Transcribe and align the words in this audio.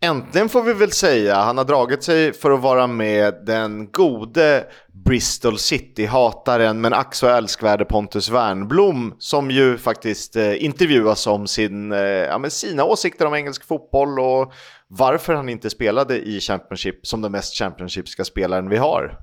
Äntligen 0.00 0.48
får 0.48 0.62
vi 0.62 0.72
väl 0.72 0.92
säga. 0.92 1.34
Han 1.34 1.58
har 1.58 1.64
dragit 1.64 2.02
sig 2.02 2.32
för 2.32 2.50
att 2.50 2.60
vara 2.60 2.86
med 2.86 3.34
den 3.46 3.90
gode 3.90 4.64
Bristol 5.04 5.58
City-hataren 5.58 6.80
men 6.80 6.92
ack 6.92 7.14
så 7.14 7.26
älskvärde 7.26 7.84
Pontus 7.84 8.30
Wernblom 8.30 9.14
som 9.18 9.50
ju 9.50 9.78
faktiskt 9.78 10.36
eh, 10.36 10.64
intervjuas 10.64 11.26
om 11.26 11.46
sin, 11.46 11.92
eh, 11.92 11.98
ja, 12.00 12.50
sina 12.50 12.84
åsikter 12.84 13.26
om 13.26 13.34
engelsk 13.34 13.64
fotboll 13.64 14.18
och 14.18 14.52
varför 14.88 15.34
han 15.34 15.48
inte 15.48 15.70
spelade 15.70 16.18
i 16.18 16.40
Championship 16.40 17.06
som 17.06 17.22
den 17.22 17.32
mest 17.32 17.58
Championshipska 17.58 18.24
spelaren 18.24 18.68
vi 18.68 18.76
har. 18.76 19.18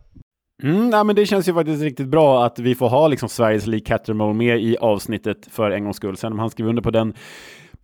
Mm, 0.63 0.89
nej, 0.89 1.03
men 1.03 1.15
det 1.15 1.25
känns 1.25 1.47
ju 1.47 1.53
faktiskt 1.53 1.83
riktigt 1.83 2.07
bra 2.07 2.45
att 2.45 2.59
vi 2.59 2.75
får 2.75 2.89
ha 2.89 3.07
liksom 3.07 3.29
Sveriges 3.29 3.67
Lee 3.67 3.79
Cattermole 3.79 4.33
med 4.33 4.59
i 4.59 4.77
avsnittet 4.77 5.47
för 5.51 5.71
en 5.71 5.83
gångs 5.83 5.97
skull. 5.97 6.17
Sen 6.17 6.31
om 6.31 6.39
han 6.39 6.49
skriver 6.49 6.69
under 6.69 6.83
på 6.83 6.91
den 6.91 7.13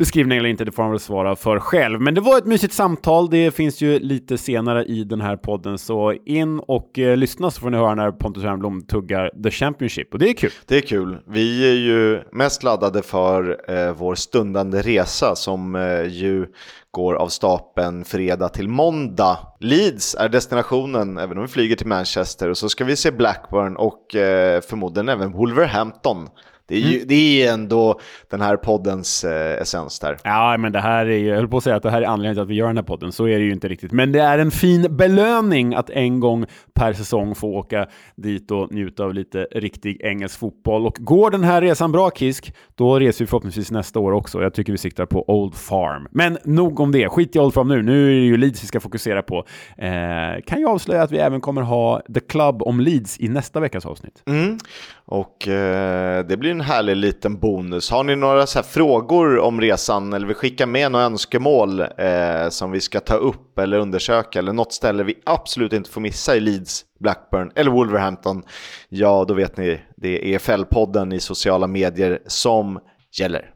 beskrivning 0.02 0.38
eller 0.38 0.50
inte, 0.50 0.66
det 0.66 0.72
får 0.72 0.84
han 0.84 0.92
väl 0.92 1.00
svara 1.00 1.36
för 1.36 1.60
själv. 1.60 2.02
Men 2.02 2.14
det 2.14 2.22
var 2.22 2.38
ett 2.38 2.46
mysigt 2.46 2.74
samtal. 2.74 3.30
Det 3.30 3.52
finns 3.52 3.82
ju 3.82 4.00
lite 4.00 4.38
senare 4.38 4.86
i 4.86 5.04
den 5.04 5.22
här 5.22 5.38
podden, 5.38 5.78
så 5.78 6.14
in 6.14 6.60
och 6.60 7.00
eh, 7.00 7.18
lyssna 7.18 7.52
så 7.52 7.62
får 7.62 7.70
ni 7.70 7.78
höra 7.78 7.96
när 7.96 8.12
Pontus 8.12 8.44
Wernbloom 8.44 8.82
tuggar 8.82 9.32
The 9.44 9.52
Championship. 9.52 10.14
Och 10.14 10.20
det 10.20 10.30
är 10.30 10.34
kul. 10.34 10.52
Det 10.66 10.78
är 10.78 10.82
kul. 10.82 11.18
Vi 11.28 11.70
är 11.72 11.76
ju 11.76 12.22
mest 12.32 12.64
laddade 12.64 13.02
för 13.02 13.58
eh, 13.68 13.94
vår 13.94 14.16
stundande 14.16 14.82
resa 14.82 15.36
som 15.36 15.76
eh, 15.76 16.04
ju 16.08 16.48
går 16.92 17.14
av 17.14 17.28
stapeln 17.28 18.06
fredag 18.06 18.50
till 18.50 18.68
måndag. 18.68 19.38
Leeds 19.60 20.16
är 20.16 20.30
destinationen, 20.30 21.18
även 21.18 21.38
om 21.38 21.44
vi 21.44 21.50
flyger 21.50 21.76
till 21.76 21.88
Manchester. 21.88 22.50
Och 22.50 22.58
så 22.58 22.70
ska 22.70 22.84
vi 22.84 22.96
se 22.96 23.12
Blackburn 23.12 23.76
och 23.76 24.16
eh, 24.16 24.62
förmodligen 24.62 25.10
även 25.10 25.32
Wolverhampton 25.32 26.28
det 26.72 26.78
är, 26.78 26.80
ju, 26.80 26.96
mm. 26.96 27.08
det 27.08 27.44
är 27.44 27.54
ändå 27.54 28.00
den 28.30 28.42
här 28.42 28.58
poddens 28.58 29.24
eh, 29.24 29.62
essens 29.62 30.00
där. 30.00 30.18
Ja, 30.24 30.58
men 30.58 30.72
det 30.72 30.80
här 30.80 31.06
är 31.06 31.18
ju, 31.18 31.28
jag 31.28 31.36
höll 31.36 31.48
på 31.48 31.58
att 31.58 31.64
säga 31.64 31.76
att 31.76 31.84
det 31.84 31.92
här 31.92 32.02
är 32.02 32.06
anledningen 32.06 32.36
till 32.36 32.42
att 32.42 32.50
vi 32.50 32.56
gör 32.56 32.68
den 32.68 32.78
här 32.78 32.84
podden, 32.84 33.12
så 33.12 33.28
är 33.28 33.40
det 33.40 33.46
ju 33.46 33.52
inte 33.52 33.68
riktigt. 33.68 33.92
Men 33.92 34.12
det 34.12 34.20
är 34.20 34.40
en 34.40 34.52
fin 34.52 34.98
belöning 34.98 35.74
att 35.74 35.90
en 35.90 36.20
gång 36.20 36.46
per 36.74 36.94
säsong 36.94 37.36
få 37.36 37.48
åka 37.48 37.88
dit 38.16 38.52
och 38.52 38.74
njuta 38.74 39.04
av 39.04 39.14
lite 39.14 39.48
riktig 39.52 40.02
engelsk 40.02 40.40
fotboll. 40.40 40.86
Och 40.86 40.98
går 41.00 41.32
den 41.32 41.44
här 41.44 41.62
resan 41.62 41.92
bra, 41.92 42.12
Kisk, 42.12 42.54
då 42.76 43.00
reser 43.00 43.26
vi 43.26 43.28
förhoppningsvis 43.28 43.72
nästa 43.72 44.00
år 44.00 44.12
också. 44.12 44.42
Jag 44.42 44.54
tycker 44.54 44.72
vi 44.72 44.78
siktar 44.78 45.06
på 45.06 45.30
Old 45.30 45.56
Farm. 45.56 46.08
Men 46.12 46.38
nog 46.44 46.80
om 46.80 46.92
det, 46.92 47.10
skit 47.10 47.36
i 47.36 47.40
Old 47.40 47.54
Farm 47.54 47.68
nu. 47.68 47.82
Nu 47.82 48.06
är 48.06 48.20
det 48.20 48.26
ju 48.26 48.38
Leeds 48.38 48.64
vi 48.64 48.68
ska 48.68 48.80
fokusera 48.80 49.22
på. 49.22 49.46
Eh, 49.78 50.42
kan 50.46 50.60
ju 50.60 50.68
avslöja 50.68 51.04
att 51.04 51.12
vi 51.12 51.18
även 51.18 51.42
kommer 51.42 51.62
ha 51.62 52.02
The 52.14 52.20
Club 52.20 52.62
om 52.64 52.80
Leeds 52.80 53.20
i 53.20 53.28
nästa 53.28 53.60
veckas 53.60 53.86
avsnitt. 53.86 54.24
Mm. 54.26 54.58
Och 55.06 55.48
eh, 55.48 56.26
det 56.26 56.38
blir 56.38 56.52
en 56.52 56.61
härlig 56.62 56.96
liten 56.96 57.40
bonus. 57.40 57.92
Har 57.92 58.04
ni 58.04 58.16
några 58.16 58.48
så 58.48 58.64
frågor 58.64 59.40
om 59.40 59.62
resan 59.62 60.14
eller 60.14 60.28
vill 60.28 60.36
skicka 60.36 60.66
med 60.66 60.92
några 60.92 61.06
önskemål 61.06 61.80
eh, 61.80 62.50
som 62.50 62.72
vi 62.72 62.82
ska 62.82 63.00
ta 63.00 63.16
upp 63.16 63.60
eller 63.60 63.78
undersöka 63.78 64.40
eller 64.40 64.54
något 64.54 64.74
ställe 64.74 65.04
vi 65.04 65.16
absolut 65.26 65.74
inte 65.74 65.90
får 65.90 66.02
missa 66.02 66.36
i 66.36 66.40
Leeds, 66.40 66.86
Blackburn 67.00 67.52
eller 67.56 67.72
Wolverhampton, 67.72 68.44
ja 68.90 69.26
då 69.28 69.34
vet 69.34 69.58
ni, 69.58 69.82
det 69.98 70.34
är 70.34 70.40
EFL-podden 70.40 71.14
i 71.14 71.20
sociala 71.20 71.68
medier 71.68 72.20
som 72.28 72.80
gäller. 73.20 73.54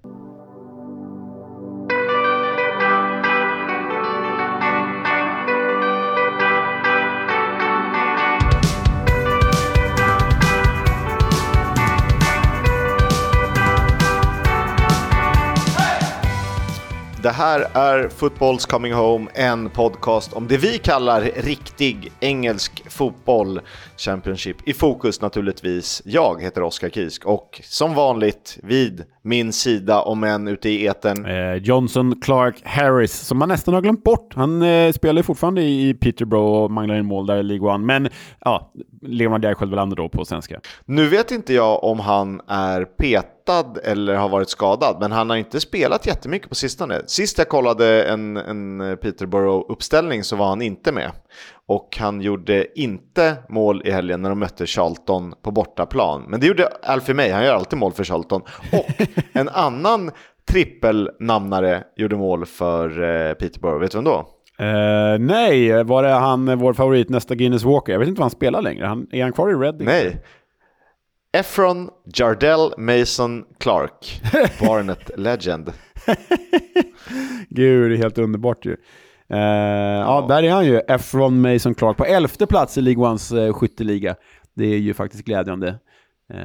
Det 17.26 17.32
här 17.32 17.66
är 17.74 18.10
Footballs 18.10 18.66
Coming 18.66 18.94
Home, 18.94 19.28
en 19.34 19.70
podcast 19.70 20.34
om 20.34 20.48
det 20.48 20.58
vi 20.58 20.78
kallar 20.78 21.22
riktig 21.22 22.12
engelsk 22.20 22.92
fotboll. 22.92 23.62
Championship 23.98 24.68
i 24.68 24.74
fokus 24.74 25.22
naturligtvis. 25.22 26.02
Jag 26.06 26.42
heter 26.42 26.64
Oskar 26.64 26.90
Kisk 26.90 27.26
och 27.26 27.62
som 27.64 27.94
vanligt 27.94 28.58
vid 28.64 29.04
min 29.22 29.54
sida, 29.54 30.02
om 30.02 30.24
än 30.24 30.48
ute 30.48 30.70
i 30.70 30.86
eten. 30.86 31.26
Eh, 31.26 31.54
Johnson 31.54 32.22
Clark 32.22 32.62
Harris, 32.64 33.14
som 33.14 33.38
man 33.38 33.50
nästan 33.50 33.74
har 33.74 33.82
glömt 33.82 34.04
bort. 34.04 34.34
Han 34.36 34.62
eh, 34.62 34.92
spelar 34.92 35.22
fortfarande 35.22 35.62
i 35.62 35.94
Peterborough 35.94 36.64
och 36.64 36.72
manglar 36.72 36.96
in 36.96 37.06
mål 37.06 37.26
där 37.26 37.38
i 37.38 37.44
League 37.44 37.70
One, 37.74 37.86
men 37.86 38.10
ja, 38.40 38.72
Levan 39.02 39.42
Djärgård 39.42 39.98
då 39.98 40.10
på 40.10 40.26
svenska. 40.26 40.60
Nu 40.86 41.08
vet 41.08 41.32
inte 41.32 41.54
jag 41.54 41.84
om 41.84 42.00
han 42.00 42.42
är 42.48 42.86
petad 43.46 43.78
eller 43.84 44.16
har 44.16 44.30
varit 44.30 44.50
skadad, 44.50 44.98
men 45.00 45.12
han 45.12 45.30
har 45.30 45.38
inte 45.38 45.60
spelat 45.60 46.08
jättemycket 46.08 46.50
på 46.50 46.56
sistone. 46.56 47.02
Sist 47.06 47.38
jag 47.38 47.50
kollade 47.50 48.04
en, 48.04 48.38
en 48.38 48.98
Peterborough-uppställning 48.98 50.24
så 50.24 50.36
var 50.36 50.48
han 50.48 50.62
inte 50.62 50.92
med. 50.92 51.12
Och 51.68 51.98
han 52.00 52.22
gjorde 52.22 52.80
inte 52.80 53.36
mål 53.50 53.82
i 53.86 53.92
helgen 53.92 54.22
när 54.22 54.30
de 54.30 54.40
mötte 54.40 54.66
Charlton 54.66 55.34
på 55.44 55.52
bortaplan. 55.52 56.26
Men 56.28 56.40
det 56.40 56.48
gjorde 56.48 56.68
Alfie 56.84 57.16
May, 57.16 57.30
han 57.30 57.44
gör 57.44 57.56
alltid 57.56 57.80
mål 57.80 57.92
för 57.92 58.04
Charlton. 58.04 58.42
Och 58.72 58.86
en 59.34 59.50
annan 59.50 60.12
trippelnamnare 60.50 61.84
gjorde 61.96 62.16
mål 62.16 62.46
för 62.46 63.04
eh, 63.04 63.34
Peterborough, 63.34 63.80
vet 63.80 63.92
du 63.92 63.98
vem 63.98 64.06
då? 64.06 64.32
Uh, 64.62 65.20
nej, 65.20 65.84
var 65.84 66.04
det 66.04 66.10
han, 66.10 66.60
vår 66.60 66.74
favorit 66.74 67.10
nästa 67.10 67.36
Guinness 67.36 67.64
Walker? 67.64 67.92
Jag 67.92 68.00
vet 68.00 68.08
inte 68.08 68.20
vad 68.20 68.24
han 68.26 68.32
spelar 68.32 68.62
längre. 68.62 68.86
Han, 68.86 69.08
är 69.12 69.24
han 69.24 69.34
kvar 69.34 69.50
i 69.50 69.54
Reading? 69.54 69.86
Nej. 69.86 70.22
Efron 71.36 71.90
Jardell 72.14 72.74
Mason 72.78 73.46
Clark, 73.60 74.22
Barnet 74.60 75.12
Legend. 75.18 75.74
Gud, 77.50 77.92
det 77.92 77.96
är 77.96 77.98
helt 77.98 78.18
underbart 78.18 78.66
ju. 78.66 78.72
Uh, 78.72 78.78
ja. 79.30 80.00
ja. 80.00 80.26
där 80.30 80.44
är 80.44 80.52
han 80.52 80.66
ju. 80.66 80.80
Efron 80.80 81.42
Mason 81.42 81.76
Clark 81.76 81.98
på 81.98 82.06
elfte 82.06 82.48
plats 82.48 82.78
i 82.78 82.82
League 82.82 83.06
Ones 83.06 83.32
uh, 83.32 83.54
skytteliga. 83.54 84.16
Det 84.56 84.66
är 84.66 84.78
ju 84.78 84.94
faktiskt 84.94 85.26
glädjande. 85.26 85.80
Uh, 86.34 86.40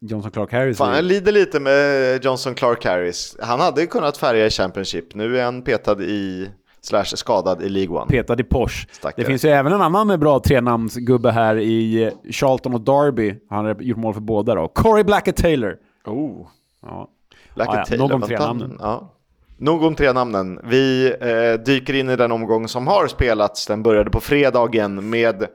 Johnson 0.00 0.30
Clark 0.30 0.52
Harris. 0.52 0.78
Fan, 0.78 0.94
jag 0.94 1.04
lider 1.04 1.32
lite 1.32 1.60
med 1.60 2.24
Johnson 2.24 2.54
Clark 2.54 2.84
Harris. 2.84 3.36
Han 3.40 3.60
hade 3.60 3.86
kunnat 3.86 4.16
färga 4.16 4.46
i 4.46 4.50
Championship. 4.50 5.14
Nu 5.14 5.38
är 5.38 5.44
han 5.44 5.62
petad 5.62 6.02
i 6.02 6.50
slash 6.80 7.04
skadad 7.04 7.62
i 7.62 7.68
League 7.68 7.96
One. 7.96 8.06
Petad 8.06 8.40
i 8.40 8.44
Porsche. 8.44 8.88
Stackare. 8.92 9.22
Det 9.22 9.24
finns 9.24 9.44
ju 9.44 9.48
även 9.48 9.72
en 9.72 9.82
annan 9.82 10.20
bra 10.20 10.40
trenamnsgubbe 10.40 11.30
här 11.30 11.56
i 11.56 12.10
Charlton 12.30 12.74
och 12.74 12.80
Derby. 12.80 13.34
Han 13.50 13.64
har 13.64 13.82
gjort 13.82 13.98
mål 13.98 14.14
för 14.14 14.20
båda 14.20 14.54
då. 14.54 14.68
Corey 14.68 15.04
Blackett 15.04 15.36
Taylor. 15.36 15.76
Oh. 16.04 16.46
Ja. 16.82 17.08
Blackett 17.54 17.74
ah, 17.74 17.78
ja, 17.78 17.84
Taylor. 17.84 18.08
Nog 18.08 18.22
om 18.22 18.28
tre 18.28 18.38
namnen. 18.38 18.76
Ja. 18.80 19.14
Nog 19.56 19.82
om 19.82 19.94
tre 19.94 20.12
namnen. 20.12 20.60
Vi 20.64 21.14
eh, 21.20 21.64
dyker 21.64 21.94
in 21.94 22.10
i 22.10 22.16
den 22.16 22.32
omgång 22.32 22.68
som 22.68 22.86
har 22.86 23.06
spelats. 23.06 23.66
Den 23.66 23.82
började 23.82 24.10
på 24.10 24.20
fredagen 24.20 25.10
med 25.10 25.46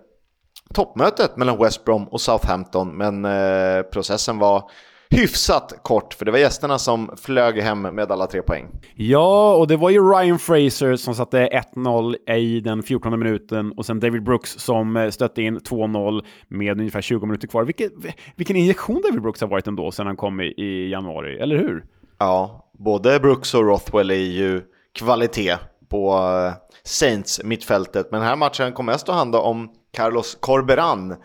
toppmötet 0.74 1.38
mellan 1.38 1.58
West 1.58 1.86
Brom 1.86 2.08
och 2.08 2.22
Southampton, 2.22 2.90
men 2.98 3.26
eh, 3.26 3.82
processen 3.82 4.40
var 4.40 4.70
hyfsat 5.14 5.80
kort, 5.82 6.14
för 6.14 6.26
det 6.26 6.32
var 6.32 6.40
gästerna 6.40 6.80
som 6.80 7.12
flög 7.18 7.60
hem 7.60 7.82
med 7.82 8.12
alla 8.12 8.28
tre 8.28 8.42
poäng. 8.42 8.68
Ja, 8.96 9.56
och 9.56 9.68
det 9.68 9.78
var 9.78 9.90
ju 9.90 10.00
Ryan 10.00 10.40
Fraser 10.40 10.96
som 10.96 11.16
satte 11.16 11.50
1-0 11.76 12.32
i 12.32 12.60
den 12.60 12.84
14 12.84 13.20
minuten 13.20 13.72
och 13.72 13.86
sen 13.86 14.00
David 14.00 14.24
Brooks 14.24 14.52
som 14.52 14.98
eh, 14.98 15.10
stötte 15.10 15.42
in 15.42 15.60
2-0 15.60 16.24
med 16.48 16.80
ungefär 16.80 17.02
20 17.02 17.26
minuter 17.26 17.48
kvar. 17.48 17.64
Vilket, 17.64 17.92
vilken 18.36 18.56
injektion 18.56 19.02
David 19.02 19.22
Brooks 19.22 19.42
har 19.42 19.48
varit 19.48 19.68
ändå 19.68 19.92
sedan 19.92 20.08
han 20.08 20.18
kom 20.18 20.42
i, 20.42 20.54
i 20.58 20.90
januari, 20.90 21.40
eller 21.40 21.58
hur? 21.58 21.86
Ja, 22.18 22.70
både 22.80 23.20
Brooks 23.20 23.54
och 23.54 23.66
Rothwell 23.66 24.12
är 24.12 24.16
ju 24.16 24.62
kvalitet 24.94 25.58
på 25.90 26.14
eh, 26.14 26.54
Saints 26.84 27.44
mittfältet, 27.44 28.08
men 28.12 28.20
den 28.20 28.30
här 28.30 28.36
matchen 28.36 28.74
kom 28.74 28.86
mest 28.86 29.10
att 29.10 29.16
handla 29.16 29.40
om 29.40 29.70
Carlos 29.98 30.38
Corberan, 30.40 31.16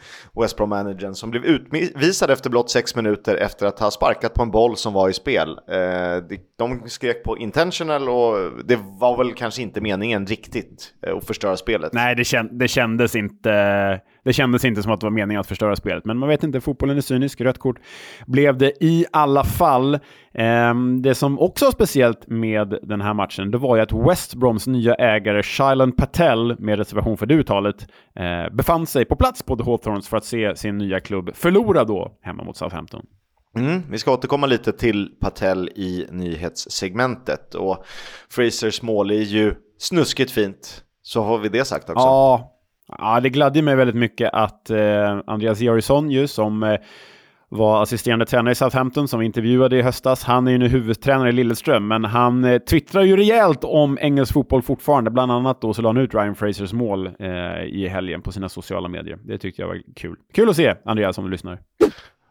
West 0.41 0.57
Brom-managern, 0.57 1.15
som 1.15 1.31
blev 1.31 1.45
utvisad 1.45 2.31
efter 2.31 2.51
blott 2.51 2.71
sex 2.71 2.95
minuter 2.95 3.37
efter 3.37 3.67
att 3.67 3.79
ha 3.79 3.91
sparkat 3.91 4.35
på 4.35 4.43
en 4.43 4.51
boll 4.51 4.77
som 4.77 4.93
var 4.93 5.09
i 5.09 5.13
spel. 5.13 5.49
Eh, 5.49 6.39
de 6.59 6.83
skrek 6.89 7.25
på 7.25 7.39
intentional 7.39 8.09
och 8.09 8.65
det 8.65 8.79
var 9.01 9.17
väl 9.17 9.35
kanske 9.35 9.63
inte 9.63 9.81
meningen 9.81 10.27
riktigt 10.27 10.95
eh, 11.07 11.17
att 11.17 11.27
förstöra 11.27 11.57
spelet. 11.57 11.93
Nej, 11.93 12.15
det, 12.17 12.25
känd 12.25 12.59
det, 12.59 12.69
kändes 12.69 13.15
inte, 13.15 13.51
det 14.29 14.33
kändes 14.33 14.65
inte 14.65 14.83
som 14.83 14.93
att 14.93 15.01
det 15.01 15.07
var 15.07 15.11
meningen 15.11 15.41
att 15.41 15.47
förstöra 15.47 15.77
spelet. 15.77 16.05
Men 16.05 16.19
man 16.19 16.29
vet 16.29 16.45
inte, 16.45 16.61
fotbollen 16.61 16.97
är 16.97 17.01
cynisk. 17.01 17.41
Rött 17.41 17.59
kort 17.59 17.77
blev 18.27 18.59
det 18.59 18.73
i 18.85 19.07
alla 19.13 19.45
fall. 19.45 19.99
Ehm, 20.35 21.03
det 21.03 21.15
som 21.15 21.39
också 21.39 21.65
var 21.65 21.73
speciellt 21.73 22.27
med 22.27 22.79
den 22.83 23.01
här 23.01 23.15
matchen, 23.15 23.51
det 23.51 23.59
var 23.59 23.77
ju 23.77 23.83
att 23.83 23.93
West 23.93 24.35
Broms 24.35 24.67
nya 24.67 24.95
ägare 24.95 25.43
Shilan 25.43 25.93
Patel, 25.93 26.57
med 26.59 26.79
reservation 26.79 27.17
för 27.17 27.27
det 27.27 27.35
uttalet, 27.35 27.87
eh, 28.17 28.55
befann 28.55 28.87
sig 28.87 29.05
på 29.05 29.17
plats 29.17 29.43
på 29.43 29.57
The 29.57 29.65
Hawthorns 29.65 30.09
för 30.09 30.17
att 30.17 30.25
se 30.25 30.57
sin 30.57 30.79
nya 30.79 31.01
klubb 31.01 31.31
förlora 31.35 31.85
då 31.85 32.19
hemma 32.23 32.45
mot 32.45 32.57
Southampton. 32.57 33.07
Mm, 33.57 33.83
vi 33.91 33.99
ska 33.99 34.13
återkomma 34.13 34.47
lite 34.47 34.73
till 34.73 35.11
Patel 35.21 35.69
i 35.69 36.07
nyhetssegmentet 36.11 37.55
och 37.55 37.85
Frasers 38.31 38.83
mål 38.83 39.11
är 39.11 39.15
ju 39.15 39.55
snuskigt 39.79 40.31
fint. 40.31 40.85
Så 41.03 41.23
har 41.23 41.39
vi 41.39 41.49
det 41.49 41.65
sagt 41.65 41.91
också. 41.91 42.05
Ja, 42.05 42.58
ja 42.99 43.21
det 43.21 43.31
gladde 43.31 43.63
mig 43.63 43.77
väldigt 43.77 43.97
mycket 43.97 44.31
att 44.33 44.71
eh, 44.71 45.21
Andreas 45.27 45.61
Georgsson 45.61 46.11
ju 46.11 46.27
som 46.27 46.63
eh, 46.63 46.77
var 47.49 47.83
assisterande 47.83 48.27
tränare 48.27 48.53
i 48.53 48.55
Southampton 48.55 49.09
som 49.09 49.21
vi 49.21 49.27
intervjuade 49.27 49.77
i 49.77 49.83
höstas. 49.83 50.25
Han 50.25 50.47
är 50.47 50.53
ju 50.53 50.59
nu 50.59 50.69
huvudtränare 50.69 51.29
i 51.29 51.33
Lilleström, 51.33 51.89
men 51.89 52.05
han 52.05 52.45
eh, 52.45 52.59
twittrar 52.59 53.03
ju 53.03 53.17
rejält 53.17 53.65
om 53.65 53.99
engelsk 54.01 54.33
fotboll 54.33 54.63
fortfarande. 54.63 55.11
Bland 55.11 55.33
annat 55.33 55.61
då 55.61 55.75
så 55.75 55.83
la 55.83 55.89
han 55.89 55.97
ut 55.97 56.15
Ryan 56.15 56.35
Frasers 56.35 56.73
mål 56.73 57.07
eh, 57.07 57.65
i 57.65 57.89
helgen 57.89 58.23
på 58.23 58.33
sina 58.33 58.49
sociala 58.49 58.89
medier. 58.89 59.19
Det 59.25 59.39
tyckte 59.39 59.63
jag 59.63 59.69
var 59.69 59.81
kul. 59.97 60.17
Kul 60.35 60.49
att 60.49 60.57
se, 60.57 60.75
Andreas, 60.85 61.19
om 61.19 61.25
du 61.25 61.31
lyssnar. 61.31 61.59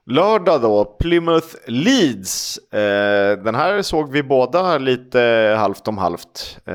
Lördag 0.10 0.62
då, 0.62 0.86
Plymouth 0.86 1.48
Leeds. 1.68 2.58
Eh, 2.58 3.44
den 3.44 3.56
här 3.56 3.82
såg 3.82 4.12
vi 4.12 4.24
båda 4.24 4.78
lite 4.78 5.56
halvt 5.58 5.88
om 5.88 5.98
halvt. 5.98 6.60
Eh, 6.66 6.74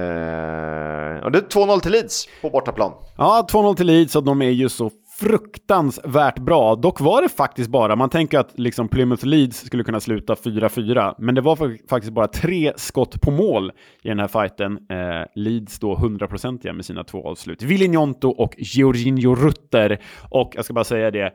och 1.25 1.32
det 1.32 1.38
är 1.38 1.49
2-0 1.49 1.81
till 1.81 1.93
Leeds 1.93 2.29
på 2.43 2.50
bortaplan. 2.50 2.93
Ja, 3.17 3.46
2-0 3.52 3.75
till 3.75 3.87
Leeds 3.87 4.17
och 4.17 4.25
de 4.25 4.43
är 4.43 4.50
ju 4.50 4.69
så 4.69 4.90
fruktansvärt 5.20 6.38
bra. 6.38 6.75
Dock 6.75 7.00
var 7.00 7.23
det 7.23 7.29
faktiskt 7.29 7.70
bara, 7.70 7.96
man 7.96 8.11
tänker 8.11 8.38
att 8.38 8.58
liksom 8.58 8.88
Plymouth 8.88 9.26
Leeds 9.26 9.56
skulle 9.56 9.84
kunna 9.84 10.00
sluta 10.00 10.34
4-4, 10.34 11.14
men 11.19 11.34
det 11.34 11.40
var 11.40 11.88
faktiskt 11.88 12.12
bara 12.12 12.29
tre 12.29 12.73
skott 12.76 13.20
på 13.20 13.31
mål 13.31 13.73
i 14.02 14.08
den 14.08 14.19
här 14.19 14.29
fighten. 14.29 14.79
Eh, 14.90 15.26
Leeds 15.34 15.79
då 15.79 15.94
100% 15.94 16.73
med 16.73 16.84
sina 16.84 17.05
två 17.05 17.29
avslut. 17.29 17.62
Villinjonto 17.62 18.29
och 18.29 18.55
Georginio 18.58 19.34
Rutter. 19.34 20.00
Och 20.31 20.52
jag 20.55 20.64
ska 20.64 20.75
bara 20.75 20.84
säga 20.84 21.11
det, 21.11 21.32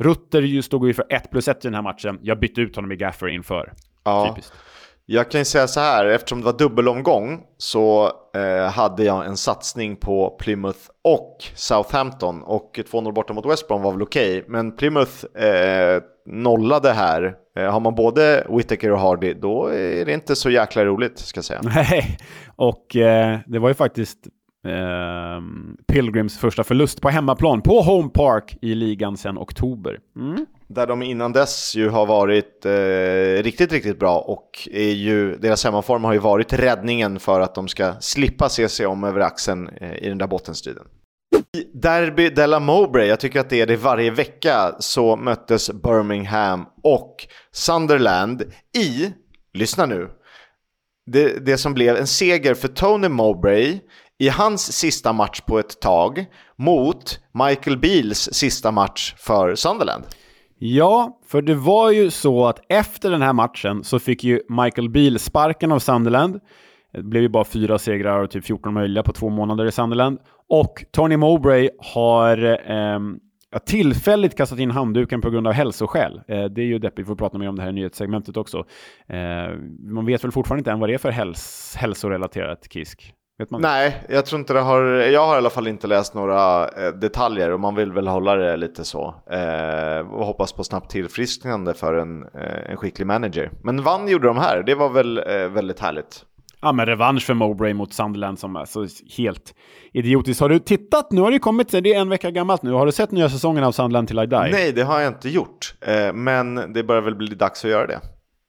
Rutter 0.00 0.62
stod 0.62 0.86
ju 0.86 0.94
för 0.94 1.04
1 1.08 1.30
plus 1.30 1.48
1 1.48 1.64
i 1.64 1.68
den 1.68 1.74
här 1.74 1.82
matchen. 1.82 2.18
Jag 2.22 2.40
bytte 2.40 2.60
ut 2.60 2.76
honom 2.76 2.92
i 2.92 2.96
Gaffer 2.96 3.28
inför. 3.28 3.72
Ja. 4.04 4.28
Typiskt. 4.28 4.52
Jag 5.06 5.30
kan 5.30 5.40
ju 5.40 5.44
säga 5.44 5.68
så 5.68 5.80
här, 5.80 6.06
eftersom 6.06 6.38
det 6.38 6.44
var 6.44 6.58
dubbelomgång 6.58 7.40
så 7.58 8.12
eh, 8.34 8.72
hade 8.72 9.04
jag 9.04 9.26
en 9.26 9.36
satsning 9.36 9.96
på 9.96 10.36
Plymouth 10.40 10.78
och 11.04 11.36
Southampton 11.54 12.42
och 12.42 12.80
2-0 12.92 13.12
borta 13.12 13.32
mot 13.32 13.46
West 13.46 13.68
Brom 13.68 13.82
var 13.82 13.92
väl 13.92 14.02
okej, 14.02 14.38
okay. 14.38 14.50
men 14.50 14.76
Plymouth 14.76 15.24
eh, 15.34 16.02
nollade 16.26 16.92
här. 16.92 17.34
Eh, 17.58 17.72
har 17.72 17.80
man 17.80 17.94
både 17.94 18.46
Whittaker 18.50 18.92
och 18.92 19.00
Hardy, 19.00 19.34
då 19.34 19.66
är 19.66 20.04
det 20.04 20.12
inte 20.12 20.36
så 20.36 20.50
jäkla 20.50 20.84
roligt 20.84 21.18
ska 21.18 21.38
jag 21.38 21.44
säga. 21.44 21.60
Nej, 21.74 22.18
och 22.56 22.96
eh, 22.96 23.38
det 23.46 23.58
var 23.58 23.68
ju 23.68 23.74
faktiskt 23.74 24.18
Eh, 24.66 25.40
Pilgrims 25.86 26.38
första 26.38 26.64
förlust 26.64 27.00
på 27.00 27.08
hemmaplan 27.08 27.62
på 27.62 27.80
Home 27.80 28.08
Park 28.08 28.56
i 28.62 28.74
ligan 28.74 29.16
sedan 29.16 29.38
oktober. 29.38 29.98
Mm. 30.16 30.46
Där 30.68 30.86
de 30.86 31.02
innan 31.02 31.32
dess 31.32 31.74
ju 31.76 31.88
har 31.88 32.06
varit 32.06 32.66
eh, 32.66 33.42
riktigt, 33.42 33.72
riktigt 33.72 33.98
bra 33.98 34.18
och 34.18 34.68
är 34.72 34.92
ju, 34.92 35.36
deras 35.36 35.64
hemmaform 35.64 36.04
har 36.04 36.12
ju 36.12 36.18
varit 36.18 36.52
räddningen 36.52 37.20
för 37.20 37.40
att 37.40 37.54
de 37.54 37.68
ska 37.68 37.94
slippa 38.00 38.48
se 38.48 38.68
sig 38.68 38.86
om 38.86 39.04
över 39.04 39.20
axeln 39.20 39.68
eh, 39.80 39.94
i 39.94 40.08
den 40.08 40.18
där 40.18 40.26
bottenstriden. 40.26 40.84
I 41.56 41.78
Derby 41.78 42.30
Della 42.30 42.60
Mowbray, 42.60 43.06
jag 43.06 43.20
tycker 43.20 43.40
att 43.40 43.50
det 43.50 43.60
är 43.60 43.66
det 43.66 43.76
varje 43.76 44.10
vecka, 44.10 44.74
så 44.78 45.16
möttes 45.16 45.70
Birmingham 45.70 46.66
och 46.82 47.26
Sunderland 47.52 48.42
i, 48.78 49.12
lyssna 49.52 49.86
nu, 49.86 50.08
det, 51.06 51.46
det 51.46 51.58
som 51.58 51.74
blev 51.74 51.96
en 51.96 52.06
seger 52.06 52.54
för 52.54 52.68
Tony 52.68 53.08
Mowbray 53.08 53.80
i 54.20 54.28
hans 54.28 54.72
sista 54.72 55.12
match 55.12 55.40
på 55.40 55.58
ett 55.58 55.80
tag 55.80 56.26
mot 56.56 57.20
Michael 57.32 57.78
Beals 57.78 58.28
sista 58.32 58.70
match 58.70 59.14
för 59.18 59.54
Sunderland. 59.54 60.04
Ja, 60.58 61.20
för 61.26 61.42
det 61.42 61.54
var 61.54 61.90
ju 61.90 62.10
så 62.10 62.46
att 62.46 62.60
efter 62.68 63.10
den 63.10 63.22
här 63.22 63.32
matchen 63.32 63.84
så 63.84 63.98
fick 63.98 64.24
ju 64.24 64.40
Michael 64.48 64.90
Beal 64.90 65.18
sparken 65.18 65.72
av 65.72 65.78
Sunderland. 65.78 66.40
Det 66.92 67.02
blev 67.02 67.22
ju 67.22 67.28
bara 67.28 67.44
fyra 67.44 67.78
segrar 67.78 68.22
och 68.22 68.30
typ 68.30 68.44
14 68.44 68.74
möjliga 68.74 69.02
på 69.02 69.12
två 69.12 69.28
månader 69.28 69.66
i 69.66 69.72
Sunderland. 69.72 70.18
Och 70.48 70.84
Tony 70.90 71.16
Mowbray 71.16 71.70
har 71.78 72.44
eh, 72.70 73.00
tillfälligt 73.66 74.36
kastat 74.36 74.58
in 74.58 74.70
handduken 74.70 75.20
på 75.20 75.30
grund 75.30 75.46
av 75.46 75.52
hälsoskäl. 75.52 76.20
Eh, 76.28 76.44
det 76.44 76.62
är 76.62 76.66
ju 76.66 76.78
deppigt, 76.78 76.98
vi 76.98 77.04
får 77.04 77.16
prata 77.16 77.38
mer 77.38 77.48
om 77.48 77.56
det 77.56 77.62
här 77.62 77.68
i 77.68 77.72
nyhetssegmentet 77.72 78.36
också. 78.36 78.64
Eh, 79.06 79.56
man 79.78 80.06
vet 80.06 80.24
väl 80.24 80.32
fortfarande 80.32 80.60
inte 80.60 80.70
än 80.70 80.80
vad 80.80 80.88
det 80.88 80.94
är 80.94 80.98
för 80.98 81.10
häls 81.10 81.74
hälsorelaterat 81.78 82.72
kisk? 82.72 83.14
Nej, 83.50 84.04
jag 84.08 84.26
tror 84.26 84.38
inte 84.38 84.52
det 84.52 84.60
har, 84.60 84.82
jag 84.84 85.26
har 85.26 85.34
i 85.34 85.38
alla 85.38 85.50
fall 85.50 85.66
inte 85.66 85.86
läst 85.86 86.14
några 86.14 86.68
eh, 86.68 86.92
detaljer 87.00 87.50
och 87.50 87.60
man 87.60 87.74
vill 87.74 87.92
väl 87.92 88.08
hålla 88.08 88.34
det 88.34 88.56
lite 88.56 88.84
så. 88.84 89.14
Eh, 89.30 90.12
och 90.12 90.26
hoppas 90.26 90.52
på 90.52 90.64
snabbt 90.64 90.90
tillfrisknande 90.90 91.74
för 91.74 91.94
en, 91.94 92.22
eh, 92.22 92.70
en 92.70 92.76
skicklig 92.76 93.06
manager. 93.06 93.50
Men 93.62 93.82
vann 93.82 94.08
gjorde 94.08 94.26
de 94.26 94.38
här, 94.38 94.62
det 94.62 94.74
var 94.74 94.88
väl 94.88 95.18
eh, 95.18 95.48
väldigt 95.48 95.80
härligt. 95.80 96.24
Ja, 96.62 96.72
men 96.72 96.86
revansch 96.86 97.26
för 97.26 97.34
Mowbray 97.34 97.74
mot 97.74 97.92
Sunderland 97.92 98.38
som 98.38 98.56
är 98.56 98.64
så 98.64 98.86
helt 99.16 99.54
idiotiskt. 99.92 100.40
Har 100.40 100.48
du 100.48 100.58
tittat? 100.58 101.12
Nu 101.12 101.20
har 101.20 101.30
det 101.30 101.38
kommit, 101.38 101.70
det 101.70 101.94
är 101.94 102.00
en 102.00 102.08
vecka 102.08 102.30
gammalt 102.30 102.62
nu. 102.62 102.72
Har 102.72 102.86
du 102.86 102.92
sett 102.92 103.10
nya 103.10 103.28
säsongen 103.28 103.64
av 103.64 103.72
Sunderland 103.72 104.08
till 104.08 104.18
I 104.18 104.26
Die? 104.26 104.36
Nej, 104.36 104.72
det 104.72 104.82
har 104.82 105.00
jag 105.00 105.10
inte 105.10 105.28
gjort. 105.28 105.74
Eh, 105.80 106.12
men 106.12 106.72
det 106.72 106.82
börjar 106.84 107.02
väl 107.02 107.14
bli 107.14 107.34
dags 107.34 107.64
att 107.64 107.70
göra 107.70 107.86
det. 107.86 108.00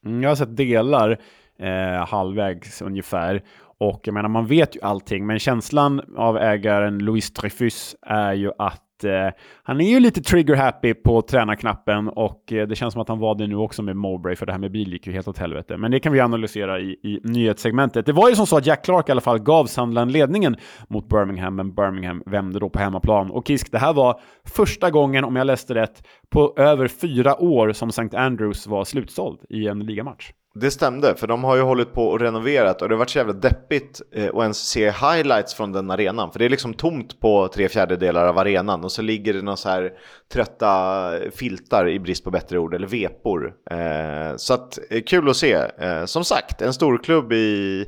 Mm, 0.06 0.24
jag 0.24 0.30
har 0.30 0.36
sett 0.36 0.58
delar, 0.58 1.20
eh, 1.60 2.08
halvvägs 2.08 2.82
ungefär. 2.82 3.44
Och 3.82 4.02
jag 4.04 4.14
menar, 4.14 4.30
man 4.30 4.46
vet 4.46 4.76
ju 4.76 4.80
allting, 4.82 5.26
men 5.26 5.40
känslan 5.40 6.02
av 6.18 6.38
ägaren 6.38 7.00
Louis 7.00 7.34
Trefus, 7.34 7.96
är 8.02 8.34
ju 8.34 8.52
att 8.58 9.04
eh, 9.04 9.30
han 9.64 9.82
är 9.82 9.90
ju 9.90 10.00
lite 10.00 10.22
trigger-happy 10.22 10.94
på 10.94 11.22
tränarknappen 11.22 12.10
och 12.10 12.54
eh, 12.54 12.68
det 12.68 12.76
känns 12.76 12.94
som 12.94 13.02
att 13.02 13.08
han 13.08 13.20
var 13.20 13.36
det 13.36 13.48
nu 13.48 13.56
också 13.56 13.84
med 13.84 13.96
Mowbray, 13.96 14.36
för 14.36 14.46
det 14.46 14.52
här 14.52 14.60
med 14.60 14.72
bil 14.72 14.94
gick 14.94 15.08
ju 15.08 15.14
helt 15.14 15.28
åt 15.28 15.38
helvete. 15.38 15.78
Men 15.78 15.92
det 15.92 16.00
kan 16.00 16.14
vi 16.14 16.20
analysera 16.20 16.80
i, 16.80 16.90
i 16.92 17.20
nyhetssegmentet. 17.24 18.06
Det 18.06 18.14
var 18.14 18.30
ju 18.30 18.36
som 18.36 18.48
så 18.48 18.58
att 18.58 18.66
Jack 18.66 18.86
Clark 18.86 19.10
i 19.10 19.12
alla 19.12 19.22
fall 19.22 19.40
gav 19.40 19.66
Sunderland 19.66 20.12
ledningen 20.12 20.56
mot 20.88 21.10
Birmingham, 21.10 21.56
men 21.56 21.76
Birmingham 21.76 22.24
vände 22.26 22.60
då 22.60 22.70
på 22.70 22.80
hemmaplan. 22.80 23.32
Och 23.32 23.48
Kisk, 23.48 23.72
det 23.72 23.80
här 23.80 23.94
var 23.94 24.20
första 24.46 24.92
gången, 24.92 25.24
om 25.24 25.36
jag 25.36 25.48
läste 25.48 25.76
rätt, 25.76 26.08
på 26.30 26.54
över 26.58 26.88
fyra 26.88 27.42
år 27.42 27.72
som 27.72 27.90
St. 27.90 28.18
Andrews 28.18 28.68
var 28.68 28.84
slutsåld 28.84 29.40
i 29.50 29.68
en 29.68 29.80
ligamatch. 29.80 30.32
Det 30.54 30.72
stämde, 30.72 31.16
för 31.16 31.28
de 31.28 31.44
har 31.44 31.56
ju 31.56 31.62
hållit 31.62 31.94
på 31.94 32.08
och 32.08 32.20
renoverat 32.20 32.82
och 32.82 32.90
det 32.90 32.96
har 32.96 33.00
varit 33.00 33.10
så 33.10 33.18
jävla 33.18 33.34
deppigt 33.34 34.02
eh, 34.12 34.28
att 34.28 34.42
ens 34.42 34.70
se 34.70 34.92
highlights 34.92 35.54
från 35.54 35.72
den 35.72 35.92
arenan. 35.92 36.32
För 36.32 36.40
det 36.40 36.46
är 36.46 36.50
liksom 36.50 36.74
tomt 36.74 37.20
på 37.20 37.48
tre 37.48 37.70
fjärdedelar 37.70 38.28
av 38.28 38.38
arenan 38.38 38.84
och 38.84 38.92
så 38.92 39.02
ligger 39.02 39.34
det 39.34 39.42
några 39.42 39.58
så 39.58 39.70
här 39.70 39.92
trötta 40.34 41.12
filtar 41.36 41.90
i 41.90 42.00
brist 42.00 42.24
på 42.24 42.32
bättre 42.32 42.60
ord, 42.60 42.74
eller 42.74 42.88
vepor. 42.88 43.54
Eh, 43.72 44.36
så 44.38 44.54
att 44.54 44.80
eh, 44.90 45.02
kul 45.04 45.30
att 45.30 45.38
se. 45.38 45.54
Eh, 45.54 46.06
som 46.06 46.24
sagt, 46.24 46.62
en 46.62 46.74
storklubb 46.74 47.34
i, 47.34 47.86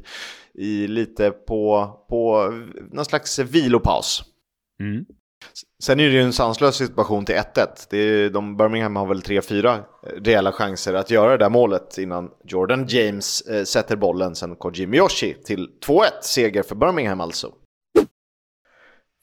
i 0.54 0.88
lite 0.88 1.32
på, 1.32 1.92
på 2.10 2.52
någon 2.92 3.06
slags 3.06 3.40
vilopaus. 3.40 4.24
Mm. 4.80 5.06
Sen 5.84 6.00
är 6.00 6.04
det 6.04 6.12
ju 6.12 6.22
en 6.22 6.34
sanslös 6.34 6.76
situation 6.76 7.26
till 7.26 7.36
1-1. 7.36 7.68
Det 7.90 7.98
är, 7.98 8.30
de, 8.30 8.58
Birmingham 8.58 8.96
har 8.96 9.06
väl 9.06 9.22
3-4 9.22 9.66
eh, 9.68 9.80
reella 10.22 10.52
chanser 10.52 10.94
att 10.94 11.12
göra 11.12 11.32
det 11.32 11.38
där 11.38 11.50
målet 11.50 11.98
innan 11.98 12.30
Jordan 12.44 12.86
James 12.88 13.42
eh, 13.42 13.64
sätter 13.64 13.96
bollen. 13.96 14.36
Sen 14.36 14.56
Koji 14.56 14.88
Miyoshi 14.88 15.34
till 15.34 15.70
2-1, 15.86 16.04
seger 16.22 16.64
för 16.64 16.76
Birmingham 16.76 17.22
alltså. 17.22 17.52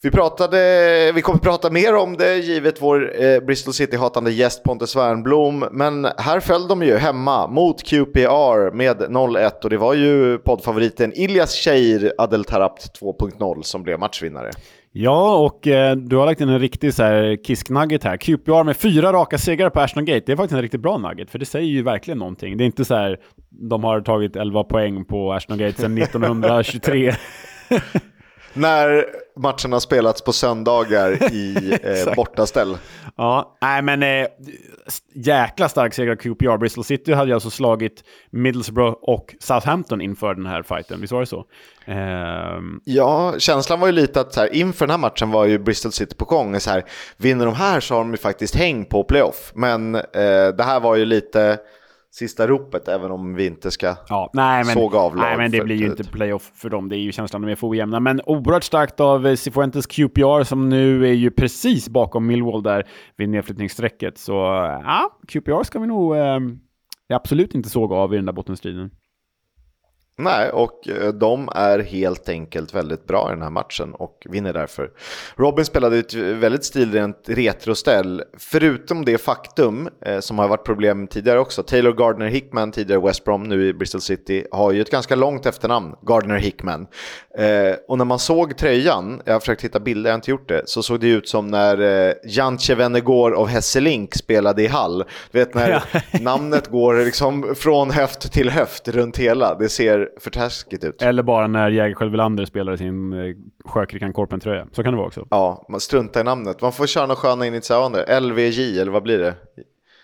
Vi, 0.02 0.10
pratade, 0.10 1.12
vi 1.14 1.22
kommer 1.22 1.38
prata 1.38 1.70
mer 1.70 1.94
om 1.94 2.16
det 2.16 2.36
givet 2.36 2.82
vår 2.82 3.22
eh, 3.22 3.40
Bristol 3.40 3.74
City-hatande 3.74 4.30
gäst 4.30 4.62
Pontus 4.62 4.96
Wernblom. 4.96 5.64
Men 5.72 6.04
här 6.18 6.40
föll 6.40 6.68
de 6.68 6.82
ju 6.82 6.96
hemma 6.96 7.46
mot 7.46 7.82
QPR 7.82 8.74
med 8.74 8.96
0-1 9.00 9.50
och 9.64 9.70
det 9.70 9.76
var 9.76 9.94
ju 9.94 10.38
poddfavoriten 10.38 11.12
Ilyas 11.12 11.66
Adel 11.66 12.12
Adeltarapt 12.18 13.00
2.0 13.00 13.62
som 13.62 13.82
blev 13.82 13.98
matchvinnare. 13.98 14.50
Ja, 14.92 15.36
och 15.36 15.66
eh, 15.66 15.96
du 15.96 16.16
har 16.16 16.26
lagt 16.26 16.40
in 16.40 16.48
en 16.48 16.58
riktig 16.58 16.94
så 16.94 17.02
här 17.02 17.36
kisk-nugget 17.44 18.04
här. 18.04 18.16
QPR 18.16 18.64
med 18.64 18.76
fyra 18.76 19.12
raka 19.12 19.38
segrar 19.38 19.70
på 19.70 19.80
Ashton 19.80 20.04
Gate. 20.04 20.22
Det 20.26 20.32
är 20.32 20.36
faktiskt 20.36 20.56
en 20.56 20.62
riktigt 20.62 20.80
bra 20.80 20.98
nugget, 20.98 21.30
för 21.30 21.38
det 21.38 21.44
säger 21.46 21.66
ju 21.68 21.82
verkligen 21.82 22.18
någonting. 22.18 22.56
Det 22.56 22.64
är 22.64 22.66
inte 22.66 22.84
så 22.84 22.94
här, 22.94 23.18
de 23.50 23.84
har 23.84 24.00
tagit 24.00 24.36
11 24.36 24.64
poäng 24.64 25.04
på 25.04 25.32
Ashton 25.32 25.58
Gate 25.58 25.80
sedan 25.80 25.98
1923. 26.02 27.12
När 28.52 29.06
matcherna 29.36 29.80
spelats 29.80 30.22
på 30.22 30.32
söndagar 30.32 31.32
i 31.32 31.78
eh, 31.82 32.14
bortaställ. 32.14 32.78
Ja, 33.16 33.56
nej 33.60 33.82
men 33.82 34.02
eh, 34.02 34.26
jäkla 35.14 35.68
stark 35.68 35.94
seger 35.94 36.10
av 36.10 36.16
QPR. 36.16 36.56
Bristol 36.56 36.84
City 36.84 37.12
hade 37.12 37.34
alltså 37.34 37.50
slagit 37.50 38.04
Middlesbrough 38.30 38.98
och 39.02 39.34
Southampton 39.40 40.00
inför 40.00 40.34
den 40.34 40.46
här 40.46 40.62
fighten. 40.62 41.00
Visst 41.00 41.12
var 41.12 41.20
det 41.20 41.26
så? 41.26 41.44
Eh... 41.84 42.60
Ja, 42.84 43.34
känslan 43.38 43.80
var 43.80 43.86
ju 43.86 43.92
lite 43.92 44.20
att 44.20 44.34
så 44.34 44.40
här, 44.40 44.54
inför 44.54 44.86
den 44.86 44.90
här 44.90 44.98
matchen 44.98 45.30
var 45.30 45.44
ju 45.44 45.58
Bristol 45.58 45.92
City 45.92 46.14
på 46.14 46.24
gång. 46.24 46.60
Så 46.60 46.70
här, 46.70 46.84
vinner 47.16 47.46
de 47.46 47.54
här 47.54 47.80
så 47.80 47.94
har 47.94 48.00
de 48.00 48.10
ju 48.10 48.16
faktiskt 48.16 48.54
häng 48.54 48.84
på 48.84 49.04
playoff. 49.04 49.52
Men 49.54 49.94
eh, 49.94 50.48
det 50.56 50.62
här 50.62 50.80
var 50.80 50.96
ju 50.96 51.04
lite 51.04 51.58
sista 52.10 52.46
ropet, 52.46 52.88
även 52.88 53.10
om 53.10 53.34
vi 53.34 53.46
inte 53.46 53.70
ska 53.70 53.96
ja, 54.08 54.30
nej, 54.32 54.64
men, 54.64 54.74
såga 54.74 54.98
av 54.98 55.16
lag. 55.16 55.24
Nej, 55.24 55.36
men 55.36 55.50
det 55.50 55.64
blir 55.64 55.76
ju 55.76 55.86
inte 55.86 56.04
playoff 56.04 56.50
för 56.54 56.70
dem. 56.70 56.88
Det 56.88 56.96
är 56.96 57.00
ju 57.00 57.12
känslan 57.12 57.42
de 57.42 57.50
är 57.50 57.56
för 57.56 57.68
ojämna. 57.68 58.00
Men 58.00 58.20
oerhört 58.26 58.64
starkt 58.64 59.00
av 59.00 59.26
eh, 59.26 59.34
Cifuentes 59.34 59.86
QPR 59.86 60.42
som 60.42 60.68
nu 60.68 61.08
är 61.08 61.12
ju 61.12 61.30
precis 61.30 61.88
bakom 61.88 62.26
Millwall 62.26 62.62
där 62.62 62.88
vid 63.16 63.28
nedflyttningsstrecket. 63.28 64.18
Så 64.18 64.32
ja, 64.84 65.18
QPR 65.28 65.62
ska 65.62 65.78
vi 65.78 65.86
nog 65.86 66.16
eh, 66.16 66.38
absolut 67.14 67.54
inte 67.54 67.68
såga 67.68 67.96
av 67.96 68.14
i 68.14 68.16
den 68.16 68.26
där 68.26 68.32
bottenstriden. 68.32 68.90
Nej, 70.22 70.50
och 70.50 70.88
eh, 70.88 71.12
de 71.12 71.48
är 71.54 71.78
helt 71.78 72.28
enkelt 72.28 72.74
väldigt 72.74 73.06
bra 73.06 73.28
i 73.28 73.34
den 73.34 73.42
här 73.42 73.50
matchen 73.50 73.94
och 73.94 74.26
vinner 74.30 74.52
därför. 74.52 74.90
Robin 75.36 75.64
spelade 75.64 75.98
ett 75.98 76.14
väldigt 76.14 76.64
stilrent 76.64 77.16
retroställ, 77.26 78.22
förutom 78.38 79.04
det 79.04 79.18
faktum 79.18 79.88
eh, 80.00 80.20
som 80.20 80.38
har 80.38 80.48
varit 80.48 80.64
problem 80.64 81.06
tidigare 81.06 81.38
också. 81.38 81.62
Taylor 81.62 81.92
Gardner 81.92 82.26
Hickman, 82.26 82.72
tidigare 82.72 83.00
West 83.00 83.24
Brom, 83.24 83.42
nu 83.42 83.68
i 83.68 83.72
Bristol 83.72 84.00
City, 84.00 84.46
har 84.50 84.72
ju 84.72 84.80
ett 84.80 84.90
ganska 84.90 85.14
långt 85.14 85.46
efternamn, 85.46 85.94
Gardner 86.02 86.38
Hickman. 86.38 86.86
Eh, 87.38 87.74
och 87.88 87.98
när 87.98 88.04
man 88.04 88.18
såg 88.18 88.56
tröjan, 88.56 89.22
jag 89.24 89.32
har 89.32 89.40
försökt 89.40 89.64
hitta 89.64 89.80
bilder, 89.80 90.10
jag 90.10 90.14
har 90.14 90.18
inte 90.18 90.30
gjort 90.30 90.48
det, 90.48 90.62
så 90.64 90.82
såg 90.82 91.00
det 91.00 91.08
ut 91.08 91.28
som 91.28 91.46
när 91.46 92.14
Jantje 92.26 92.74
Wennergård 92.74 93.34
av 93.34 93.46
Hesselink 93.46 94.14
spelade 94.14 94.62
i 94.62 94.66
Hall. 94.66 95.04
Du 95.30 95.38
vet 95.38 95.54
när 95.54 95.84
namnet 96.20 96.68
går 96.68 97.04
liksom 97.04 97.54
från 97.54 97.90
höft 97.90 98.32
till 98.32 98.50
höft 98.50 98.88
runt 98.88 99.18
hela, 99.18 99.54
det 99.54 99.68
ser 99.68 100.09
för 100.20 100.30
taskigt 100.30 100.84
ut. 100.84 101.02
Eller 101.02 101.22
bara 101.22 101.46
när 101.46 101.70
Jägerskiöld 101.70 102.10
Welander 102.10 102.44
spelade 102.44 102.78
sin 102.78 103.12
eh, 103.12 103.36
Sjökrikan 103.64 104.12
Korpen-tröja. 104.12 104.66
Så 104.72 104.82
kan 104.82 104.92
det 104.92 104.96
vara 104.96 105.06
också. 105.06 105.26
Ja, 105.30 105.66
man 105.68 105.80
struntar 105.80 106.20
i 106.20 106.24
namnet. 106.24 106.60
Man 106.60 106.72
får 106.72 106.86
köra 106.86 107.06
några 107.06 107.16
sköna 107.16 107.46
initialer. 107.46 108.20
LVJ, 108.20 108.80
eller 108.80 108.92
vad 108.92 109.02
blir 109.02 109.18
det? 109.18 109.34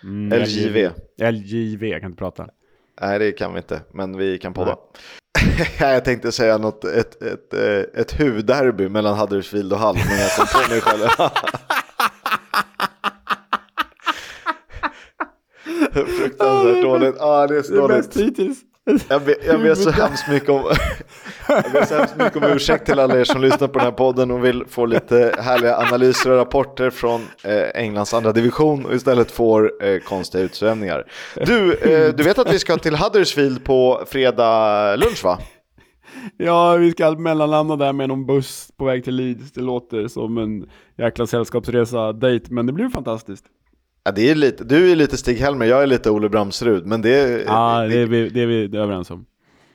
Mm, 0.03 0.43
LJV. 0.43 0.91
LJV, 1.19 1.85
jag 1.85 2.01
kan 2.01 2.11
inte 2.11 2.19
prata. 2.19 2.47
Nej, 3.01 3.19
det 3.19 3.33
kan 3.33 3.53
vi 3.53 3.59
inte, 3.59 3.81
men 3.93 4.17
vi 4.17 4.39
kan 4.39 4.53
podda. 4.53 4.77
jag 5.81 6.05
tänkte 6.05 6.33
säga 6.33 6.59
något, 6.59 6.85
ett, 6.85 7.23
ett, 7.23 7.53
ett, 7.53 7.55
eh, 7.55 8.01
ett 8.01 8.21
huvudderby 8.21 8.89
mellan 8.89 9.19
Huddersfield 9.19 9.73
och 9.73 9.79
Hall, 9.79 9.95
men 9.95 10.19
jag 10.19 10.31
kom 10.31 10.47
på 10.47 10.71
mig 10.71 10.81
själv. 10.81 11.09
Fruktansvärt 15.93 16.83
dåligt. 16.83 17.21
Ah, 17.21 17.47
det 17.47 17.59
är 17.59 17.63
så 17.63 17.73
det 17.73 17.79
är 17.79 17.83
dåligt. 17.83 17.97
bäst 17.97 18.17
hittills. 18.17 18.59
Jag 19.09 19.23
ber, 19.23 19.35
jag 19.47 19.61
ber 19.61 19.75
så 19.75 19.91
hemskt 19.91 20.29
mycket 20.29 20.49
om 20.49 20.63
Jag 21.49 21.73
ber 21.73 21.85
så 21.85 21.95
hemskt 21.95 22.17
mycket 22.17 22.37
om 22.37 22.45
ursäkt 22.45 22.87
till 22.87 22.99
alla 22.99 23.21
er 23.21 23.25
som 23.25 23.41
lyssnar 23.41 23.69
på 23.69 23.79
den 23.79 23.85
här 23.85 23.93
podden 23.93 24.31
och 24.31 24.45
vill 24.45 24.65
få 24.69 24.87
lite 24.87 25.35
härliga 25.39 25.77
analyser 25.77 26.31
och 26.31 26.37
rapporter 26.37 26.91
från 26.91 27.21
eh, 27.43 27.83
Englands 27.83 28.15
andra 28.15 28.33
division 28.33 28.87
och 28.87 28.95
istället 28.95 29.31
får 29.31 29.85
eh, 29.85 29.99
konstiga 29.99 30.45
utsvävningar. 30.45 31.05
Du, 31.47 31.75
eh, 31.75 32.15
du 32.15 32.23
vet 32.23 32.39
att 32.39 32.53
vi 32.53 32.59
ska 32.59 32.77
till 32.77 32.97
Huddersfield 32.97 33.65
på 33.65 34.05
fredag 34.07 34.97
lunch 34.97 35.25
va? 35.25 35.39
Ja, 36.37 36.77
vi 36.77 36.91
ska 36.91 37.11
mellanlanda 37.11 37.77
där 37.77 37.93
med 37.93 38.09
någon 38.09 38.27
buss 38.27 38.69
på 38.77 38.85
väg 38.85 39.05
till 39.05 39.15
Leeds. 39.15 39.53
Det 39.53 39.61
låter 39.61 40.09
som 40.09 40.39
en 40.39 40.71
jäkla 40.99 41.27
sällskapsresa-dejt, 41.27 42.47
men 42.51 42.67
det 42.67 42.73
blir 42.73 42.89
fantastiskt. 42.89 43.45
Ja, 44.07 44.13
det 44.13 44.31
är 44.31 44.35
lite, 44.35 44.65
du 44.65 44.93
är 44.93 44.97
lite 44.97 45.17
Stig-Helmer, 45.17 45.67
jag 45.67 45.83
är 45.83 45.87
lite 45.87 46.11
Ole 46.11 46.29
Bramsrud, 46.29 46.87
men 46.87 47.03
det, 47.03 47.45
ja, 47.47 47.87
det, 47.89 47.99
är 47.99 48.07
vi, 48.07 48.29
det 48.29 48.43
är 48.43 48.47
vi 48.47 48.79
överens 48.79 49.11
om. 49.11 49.27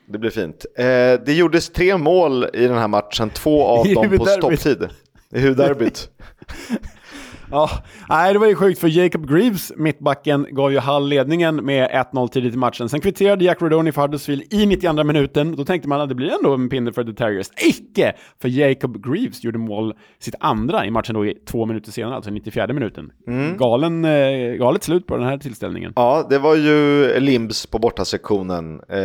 Det 0.08 0.18
blir 0.18 0.30
fint. 0.30 0.66
Eh, 0.78 0.86
det 1.26 1.34
gjordes 1.34 1.70
tre 1.70 1.98
mål 1.98 2.46
i 2.54 2.68
den 2.68 2.78
här 2.78 2.88
matchen, 2.88 3.30
två 3.30 3.64
av 3.64 3.86
dem 3.94 4.18
på 4.18 4.26
stopptid. 4.26 4.88
I 5.34 5.40
huvudderbyt. 5.40 6.10
Ja, 7.52 7.70
nej, 8.10 8.34
det 8.34 8.40
var 8.40 8.48
ju 8.48 8.56
sjukt 8.56 8.80
för 8.80 8.88
Jacob 8.88 9.30
Greaves, 9.30 9.72
mittbacken, 9.76 10.48
gav 10.52 10.72
ju 10.72 10.80
Hall 10.80 11.08
ledningen 11.08 11.56
med 11.56 11.90
1-0 11.90 12.28
tidigt 12.28 12.54
i 12.54 12.58
matchen. 12.58 12.90
Sen 12.90 13.02
kvitterade 13.02 13.46
Jack 13.46 13.62
Rodoni 13.62 13.92
för 13.92 14.02
Huddersfield 14.02 14.54
i 14.54 14.66
92 14.66 15.04
minuten. 15.04 15.56
Då 15.56 15.66
tänkte 15.66 15.90
man 15.90 16.02
att 16.02 16.10
det 16.10 16.16
blir 16.16 16.32
ändå 16.32 16.54
en 16.54 16.70
pinne 16.70 16.94
för 16.94 17.04
The 17.04 17.14
Terriers. 17.14 17.50
Icke! 17.68 18.14
För 18.42 18.50
Jacob 18.50 19.06
Greaves 19.06 19.44
gjorde 19.44 19.58
mål, 19.58 19.94
sitt 20.20 20.36
andra 20.40 20.86
i 20.86 20.92
matchen 20.92 21.16
då 21.16 21.26
i 21.26 21.38
två 21.46 21.66
minuter 21.66 21.92
senare, 21.92 22.16
alltså 22.16 22.32
94 22.32 22.68
minuten. 22.68 23.12
Mm. 23.28 23.58
Galen, 23.58 24.06
eh, 24.06 24.54
galet 24.54 24.84
slut 24.84 25.08
på 25.08 25.18
den 25.18 25.26
här 25.26 25.38
tillställningen. 25.38 25.94
Ja, 25.96 26.28
det 26.30 26.40
var 26.40 26.56
ju 26.56 27.20
Limbs 27.20 27.66
på 27.66 27.80
bortasektionen. 27.80 28.82
Eh, 28.90 29.00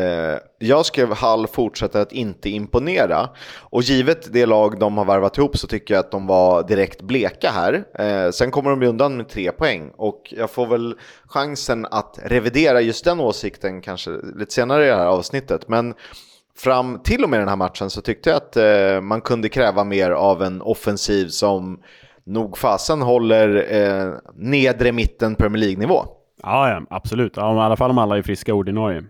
jag 0.59 0.87
skrev 0.87 1.15
Hall 1.15 1.47
fortsätter 1.47 2.01
att 2.01 2.13
inte 2.13 2.51
imponera. 2.51 3.29
Och 3.61 3.83
givet 3.83 4.33
det 4.33 4.47
lag 4.47 4.79
de 4.79 4.99
har 4.99 5.05
varvat 5.05 5.39
ihop 5.39 5.59
så 5.59 5.67
tycker 5.67 5.95
jag 5.95 6.01
att 6.01 6.11
de 6.11 6.27
var 6.27 6.69
direkt 6.69 7.03
bleka 7.03 7.51
här. 7.51 7.85
Eh, 7.99 8.31
sen 8.37 8.51
kommer 8.51 8.71
de 8.71 8.83
ju 8.83 8.89
undan 8.89 9.17
med 9.17 9.29
tre 9.29 9.53
poäng 9.53 9.91
och 9.97 10.35
jag 10.37 10.51
får 10.51 10.67
väl 10.67 10.97
chansen 11.27 11.87
att 11.91 12.19
revidera 12.23 12.81
just 12.81 13.05
den 13.05 13.21
åsikten 13.21 13.81
kanske 13.81 14.11
lite 14.11 14.55
senare 14.55 14.85
i 14.85 14.89
det 14.89 14.97
här 14.97 15.07
avsnittet. 15.07 15.69
Men 15.69 15.95
fram 16.57 17.01
till 17.05 17.25
och 17.25 17.31
med 17.31 17.41
den 17.41 17.49
här 17.49 17.57
matchen 17.57 17.91
så 17.91 18.01
tyckte 18.01 18.31
jag 18.31 18.37
att 18.37 18.57
eh, 18.57 19.01
man 19.01 19.21
kunde 19.21 19.49
kräva 19.49 19.85
mer 19.85 20.11
av 20.11 20.43
en 20.43 20.63
offensiv 20.63 21.29
som 21.29 21.81
nog 22.25 22.59
fasen 22.59 23.03
håller 23.03 23.75
eh, 23.75 24.13
nedre 24.35 24.93
mitten 24.93 25.35
Premier 25.35 25.61
League-nivå. 25.61 26.05
Ja, 26.43 26.71
ja, 26.71 26.83
absolut. 26.91 27.37
Ja, 27.37 27.55
I 27.55 27.59
alla 27.59 27.77
fall 27.77 27.91
om 27.91 27.99
alla 27.99 28.19
är 28.19 28.23
friska 28.23 28.55
ordinarie. 28.55 29.05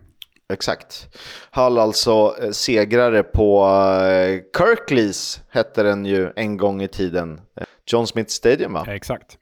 Exakt. 0.52 1.08
Hall 1.50 1.78
alltså 1.78 2.34
eh, 2.42 2.50
segrare 2.50 3.22
på 3.22 3.68
Kirklees 4.58 5.40
hette 5.50 5.82
den 5.82 6.06
ju 6.06 6.32
en 6.36 6.56
gång 6.56 6.82
i 6.82 6.88
tiden. 6.88 7.40
John 7.86 8.06
Smith 8.06 8.30
Stadium 8.30 8.72
va? 8.72 8.84
Exakt. 8.88 9.38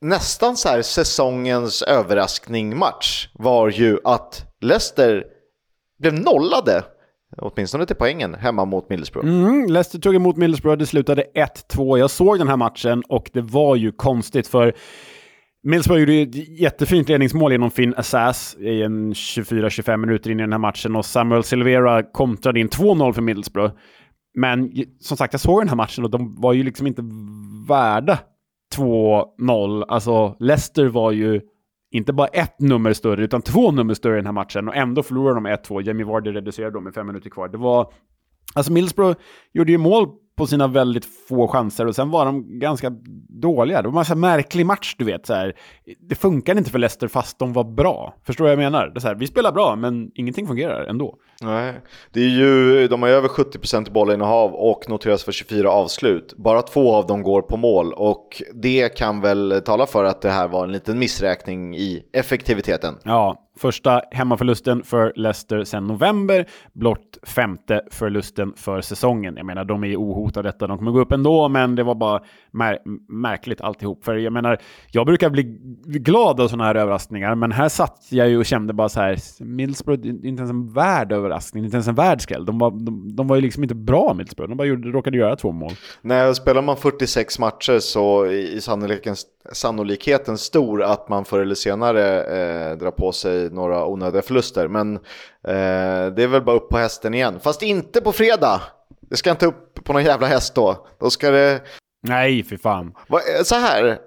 Nästan 0.00 0.56
så 0.56 0.68
här 0.68 0.82
säsongens 0.82 1.82
överraskning-match 1.82 3.28
var 3.34 3.70
ju 3.70 3.98
att 4.04 4.46
Leicester 4.60 5.24
blev 5.98 6.14
nollade 6.14 6.84
åtminstone 7.38 7.86
till 7.86 7.96
poängen, 7.96 8.34
hemma 8.34 8.64
mot 8.64 8.90
Middlesbrough. 8.90 9.28
Mm, 9.28 9.66
Leicester 9.66 9.98
tog 9.98 10.14
emot 10.14 10.36
Middlesbrough, 10.36 10.78
det 10.78 10.86
slutade 10.86 11.24
1-2. 11.74 11.98
Jag 11.98 12.10
såg 12.10 12.38
den 12.38 12.48
här 12.48 12.56
matchen 12.56 13.02
och 13.08 13.30
det 13.32 13.40
var 13.40 13.76
ju 13.76 13.92
konstigt 13.92 14.46
för 14.46 14.74
Middlesbrough 15.62 16.00
gjorde 16.00 16.14
ett 16.14 16.48
jättefint 16.60 17.08
ledningsmål 17.08 17.52
genom 17.52 17.70
Finn 17.70 17.94
Assas 17.96 18.56
i 18.60 18.82
en 18.82 19.12
24-25 19.12 19.96
minuter 19.96 20.30
in 20.30 20.40
i 20.40 20.42
den 20.42 20.52
här 20.52 20.58
matchen 20.58 20.96
och 20.96 21.04
Samuel 21.04 21.44
Silvera 21.44 22.02
kontrade 22.02 22.60
in 22.60 22.68
2-0 22.68 23.12
för 23.12 23.22
Middlesbrough. 23.22 23.74
Men 24.34 24.72
som 25.00 25.16
sagt, 25.16 25.34
jag 25.34 25.40
såg 25.40 25.60
den 25.60 25.68
här 25.68 25.76
matchen 25.76 26.04
och 26.04 26.10
de 26.10 26.34
var 26.40 26.52
ju 26.52 26.62
liksom 26.62 26.86
inte 26.86 27.02
värda 27.68 28.18
2-0. 28.76 29.84
Alltså, 29.88 30.36
Leicester 30.40 30.86
var 30.86 31.12
ju 31.12 31.40
inte 31.90 32.12
bara 32.12 32.26
ett 32.26 32.60
nummer 32.60 32.92
större, 32.92 33.24
utan 33.24 33.42
två 33.42 33.70
nummer 33.70 33.94
större 33.94 34.14
i 34.14 34.16
den 34.16 34.26
här 34.26 34.32
matchen 34.32 34.68
och 34.68 34.76
ändå 34.76 35.02
förlorade 35.02 35.34
de 35.34 35.46
1-2. 35.46 35.82
Jamie 35.82 36.06
Vardy 36.06 36.30
reducerade 36.30 36.72
dem 36.72 36.84
med 36.84 36.94
fem 36.94 37.06
minuter 37.06 37.30
kvar. 37.30 37.48
Det 37.48 37.58
var... 37.58 37.92
Alltså 38.54 38.72
Middlesbrough 38.72 39.20
gjorde 39.52 39.72
ju 39.72 39.78
mål 39.78 40.08
på 40.36 40.46
sina 40.46 40.68
väldigt 40.68 41.04
få 41.28 41.48
chanser 41.48 41.86
och 41.86 41.94
sen 41.94 42.10
var 42.10 42.24
de 42.26 42.58
ganska 42.58 42.90
dåliga. 43.28 43.82
Det 43.82 43.88
var 43.88 44.12
en 44.12 44.20
märklig 44.20 44.66
match, 44.66 44.94
du 44.98 45.04
vet. 45.04 45.26
Så 45.26 45.34
här. 45.34 45.54
Det 46.08 46.14
funkade 46.14 46.58
inte 46.58 46.70
för 46.70 46.78
Leicester 46.78 47.08
fast 47.08 47.38
de 47.38 47.52
var 47.52 47.64
bra. 47.64 48.14
Förstår 48.26 48.44
du 48.44 48.56
vad 48.56 48.64
jag 48.64 48.72
menar? 48.72 48.86
Det 48.86 48.98
är 48.98 49.00
så 49.00 49.08
här, 49.08 49.14
vi 49.14 49.26
spelar 49.26 49.52
bra, 49.52 49.76
men 49.76 50.10
ingenting 50.14 50.46
fungerar 50.46 50.84
ändå. 50.84 51.14
Nej, 51.42 51.74
det 52.12 52.20
är 52.20 52.28
ju, 52.28 52.88
de 52.88 53.02
har 53.02 53.08
över 53.08 53.28
70% 53.28 53.92
bollinnehav 53.92 54.54
och 54.54 54.88
noteras 54.88 55.24
för 55.24 55.32
24 55.32 55.70
avslut. 55.70 56.34
Bara 56.36 56.62
två 56.62 56.94
av 56.94 57.06
dem 57.06 57.22
går 57.22 57.42
på 57.42 57.56
mål 57.56 57.92
och 57.92 58.42
det 58.54 58.88
kan 58.88 59.20
väl 59.20 59.62
tala 59.64 59.86
för 59.86 60.04
att 60.04 60.22
det 60.22 60.30
här 60.30 60.48
var 60.48 60.64
en 60.64 60.72
liten 60.72 60.98
missräkning 60.98 61.76
i 61.76 62.02
effektiviteten. 62.12 62.94
Ja, 63.02 63.43
Första 63.56 64.02
hemmaförlusten 64.10 64.82
för 64.82 65.12
Leicester 65.16 65.64
sedan 65.64 65.86
november, 65.86 66.46
blott 66.72 67.18
femte 67.22 67.82
förlusten 67.90 68.52
för 68.56 68.80
säsongen. 68.80 69.36
Jag 69.36 69.46
menar, 69.46 69.64
de 69.64 69.84
är 69.84 69.96
ohotade 69.96 70.48
detta, 70.48 70.66
de 70.66 70.78
kommer 70.78 70.90
gå 70.90 71.00
upp 71.00 71.12
ändå, 71.12 71.48
men 71.48 71.74
det 71.74 71.82
var 71.82 71.94
bara 71.94 72.22
mär 72.54 72.78
märkligt 73.08 73.60
alltihop. 73.60 74.04
För 74.04 74.14
jag 74.14 74.32
menar, 74.32 74.58
jag 74.90 75.06
brukar 75.06 75.30
bli 75.30 75.42
glad 75.84 76.40
av 76.40 76.48
sådana 76.48 76.64
här 76.64 76.74
överraskningar, 76.74 77.34
men 77.34 77.52
här 77.52 77.68
satt 77.68 78.06
jag 78.10 78.28
ju 78.28 78.38
och 78.38 78.46
kände 78.46 78.72
bara 78.72 78.88
så 78.88 79.00
här, 79.00 79.18
Middlesbrough, 79.44 80.06
inte 80.06 80.26
ens 80.26 80.50
en 80.50 80.72
värd 80.72 81.12
överraskning, 81.12 81.64
inte 81.64 81.76
ens 81.76 81.88
en 81.88 81.94
världskräll. 81.94 82.44
De 82.44 82.58
var, 82.58 82.70
de, 82.70 83.16
de 83.16 83.26
var 83.26 83.36
ju 83.36 83.42
liksom 83.42 83.62
inte 83.62 83.74
bra 83.74 84.14
Middlesbrough, 84.14 84.48
de 84.48 84.56
bara 84.56 84.68
gjorde, 84.68 84.88
råkade 84.88 85.18
göra 85.18 85.36
två 85.36 85.52
mål. 85.52 85.72
Nej, 86.02 86.34
spelar 86.34 86.62
man 86.62 86.76
46 86.76 87.38
matcher 87.38 87.78
så 87.78 88.26
i 88.26 88.60
sannolikheten, 88.60 89.16
sannolikheten 89.52 90.38
stor 90.38 90.82
att 90.82 91.08
man 91.08 91.24
förr 91.24 91.40
eller 91.40 91.54
senare 91.54 92.22
eh, 92.22 92.78
drar 92.78 92.90
på 92.90 93.12
sig 93.12 93.50
några 93.50 93.86
onödiga 93.86 94.22
förluster. 94.22 94.68
Men 94.68 94.96
eh, 94.96 96.14
det 96.14 96.22
är 96.22 96.28
väl 96.28 96.42
bara 96.42 96.56
upp 96.56 96.68
på 96.68 96.78
hästen 96.78 97.14
igen. 97.14 97.40
Fast 97.40 97.62
inte 97.62 98.00
på 98.00 98.12
fredag! 98.12 98.60
Det 99.10 99.16
ska 99.16 99.30
inte 99.30 99.46
upp 99.46 99.84
på 99.84 99.92
någon 99.92 100.04
jävla 100.04 100.26
häst 100.26 100.54
då. 100.54 100.86
Då 101.00 101.10
ska 101.10 101.30
det... 101.30 101.60
Nej, 102.04 102.44
för 102.44 102.56
fan. 102.56 102.94
Eh, 103.08 103.42
så 103.44 103.54
här, 103.54 103.98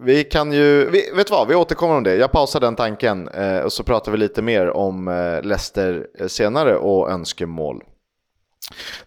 vi 0.00 0.24
kan 0.24 0.52
ju, 0.52 0.90
vi, 0.90 1.10
vet 1.16 1.26
du 1.26 1.30
vad, 1.30 1.48
vi 1.48 1.54
återkommer 1.54 1.94
om 1.94 2.02
det. 2.02 2.16
Jag 2.16 2.32
pausar 2.32 2.60
den 2.60 2.76
tanken 2.76 3.28
eh, 3.28 3.58
och 3.58 3.72
så 3.72 3.84
pratar 3.84 4.12
vi 4.12 4.18
lite 4.18 4.42
mer 4.42 4.70
om 4.70 5.08
eh, 5.08 5.42
Leicester 5.42 6.06
senare 6.28 6.76
och 6.76 7.10
önskemål. 7.10 7.82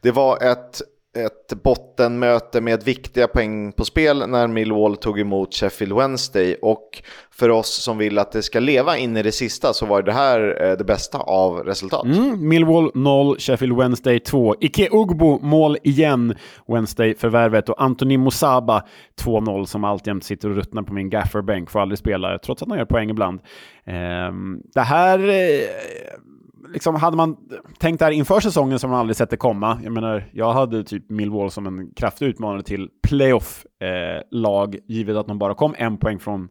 Det 0.01 0.11
var 0.11 0.43
ett 0.43 0.81
ett 1.25 1.63
bottenmöte 1.63 2.61
med 2.61 2.83
viktiga 2.83 3.27
poäng 3.27 3.71
på 3.71 3.85
spel 3.85 4.29
när 4.29 4.47
Millwall 4.47 4.97
tog 4.97 5.19
emot 5.19 5.53
Sheffield 5.53 5.93
Wednesday 5.93 6.55
och 6.61 7.01
för 7.31 7.49
oss 7.49 7.83
som 7.83 7.97
vill 7.97 8.19
att 8.19 8.31
det 8.31 8.43
ska 8.43 8.59
leva 8.59 8.97
in 8.97 9.17
i 9.17 9.23
det 9.23 9.31
sista 9.31 9.73
så 9.73 9.85
var 9.85 10.01
det 10.01 10.13
här 10.13 10.63
eh, 10.63 10.77
det 10.77 10.83
bästa 10.83 11.17
av 11.17 11.57
resultat. 11.57 12.05
Mm, 12.05 12.47
Millwall 12.49 12.91
0, 12.93 13.39
Sheffield 13.39 13.77
Wednesday 13.77 14.19
2. 14.19 14.55
Ike 14.59 14.89
Ugbo 14.91 15.39
mål 15.41 15.77
igen, 15.83 16.35
Wednesday-förvärvet 16.67 17.69
och 17.69 17.81
Anthony 17.81 18.17
Mosaba 18.17 18.83
2-0 19.21 19.65
som 19.65 19.83
alltjämt 19.83 20.23
sitter 20.23 20.49
och 20.49 20.55
ruttnar 20.55 20.83
på 20.83 20.93
min 20.93 21.09
gafferbänk, 21.09 21.69
får 21.69 21.79
aldrig 21.79 21.99
spela 21.99 22.39
trots 22.39 22.61
att 22.61 22.69
han 22.69 22.77
gör 22.77 22.85
poäng 22.85 23.09
ibland. 23.09 23.39
Ehm, 23.85 24.61
det 24.73 24.81
här... 24.81 25.19
Eh, 25.19 25.67
Liksom, 26.73 26.95
hade 26.95 27.17
man 27.17 27.37
tänkt 27.79 27.99
det 27.99 28.05
här 28.05 28.11
inför 28.11 28.39
säsongen 28.39 28.79
som 28.79 28.89
man 28.89 28.99
aldrig 28.99 29.15
sett 29.15 29.29
det 29.29 29.37
komma. 29.37 29.79
Jag 29.83 29.93
menar, 29.93 30.29
jag 30.33 30.53
hade 30.53 30.83
typ 30.83 31.09
Millwall 31.09 31.51
som 31.51 31.67
en 31.67 31.93
kraftig 31.95 32.25
utmanare 32.25 32.63
till 32.63 32.89
playoff-lag, 33.07 34.75
eh, 34.75 34.81
givet 34.87 35.15
att 35.15 35.27
de 35.27 35.39
bara 35.39 35.53
kom 35.53 35.75
en 35.77 35.97
poäng 35.97 36.19
från 36.19 36.49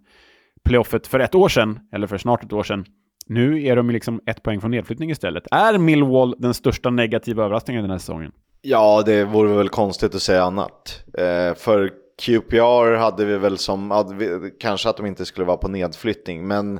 playoffet 0.64 1.06
för 1.06 1.20
ett 1.20 1.35
år 1.35 1.49
sedan, 1.49 1.78
eller 1.92 2.06
för 2.06 2.18
snart 2.18 2.44
ett 2.44 2.52
år 2.52 2.62
sedan. 2.62 2.85
Nu 3.26 3.64
är 3.64 3.76
de 3.76 3.90
liksom 3.90 4.20
ett 4.26 4.42
poäng 4.42 4.61
från 4.61 4.70
nedflyttning 4.70 5.11
istället. 5.11 5.44
Är 5.50 5.78
Millwall 5.78 6.35
den 6.38 6.54
största 6.54 6.90
negativa 6.90 7.44
överraskningen 7.44 7.82
den 7.82 7.90
här 7.90 7.99
säsongen? 7.99 8.32
Ja, 8.62 9.02
det 9.06 9.25
vore 9.25 9.56
väl 9.56 9.68
konstigt 9.68 10.14
att 10.14 10.23
säga 10.23 10.42
annat. 10.42 11.04
Eh, 11.18 11.54
för 11.54 11.90
QPR 12.23 12.96
hade 12.96 13.25
vi 13.25 13.38
väl 13.38 13.58
som, 13.58 13.90
hade 13.90 14.14
vi, 14.14 14.50
kanske 14.61 14.88
att 14.88 14.96
de 14.96 15.06
inte 15.06 15.25
skulle 15.25 15.46
vara 15.46 15.56
på 15.56 15.68
nedflyttning, 15.68 16.46
men 16.46 16.76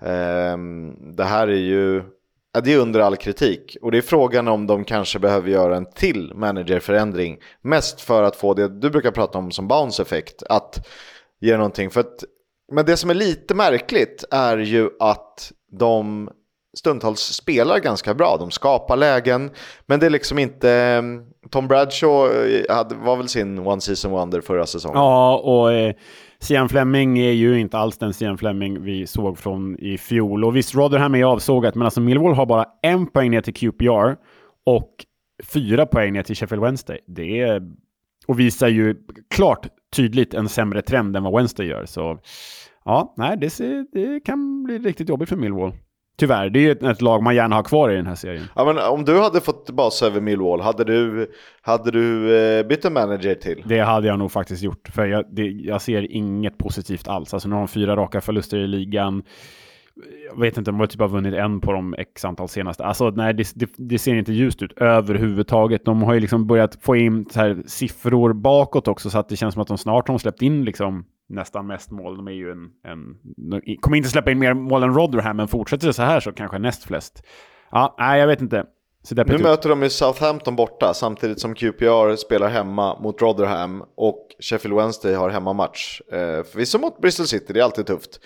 eh, 0.00 0.58
det 1.16 1.24
här 1.24 1.48
är 1.48 1.60
ju 1.60 2.02
Ja, 2.58 2.62
det 2.62 2.72
är 2.72 2.78
under 2.78 3.00
all 3.00 3.16
kritik 3.16 3.76
och 3.82 3.90
det 3.90 3.98
är 3.98 4.02
frågan 4.02 4.48
om 4.48 4.66
de 4.66 4.84
kanske 4.84 5.18
behöver 5.18 5.50
göra 5.50 5.76
en 5.76 5.86
till 5.92 6.32
managerförändring. 6.34 7.38
Mest 7.62 8.00
för 8.00 8.22
att 8.22 8.36
få 8.36 8.54
det 8.54 8.68
du 8.68 8.90
brukar 8.90 9.10
prata 9.10 9.38
om 9.38 9.50
som 9.50 9.68
bounce-effekt, 9.68 10.42
att 10.48 10.86
ge 11.40 11.56
någonting. 11.56 11.90
För 11.90 12.00
att, 12.00 12.24
men 12.72 12.86
det 12.86 12.96
som 12.96 13.10
är 13.10 13.14
lite 13.14 13.54
märkligt 13.54 14.24
är 14.30 14.58
ju 14.58 14.90
att 15.00 15.52
de 15.78 16.30
stundtals 16.78 17.20
spelar 17.20 17.78
ganska 17.78 18.14
bra. 18.14 18.36
De 18.36 18.50
skapar 18.50 18.96
lägen, 18.96 19.50
men 19.86 20.00
det 20.00 20.06
är 20.06 20.10
liksom 20.10 20.38
inte... 20.38 20.70
Eh, 20.70 21.02
Tom 21.50 21.68
Bradshaw 21.68 22.54
eh, 22.56 22.76
hade, 22.76 22.94
var 22.94 23.16
väl 23.16 23.28
sin 23.28 23.58
one 23.58 23.80
season 23.80 24.10
wonder 24.10 24.40
förra 24.40 24.66
säsongen. 24.66 24.98
Ja, 24.98 25.38
och 25.38 25.72
eh, 25.72 25.94
Sian 26.40 26.68
Fleming 26.68 27.18
är 27.18 27.32
ju 27.32 27.60
inte 27.60 27.78
alls 27.78 27.98
den 27.98 28.14
Sian 28.14 28.38
Fleming 28.38 28.82
vi 28.82 29.06
såg 29.06 29.38
från 29.38 29.78
i 29.78 29.98
fjol. 29.98 30.44
Och 30.44 30.56
visst, 30.56 30.74
Rotherham 30.74 31.14
är 31.14 31.24
avsågat, 31.24 31.74
men 31.74 31.84
alltså 31.84 32.00
Millwall 32.00 32.34
har 32.34 32.46
bara 32.46 32.64
en 32.82 33.06
poäng 33.06 33.30
ner 33.30 33.40
till 33.40 33.54
QPR 33.54 34.16
och 34.66 34.90
fyra 35.44 35.86
poäng 35.86 36.12
ner 36.12 36.22
till 36.22 36.36
Sheffield 36.36 36.62
Wednesday. 36.62 36.98
Det 37.06 37.40
är, 37.40 37.62
och 38.26 38.40
visar 38.40 38.68
ju 38.68 38.96
klart 39.30 39.66
tydligt 39.96 40.34
en 40.34 40.48
sämre 40.48 40.82
trend 40.82 41.16
än 41.16 41.22
vad 41.22 41.36
Wednesday 41.36 41.66
gör. 41.66 41.86
Så 41.86 42.18
ja, 42.84 43.14
nej, 43.16 43.36
det, 43.36 43.50
ser, 43.50 43.86
det 43.92 44.20
kan 44.20 44.64
bli 44.64 44.78
riktigt 44.78 45.08
jobbigt 45.08 45.28
för 45.28 45.36
Millwall. 45.36 45.72
Tyvärr, 46.18 46.50
det 46.50 46.58
är 46.58 46.62
ju 46.62 46.70
ett, 46.70 46.82
ett, 46.82 47.02
lag 47.02 47.22
man 47.22 47.34
gärna 47.34 47.56
har 47.56 47.62
kvar 47.62 47.90
i 47.90 47.96
den 47.96 48.06
här 48.06 48.14
serien. 48.14 48.44
Ja, 48.54 48.64
men 48.64 48.78
om 48.78 49.04
du 49.04 49.20
hade 49.20 49.40
fått 49.40 49.70
basa 49.70 50.06
över 50.06 50.20
Millwall, 50.20 50.60
hade 50.60 50.84
du, 50.84 51.30
hade 51.62 51.90
du 51.90 52.36
eh, 52.38 52.66
bytt 52.66 52.84
en 52.84 52.92
manager 52.92 53.34
till? 53.34 53.62
Det 53.66 53.80
hade 53.80 54.06
jag 54.06 54.18
nog 54.18 54.32
faktiskt 54.32 54.62
gjort, 54.62 54.88
för 54.94 55.06
jag, 55.06 55.24
det, 55.30 55.42
jag 55.42 55.82
ser 55.82 56.12
inget 56.12 56.58
positivt 56.58 57.08
alls. 57.08 57.34
Alltså 57.34 57.48
nu 57.48 57.54
har 57.54 57.60
de 57.60 57.68
fyra 57.68 57.96
raka 57.96 58.20
förluster 58.20 58.58
i 58.58 58.66
ligan. 58.66 59.22
Jag 60.30 60.40
vet 60.40 60.58
inte, 60.58 60.70
de 60.70 60.80
har 60.80 60.86
typ 60.86 61.00
har 61.00 61.08
vunnit 61.08 61.34
en 61.34 61.60
på 61.60 61.72
de 61.72 61.94
x 61.98 62.24
antal 62.24 62.48
senaste. 62.48 62.84
Alltså 62.84 63.10
nej, 63.10 63.34
det, 63.34 63.52
det, 63.54 63.70
det, 63.76 63.98
ser 63.98 64.14
inte 64.14 64.32
ljust 64.32 64.62
ut 64.62 64.72
överhuvudtaget. 64.72 65.84
De 65.84 66.02
har 66.02 66.14
ju 66.14 66.20
liksom 66.20 66.46
börjat 66.46 66.78
få 66.80 66.96
in 66.96 67.26
så 67.30 67.40
här 67.40 67.62
siffror 67.66 68.32
bakåt 68.32 68.88
också, 68.88 69.10
så 69.10 69.18
att 69.18 69.28
det 69.28 69.36
känns 69.36 69.54
som 69.54 69.62
att 69.62 69.68
de 69.68 69.78
snart 69.78 70.08
har 70.08 70.18
släppt 70.18 70.42
in 70.42 70.64
liksom 70.64 71.04
nästan 71.28 71.66
mest 71.66 71.90
mål. 71.90 72.16
De 72.16 72.28
är 72.28 72.32
ju 72.32 72.50
en, 72.50 72.70
en 72.84 73.16
de 73.50 73.76
kommer 73.80 73.96
inte 73.96 74.08
släppa 74.08 74.30
in 74.30 74.38
mer 74.38 74.54
mål 74.54 74.82
än 74.82 74.94
Rotherham, 74.94 75.36
men 75.36 75.48
fortsätter 75.48 75.86
det 75.86 75.92
så 75.92 76.02
här 76.02 76.20
så 76.20 76.32
kanske 76.32 76.58
näst 76.58 76.84
flest. 76.84 77.22
Ja, 77.70 77.94
nej, 77.98 78.20
jag 78.20 78.26
vet 78.26 78.40
inte. 78.40 78.66
Nu 79.10 79.38
möter 79.38 79.68
de 79.68 79.82
ju 79.82 79.90
Southampton 79.90 80.56
borta 80.56 80.94
samtidigt 80.94 81.40
som 81.40 81.54
QPR 81.54 82.16
spelar 82.16 82.48
hemma 82.48 83.00
mot 83.00 83.22
Rotherham 83.22 83.84
och 83.96 84.26
Sheffield 84.40 84.76
Wednesday 84.76 85.14
har 85.14 85.30
hemmamatch. 85.30 86.00
Eh, 86.00 86.44
förvisso 86.44 86.78
mot 86.78 87.00
Bristol 87.00 87.26
City, 87.26 87.52
det 87.52 87.60
är 87.60 87.64
alltid 87.64 87.86
tufft. 87.86 88.20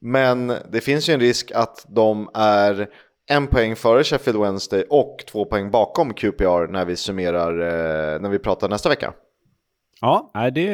Men 0.00 0.52
det 0.72 0.80
finns 0.80 1.08
ju 1.08 1.14
en 1.14 1.20
risk 1.20 1.52
att 1.54 1.86
de 1.88 2.28
är 2.34 2.88
en 3.30 3.46
poäng 3.46 3.76
före 3.76 4.04
Sheffield 4.04 4.40
Wednesday 4.40 4.84
och 4.90 5.24
två 5.32 5.44
poäng 5.44 5.70
bakom 5.70 6.14
QPR 6.14 6.72
när 6.72 6.84
vi 6.84 6.96
summerar, 6.96 7.60
eh, 7.60 8.20
när 8.20 8.28
vi 8.28 8.38
pratar 8.38 8.68
nästa 8.68 8.88
vecka. 8.88 9.12
Ja, 10.04 10.50
det, 10.54 10.70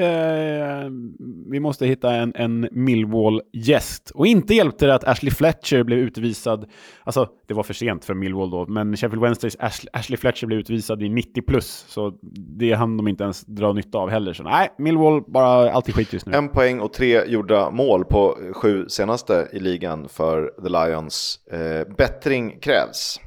vi 1.51 1.61
måste 1.61 1.87
hitta 1.87 2.15
en, 2.15 2.33
en 2.35 2.69
Millwall-gäst. 2.73 4.11
Och 4.15 4.27
inte 4.27 4.55
hjälpte 4.55 4.87
det 4.87 4.95
att 4.95 5.05
Ashley 5.05 5.31
Fletcher 5.31 5.83
blev 5.83 5.99
utvisad. 5.99 6.71
Alltså, 7.05 7.29
det 7.49 7.55
var 7.55 7.63
för 7.63 7.75
sent 7.75 8.05
för 8.05 8.15
Millwall 8.15 8.51
då, 8.51 8.67
men 8.67 8.97
Sheffield 8.97 9.23
Wednesdays 9.23 9.57
Ashley, 9.61 9.91
Ashley 9.93 10.17
Fletcher 10.17 10.47
blev 10.47 10.59
utvisad 10.59 11.03
i 11.03 11.09
90 11.09 11.43
plus. 11.43 11.85
Så 11.89 12.13
det 12.59 12.73
hann 12.73 12.97
de 12.97 13.09
inte 13.09 13.25
ens 13.25 13.45
dra 13.47 13.73
nytta 13.73 13.99
av 13.99 14.11
heller. 14.11 14.33
Så 14.33 14.43
nej, 14.43 14.69
Millwall 14.79 15.23
bara 15.27 15.73
alltid 15.73 15.95
skit 15.95 16.13
just 16.13 16.27
nu. 16.27 16.33
En 16.33 16.49
poäng 16.49 16.81
och 16.81 16.93
tre 16.93 17.25
gjorda 17.27 17.71
mål 17.71 18.05
på 18.05 18.39
sju 18.53 18.89
senaste 18.89 19.49
i 19.53 19.61
ligan 19.61 20.09
för 20.09 20.47
The 20.63 20.69
Lions. 20.69 21.41
Eh, 21.53 21.97
bättring 21.97 22.61
krävs. 22.61 23.21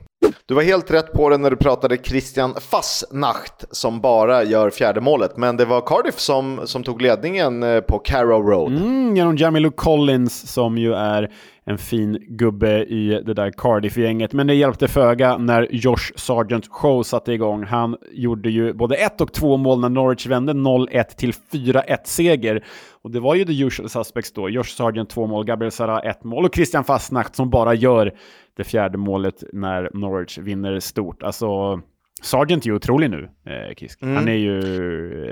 Du 0.45 0.53
var 0.53 0.61
helt 0.61 0.91
rätt 0.91 1.13
på 1.13 1.29
det 1.29 1.37
när 1.37 1.49
du 1.49 1.55
pratade 1.55 1.97
Christian 1.97 2.55
Fassnacht 2.61 3.65
som 3.71 4.01
bara 4.01 4.43
gör 4.43 4.69
fjärde 4.69 5.01
målet. 5.01 5.37
Men 5.37 5.57
det 5.57 5.65
var 5.65 5.81
Cardiff 5.81 6.19
som, 6.19 6.61
som 6.65 6.83
tog 6.83 7.01
ledningen 7.01 7.63
eh, 7.63 7.79
på 7.79 7.99
Carrow 7.99 8.41
Road. 8.41 8.71
Mm, 8.71 9.15
genom 9.15 9.37
Jamilu 9.37 9.71
Collins 9.71 10.51
som 10.53 10.77
ju 10.77 10.93
är 10.93 11.31
en 11.65 11.77
fin 11.77 12.17
gubbe 12.27 12.83
i 12.83 13.21
det 13.25 13.33
där 13.33 13.51
Cardiff-gänget. 13.51 14.33
Men 14.33 14.47
det 14.47 14.53
hjälpte 14.53 14.87
föga 14.87 15.37
när 15.37 15.67
Josh 15.71 16.11
Sargent 16.15 16.67
Show 16.67 17.03
satte 17.03 17.33
igång. 17.33 17.63
Han 17.63 17.97
gjorde 18.11 18.49
ju 18.49 18.73
både 18.73 18.95
ett 18.95 19.21
och 19.21 19.33
två 19.33 19.57
mål 19.57 19.79
när 19.79 19.89
Norwich 19.89 20.27
vände 20.27 20.53
0-1 20.53 21.03
till 21.03 21.31
4-1 21.31 21.97
seger. 22.03 22.63
Och 23.01 23.11
det 23.11 23.19
var 23.19 23.35
ju 23.35 23.45
the 23.45 23.63
usual 23.63 23.89
suspects 23.89 24.33
då. 24.33 24.49
Josh 24.49 24.63
Sargent 24.63 25.09
två 25.09 25.27
mål, 25.27 25.45
Gabriel 25.45 25.71
Sara 25.71 25.99
ett 25.99 26.23
mål 26.23 26.45
och 26.45 26.55
Christian 26.55 26.83
Fastnacht 26.83 27.35
som 27.35 27.49
bara 27.49 27.73
gör 27.73 28.11
det 28.57 28.63
fjärde 28.63 28.97
målet 28.97 29.43
när 29.53 29.89
Norwich 29.93 30.37
vinner 30.37 30.79
stort. 30.79 31.23
Alltså, 31.23 31.81
Sargent 32.21 32.65
är 32.65 32.69
ju 32.69 32.75
otrolig 32.75 33.09
nu, 33.09 33.29
eh, 33.45 33.75
Kisk. 33.75 34.01
Mm. 34.01 34.15
Han 34.15 34.27
är 34.27 34.33
ju... 34.33 34.59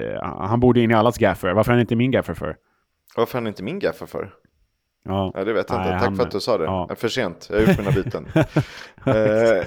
Eh, 0.03 0.23
han 0.23 0.59
borde 0.59 0.81
in 0.81 0.91
i 0.91 0.93
allas 0.93 1.17
gaffer. 1.17 1.53
Varför 1.53 1.71
är 1.71 1.73
han 1.73 1.81
inte 1.81 1.95
min 1.95 2.11
gaffer 2.11 2.33
för? 2.33 2.55
Varför 3.15 3.37
är 3.37 3.41
han 3.41 3.47
inte 3.47 3.63
min 3.63 3.79
gaffer 3.79 4.05
för? 4.05 4.31
Ja. 5.03 5.31
ja, 5.35 5.43
det 5.43 5.53
vet 5.53 5.69
jag 5.69 5.77
Nej, 5.77 5.87
inte. 5.87 5.99
Tack 5.99 6.07
han... 6.07 6.15
för 6.15 6.23
att 6.23 6.31
du 6.31 6.39
sa 6.39 6.57
det. 6.57 6.63
Ja. 6.63 6.89
För 6.95 7.07
sent, 7.07 7.47
jag 7.51 7.59
har 7.59 7.67
gjort 7.67 7.77
mina 7.77 7.91
byten. 7.91 8.27
eh, 9.05 9.65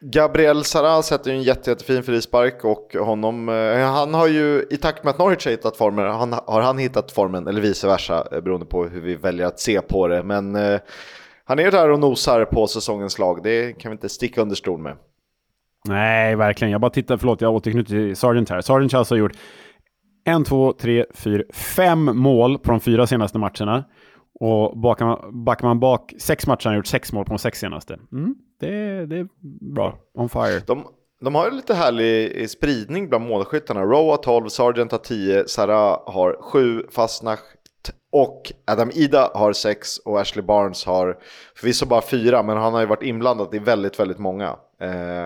Gabriel 0.00 0.64
Sara 0.64 1.02
sätter 1.02 1.30
ju 1.30 1.36
en 1.36 1.42
jätte, 1.42 1.70
jättefin 1.70 2.02
frispark 2.02 2.64
och 2.64 2.96
honom, 3.06 3.48
eh, 3.48 3.78
han 3.78 4.14
har 4.14 4.28
ju 4.28 4.66
i 4.70 4.76
takt 4.76 5.04
med 5.04 5.10
att 5.10 5.18
Norwich 5.18 5.44
har 5.44 5.50
hittat 5.50 5.76
formen, 5.76 6.06
han, 6.06 6.32
har 6.46 6.62
han 6.62 6.78
hittat 6.78 7.12
formen 7.12 7.46
eller 7.46 7.60
vice 7.60 7.86
versa 7.86 8.28
eh, 8.32 8.40
beroende 8.40 8.66
på 8.66 8.84
hur 8.84 9.00
vi 9.00 9.14
väljer 9.14 9.46
att 9.46 9.60
se 9.60 9.80
på 9.80 10.08
det. 10.08 10.22
Men 10.22 10.56
eh, 10.56 10.80
han 11.44 11.58
är 11.58 11.70
där 11.70 11.90
och 11.90 12.00
nosar 12.00 12.44
på 12.44 12.66
säsongens 12.66 13.18
lag, 13.18 13.42
det 13.42 13.72
kan 13.72 13.90
vi 13.90 13.94
inte 13.94 14.08
sticka 14.08 14.42
under 14.42 14.56
stol 14.56 14.80
med. 14.80 14.96
Nej, 15.84 16.36
verkligen. 16.36 16.72
Jag 16.72 16.80
bara 16.80 16.90
tittar, 16.90 17.16
förlåt, 17.16 17.40
jag 17.40 17.54
återknyter 17.54 17.90
till 17.90 18.16
Sargent 18.16 18.50
här. 18.50 18.60
Sargent 18.60 18.92
har 18.92 18.98
alltså 18.98 19.16
gjort 19.16 19.32
en, 20.24 20.44
två, 20.44 20.72
tre, 20.72 21.04
fyra, 21.14 21.42
fem 21.54 22.18
mål 22.18 22.58
på 22.58 22.70
de 22.70 22.80
fyra 22.80 23.06
senaste 23.06 23.38
matcherna. 23.38 23.84
Och 24.40 24.78
backar 24.78 25.06
man, 25.06 25.44
backar 25.44 25.66
man 25.66 25.80
bak 25.80 26.14
sex 26.18 26.46
matcher 26.46 26.64
har 26.64 26.70
han 26.70 26.78
gjort 26.78 26.86
sex 26.86 27.12
mål 27.12 27.24
på 27.24 27.32
de 27.32 27.38
sex 27.38 27.58
senaste. 27.58 27.98
Mm, 28.12 28.34
det, 28.60 29.06
det 29.06 29.16
är 29.18 29.28
bra. 29.74 29.98
On 30.14 30.28
fire. 30.28 30.62
De, 30.66 30.84
de 31.20 31.34
har 31.34 31.44
ju 31.44 31.56
lite 31.56 31.74
härlig 31.74 32.40
eh, 32.42 32.46
spridning 32.46 33.08
bland 33.08 33.26
målskyttarna. 33.28 33.82
Rowe 33.82 34.10
har 34.10 34.16
12, 34.16 34.48
Sargent 34.48 34.92
har 34.92 34.98
10, 34.98 35.48
Sara 35.48 36.00
har 36.12 36.36
7, 36.40 36.82
Fastnacht 36.90 37.58
och 38.12 38.52
Adam 38.66 38.90
Ida 38.94 39.30
har 39.34 39.52
6 39.52 39.98
och 39.98 40.20
Ashley 40.20 40.44
Barnes 40.44 40.84
har 40.84 41.18
förvisso 41.54 41.86
bara 41.86 42.02
4 42.02 42.42
men 42.42 42.56
han 42.56 42.72
har 42.72 42.80
ju 42.80 42.86
varit 42.86 43.02
inblandad 43.02 43.54
i 43.54 43.58
väldigt, 43.58 44.00
väldigt 44.00 44.18
många. 44.18 44.56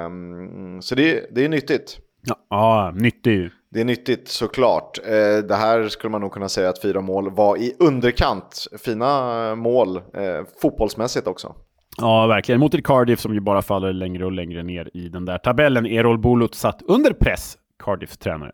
Um, 0.07 0.83
så 0.83 0.95
det, 0.95 1.35
det 1.35 1.45
är 1.45 1.49
nyttigt. 1.49 1.99
Ja, 2.27 2.37
ja 2.51 2.93
nyttig. 2.95 3.51
Det 3.71 3.81
är 3.81 3.85
nyttigt 3.85 4.29
såklart. 4.29 4.99
Eh, 5.05 5.47
det 5.49 5.55
här 5.55 5.89
skulle 5.89 6.11
man 6.11 6.21
nog 6.21 6.33
kunna 6.33 6.49
säga 6.49 6.69
att 6.69 6.83
fyra 6.83 7.01
mål 7.01 7.31
var 7.31 7.57
i 7.57 7.77
underkant. 7.79 8.67
Fina 8.85 9.55
mål, 9.55 9.97
eh, 9.97 10.03
fotbollsmässigt 10.63 11.27
också. 11.27 11.55
Ja, 11.97 12.27
verkligen. 12.27 12.61
Mot 12.61 12.75
ett 12.75 12.85
Cardiff 12.85 13.21
som 13.21 13.35
ju 13.35 13.41
bara 13.41 13.63
faller 13.63 13.93
längre 13.93 14.25
och 14.25 14.33
längre 14.33 14.63
ner 14.63 14.91
i 14.95 15.09
den 15.09 15.25
där 15.25 15.39
tabellen. 15.39 15.87
Erol 15.87 16.19
Bulut 16.19 16.55
satt 16.55 16.83
under 16.83 17.13
press, 17.13 17.57
Cardiffs 17.85 18.19
tränare. 18.19 18.53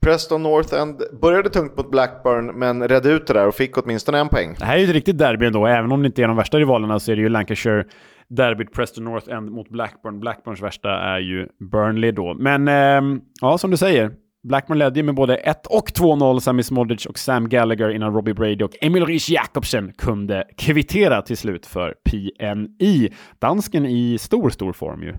Preston 0.00 0.42
North 0.42 0.74
End 0.74 1.02
började 1.20 1.50
tungt 1.50 1.76
mot 1.76 1.90
Blackburn, 1.90 2.46
men 2.46 2.88
redde 2.88 3.10
ut 3.10 3.26
det 3.26 3.34
där 3.34 3.46
och 3.46 3.54
fick 3.54 3.78
åtminstone 3.78 4.18
en 4.18 4.28
poäng. 4.28 4.56
Det 4.58 4.64
här 4.64 4.74
är 4.74 4.78
ju 4.78 4.84
ett 4.84 4.90
riktigt 4.90 5.18
derby 5.18 5.46
ändå. 5.46 5.66
Även 5.66 5.92
om 5.92 6.02
det 6.02 6.06
inte 6.06 6.22
är 6.22 6.28
de 6.28 6.36
värsta 6.36 6.58
rivalerna 6.58 6.98
så 6.98 7.12
är 7.12 7.16
det 7.16 7.22
ju 7.22 7.28
Lancashire 7.28 7.84
derbyt 8.30 8.72
Preston 8.72 9.04
North 9.04 9.32
End 9.32 9.50
mot 9.50 9.68
Blackburn. 9.68 10.20
Blackburns 10.20 10.62
värsta 10.62 10.90
är 10.90 11.18
ju 11.18 11.48
Burnley 11.72 12.12
då. 12.12 12.34
Men 12.34 12.68
eh, 12.68 13.20
ja, 13.40 13.58
som 13.58 13.70
du 13.70 13.76
säger. 13.76 14.10
Blackburn 14.42 14.78
ledde 14.78 15.00
ju 15.00 15.02
med 15.02 15.14
både 15.14 15.36
1 15.36 15.66
och 15.66 15.88
2-0 15.88 16.40
Sami 16.40 16.62
Smodic 16.62 17.06
och 17.06 17.18
Sam 17.18 17.48
Gallagher 17.48 17.90
innan 17.90 18.14
Robbie 18.14 18.34
Brady 18.34 18.64
och 18.64 18.70
Emil 18.80 19.06
Rich 19.06 19.30
Jakobsen 19.30 19.92
kunde 19.92 20.44
kvittera 20.56 21.22
till 21.22 21.36
slut 21.36 21.66
för 21.66 21.94
PNI. 22.10 23.12
Dansken 23.38 23.86
i 23.86 24.18
stor, 24.18 24.50
stor 24.50 24.72
form 24.72 25.02
ju. 25.02 25.14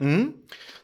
Mm, 0.00 0.32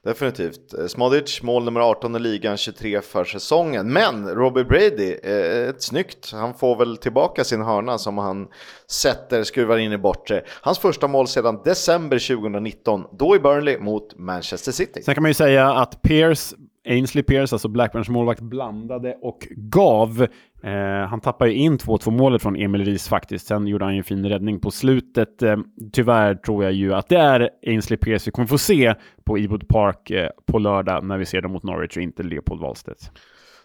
definitivt. 0.05 0.90
Smodic, 0.90 1.42
mål 1.42 1.64
nummer 1.64 1.81
18 1.81 2.16
i 2.16 2.18
ligan, 2.18 2.57
23 2.57 3.00
för 3.00 3.24
säsongen. 3.24 3.92
Men 3.92 4.29
Robbie 4.29 4.64
Brady, 4.64 5.16
eh, 5.22 5.68
ett 5.68 5.83
snyggt. 5.83 6.33
Han 6.33 6.55
får 6.55 6.77
väl 6.77 6.96
tillbaka 6.96 7.44
sin 7.44 7.62
hörna 7.62 7.98
som 7.98 8.18
han 8.18 8.48
sätter, 8.90 9.42
skruvar 9.42 9.79
in 9.79 9.92
i 9.92 9.98
bortre. 9.98 10.44
Hans 10.61 10.79
första 10.79 11.09
mål 11.09 11.29
sedan 11.29 11.61
december 11.64 12.18
2019, 12.18 13.05
då 13.12 13.37
i 13.37 13.38
Burnley 13.38 13.79
mot 13.79 14.18
Manchester 14.18 14.72
City. 14.72 15.03
Sen 15.03 15.14
kan 15.14 15.22
man 15.22 15.31
ju 15.31 15.35
säga 15.35 15.72
att 15.72 16.03
Pierce 16.03 16.55
Ainsley 16.85 17.25
Pierce, 17.25 17.55
alltså 17.55 17.68
Blackburns 17.68 18.09
målvakt, 18.09 18.40
blandade 18.40 19.16
och 19.23 19.49
gav. 19.51 20.27
Eh, 20.62 21.09
han 21.09 21.20
tappade 21.20 21.51
ju 21.51 21.57
in 21.57 21.79
2-2 21.79 22.11
målet 22.11 22.42
från 22.42 22.57
Emil 22.57 22.85
Ries 22.85 23.09
faktiskt. 23.09 23.47
Sen 23.47 23.66
gjorde 23.66 23.85
han 23.85 23.94
ju 23.94 23.99
en 23.99 24.05
fin 24.05 24.29
räddning 24.29 24.61
på 24.61 24.70
slutet. 24.70 25.42
Eh, 25.42 25.57
tyvärr 25.92 26.35
tror 26.35 26.64
jag 26.64 26.73
ju 26.73 26.94
att 26.94 27.09
det 27.09 27.16
är 27.16 27.51
Ainsley 27.66 27.97
Pierce 27.97 28.27
vi 28.27 28.31
kommer 28.31 28.49
få 28.49 28.59
se 28.59 28.94
på 29.25 29.38
Ewood 29.38 29.68
Park 29.68 30.11
eh, 30.11 30.29
på 30.47 30.59
lördag 30.59 31.05
när 31.05 31.18
vi 31.18 31.27
ser 31.27 31.40
dem 31.40 31.53
mot 31.53 31.62
Norwich 31.62 31.97
och 31.97 32.03
inte 32.03 32.23
Leopold 32.23 32.61
Wahlstedt. 32.61 33.11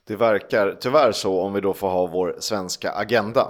Det 0.08 0.16
verkar 0.16 0.78
tyvärr 0.80 1.12
så 1.12 1.42
om 1.42 1.54
vi 1.54 1.62
då 1.62 1.74
får 1.74 1.90
ha 1.90 2.08
vår 2.08 2.36
svenska 2.40 2.92
agenda. 2.92 3.48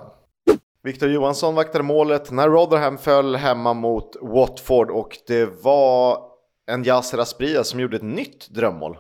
Victor 0.84 1.10
Johansson 1.10 1.56
vaktade 1.56 1.84
målet 1.84 2.32
när 2.32 2.50
Rotherham 2.50 2.98
föll 2.98 3.36
hemma 3.36 3.74
mot 3.74 4.16
Watford 4.22 4.90
och 4.92 5.18
det 5.28 5.64
var 5.64 6.18
en 6.72 6.84
Yasser 6.84 7.18
Asprilla 7.18 7.64
som 7.64 7.80
gjorde 7.80 7.96
ett 7.96 8.04
nytt 8.04 8.50
drömmål. 8.50 8.98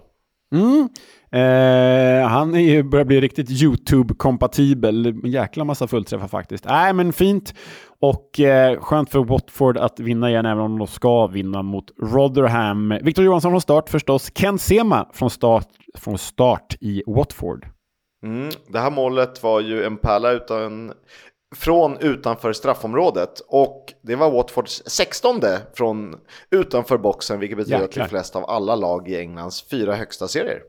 Mm. 0.52 0.90
Eh, 1.32 2.28
han 2.28 2.56
är 2.56 2.60
ju, 2.60 2.84
börjar 2.84 3.06
bli 3.06 3.22
riktigt 3.22 3.50
YouTube-kompatibel. 3.50 5.22
Jäkla 5.24 5.64
massa 5.64 5.88
fullträffar 5.88 6.28
faktiskt. 6.28 6.66
Nej, 6.66 6.94
men 6.94 7.14
fint. 7.14 7.54
Och 8.02 8.40
eh, 8.40 8.80
skönt 8.80 9.10
för 9.10 9.24
Watford 9.24 9.78
att 9.78 10.00
vinna 10.00 10.30
igen, 10.30 10.46
även 10.46 10.64
om 10.64 10.78
de 10.78 10.88
ska 10.88 11.28
vinna 11.28 11.62
mot 11.62 11.86
Rotherham. 12.02 12.94
Victor 13.02 13.26
Johansson 13.26 13.52
från 13.52 13.62
start 13.62 13.90
förstås. 13.90 14.32
Ken 14.32 14.60
Sema 14.60 15.10
från 15.14 15.30
start, 15.30 15.68
från 15.98 16.18
start 16.18 16.76
i 16.82 17.04
Watford. 17.08 17.66
Mm, 18.24 18.50
det 18.68 18.80
här 18.80 18.92
målet 18.92 19.44
var 19.44 19.62
ju 19.62 19.84
en 19.84 19.98
pärla 19.98 20.32
utan, 20.32 20.94
från 21.56 21.98
utanför 21.98 22.54
straffområdet 22.54 23.40
och 23.48 23.94
det 24.02 24.16
var 24.16 24.32
Watfords 24.32 24.84
16 24.86 25.42
från 25.74 26.16
utanför 26.50 26.98
boxen, 26.98 27.40
vilket 27.40 27.58
betyder 27.58 27.82
jäklar. 27.82 27.88
att 27.88 28.10
det 28.10 28.16
är 28.16 28.20
flest 28.20 28.36
av 28.36 28.50
alla 28.50 28.76
lag 28.76 29.10
i 29.10 29.18
Englands 29.18 29.70
fyra 29.70 29.96
högsta 29.96 30.28
serier. 30.28 30.62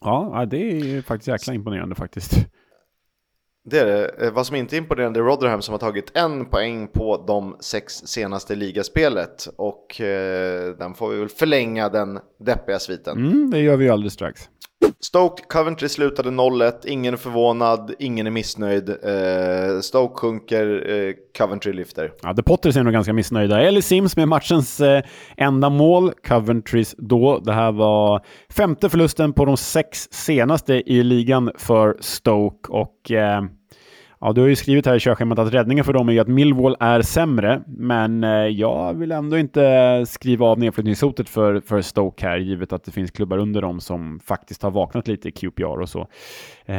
Ja, 0.00 0.46
det 0.50 0.56
är 0.56 0.84
ju 0.84 1.02
faktiskt 1.02 1.28
jäkla 1.28 1.54
imponerande 1.54 1.94
faktiskt. 1.94 2.32
Det 3.64 3.78
är 3.78 3.86
det. 3.86 4.26
Eh, 4.26 4.32
vad 4.32 4.46
som 4.46 4.56
inte 4.56 4.76
är 4.76 4.78
imponerande 4.78 5.20
är 5.20 5.24
Rotherham 5.24 5.62
som 5.62 5.72
har 5.72 5.78
tagit 5.78 6.16
en 6.16 6.44
poäng 6.44 6.88
på 6.88 7.24
de 7.26 7.56
sex 7.60 7.94
senaste 7.94 8.54
ligaspelet 8.54 9.48
och 9.56 10.00
eh, 10.00 10.76
den 10.76 10.94
får 10.94 11.08
vi 11.08 11.18
väl 11.18 11.28
förlänga 11.28 11.88
den 11.88 12.18
deppiga 12.38 12.78
sviten. 12.78 13.18
Mm, 13.18 13.50
det 13.50 13.58
gör 13.58 13.76
vi 13.76 13.84
ju 13.84 13.90
alldeles 13.90 14.12
strax. 14.14 14.48
Stoke 15.02 15.42
Coventry 15.48 15.88
slutade 15.88 16.30
0-1, 16.30 16.72
ingen 16.86 17.14
är 17.14 17.18
förvånad, 17.18 17.94
ingen 17.98 18.26
är 18.26 18.30
missnöjd. 18.30 18.88
Eh, 18.88 19.80
Stoke 19.80 20.14
sjunker, 20.14 20.90
eh, 20.90 21.14
Coventry 21.38 21.72
lyfter. 21.72 22.12
Ja, 22.22 22.34
The 22.34 22.42
Potters 22.42 22.76
är 22.76 22.82
nog 22.82 22.92
ganska 22.92 23.12
missnöjda. 23.12 23.60
Eller 23.60 23.80
Sims 23.80 24.16
med 24.16 24.28
matchens 24.28 24.80
eh, 24.80 25.02
enda 25.36 25.70
mål, 25.70 26.12
Coventrys 26.28 26.94
då. 26.98 27.38
Det 27.38 27.52
här 27.52 27.72
var 27.72 28.24
femte 28.52 28.88
förlusten 28.88 29.32
på 29.32 29.44
de 29.44 29.56
sex 29.56 30.08
senaste 30.10 30.74
i 30.74 31.02
ligan 31.02 31.50
för 31.58 31.96
Stoke 32.00 32.72
och 32.72 33.10
eh, 33.10 33.42
Ja, 34.22 34.32
du 34.32 34.40
har 34.40 34.48
ju 34.48 34.56
skrivit 34.56 34.86
här 34.86 34.94
i 34.94 35.00
körschemat 35.00 35.38
att 35.38 35.54
räddningen 35.54 35.84
för 35.84 35.92
dem 35.92 36.08
är 36.08 36.12
ju 36.12 36.18
att 36.18 36.28
Millwall 36.28 36.76
är 36.80 37.02
sämre, 37.02 37.62
men 37.66 38.24
eh, 38.24 38.30
jag 38.30 38.94
vill 38.94 39.12
ändå 39.12 39.38
inte 39.38 40.04
skriva 40.06 40.46
av 40.46 40.58
nedflyttningshotet 40.58 41.28
för, 41.28 41.60
för 41.60 41.82
Stoke 41.82 42.26
här, 42.26 42.38
givet 42.38 42.72
att 42.72 42.84
det 42.84 42.90
finns 42.90 43.10
klubbar 43.10 43.38
under 43.38 43.62
dem 43.62 43.80
som 43.80 44.20
faktiskt 44.20 44.62
har 44.62 44.70
vaknat 44.70 45.08
lite 45.08 45.28
i 45.28 45.32
QPR 45.32 45.80
och 45.80 45.88
så. 45.88 46.00
Eh, 46.64 46.76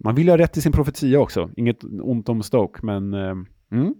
man 0.00 0.14
vill 0.14 0.24
ju 0.26 0.30
ha 0.30 0.38
rätt 0.38 0.56
i 0.56 0.60
sin 0.60 0.72
profetia 0.72 1.20
också, 1.20 1.50
inget 1.56 1.84
ont 2.02 2.28
om 2.28 2.42
Stoke, 2.42 2.80
men 2.82 3.14
eh, 3.14 3.34
mm, 3.72 3.94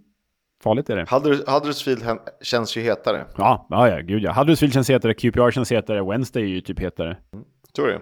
farligt 0.63 0.89
är 0.89 0.95
det. 0.95 1.05
Huddersfield 1.51 2.03
känns 2.41 2.77
ju 2.77 2.81
hetare. 2.81 3.25
Ja, 3.37 3.67
ja, 3.69 3.89
ja, 3.89 3.99
gud 3.99 4.23
ja. 4.23 4.33
Huddersfield 4.33 4.73
känns 4.73 4.89
hetare, 4.89 5.13
QPR 5.13 5.51
känns 5.51 5.71
hetare, 5.71 6.03
Wednesday 6.03 6.43
är 6.43 6.47
ju 6.47 6.61
typ 6.61 6.79
hetare. 6.79 7.17
Mm, 7.33 7.45
tror 7.75 7.87
det. 7.87 8.01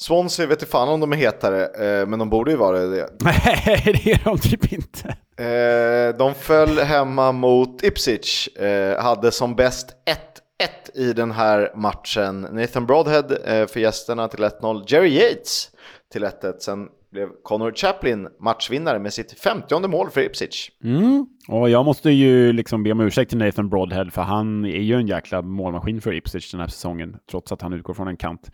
Swansea 0.00 0.46
vet 0.46 0.62
inte 0.62 0.72
fan 0.72 0.88
om 0.88 1.00
de 1.00 1.12
är 1.12 1.16
hetare, 1.16 1.66
eh, 1.66 2.06
men 2.06 2.18
de 2.18 2.30
borde 2.30 2.50
ju 2.50 2.56
vara 2.56 2.78
det. 2.78 3.08
Nej, 3.20 3.82
det 4.04 4.12
är 4.12 4.24
de 4.24 4.38
typ 4.38 4.72
inte. 4.72 5.08
Eh, 5.44 6.16
de 6.16 6.34
föll 6.34 6.78
hemma 6.78 7.32
mot 7.32 7.82
Ipswich, 7.82 8.48
eh, 8.56 9.02
hade 9.02 9.30
som 9.30 9.54
bäst 9.54 9.86
1-1 10.06 10.90
i 10.94 11.12
den 11.12 11.30
här 11.30 11.72
matchen. 11.74 12.40
Nathan 12.40 12.86
Broadhead 12.86 13.28
för 13.44 13.78
gästerna 13.78 14.28
till 14.28 14.44
1-0, 14.44 14.84
Jerry 14.86 15.08
Yates 15.08 15.70
till 16.12 16.24
1-1. 16.24 16.54
Sen 16.58 16.88
blev 17.10 17.28
Connor 17.42 17.72
Chaplin 17.72 18.28
matchvinnare 18.40 18.98
med 18.98 19.12
sitt 19.12 19.40
50 19.40 19.88
mål 19.88 20.10
för 20.10 20.20
Ipswich. 20.20 20.70
Mm. 20.84 21.26
Och 21.48 21.70
jag 21.70 21.84
måste 21.84 22.10
ju 22.10 22.52
liksom 22.52 22.82
be 22.82 22.92
om 22.92 23.00
ursäkt 23.00 23.28
till 23.28 23.38
Nathan 23.38 23.68
Broadhead, 23.68 24.10
för 24.10 24.22
han 24.22 24.64
är 24.64 24.80
ju 24.80 24.94
en 24.94 25.06
jäkla 25.06 25.42
målmaskin 25.42 26.00
för 26.00 26.12
Ipswich 26.12 26.50
den 26.50 26.60
här 26.60 26.68
säsongen, 26.68 27.16
trots 27.30 27.52
att 27.52 27.62
han 27.62 27.72
utgår 27.72 27.94
från 27.94 28.08
en 28.08 28.16
kant. 28.16 28.50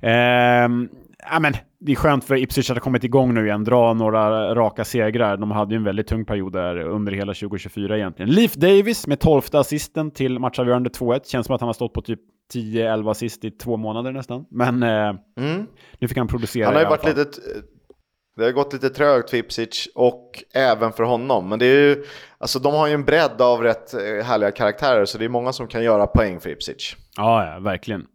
Ehm, 0.00 0.88
ja, 1.30 1.40
men 1.40 1.52
det 1.80 1.92
är 1.92 1.96
skönt 1.96 2.24
för 2.24 2.36
Ipswich 2.36 2.70
att 2.70 2.76
ha 2.76 2.82
kommit 2.82 3.04
igång 3.04 3.34
nu 3.34 3.46
igen, 3.46 3.64
dra 3.64 3.94
några 3.94 4.54
raka 4.54 4.84
segrar. 4.84 5.36
De 5.36 5.50
hade 5.50 5.74
ju 5.74 5.76
en 5.76 5.84
väldigt 5.84 6.06
tung 6.06 6.24
period 6.24 6.52
där 6.52 6.78
under 6.78 7.12
hela 7.12 7.34
2024 7.34 7.96
egentligen. 7.96 8.30
Leif 8.30 8.54
Davis 8.54 9.06
med 9.06 9.20
12 9.20 9.42
assisten 9.52 10.10
till 10.10 10.38
matchavgörande 10.38 10.90
2-1. 10.90 11.20
Känns 11.24 11.46
som 11.46 11.54
att 11.54 11.60
han 11.60 11.68
har 11.68 11.74
stått 11.74 11.94
på 11.94 12.02
typ 12.02 12.20
10-11 12.54 13.10
assist 13.10 13.44
i 13.44 13.50
två 13.50 13.76
månader 13.76 14.12
nästan. 14.12 14.44
Men 14.50 14.82
eh, 14.82 15.16
mm. 15.38 15.66
nu 15.98 16.08
fick 16.08 16.18
han 16.18 16.28
producera 16.28 16.66
Han 16.66 16.74
har 16.74 16.82
ju 16.82 16.88
varit 16.88 17.04
lite 17.04 17.26
det 18.36 18.44
har 18.44 18.52
gått 18.52 18.72
lite 18.72 18.90
trögt 18.90 19.30
för 19.30 19.36
Ipsic 19.36 19.88
och 19.94 20.44
även 20.54 20.92
för 20.92 21.04
honom. 21.04 21.48
Men 21.48 21.58
det 21.58 21.66
är 21.66 21.80
ju, 21.80 22.04
alltså 22.38 22.58
de 22.58 22.74
har 22.74 22.86
ju 22.86 22.94
en 22.94 23.04
bredd 23.04 23.40
av 23.40 23.62
rätt 23.62 23.94
eh, 23.94 24.00
härliga 24.00 24.50
karaktärer 24.50 25.04
så 25.04 25.18
det 25.18 25.24
är 25.24 25.28
många 25.28 25.52
som 25.52 25.68
kan 25.68 25.84
göra 25.84 26.06
poäng 26.06 26.40
för 26.40 26.50
Ipsic. 26.50 26.96
Ja, 27.16 27.46
ja 27.46 27.60
verkligen. 27.60 28.06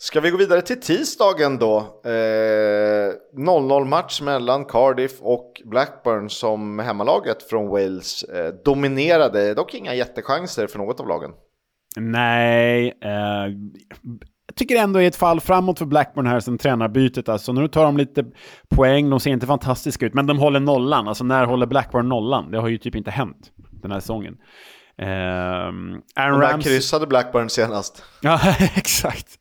Ska 0.00 0.20
vi 0.20 0.30
gå 0.30 0.36
vidare 0.36 0.62
till 0.62 0.80
tisdagen 0.80 1.58
då? 1.58 2.00
Eh, 2.04 3.12
0-0 3.36 3.84
match 3.84 4.20
mellan 4.20 4.64
Cardiff 4.64 5.12
och 5.20 5.62
Blackburn 5.64 6.30
som 6.30 6.78
hemmalaget 6.78 7.42
från 7.42 7.68
Wales 7.68 8.22
eh, 8.22 8.54
dominerade. 8.64 9.54
Dock 9.54 9.74
inga 9.74 9.94
jättechanser 9.94 10.66
för 10.66 10.78
något 10.78 11.00
av 11.00 11.08
lagen. 11.08 11.30
Nej, 11.96 12.88
eh, 12.88 13.54
tycker 14.58 14.76
ändå 14.76 15.02
är 15.02 15.08
ett 15.08 15.16
fall 15.16 15.40
framåt 15.40 15.78
för 15.78 15.86
Blackburn 15.86 16.26
här 16.26 16.40
sen 16.40 16.58
tränarbytet. 16.58 17.28
Alltså, 17.28 17.52
nu 17.52 17.68
tar 17.68 17.84
de 17.84 17.96
lite 17.96 18.24
poäng, 18.68 19.10
de 19.10 19.20
ser 19.20 19.30
inte 19.30 19.46
fantastiska 19.46 20.06
ut, 20.06 20.14
men 20.14 20.26
de 20.26 20.38
håller 20.38 20.60
nollan. 20.60 21.08
Alltså 21.08 21.24
när 21.24 21.46
håller 21.46 21.66
Blackburn 21.66 22.08
nollan? 22.08 22.50
Det 22.50 22.58
har 22.58 22.68
ju 22.68 22.78
typ 22.78 22.94
inte 22.94 23.10
hänt 23.10 23.52
den 23.82 23.90
här 23.90 24.00
säsongen. 24.00 24.36
Um, 24.98 26.02
Aaron 26.16 26.40
Ramsey... 26.40 26.72
kryssade 26.72 27.06
Blackburn 27.06 27.50
senast. 27.50 28.04
Ja, 28.22 28.40
exakt. 28.76 29.38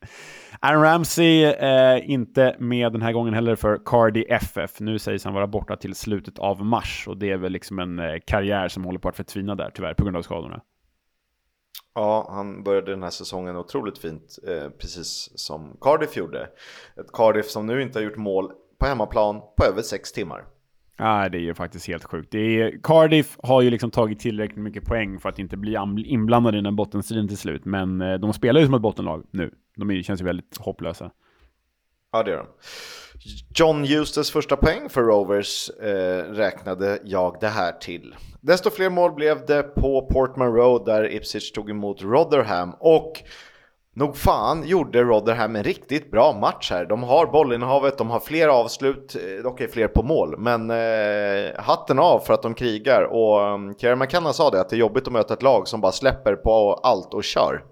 Aaron 0.60 0.84
Ramsey 0.84 1.44
eh, 1.44 2.10
inte 2.10 2.56
med 2.60 2.92
den 2.92 3.02
här 3.02 3.12
gången 3.12 3.34
heller 3.34 3.56
för 3.56 3.80
Cardi 3.86 4.26
FF. 4.30 4.80
Nu 4.80 5.00
sägs 5.00 5.26
han 5.26 5.34
vara 5.34 5.48
borta 5.48 5.76
till 5.76 5.96
slutet 5.96 6.40
av 6.40 6.66
mars 6.66 7.06
och 7.08 7.18
det 7.18 7.32
är 7.32 7.38
väl 7.38 7.52
liksom 7.52 7.80
en 7.80 8.00
eh, 8.00 8.06
karriär 8.28 8.68
som 8.68 8.84
håller 8.84 9.00
på 9.00 9.10
att 9.10 9.18
förtvina 9.18 9.56
där 9.56 9.72
tyvärr 9.76 9.94
på 9.94 10.04
grund 10.04 10.18
av 10.18 10.22
skadorna. 10.22 10.62
Ja, 11.98 12.28
han 12.30 12.64
började 12.64 12.92
den 12.92 13.04
här 13.04 13.10
säsongen 13.10 13.56
otroligt 13.56 13.98
fint, 13.98 14.40
eh, 14.48 14.70
precis 14.70 15.32
som 15.36 15.78
Cardiff 15.82 16.18
gjorde. 16.18 16.50
Ett 16.96 17.12
Cardiff 17.14 17.46
som 17.46 17.66
nu 17.66 17.82
inte 17.82 18.00
har 18.00 18.04
gjort 18.04 18.18
mål 18.18 18.52
på 18.80 18.86
hemmaplan 18.86 19.42
på 19.58 19.66
över 19.66 19.82
sex 19.82 20.12
timmar. 20.12 20.46
Ja, 20.98 21.30
det 21.30 21.38
är 21.38 21.42
ju 21.42 21.54
faktiskt 21.54 21.88
helt 21.88 22.04
sjukt. 22.04 22.32
Det 22.32 22.62
är, 22.62 22.80
Cardiff 22.84 23.38
har 23.44 23.62
ju 23.62 23.70
liksom 23.70 23.92
tagit 23.92 24.20
tillräckligt 24.20 24.64
mycket 24.64 24.86
poäng 24.86 25.20
för 25.20 25.30
att 25.30 25.40
inte 25.40 25.58
bli 25.58 25.78
inblandade 26.06 26.58
i 26.58 26.60
den 26.60 26.66
här 26.66 26.72
bottenstriden 26.72 27.28
till 27.28 27.38
slut, 27.38 27.66
men 27.66 28.02
eh, 28.02 28.14
de 28.14 28.34
spelar 28.34 28.60
ju 28.60 28.66
som 28.66 28.76
ett 28.76 28.82
bottenlag 28.82 29.24
nu. 29.32 29.54
De 29.76 29.92
är, 29.92 30.02
känns 30.02 30.22
ju 30.22 30.26
väldigt 30.26 30.58
hopplösa. 30.58 31.12
Ja, 32.18 32.24
det 32.24 32.32
gör 32.32 32.38
de. 32.38 32.48
John 33.56 33.84
Eustace 33.86 34.32
första 34.32 34.56
poäng 34.56 34.90
för 34.90 35.02
Rovers 35.02 35.70
eh, 35.70 36.34
räknade 36.34 37.00
jag 37.04 37.38
det 37.42 37.48
här 37.48 37.72
till. 37.72 38.16
Desto 38.42 38.70
fler 38.70 38.90
mål 38.90 39.12
blev 39.12 39.46
det 39.46 39.64
på 39.64 40.08
Portman 40.12 40.54
Road 40.54 40.86
där 40.86 41.14
Ipswich 41.14 41.52
tog 41.52 41.70
emot 41.70 42.02
Rotherham 42.02 42.76
och 42.80 43.24
nog 43.96 44.18
fan 44.18 44.68
gjorde 44.68 45.04
Rotherham 45.04 45.56
en 45.56 45.64
riktigt 45.64 46.12
bra 46.12 46.38
match 46.42 46.72
här. 46.72 46.86
De 46.86 47.04
har 47.04 47.26
bollinnehavet, 47.26 47.98
de 47.98 48.10
har 48.10 48.20
fler 48.20 48.48
avslut, 48.48 49.16
eh, 49.16 49.44
dock 49.44 49.62
är 49.62 49.68
fler 49.68 49.88
på 49.88 50.04
mål, 50.04 50.36
men 50.38 50.70
eh, 50.70 51.60
hatten 51.60 52.00
av 52.00 52.20
för 52.20 52.34
att 52.34 52.42
de 52.42 52.54
krigar 52.54 53.04
och 53.04 53.54
um, 53.54 53.76
Kieran 53.76 54.00
McKenna 54.00 54.34
sa 54.34 54.50
det 54.50 54.62
att 54.62 54.70
det 54.70 54.76
är 54.76 54.80
jobbigt 54.80 55.08
att 55.08 55.14
möta 55.14 55.34
ett 55.34 55.44
lag 55.44 55.68
som 55.68 55.82
bara 55.82 55.92
släpper 55.92 56.36
på 56.36 56.74
allt 56.84 57.14
och 57.14 57.24
kör. 57.24 57.64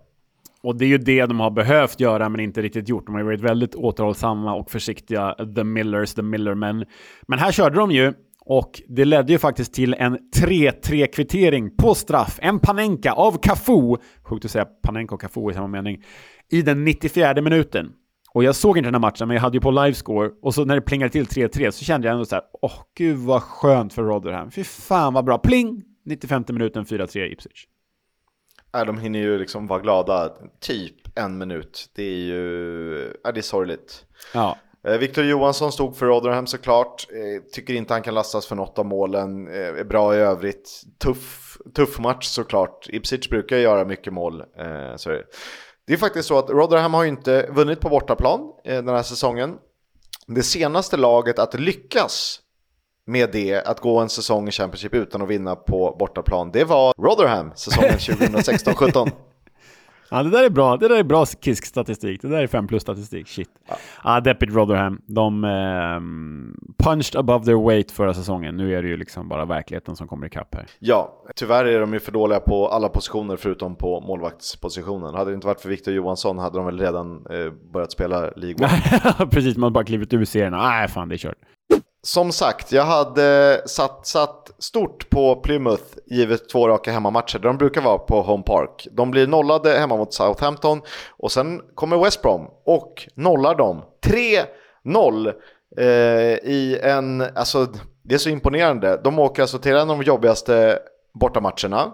Och 0.66 0.78
det 0.78 0.86
är 0.86 0.90
ju 0.90 0.98
det 0.98 1.26
de 1.26 1.40
har 1.40 1.52
behövt 1.52 2.00
göra 2.00 2.30
men 2.30 2.40
inte 2.40 2.62
riktigt 2.62 2.90
gjort. 2.90 3.06
De 3.06 3.16
har 3.16 3.22
ju 3.22 3.26
varit 3.26 3.42
väldigt 3.42 3.76
återhållsamma 3.76 4.56
och 4.56 4.72
försiktiga, 4.72 5.36
the 5.56 5.64
Millers, 5.64 6.14
the 6.14 6.22
Millermen. 6.22 6.86
Men 7.28 7.40
här 7.40 7.52
körde 7.52 7.76
de 7.76 7.92
ju 7.92 8.14
Och 8.48 8.82
det 8.88 9.06
ledde 9.06 9.32
ju 9.32 9.40
faktiskt 9.40 9.74
till 9.74 9.94
en 9.94 10.18
3-3 10.38 11.08
kvittering 11.08 11.78
på 11.78 11.96
straff. 11.96 12.40
En 12.42 12.60
Panenka 12.60 13.14
av 13.14 13.38
Cafu, 13.42 13.98
sjukt 14.24 14.46
att 14.46 14.52
säga 14.52 14.66
Panenka 14.66 15.16
och 15.16 15.22
Cafu 15.22 15.52
i 15.52 15.54
samma 15.54 15.68
mening, 15.68 16.04
i 16.52 16.62
den 16.62 16.84
94 16.84 17.42
minuten. 17.42 17.92
Och 18.34 18.44
jag 18.44 18.56
såg 18.56 18.78
inte 18.78 18.88
den 18.88 18.94
här 18.94 19.00
matchen, 19.00 19.28
men 19.28 19.36
jag 19.36 19.42
hade 19.42 19.58
ju 19.58 19.62
på 19.62 19.72
livescore. 19.72 20.30
Och 20.42 20.54
så 20.54 20.66
när 20.66 20.76
det 20.76 20.82
plingade 20.82 21.12
till 21.12 21.26
3-3 21.26 21.72
så 21.72 21.86
kände 21.86 22.08
jag 22.08 22.14
ändå 22.14 22.26
så 22.26 22.36
här, 22.36 22.44
åh 22.62 22.72
oh, 22.72 22.84
gud 22.98 23.18
vad 23.18 23.42
skönt 23.42 23.94
för 23.94 24.04
Rotherham. 24.04 24.52
Fy 24.52 24.64
fan 24.64 25.14
vad 25.14 25.26
bra. 25.26 25.38
Pling! 25.38 25.84
95 26.06 26.44
minuten 26.50 26.86
4-3 26.86 27.26
Ipswich. 27.26 27.66
Nej, 28.76 28.86
de 28.86 28.98
hinner 28.98 29.20
ju 29.20 29.38
liksom 29.38 29.68
vara 29.68 29.80
glada 29.80 30.34
typ 30.60 31.18
en 31.18 31.38
minut. 31.38 31.90
Det 31.96 32.04
är 32.04 32.18
ju, 32.18 33.14
ja, 33.24 33.32
det 33.32 33.40
är 33.40 33.42
sorgligt. 33.42 34.06
Ja. 34.34 34.58
Eh, 34.88 34.98
Victor 34.98 35.24
Johansson 35.24 35.72
stod 35.72 35.98
för 35.98 36.06
Rotherham 36.06 36.48
såklart. 36.48 37.08
Eh, 37.12 37.52
tycker 37.52 37.74
inte 37.74 37.94
han 37.94 38.02
kan 38.02 38.14
lastas 38.14 38.48
för 38.48 38.56
något 38.56 38.80
av 38.80 38.86
målen. 38.86 39.48
Eh, 39.48 39.68
är 39.68 39.84
bra 39.84 40.16
i 40.16 40.18
övrigt. 40.18 40.82
Tuff, 41.04 41.58
tuff 41.76 42.00
match 42.00 42.26
såklart. 42.26 42.88
Ipswich 42.90 43.30
brukar 43.30 43.58
göra 43.58 43.86
mycket 43.86 44.14
mål. 44.14 44.44
Så 44.96 45.10
det 45.88 45.94
är 45.94 45.98
faktiskt 45.98 46.28
så 46.28 46.38
att 46.40 46.50
Rotherham 46.50 46.94
har 46.94 47.04
ju 47.04 47.10
inte 47.10 47.50
vunnit 47.52 47.80
på 47.80 47.90
bortaplan 47.90 48.54
den 48.64 48.90
här 48.90 49.04
säsongen. 49.04 49.58
Det 50.28 50.44
senaste 50.44 50.98
laget 50.98 51.40
att 51.40 51.60
lyckas 51.60 52.42
med 53.08 53.30
det, 53.32 53.68
att 53.68 53.80
gå 53.80 54.00
en 54.00 54.10
säsong 54.10 54.48
i 54.48 54.52
Championship 54.52 54.94
utan 54.94 55.22
att 55.22 55.30
vinna 55.30 55.56
på 55.56 55.96
bortaplan, 56.00 56.52
det 56.52 56.64
var 56.64 56.94
Rotherham 56.98 57.52
säsongen 57.56 57.92
2016-17. 57.98 59.12
Ja, 60.10 60.24
det 60.24 60.30
där 60.30 60.44
är 60.44 60.50
bra. 60.50 60.78
Det 60.78 60.88
där 60.88 60.96
är 60.96 61.04
bra 61.04 61.26
KISK-statistik. 61.26 62.22
Det 62.22 62.28
där 62.28 62.44
är 62.44 62.48
5 62.48 62.68
plus-statistik. 62.68 63.28
Shit. 63.28 63.50
Ja, 63.68 63.76
ah, 64.04 64.20
deppigt 64.20 64.54
Rotherham. 64.54 65.02
De 65.06 65.44
eh, 65.44 66.00
punched 66.86 67.20
above 67.20 67.46
their 67.46 67.68
weight 67.68 67.92
förra 67.92 68.14
säsongen. 68.14 68.58
Nu 68.58 68.76
är 68.76 68.82
det 68.82 68.88
ju 68.88 68.98
liksom 68.98 69.30
bara 69.30 69.46
verkligheten 69.46 69.96
som 69.96 70.08
kommer 70.08 70.28
ikapp 70.28 70.56
här. 70.56 70.66
Ja, 70.80 71.24
tyvärr 71.36 71.66
är 71.66 71.80
de 71.80 71.94
ju 71.94 72.00
för 72.00 72.12
dåliga 72.12 72.40
på 72.40 72.68
alla 72.68 72.90
positioner 72.90 73.38
förutom 73.38 73.76
på 73.76 74.02
målvaktspositionen. 74.02 75.16
Hade 75.16 75.32
det 75.32 75.36
inte 75.36 75.48
varit 75.48 75.62
för 75.62 75.70
Victor 75.70 75.94
Johansson 75.94 76.38
hade 76.38 76.58
de 76.58 76.66
väl 76.66 76.80
redan 76.80 77.26
eh, 77.30 77.52
börjat 77.74 77.92
spela 77.92 78.30
League 78.36 78.70
Precis, 79.32 79.58
man 79.58 79.64
har 79.64 79.72
bara 79.72 79.84
klivit 79.84 80.14
ur 80.14 80.26
serien. 80.26 80.54
Nej, 80.54 80.88
fan 80.88 81.10
det 81.10 81.16
är 81.16 81.18
kört. 81.18 81.38
Som 82.06 82.32
sagt, 82.32 82.72
jag 82.72 82.84
hade 82.84 83.62
satsat 83.66 84.52
stort 84.60 85.10
på 85.10 85.36
Plymouth 85.36 85.84
givet 86.06 86.50
två 86.50 86.68
raka 86.68 86.92
hemmamatcher 86.92 87.40
där 87.40 87.48
de 87.48 87.58
brukar 87.58 87.82
vara 87.82 87.98
på 87.98 88.22
Home 88.22 88.44
Park. 88.44 88.88
De 88.92 89.12
blir 89.12 89.28
nollade 89.28 89.80
hemma 89.80 89.98
mot 89.98 90.14
Southampton 90.14 90.82
och 91.10 91.32
sen 91.32 91.62
kommer 91.76 91.98
West 91.98 92.22
Brom 92.22 92.48
och 92.66 93.08
nollar 93.16 93.56
dem. 93.56 93.82
3-0 94.86 95.34
eh, 95.78 95.86
i 96.44 96.80
en, 96.84 97.22
alltså 97.36 97.68
det 98.04 98.16
är 98.16 98.20
så 98.20 98.30
imponerande. 98.30 99.02
De 99.04 99.20
åker 99.20 99.42
alltså 99.42 99.60
till 99.60 99.72
en 99.72 99.90
av 99.90 99.98
de 99.98 100.04
jobbigaste 100.04 100.80
bortamatcherna 101.14 101.94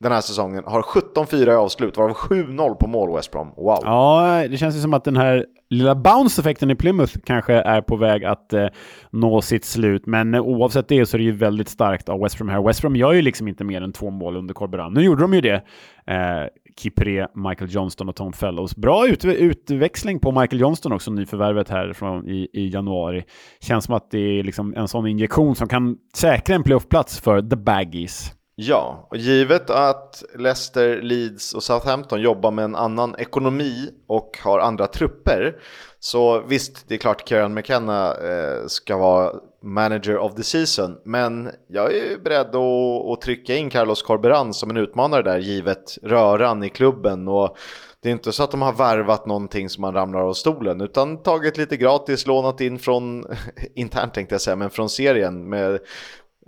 den 0.00 0.12
här 0.12 0.20
säsongen 0.20 0.64
har 0.66 0.82
17-4 0.82 1.50
i 1.50 1.54
avslut, 1.54 1.96
varav 1.96 2.16
7-0 2.16 2.74
på 2.74 2.86
mål 2.86 3.16
West 3.16 3.30
Brom. 3.30 3.52
Wow! 3.56 3.78
Ja, 3.82 4.44
det 4.50 4.56
känns 4.56 4.76
ju 4.76 4.80
som 4.80 4.94
att 4.94 5.04
den 5.04 5.16
här 5.16 5.46
lilla 5.70 5.94
bounce-effekten 5.94 6.70
i 6.70 6.74
Plymouth 6.74 7.18
kanske 7.24 7.54
är 7.54 7.80
på 7.80 7.96
väg 7.96 8.24
att 8.24 8.52
eh, 8.52 8.66
nå 9.10 9.42
sitt 9.42 9.64
slut. 9.64 10.06
Men 10.06 10.34
eh, 10.34 10.40
oavsett 10.40 10.88
det 10.88 11.06
så 11.06 11.16
är 11.16 11.18
det 11.18 11.24
ju 11.24 11.32
väldigt 11.32 11.68
starkt 11.68 12.08
av 12.08 12.20
West 12.20 12.38
Brom 12.38 12.48
här. 12.48 12.62
West 12.62 12.80
Brom 12.80 12.96
gör 12.96 13.12
ju 13.12 13.22
liksom 13.22 13.48
inte 13.48 13.64
mer 13.64 13.82
än 13.82 13.92
två 13.92 14.10
mål 14.10 14.36
under 14.36 14.54
Corberan. 14.54 14.94
Nu 14.94 15.02
gjorde 15.02 15.22
de 15.22 15.34
ju 15.34 15.40
det. 15.40 15.62
Eh, 16.06 16.46
Kipre, 16.76 17.28
Michael 17.34 17.74
Johnston 17.74 18.08
och 18.08 18.16
Tom 18.16 18.32
Fellows. 18.32 18.76
Bra 18.76 19.08
ut 19.08 19.24
utväxling 19.24 20.20
på 20.20 20.32
Michael 20.32 20.60
Johnston 20.60 20.92
också, 20.92 21.10
nyförvärvet 21.10 21.68
här 21.68 21.92
från 21.92 22.28
i, 22.28 22.48
i 22.52 22.68
januari. 22.68 23.24
Känns 23.60 23.84
som 23.84 23.94
att 23.94 24.10
det 24.10 24.38
är 24.38 24.42
liksom 24.42 24.74
en 24.76 24.88
sån 24.88 25.06
injektion 25.06 25.54
som 25.54 25.68
kan 25.68 25.96
säkra 26.14 26.54
en 26.54 26.62
playoffplats 26.62 27.20
för 27.20 27.42
the 27.42 27.56
Baggies. 27.56 28.37
Ja, 28.60 29.06
och 29.10 29.16
givet 29.16 29.70
att 29.70 30.24
Leicester, 30.34 31.02
Leeds 31.02 31.54
och 31.54 31.62
Southampton 31.62 32.20
jobbar 32.20 32.50
med 32.50 32.64
en 32.64 32.76
annan 32.76 33.14
ekonomi 33.18 33.90
och 34.06 34.38
har 34.42 34.58
andra 34.58 34.86
trupper 34.86 35.56
så 36.00 36.40
visst, 36.40 36.88
det 36.88 36.94
är 36.94 36.98
klart 36.98 37.28
Kieran 37.28 37.54
McKenna 37.54 38.14
eh, 38.14 38.66
ska 38.66 38.96
vara 38.96 39.32
manager 39.62 40.18
of 40.18 40.34
the 40.34 40.42
season 40.42 40.98
men 41.04 41.50
jag 41.68 41.94
är 41.94 42.18
beredd 42.18 42.54
att, 42.56 43.12
att 43.12 43.20
trycka 43.20 43.56
in 43.56 43.70
Carlos 43.70 44.02
Corberan 44.02 44.54
som 44.54 44.70
en 44.70 44.76
utmanare 44.76 45.22
där 45.22 45.38
givet 45.38 45.98
röran 46.02 46.64
i 46.64 46.68
klubben. 46.68 47.28
Och 47.28 47.56
det 48.02 48.08
är 48.08 48.12
inte 48.12 48.32
så 48.32 48.42
att 48.42 48.50
de 48.50 48.62
har 48.62 48.72
värvat 48.72 49.26
någonting 49.26 49.68
som 49.68 49.82
man 49.82 49.94
ramlar 49.94 50.20
av 50.20 50.34
stolen 50.34 50.80
utan 50.80 51.22
tagit 51.22 51.56
lite 51.58 51.76
gratis, 51.76 52.26
lånat 52.26 52.60
in 52.60 52.78
från, 52.78 53.24
internt 53.74 54.14
tänkte 54.14 54.34
jag 54.34 54.42
säga, 54.42 54.56
men 54.56 54.70
från 54.70 54.88
serien 54.88 55.48
med 55.48 55.80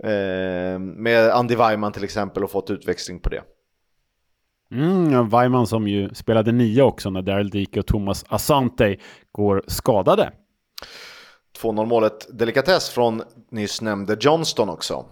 Eh, 0.03 0.79
med 0.79 1.29
Andy 1.29 1.55
Weimann 1.55 1.91
till 1.91 2.03
exempel 2.03 2.43
och 2.43 2.51
fått 2.51 2.69
utväxling 2.69 3.19
på 3.19 3.29
det. 3.29 3.43
Mm, 4.71 5.29
Weimann 5.29 5.67
som 5.67 5.87
ju 5.87 6.13
spelade 6.13 6.51
nia 6.51 6.83
också 6.85 7.09
när 7.09 7.21
Daryl 7.21 7.49
Dike 7.49 7.79
och 7.79 7.87
Thomas 7.87 8.25
Asante 8.29 8.97
går 9.31 9.63
skadade. 9.67 10.31
2-0 11.61 11.85
målet 11.85 12.37
delikatess 12.39 12.89
från 12.89 13.23
nyss 13.51 13.81
nämnde 13.81 14.17
Johnston 14.19 14.69
också. 14.69 15.05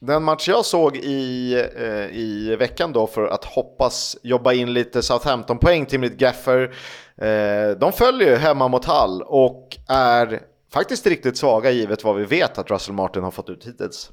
Den 0.00 0.24
match 0.24 0.48
jag 0.48 0.64
såg 0.64 0.96
i, 0.96 1.54
eh, 1.76 2.16
i 2.18 2.56
veckan 2.58 2.92
då 2.92 3.06
för 3.06 3.26
att 3.26 3.44
hoppas 3.44 4.16
jobba 4.22 4.52
in 4.52 4.72
lite 4.72 5.02
Southampton-poäng 5.02 5.86
till 5.86 6.00
mitt 6.00 6.18
Gaffer. 6.18 6.74
Eh, 7.16 7.78
de 7.80 7.92
följer 7.92 8.36
hemma 8.36 8.68
mot 8.68 8.84
Hall 8.84 9.22
och 9.22 9.76
är 9.88 10.40
faktiskt 10.72 11.06
riktigt 11.06 11.36
svaga 11.36 11.70
givet 11.70 12.04
vad 12.04 12.16
vi 12.16 12.24
vet 12.24 12.58
att 12.58 12.70
Russell 12.70 12.94
Martin 12.94 13.22
har 13.22 13.30
fått 13.30 13.50
ut 13.50 13.66
hittills. 13.66 14.12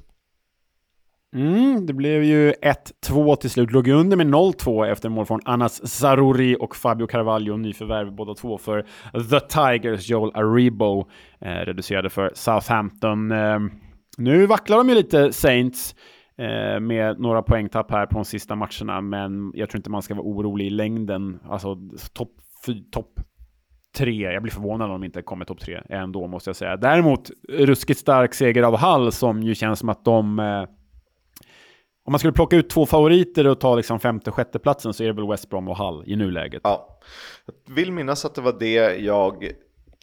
Mm, 1.34 1.86
det 1.86 1.92
blev 1.92 2.24
ju 2.24 2.52
1-2 3.06 3.36
till 3.36 3.50
slut. 3.50 3.70
Låg 3.70 3.88
under 3.88 4.16
med 4.16 4.26
0-2 4.26 4.86
efter 4.86 5.08
mål 5.08 5.26
från 5.26 5.40
Anas 5.44 5.88
Zaruri 5.88 6.56
och 6.60 6.76
Fabio 6.76 7.06
Carvalho, 7.06 7.56
nyförvärv 7.56 8.14
båda 8.14 8.34
två 8.34 8.58
för 8.58 8.82
The 9.30 9.40
Tigers. 9.40 10.10
Joel 10.10 10.30
Aribo 10.34 11.08
eh, 11.40 11.50
reducerade 11.50 12.10
för 12.10 12.32
Southampton. 12.34 13.30
Eh, 13.32 13.58
nu 14.18 14.46
vacklar 14.46 14.78
de 14.78 14.88
ju 14.88 14.94
lite, 14.94 15.32
Saints, 15.32 15.94
eh, 16.38 16.80
med 16.80 17.20
några 17.20 17.42
poängtapp 17.42 17.90
här 17.90 18.06
på 18.06 18.14
de 18.14 18.24
sista 18.24 18.56
matcherna, 18.56 19.00
men 19.00 19.52
jag 19.54 19.70
tror 19.70 19.78
inte 19.78 19.90
man 19.90 20.02
ska 20.02 20.14
vara 20.14 20.26
orolig 20.26 20.66
i 20.66 20.70
längden. 20.70 21.40
Alltså 21.48 21.76
topp 22.12 22.30
top 22.90 23.20
tre. 23.96 24.32
Jag 24.32 24.42
blir 24.42 24.52
förvånad 24.52 24.90
om 24.90 25.00
de 25.00 25.06
inte 25.06 25.22
kommer 25.22 25.44
topp 25.44 25.60
tre 25.60 25.82
ändå, 25.88 26.26
måste 26.26 26.48
jag 26.48 26.56
säga. 26.56 26.76
Däremot 26.76 27.30
ruskigt 27.48 28.00
stark 28.00 28.34
seger 28.34 28.62
av 28.62 28.76
Hall 28.76 29.12
som 29.12 29.42
ju 29.42 29.54
känns 29.54 29.78
som 29.78 29.88
att 29.88 30.04
de... 30.04 30.38
Eh, 30.38 30.64
om 32.04 32.12
man 32.12 32.18
skulle 32.18 32.32
plocka 32.32 32.56
ut 32.56 32.70
två 32.70 32.86
favoriter 32.86 33.46
och 33.46 33.60
ta 33.60 33.76
liksom 33.76 34.00
femte, 34.00 34.30
sjätte 34.30 34.58
platsen 34.58 34.94
så 34.94 35.02
är 35.02 35.06
det 35.06 35.12
väl 35.12 35.28
West 35.28 35.50
Brom 35.50 35.68
och 35.68 35.76
Hall 35.76 36.04
i 36.06 36.16
nuläget. 36.16 36.60
Ja, 36.64 36.98
jag 37.66 37.74
vill 37.74 37.92
minnas 37.92 38.24
att 38.24 38.34
det 38.34 38.40
var 38.40 38.56
det 38.58 38.96
jag 38.96 39.52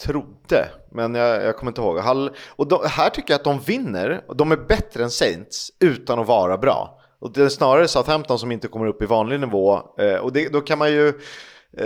trodde, 0.03 0.69
men 0.91 1.15
jag, 1.15 1.43
jag 1.43 1.57
kommer 1.57 1.71
inte 1.71 1.81
ihåg. 1.81 1.99
Hall, 1.99 2.29
och 2.55 2.67
de, 2.67 2.79
här 2.85 3.09
tycker 3.09 3.33
jag 3.33 3.39
att 3.39 3.43
de 3.43 3.59
vinner, 3.59 4.21
och 4.27 4.35
de 4.35 4.51
är 4.51 4.57
bättre 4.57 5.03
än 5.03 5.09
Saints 5.09 5.71
utan 5.79 6.19
att 6.19 6.27
vara 6.27 6.57
bra. 6.57 6.99
Och 7.19 7.33
det 7.33 7.43
är 7.43 7.49
snarare 7.49 7.87
Southampton 7.87 8.39
som 8.39 8.51
inte 8.51 8.67
kommer 8.67 8.87
upp 8.87 9.01
i 9.01 9.05
vanlig 9.05 9.39
nivå. 9.39 9.79
Eh, 9.99 10.15
och 10.15 10.33
det, 10.33 10.53
då 10.53 10.61
kan 10.61 10.77
man 10.77 10.91
ju 10.91 11.13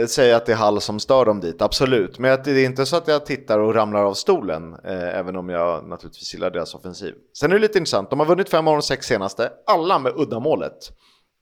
säga 0.07 0.37
att 0.37 0.45
det 0.45 0.51
är 0.51 0.55
Hall 0.55 0.81
som 0.81 0.99
stör 0.99 1.25
dem 1.25 1.39
dit, 1.39 1.61
absolut. 1.61 2.19
Men 2.19 2.39
det 2.43 2.51
är 2.51 2.65
inte 2.65 2.85
så 2.85 2.97
att 2.97 3.07
jag 3.07 3.25
tittar 3.25 3.59
och 3.59 3.75
ramlar 3.75 4.03
av 4.03 4.13
stolen, 4.13 4.73
eh, 4.73 5.17
även 5.17 5.35
om 5.35 5.49
jag 5.49 5.87
naturligtvis 5.87 6.33
gillar 6.33 6.51
deras 6.51 6.75
offensiv. 6.75 7.13
Sen 7.37 7.51
är 7.51 7.55
det 7.55 7.61
lite 7.61 7.77
intressant, 7.77 8.09
de 8.09 8.19
har 8.19 8.27
vunnit 8.27 8.49
fem 8.49 8.67
av 8.67 8.73
de 8.73 8.81
sex 8.81 9.05
senaste, 9.05 9.51
alla 9.65 9.99
med 9.99 10.13
uddamålet. 10.15 10.91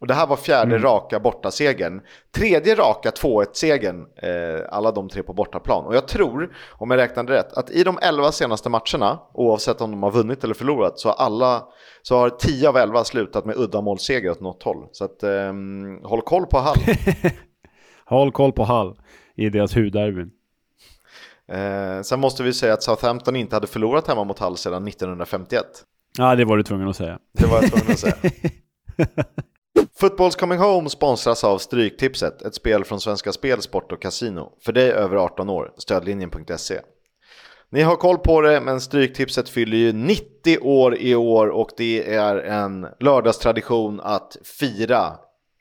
Och 0.02 0.08
det 0.08 0.14
här 0.14 0.28
var 0.28 0.36
fjärde 0.36 0.76
mm. 0.76 0.82
raka 0.82 1.20
bortasegern. 1.20 2.02
Tredje 2.36 2.76
raka 2.76 3.10
2-1-segern, 3.10 4.06
eh, 4.22 4.66
alla 4.70 4.92
de 4.92 5.10
tre 5.10 5.24
på 5.24 5.34
bortaplan. 5.34 5.86
Och 5.86 5.96
jag 5.96 6.08
tror, 6.08 6.56
om 6.72 6.92
jag 6.92 6.98
räknade 6.98 7.34
rätt, 7.34 7.54
att 7.54 7.70
i 7.70 7.84
de 7.84 8.00
elva 8.02 8.32
senaste 8.32 8.70
matcherna, 8.70 9.20
oavsett 9.34 9.82
om 9.82 9.92
de 9.92 10.04
har 10.04 10.12
vunnit 10.12 10.44
eller 10.44 10.54
förlorat, 10.54 11.00
så 11.00 11.10
alla, 11.10 11.64
så 12.02 12.18
har 12.18 12.30
10 12.30 12.70
av 12.70 12.78
11 12.78 13.04
slutat 13.04 13.46
med 13.46 13.58
uddamålsseger 13.58 14.32
åt 14.32 14.42
något 14.42 14.64
håll. 14.64 14.88
Så 14.92 15.06
att, 15.06 15.24
eh, 15.24 15.54
håll 16.04 16.22
koll 16.22 16.46
på 16.46 16.58
Hall. 16.58 16.78
Håll 18.10 18.32
koll 18.32 18.52
på 18.52 18.64
Hall 18.64 18.96
i 19.36 19.50
deras 19.50 19.78
huvudderbyn. 19.78 20.32
Eh, 21.52 22.02
sen 22.02 22.20
måste 22.20 22.44
vi 22.44 22.54
säga 22.54 22.74
att 22.74 22.84
Southampton 22.84 23.36
inte 23.36 23.56
hade 23.56 23.68
förlorat 23.68 24.08
hemma 24.08 24.24
mot 24.24 24.40
Hall 24.40 24.58
sedan 24.58 24.88
1951. 24.88 25.66
Ja, 26.18 26.36
det 26.36 26.46
var 26.46 26.58
du 26.58 26.64
tvungen 26.64 26.88
att 26.88 26.96
säga. 26.96 27.20
Det 27.34 27.46
var 27.46 27.62
jag 27.62 27.72
tvungen 27.72 27.92
att 27.92 28.00
säga. 28.00 28.16
Footballs 30.00 30.36
Coming 30.36 30.60
Home 30.60 30.90
sponsras 30.90 31.44
av 31.44 31.58
Stryktipset, 31.58 32.42
ett 32.42 32.56
spel 32.56 32.84
från 32.84 33.00
Svenska 33.00 33.32
Spel, 33.32 33.62
Sport 33.62 33.92
och 33.92 34.02
Casino. 34.02 34.52
För 34.66 34.74
dig 34.74 34.92
över 34.92 35.16
18 35.16 35.50
år, 35.50 35.74
stödlinjen.se. 35.78 36.80
Ni 37.70 37.82
har 37.82 37.96
koll 37.96 38.18
på 38.18 38.42
det, 38.42 38.62
men 38.62 38.82
Stryktipset 38.82 39.50
fyller 39.50 39.78
ju 39.78 39.94
90 39.94 40.58
år 40.62 40.98
i 40.98 41.16
år 41.16 41.48
och 41.48 41.70
det 41.78 42.14
är 42.14 42.36
en 42.36 42.88
lördagstradition 43.00 44.00
att 44.00 44.38
fira 44.60 45.18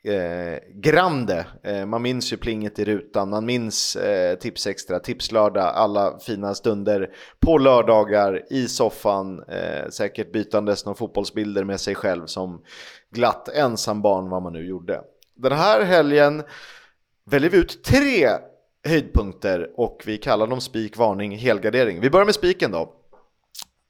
eh, 0.07 0.59
grande. 0.73 1.45
Eh, 1.63 1.85
man 1.85 2.01
minns 2.01 2.33
ju 2.33 2.37
plinget 2.37 2.79
i 2.79 2.85
rutan, 2.85 3.29
man 3.29 3.45
minns 3.45 3.95
eh, 3.95 4.37
Tips 4.37 4.67
Extra, 4.67 4.99
Tipslördag, 4.99 5.71
alla 5.75 6.19
fina 6.19 6.55
stunder 6.55 7.09
på 7.39 7.57
lördagar 7.57 8.43
i 8.49 8.67
soffan, 8.67 9.43
eh, 9.43 9.89
säkert 9.89 10.31
bytandes 10.31 10.85
några 10.85 10.97
fotbollsbilder 10.97 11.63
med 11.63 11.79
sig 11.79 11.95
själv 11.95 12.25
som 12.25 12.61
glatt 13.11 13.49
ensambarn 13.49 14.29
vad 14.29 14.41
man 14.41 14.53
nu 14.53 14.67
gjorde. 14.67 15.01
Den 15.35 15.51
här 15.51 15.83
helgen 15.83 16.43
väljer 17.25 17.49
vi 17.49 17.57
ut 17.57 17.83
tre 17.83 18.27
höjdpunkter 18.87 19.69
och 19.77 20.03
vi 20.05 20.17
kallar 20.17 20.47
dem 20.47 20.61
spik, 20.61 20.97
varning, 20.97 21.37
helgardering. 21.37 22.01
Vi 22.01 22.09
börjar 22.09 22.25
med 22.25 22.35
spiken 22.35 22.71
då. 22.71 22.93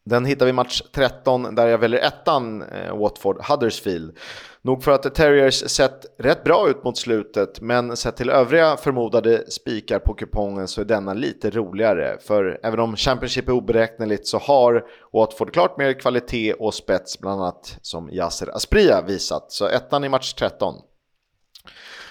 Den 0.08 0.26
hittar 0.26 0.46
vi 0.46 0.54
match 0.54 0.82
13 0.92 1.56
där 1.56 1.68
jag 1.68 1.78
väljer 1.78 2.00
ettan 2.00 2.62
eh, 2.62 2.98
Watford 2.98 3.42
Huddersfield. 3.46 4.18
Nog 4.62 4.84
för 4.84 4.92
att 4.92 5.16
Terriers 5.16 5.70
sett 5.70 6.06
rätt 6.18 6.44
bra 6.44 6.70
ut 6.70 6.84
mot 6.84 6.98
slutet 6.98 7.62
men 7.62 7.98
sett 7.98 8.18
till 8.18 8.30
övriga 8.30 8.78
förmodade 8.78 9.52
spikar 9.52 10.00
på 10.00 10.14
kupongen 10.14 10.68
så 10.68 10.82
är 10.82 10.86
denna 10.86 11.14
lite 11.14 11.50
roligare. 11.50 12.18
För 12.28 12.60
även 12.64 12.80
om 12.80 12.96
Championship 12.96 13.48
är 13.48 13.52
oberäkneligt 13.52 14.28
så 14.28 14.38
har 14.38 14.86
Watford 15.14 15.54
klart 15.54 15.78
mer 15.78 15.94
kvalitet 15.94 16.54
och 16.54 16.74
spets 16.74 17.20
bland 17.20 17.42
annat 17.42 17.78
som 17.82 18.10
Yasser 18.10 18.56
Aspria 18.56 19.02
visat. 19.02 19.52
Så 19.52 19.68
ettan 19.68 20.04
i 20.04 20.10
match 20.10 20.34
13. 20.34 20.76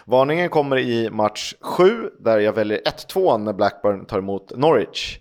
Varningen 0.05 0.49
kommer 0.49 0.79
i 0.79 1.11
match 1.11 1.55
7 1.61 2.11
där 2.21 2.39
jag 2.39 2.53
väljer 2.53 2.81
1-2 2.81 3.39
när 3.39 3.53
Blackburn 3.53 4.07
tar 4.07 4.19
emot 4.19 4.57
Norwich. 4.57 5.19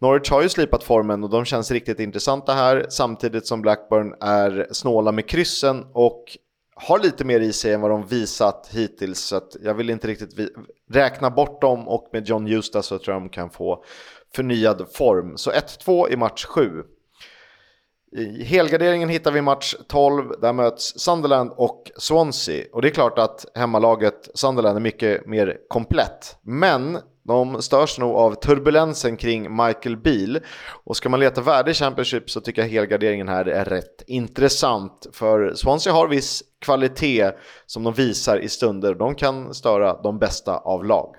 Norwich 0.00 0.30
har 0.30 0.42
ju 0.42 0.48
slipat 0.48 0.84
formen 0.84 1.24
och 1.24 1.30
de 1.30 1.44
känns 1.44 1.70
riktigt 1.70 2.00
intressanta 2.00 2.52
här 2.52 2.86
samtidigt 2.88 3.46
som 3.46 3.62
Blackburn 3.62 4.14
är 4.20 4.68
snåla 4.70 5.12
med 5.12 5.28
kryssen 5.28 5.86
och 5.92 6.38
har 6.74 6.98
lite 6.98 7.24
mer 7.24 7.40
i 7.40 7.52
sig 7.52 7.72
än 7.72 7.80
vad 7.80 7.90
de 7.90 8.06
visat 8.06 8.68
hittills 8.72 9.18
så 9.18 9.36
att 9.36 9.56
jag 9.62 9.74
vill 9.74 9.90
inte 9.90 10.08
riktigt 10.08 10.50
räkna 10.90 11.30
bort 11.30 11.60
dem 11.60 11.88
och 11.88 12.08
med 12.12 12.28
John 12.28 12.46
Eustace 12.46 12.88
så 12.88 12.98
tror 12.98 13.14
jag 13.14 13.22
de 13.22 13.28
kan 13.28 13.50
få 13.50 13.84
förnyad 14.34 14.86
form. 14.92 15.36
Så 15.36 15.50
1-2 15.50 16.10
i 16.10 16.16
match 16.16 16.44
7. 16.44 16.82
I 18.12 18.44
helgarderingen 18.44 19.08
hittar 19.08 19.32
vi 19.32 19.42
match 19.42 19.74
12, 19.88 20.40
där 20.40 20.52
möts 20.52 21.00
Sunderland 21.00 21.52
och 21.56 21.90
Swansea. 21.96 22.64
Och 22.72 22.82
det 22.82 22.88
är 22.88 22.92
klart 22.92 23.18
att 23.18 23.46
hemmalaget 23.54 24.30
Sunderland 24.34 24.76
är 24.76 24.80
mycket 24.80 25.26
mer 25.26 25.58
komplett. 25.68 26.36
Men 26.42 26.98
de 27.28 27.62
störs 27.62 27.98
nog 27.98 28.16
av 28.16 28.34
turbulensen 28.34 29.16
kring 29.16 29.56
Michael 29.56 29.96
Beal. 29.96 30.38
Och 30.84 30.96
ska 30.96 31.08
man 31.08 31.20
leta 31.20 31.40
värde 31.40 31.70
i 31.70 31.74
Championship 31.74 32.30
så 32.30 32.40
tycker 32.40 32.62
jag 32.62 32.68
helgarderingen 32.68 33.28
här 33.28 33.48
är 33.48 33.64
rätt 33.64 34.02
intressant. 34.06 35.06
För 35.12 35.54
Swansea 35.54 35.92
har 35.92 36.08
viss 36.08 36.42
kvalitet 36.60 37.30
som 37.66 37.84
de 37.84 37.92
visar 37.92 38.38
i 38.38 38.48
stunder. 38.48 38.94
De 38.94 39.14
kan 39.14 39.54
störa 39.54 40.02
de 40.02 40.18
bästa 40.18 40.56
av 40.56 40.84
lag. 40.84 41.14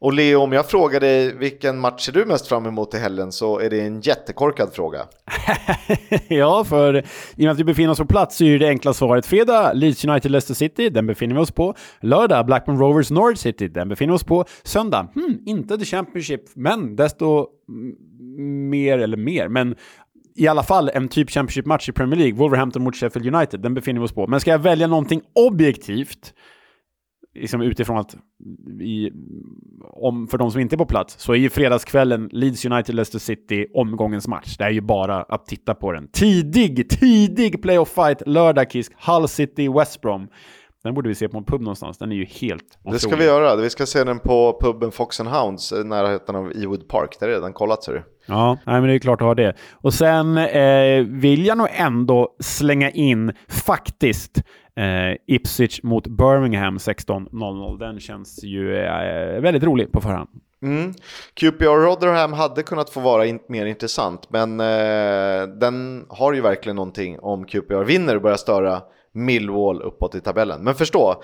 Och 0.00 0.12
Leo, 0.12 0.40
om 0.40 0.52
jag 0.52 0.70
frågar 0.70 1.00
dig 1.00 1.36
vilken 1.36 1.78
match 1.78 2.08
är 2.08 2.12
du 2.12 2.24
mest 2.24 2.48
fram 2.48 2.66
emot 2.66 2.94
i 2.94 2.98
helgen 2.98 3.32
så 3.32 3.58
är 3.58 3.70
det 3.70 3.80
en 3.80 4.00
jättekorkad 4.00 4.72
fråga. 4.72 4.98
ja, 6.28 6.64
för 6.64 6.96
i 6.96 7.00
och 7.00 7.38
med 7.38 7.50
att 7.50 7.58
vi 7.58 7.64
befinner 7.64 7.90
oss 7.90 7.98
på 7.98 8.06
plats 8.06 8.36
så 8.36 8.44
är 8.44 8.58
det 8.58 8.68
enkla 8.68 8.92
svaret 8.92 9.26
fredag, 9.26 9.72
Leeds 9.72 10.04
United 10.04 10.30
Leicester 10.30 10.54
City, 10.54 10.88
den 10.88 11.06
befinner 11.06 11.34
vi 11.34 11.40
oss 11.40 11.50
på. 11.50 11.74
Lördag, 12.00 12.46
Blackburn 12.46 12.78
Rovers 12.78 13.10
Norwich 13.10 13.38
City, 13.38 13.68
den 13.68 13.88
befinner 13.88 14.12
vi 14.12 14.16
oss 14.16 14.24
på. 14.24 14.44
Söndag, 14.62 15.08
hmm, 15.14 15.38
inte 15.46 15.78
The 15.78 15.84
Championship, 15.84 16.42
men 16.54 16.96
desto 16.96 17.46
mer, 18.70 18.98
eller 18.98 19.16
mer, 19.16 19.48
men 19.48 19.74
i 20.36 20.48
alla 20.48 20.62
fall 20.62 20.90
en 20.94 21.08
typ 21.08 21.30
Championship-match 21.30 21.88
i 21.88 21.92
Premier 21.92 22.18
League, 22.18 22.38
Wolverhampton 22.38 22.84
mot 22.84 22.96
Sheffield 22.96 23.34
United, 23.34 23.60
den 23.60 23.74
befinner 23.74 24.00
vi 24.00 24.06
oss 24.06 24.12
på. 24.12 24.26
Men 24.26 24.40
ska 24.40 24.50
jag 24.50 24.58
välja 24.58 24.86
någonting 24.86 25.22
objektivt 25.34 26.34
liksom 27.34 27.62
utifrån 27.62 27.98
att 27.98 28.16
i, 28.80 29.10
om, 29.80 30.28
för 30.28 30.38
de 30.38 30.50
som 30.50 30.60
inte 30.60 30.74
är 30.74 30.78
på 30.78 30.86
plats 30.86 31.18
så 31.18 31.32
är 31.32 31.36
ju 31.36 31.50
fredagskvällen 31.50 32.28
Leeds 32.32 32.64
United-Leicester 32.64 33.18
City 33.18 33.66
omgångens 33.74 34.28
match. 34.28 34.56
Det 34.56 34.64
är 34.64 34.70
ju 34.70 34.80
bara 34.80 35.22
att 35.22 35.46
titta 35.46 35.74
på 35.74 35.92
den. 35.92 36.08
Tidig, 36.08 36.90
tidig 36.90 37.62
playoff 37.62 37.88
fight, 37.94 38.22
lördag 38.26 38.70
Kisk, 38.70 38.92
Hull 39.06 39.28
City, 39.28 39.68
West 39.68 40.00
Brom. 40.00 40.28
Den 40.82 40.94
borde 40.94 41.08
vi 41.08 41.14
se 41.14 41.28
på 41.28 41.38
en 41.38 41.44
pub 41.44 41.60
någonstans, 41.60 41.98
den 41.98 42.12
är 42.12 42.16
ju 42.16 42.24
helt 42.24 42.62
otrolig. 42.62 42.94
Det 42.94 42.98
ska 42.98 43.16
vi 43.16 43.24
göra, 43.24 43.56
vi 43.56 43.70
ska 43.70 43.86
se 43.86 44.04
den 44.04 44.18
på 44.18 44.58
puben 44.60 44.92
Fox 44.92 45.20
and 45.20 45.28
Hounds, 45.28 45.72
i 45.72 45.84
närheten 45.84 46.36
av 46.36 46.52
Ewood 46.52 46.88
Park. 46.88 47.16
Där 47.20 47.28
är 47.28 47.32
redan 47.32 47.52
kollat 47.52 47.84
ser 47.84 47.92
du. 47.92 48.02
Ja, 48.26 48.58
nej, 48.66 48.80
men 48.80 48.88
det 48.88 48.94
är 48.94 48.98
klart 48.98 49.20
att 49.20 49.26
ha 49.26 49.34
det. 49.34 49.56
Och 49.72 49.94
sen 49.94 50.38
eh, 50.38 51.04
vill 51.06 51.46
jag 51.46 51.58
nog 51.58 51.68
ändå 51.70 52.36
slänga 52.40 52.90
in, 52.90 53.32
faktiskt, 53.48 54.42
eh, 54.76 55.34
Ipswich 55.34 55.82
mot 55.82 56.06
Birmingham 56.06 56.78
16.00. 56.78 57.78
Den 57.78 58.00
känns 58.00 58.44
ju 58.44 58.76
eh, 58.76 59.40
väldigt 59.40 59.62
rolig 59.62 59.92
på 59.92 60.00
förhand. 60.00 60.28
Mm. 60.62 60.94
QPR 61.34 61.64
Rotherham 61.64 62.32
hade 62.32 62.62
kunnat 62.62 62.90
få 62.90 63.00
vara 63.00 63.26
in 63.26 63.38
mer 63.48 63.66
intressant, 63.66 64.30
men 64.30 64.60
eh, 64.60 65.48
den 65.60 66.06
har 66.08 66.32
ju 66.32 66.40
verkligen 66.40 66.76
någonting 66.76 67.18
om 67.20 67.44
QPR 67.44 67.84
vinner 67.84 68.16
och 68.16 68.22
börjar 68.22 68.36
störa 68.36 68.82
Millwall 69.12 69.82
uppåt 69.82 70.14
i 70.14 70.20
tabellen. 70.20 70.64
Men 70.64 70.74
förstå, 70.74 71.22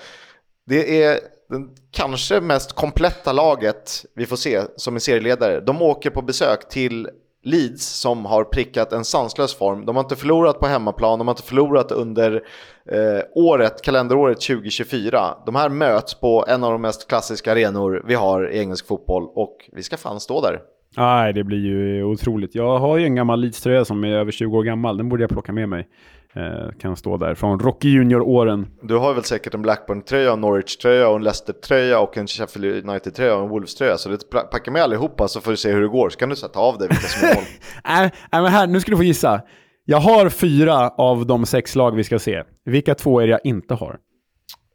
det 0.67 1.03
är 1.05 1.21
den 1.49 1.71
kanske 1.91 2.41
mest 2.41 2.73
kompletta 2.73 3.33
laget 3.33 4.05
vi 4.15 4.27
får 4.27 4.37
se 4.37 4.63
som 4.77 4.95
är 4.95 5.01
serieledare. 5.01 5.61
De 5.61 5.83
åker 5.83 6.11
på 6.11 6.23
besök 6.23 6.69
till 6.69 7.09
Leeds 7.47 7.87
som 7.87 8.25
har 8.25 8.45
prickat 8.45 8.93
en 8.93 9.05
sanslös 9.05 9.55
form. 9.55 9.87
De 9.87 9.97
har 9.97 10.03
inte 10.03 10.17
förlorat 10.17 10.61
på 10.61 10.67
hemmaplan, 10.67 11.19
de 11.19 11.29
har 11.29 11.33
inte 11.33 11.43
förlorat 11.43 11.93
under 11.93 12.43
eh, 12.91 13.21
året, 13.35 13.83
kalenderåret 13.83 14.41
2024. 14.41 15.35
De 15.47 15.55
här 15.55 15.69
möts 15.69 16.15
på 16.15 16.45
en 16.49 16.65
av 16.65 16.73
de 16.73 16.83
mest 16.83 17.09
klassiska 17.09 17.53
arenor 17.53 18.03
vi 18.07 18.15
har 18.15 18.51
i 18.51 18.59
engelsk 18.59 18.87
fotboll 18.87 19.29
och 19.35 19.57
vi 19.73 19.83
ska 19.83 19.97
fan 19.97 20.21
stå 20.21 20.41
där. 20.41 20.61
Nej, 20.97 21.33
det 21.33 21.45
blir 21.45 21.59
ju 21.59 22.05
otroligt. 22.05 22.55
Jag 22.55 22.79
har 22.79 22.97
ju 22.97 23.05
en 23.05 23.15
gammal 23.15 23.41
Leeds-tröja 23.41 23.85
som 23.85 24.05
är 24.05 24.09
över 24.09 24.33
20 24.33 24.59
år 24.59 24.63
gammal. 24.63 24.97
Den 24.97 25.09
borde 25.09 25.23
jag 25.23 25.31
plocka 25.31 25.53
med 25.53 25.69
mig. 25.69 25.89
Eh, 26.37 26.73
kan 26.81 26.97
stå 26.97 27.17
där 27.17 27.35
från 27.35 27.61
Rocky 27.61 27.89
Junior-åren. 27.89 28.67
Du 28.83 28.97
har 28.97 29.15
väl 29.15 29.25
säkert 29.25 29.55
en 29.55 29.63
Blackburn-tröja, 29.63 30.33
en 30.33 30.41
Norwich-tröja 30.41 31.17
en 31.17 31.25
Leicester-tröja 31.25 32.01
och 32.01 32.17
en 32.17 32.27
Sheffield 32.27 32.89
United-tröja 32.89 33.37
och 33.37 33.43
en 33.43 33.49
Wolves-tröja. 33.49 33.97
Så 33.97 34.09
det 34.09 34.31
packa 34.51 34.71
med 34.71 34.83
allihopa 34.83 35.29
så 35.29 35.41
får 35.41 35.51
du 35.51 35.57
se 35.57 35.73
hur 35.73 35.83
det 35.83 35.89
går. 35.89 36.11
Så 36.11 36.19
kan 36.19 36.29
du 36.29 36.37
sätta 36.37 36.59
av 36.59 36.79
dig 36.79 36.89
vilka 36.89 37.07
som 37.07 37.29
är 37.29 37.35
mål. 37.35 37.45
Nej, 38.33 38.43
men 38.43 38.53
här, 38.53 38.67
nu 38.67 38.81
ska 38.81 38.91
du 38.91 38.97
få 38.97 39.03
gissa. 39.03 39.41
Jag 39.85 39.99
har 39.99 40.29
fyra 40.29 40.89
av 40.89 41.27
de 41.27 41.47
sex 41.47 41.75
lag 41.75 41.97
vi 41.97 42.05
ska 42.05 42.19
se. 42.19 42.43
Vilka 42.65 42.95
två 42.95 43.21
är 43.21 43.27
det 43.27 43.31
jag 43.31 43.41
inte 43.45 43.75
har? 43.75 43.99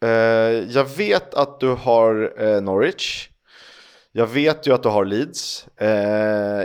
Uh, 0.05 0.11
jag 0.69 0.97
vet 0.97 1.33
att 1.33 1.59
du 1.59 1.67
har 1.67 2.41
uh, 2.43 2.61
Norwich. 2.61 3.30
Jag 4.13 4.27
vet 4.27 4.67
ju 4.67 4.73
att 4.73 4.83
du 4.83 4.89
har 4.89 5.05
Leeds. 5.05 5.67
Eh, 5.77 5.89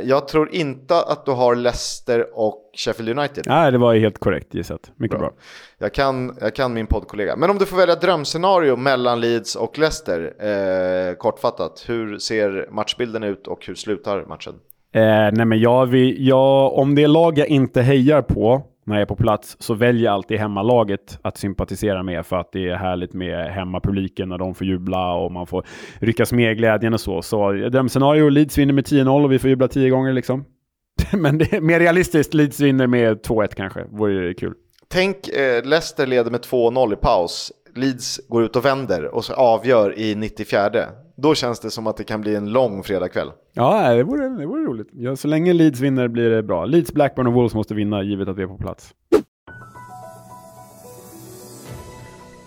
jag 0.09 0.29
tror 0.29 0.55
inte 0.55 0.97
att 0.97 1.27
du 1.27 1.31
har 1.31 1.55
Leicester 1.55 2.27
och 2.33 2.71
Sheffield 2.77 3.19
United. 3.19 3.45
Nej, 3.47 3.73
det 3.73 3.79
var 3.79 3.95
helt 3.95 4.19
korrekt 4.19 4.55
gissat. 4.55 4.91
Mycket 4.97 5.19
bra. 5.19 5.29
bra. 5.29 5.37
Jag, 5.79 5.95
kan, 5.95 6.37
jag 6.41 6.55
kan 6.55 6.75
min 6.75 6.87
poddkollega. 6.87 7.37
Men 7.37 7.51
om 7.51 7.59
du 7.59 7.67
får 7.67 7.77
välja 7.77 7.95
drömscenario 7.95 8.77
mellan 8.77 9.21
Leeds 9.21 9.57
och 9.57 9.79
Leicester, 9.79 10.35
eh, 10.41 11.15
kortfattat. 11.15 11.85
Hur 11.87 12.19
ser 12.19 12.69
matchbilden 12.71 13.23
ut 13.23 13.47
och 13.47 13.67
hur 13.67 13.75
slutar 13.75 14.25
matchen? 14.25 14.55
Eh, 14.95 15.03
nej 15.33 15.45
men 15.47 15.61
jag, 15.61 15.95
jag, 16.19 16.79
om 16.79 16.95
det 16.95 17.03
är 17.03 17.09
lag 17.09 17.39
jag 17.39 17.49
inte 17.49 17.83
hejar 17.83 18.23
på, 18.23 18.63
när 18.87 18.97
jag 18.97 19.03
är 19.03 19.07
på 19.07 19.17
plats 19.17 19.57
så 19.61 19.75
väljer 19.75 20.05
jag 20.05 20.15
alltid 20.15 20.39
hemmalaget 20.39 21.19
att 21.23 21.39
sympatisera 21.39 22.03
med 22.03 22.27
för 22.27 22.37
att 22.37 22.53
det 22.53 22.69
är 22.69 22.77
härligt 22.77 23.13
med 23.13 23.53
hemmapubliken 23.53 24.29
när 24.29 24.39
de 24.39 24.55
får 24.55 24.67
jubla 24.67 25.15
och 25.15 25.33
man 25.33 25.47
får 25.47 25.67
ryckas 25.99 26.33
med 26.33 26.53
i 26.53 26.55
glädjen 26.55 26.95
och 26.95 27.01
så. 27.01 27.23
Så 27.23 27.53
drömscenario, 27.53 28.29
Leeds 28.29 28.59
vinner 28.59 28.73
med 28.73 28.85
10-0 28.85 29.25
och 29.25 29.33
vi 29.33 29.39
får 29.39 29.51
jubla 29.51 29.69
10 29.69 29.91
gånger 29.91 30.13
liksom. 30.13 30.45
Men 31.13 31.39
det 31.39 31.53
är 31.53 31.61
mer 31.61 31.81
realistiskt, 31.81 32.35
Leeds 32.35 32.61
vinner 32.61 32.87
med 32.87 33.21
2-1 33.27 33.55
kanske, 33.55 33.85
vore 33.91 34.35
kul. 34.35 34.55
Tänk 34.89 35.29
eh, 35.29 35.65
Leicester 35.65 36.07
leder 36.07 36.31
med 36.31 36.41
2-0 36.41 36.93
i 36.93 36.97
paus. 36.97 37.53
Leeds 37.77 38.21
går 38.29 38.45
ut 38.45 38.57
och 38.57 38.65
vänder 38.65 39.15
och 39.15 39.25
så 39.25 39.33
avgör 39.35 39.99
i 39.99 40.15
94. 40.15 40.71
Då 41.17 41.35
känns 41.35 41.61
det 41.61 41.71
som 41.71 41.87
att 41.87 41.97
det 41.97 42.05
kan 42.05 42.21
bli 42.21 42.35
en 42.37 42.53
lång 42.53 42.83
fredagkväll. 42.83 43.31
Ja, 43.53 43.95
det 43.95 44.03
vore, 44.03 44.29
det 44.29 44.47
vore 44.47 44.63
roligt. 44.63 44.89
Ja, 44.93 45.17
så 45.17 45.29
länge 45.29 45.53
Leeds 45.53 45.81
vinner 45.81 46.09
blir 46.09 46.31
det 46.31 46.43
bra. 46.43 46.65
Leeds, 46.65 46.93
Blackburn 46.93 47.27
och 47.27 47.33
Wolves 47.33 47.55
måste 47.55 47.75
vinna 47.75 48.03
givet 48.03 48.29
att 48.29 48.37
vi 48.37 48.43
är 48.43 48.47
på 48.47 48.59
plats. 48.59 48.95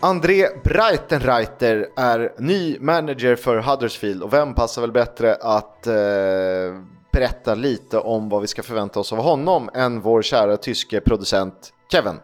André 0.02 0.48
Breitenreiter 0.63 1.88
är 1.98 2.34
ny 2.38 2.78
manager 2.80 3.36
för 3.36 3.58
Huddersfield 3.58 4.24
och 4.24 4.34
vem 4.34 4.54
passar 4.54 4.82
väl 4.82 4.92
bättre 4.92 5.36
att 5.36 5.88
eh, 5.88 5.94
berätta 7.12 7.56
lite 7.56 8.00
om 8.00 8.30
vad 8.30 8.42
vi 8.42 8.48
ska 8.48 8.63
förvänta 8.63 9.00
oss 9.00 9.13
av 9.13 9.20
honom 9.20 9.70
än 9.74 10.02
vår 10.02 10.22
kära 10.22 10.58
tyske 10.58 11.02
producent 11.02 11.74
Kevin? 11.92 12.15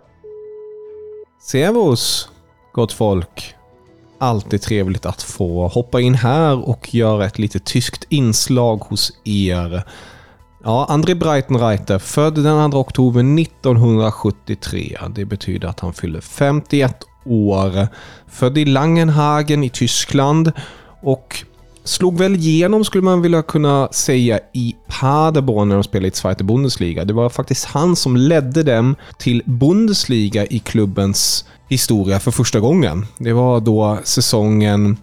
Servus, 1.41 2.29
gott 2.75 2.91
folk 2.91 3.55
alltid 4.19 4.61
trevligt 4.61 5.05
att 5.05 5.21
få 5.21 5.67
hoppa 5.67 6.01
in 6.01 6.15
här 6.15 6.69
och 6.69 6.95
göra 6.95 7.25
ett 7.25 7.39
lite 7.39 7.59
tyskt 7.59 8.05
inslag 8.09 8.77
hos 8.77 9.11
er. 9.23 9.83
Ja, 10.63 10.85
André 10.89 11.15
Breitenreiter, 11.15 11.99
född 11.99 12.43
den 12.43 12.71
2 12.71 12.79
oktober 12.79 13.41
1973. 13.41 14.97
Det 15.15 15.25
betyder 15.25 15.67
att 15.67 15.79
han 15.79 15.93
fyller 15.93 16.21
51 16.21 17.03
år. 17.25 17.87
Född 18.27 18.57
i 18.57 18.65
Langenhagen 18.65 19.63
i 19.63 19.69
Tyskland 19.69 20.51
och 21.01 21.45
slog 21.83 22.17
väl 22.17 22.35
igenom, 22.35 22.85
skulle 22.85 23.03
man 23.03 23.21
vilja 23.21 23.41
kunna 23.41 23.87
säga, 23.91 24.39
i 24.53 24.75
Paderborn 24.87 25.69
när 25.69 25.75
de 25.75 25.83
spelade 25.83 26.07
i 26.07 26.11
Zweite 26.11 26.43
Bundesliga. 26.43 27.05
Det 27.05 27.13
var 27.13 27.29
faktiskt 27.29 27.65
han 27.65 27.95
som 27.95 28.17
ledde 28.17 28.63
dem 28.63 28.95
till 29.17 29.41
Bundesliga 29.45 30.45
i 30.45 30.59
klubbens 30.59 31.45
historia 31.67 32.19
för 32.19 32.31
första 32.31 32.59
gången. 32.59 33.05
Det 33.17 33.33
var 33.33 33.59
då 33.59 33.99
säsongen 34.03 34.97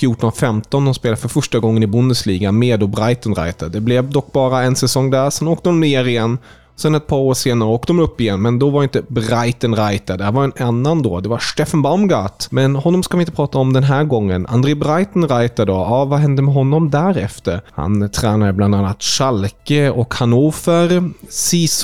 14-15 0.00 0.62
de 0.70 0.94
spelade 0.94 1.20
för 1.20 1.28
första 1.28 1.58
gången 1.58 1.82
i 1.82 1.86
Bundesliga 1.86 2.52
med 2.52 2.80
då 2.80 2.86
Breitenreiter. 2.86 3.68
Det 3.68 3.80
blev 3.80 4.10
dock 4.10 4.32
bara 4.32 4.62
en 4.62 4.76
säsong 4.76 5.10
där, 5.10 5.30
sen 5.30 5.48
åkte 5.48 5.68
de 5.68 5.80
ner 5.80 6.04
igen 6.04 6.38
Sen 6.82 6.94
ett 6.94 7.06
par 7.06 7.16
år 7.16 7.34
senare 7.34 7.68
åkte 7.68 7.92
de 7.92 8.00
upp 8.00 8.20
igen, 8.20 8.42
men 8.42 8.58
då 8.58 8.70
var 8.70 8.82
inte 8.82 9.02
Breitenreiter. 9.08 10.18
Det 10.18 10.24
här 10.24 10.32
var 10.32 10.44
en 10.44 10.52
annan 10.58 11.02
då. 11.02 11.20
Det 11.20 11.28
var 11.28 11.38
Steffen 11.38 11.82
Baumgart. 11.82 12.46
Men 12.50 12.76
honom 12.76 13.02
ska 13.02 13.16
vi 13.16 13.22
inte 13.22 13.32
prata 13.32 13.58
om 13.58 13.72
den 13.72 13.82
här 13.82 14.04
gången. 14.04 14.46
André 14.46 14.74
Breitenreiter 14.74 15.66
då? 15.66 15.72
Ja, 15.72 16.04
vad 16.04 16.18
hände 16.18 16.42
med 16.42 16.54
honom 16.54 16.90
därefter? 16.90 17.60
Han 17.70 18.10
tränade 18.10 18.52
bland 18.52 18.74
annat 18.74 19.02
Schalke 19.02 19.90
och 19.90 20.14
Hannover. 20.14 20.88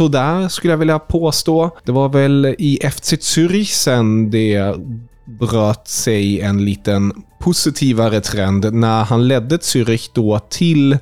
där 0.08 0.48
skulle 0.48 0.72
jag 0.72 0.78
vilja 0.78 0.98
påstå. 0.98 1.70
Det 1.84 1.92
var 1.92 2.08
väl 2.08 2.54
i 2.58 2.78
FC 2.92 3.12
Zürich 3.12 3.72
sen 3.74 4.30
det 4.30 4.76
bröt 5.24 5.88
sig 5.88 6.40
en 6.40 6.64
liten 6.64 7.12
positivare 7.40 8.20
trend 8.20 8.74
när 8.74 9.04
han 9.04 9.28
ledde 9.28 9.56
Zürich 9.56 10.10
då 10.12 10.38
till 10.38 10.98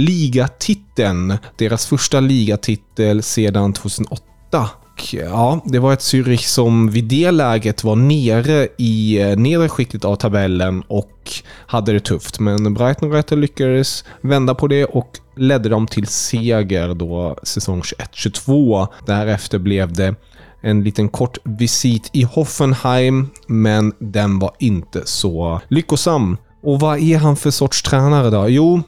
ligatiteln. 0.00 1.38
Deras 1.56 1.86
första 1.86 2.20
ligatitel 2.20 3.22
sedan 3.22 3.72
2008. 3.72 4.70
Ja, 5.12 5.60
det 5.64 5.78
var 5.78 5.92
ett 5.92 6.00
Zürich 6.00 6.46
som 6.46 6.90
vid 6.90 7.04
det 7.04 7.30
läget 7.30 7.84
var 7.84 7.96
nere 7.96 8.68
i 8.78 9.20
eh, 9.20 9.36
nedre 9.36 9.68
skiktet 9.68 10.04
av 10.04 10.16
tabellen 10.16 10.82
och 10.88 11.30
hade 11.66 11.92
det 11.92 12.00
tufft. 12.00 12.40
Men 12.40 12.74
Brighton 12.74 13.40
lyckades 13.40 14.04
vända 14.20 14.54
på 14.54 14.66
det 14.66 14.84
och 14.84 15.18
ledde 15.36 15.68
dem 15.68 15.86
till 15.86 16.06
seger 16.06 16.94
då 16.94 17.36
säsong 17.42 17.80
21-22. 17.80 18.88
Därefter 19.06 19.58
blev 19.58 19.92
det 19.92 20.14
en 20.60 20.84
liten 20.84 21.08
kort 21.08 21.38
visit 21.44 22.10
i 22.12 22.22
Hoffenheim, 22.22 23.30
men 23.46 23.92
den 23.98 24.38
var 24.38 24.52
inte 24.58 25.02
så 25.04 25.60
lyckosam. 25.68 26.36
Och 26.62 26.80
vad 26.80 26.98
är 26.98 27.18
han 27.18 27.36
för 27.36 27.50
sorts 27.50 27.82
tränare 27.82 28.30
då? 28.30 28.48
Jo, 28.48 28.82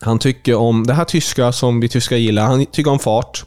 han 0.00 0.18
tycker 0.18 0.54
om 0.54 0.86
det 0.86 0.94
här 0.94 1.04
tyska 1.04 1.52
som 1.52 1.80
vi 1.80 1.88
tyskar 1.88 2.16
gillar. 2.16 2.42
Han 2.42 2.66
tycker 2.66 2.90
om 2.90 2.98
fart. 2.98 3.44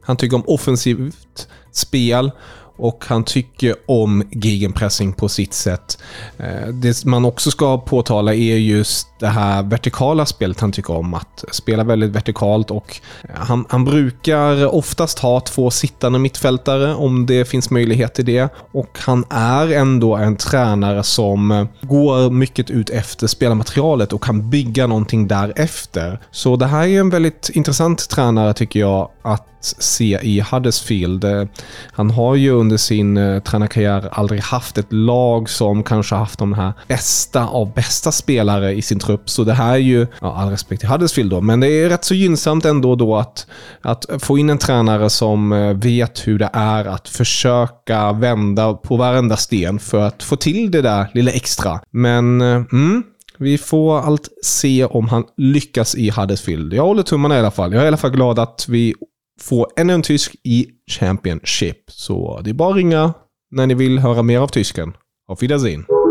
Han 0.00 0.16
tycker 0.16 0.36
om 0.36 0.44
offensivt 0.46 1.48
spel 1.72 2.30
och 2.76 3.04
han 3.06 3.24
tycker 3.24 3.74
om 3.86 4.28
gegenpressing 4.30 5.12
på 5.12 5.28
sitt 5.28 5.54
sätt. 5.54 5.98
Eh, 6.36 6.68
det 6.68 7.04
man 7.04 7.24
också 7.24 7.50
ska 7.50 7.78
påtala 7.78 8.34
är 8.34 8.56
just 8.56 9.08
det 9.22 9.28
här 9.28 9.62
vertikala 9.62 10.26
spelet 10.26 10.60
han 10.60 10.72
tycker 10.72 10.96
om. 10.96 11.14
Att 11.14 11.44
spela 11.52 11.84
väldigt 11.84 12.10
vertikalt 12.10 12.70
och 12.70 13.00
eh, 13.22 13.30
han, 13.34 13.64
han 13.68 13.84
brukar 13.84 14.74
oftast 14.74 15.18
ha 15.18 15.40
två 15.40 15.70
sittande 15.70 16.18
mittfältare 16.18 16.94
om 16.94 17.26
det 17.26 17.44
finns 17.44 17.70
möjlighet 17.70 18.14
till 18.14 18.24
det. 18.24 18.48
Och 18.72 18.98
han 19.00 19.24
är 19.30 19.72
ändå 19.72 20.16
en 20.16 20.36
tränare 20.36 21.02
som 21.02 21.50
eh, 21.50 21.66
går 21.80 22.30
mycket 22.30 22.70
ut 22.70 22.90
efter 22.90 23.26
spelarmaterialet 23.26 24.12
och 24.12 24.22
kan 24.24 24.50
bygga 24.50 24.86
någonting 24.86 25.28
därefter. 25.28 26.20
Så 26.30 26.56
det 26.56 26.66
här 26.66 26.86
är 26.86 27.00
en 27.00 27.10
väldigt 27.10 27.50
intressant 27.54 28.08
tränare 28.08 28.54
tycker 28.54 28.80
jag 28.80 29.08
att 29.22 29.48
se 29.78 30.18
i 30.22 30.40
Huddersfield. 30.40 31.24
Eh, 31.24 31.44
han 31.92 32.10
har 32.10 32.34
ju 32.34 32.50
under 32.50 32.76
sin 32.76 33.40
tränarkarriär 33.44 34.08
aldrig 34.12 34.40
haft 34.40 34.78
ett 34.78 34.92
lag 34.92 35.50
som 35.50 35.82
kanske 35.82 36.14
haft 36.14 36.38
de 36.38 36.52
här 36.52 36.72
bästa 36.88 37.46
av 37.46 37.72
bästa 37.74 38.12
spelare 38.12 38.72
i 38.72 38.82
sin 38.82 38.98
trupp. 38.98 39.11
Så 39.24 39.44
det 39.44 39.52
här 39.52 39.72
är 39.72 39.78
ju, 39.78 40.06
ja, 40.20 40.34
all 40.34 40.50
respekt 40.50 40.80
till 40.80 40.88
Huddersfield 40.88 41.30
då, 41.30 41.40
men 41.40 41.60
det 41.60 41.68
är 41.68 41.88
rätt 41.88 42.04
så 42.04 42.14
gynnsamt 42.14 42.64
ändå 42.64 42.94
då 42.94 43.16
att, 43.16 43.46
att 43.82 44.06
få 44.18 44.38
in 44.38 44.50
en 44.50 44.58
tränare 44.58 45.10
som 45.10 45.52
eh, 45.52 45.76
vet 45.76 46.26
hur 46.26 46.38
det 46.38 46.50
är 46.52 46.84
att 46.84 47.08
försöka 47.08 48.12
vända 48.12 48.74
på 48.74 48.96
varenda 48.96 49.36
sten 49.36 49.78
för 49.78 50.00
att 50.00 50.22
få 50.22 50.36
till 50.36 50.70
det 50.70 50.82
där 50.82 51.10
lilla 51.14 51.30
extra. 51.30 51.80
Men, 51.90 52.40
eh, 52.40 52.62
mm, 52.72 53.02
vi 53.38 53.58
får 53.58 53.98
allt 53.98 54.28
se 54.42 54.84
om 54.84 55.08
han 55.08 55.24
lyckas 55.36 55.94
i 55.94 56.10
Huddersfield. 56.10 56.72
Jag 56.74 56.82
håller 56.82 57.02
tummarna 57.02 57.36
i 57.36 57.38
alla 57.38 57.50
fall. 57.50 57.72
Jag 57.72 57.80
är 57.80 57.84
i 57.84 57.88
alla 57.88 57.96
fall 57.96 58.10
glad 58.10 58.38
att 58.38 58.66
vi 58.68 58.94
får 59.40 59.66
ännu 59.76 59.92
en 59.92 60.02
tysk 60.02 60.34
i 60.44 60.66
Championship. 60.90 61.78
Så 61.88 62.40
det 62.44 62.50
är 62.50 62.54
bara 62.54 62.70
att 62.70 62.76
ringa 62.76 63.14
när 63.50 63.66
ni 63.66 63.74
vill 63.74 63.98
höra 63.98 64.22
mer 64.22 64.38
av 64.38 64.48
tysken. 64.48 64.92
Auf 65.28 65.42
Wiedersehen! 65.42 66.01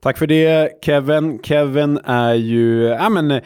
Tack 0.00 0.18
för 0.18 0.26
det 0.26 0.70
Kevin. 0.82 1.42
Kevin 1.42 1.98
är 2.04 2.34
ju 2.34 2.82
ja, 2.82 3.08
men, 3.08 3.30
eh, 3.30 3.42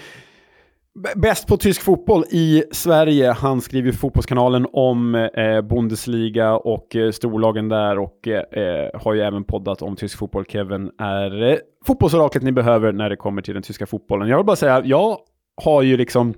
bäst 1.16 1.46
på 1.46 1.56
tysk 1.56 1.82
fotboll 1.82 2.24
i 2.30 2.64
Sverige. 2.72 3.32
Han 3.32 3.60
skriver 3.60 3.92
Fotbollskanalen 3.92 4.66
om 4.72 5.14
eh, 5.14 5.60
Bundesliga 5.60 6.56
och 6.56 6.96
eh, 6.96 7.10
storlagen 7.10 7.68
där 7.68 7.98
och 7.98 8.28
eh, 8.28 8.62
eh, 8.62 9.00
har 9.00 9.14
ju 9.14 9.20
även 9.20 9.44
poddat 9.44 9.82
om 9.82 9.96
tysk 9.96 10.18
fotboll. 10.18 10.44
Kevin 10.44 10.90
är 10.98 11.42
eh, 11.42 11.56
fotbollsoraklet 11.86 12.42
ni 12.42 12.52
behöver 12.52 12.92
när 12.92 13.10
det 13.10 13.16
kommer 13.16 13.42
till 13.42 13.54
den 13.54 13.62
tyska 13.62 13.86
fotbollen. 13.86 14.28
Jag 14.28 14.36
vill 14.36 14.46
bara 14.46 14.56
säga, 14.56 14.82
jag 14.84 15.18
har 15.62 15.82
ju 15.82 15.96
liksom 15.96 16.34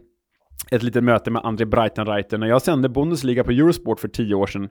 ett 0.71 0.83
litet 0.83 1.05
möte 1.05 1.31
med 1.31 1.45
André 1.45 1.65
Breitenreiter. 1.65 2.39
När 2.39 2.47
jag 2.47 2.63
sände 2.63 2.89
Bundesliga 2.89 3.45
på 3.45 3.51
Eurosport 3.51 4.01
för 4.01 4.09
tio 4.09 4.35
år 4.35 4.47
sedan, 4.47 4.69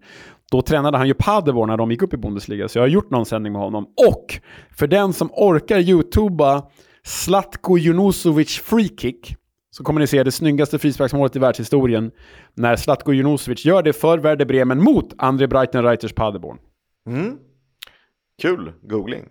då 0.52 0.62
tränade 0.62 0.98
han 0.98 1.08
ju 1.08 1.14
Paderborn 1.14 1.70
när 1.70 1.78
de 1.78 1.92
gick 1.92 2.02
upp 2.02 2.14
i 2.14 2.18
Bundesliga, 2.18 2.68
så 2.68 2.78
jag 2.78 2.84
har 2.84 2.88
gjort 2.88 3.10
någon 3.10 3.26
sändning 3.26 3.54
med 3.54 3.62
honom. 3.62 3.84
Och 3.84 4.40
för 4.78 4.88
den 4.88 5.14
som 5.14 5.30
orkar 5.32 5.78
youtuba 5.78 6.64
Slatko 7.04 7.78
Junusovic 7.78 8.60
freekick, 8.60 9.36
så 9.72 9.84
kommer 9.84 10.00
ni 10.00 10.08
se 10.08 10.24
det 10.24 10.32
snyggaste 10.32 10.80
frisparksmålet 10.80 11.36
i 11.36 11.40
världshistorien 11.40 12.12
när 12.54 12.76
Slatko 12.76 13.14
Junusovic 13.14 13.66
gör 13.66 13.84
det 13.84 13.94
för 13.94 14.18
Werder 14.18 14.46
Bremen 14.46 14.84
mot 14.84 15.14
André 15.18 15.48
Breitenreiters 15.48 16.14
Paderborn. 16.14 16.58
Mm. 17.10 17.38
Kul 18.42 18.72
googling. 18.82 19.26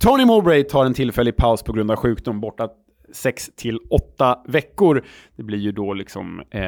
Tony 0.00 0.24
Mowbray 0.24 0.64
tar 0.64 0.84
en 0.84 0.94
tillfällig 0.94 1.36
paus 1.36 1.62
på 1.62 1.72
grund 1.72 1.90
av 1.90 1.96
sjukdom 1.96 2.40
borta 2.40 2.68
6 3.12 3.50
till 3.56 3.78
8 3.90 4.38
veckor. 4.46 5.04
Det 5.36 5.42
blir 5.42 5.58
ju 5.58 5.72
då 5.72 5.92
liksom 5.92 6.42
eh, 6.50 6.62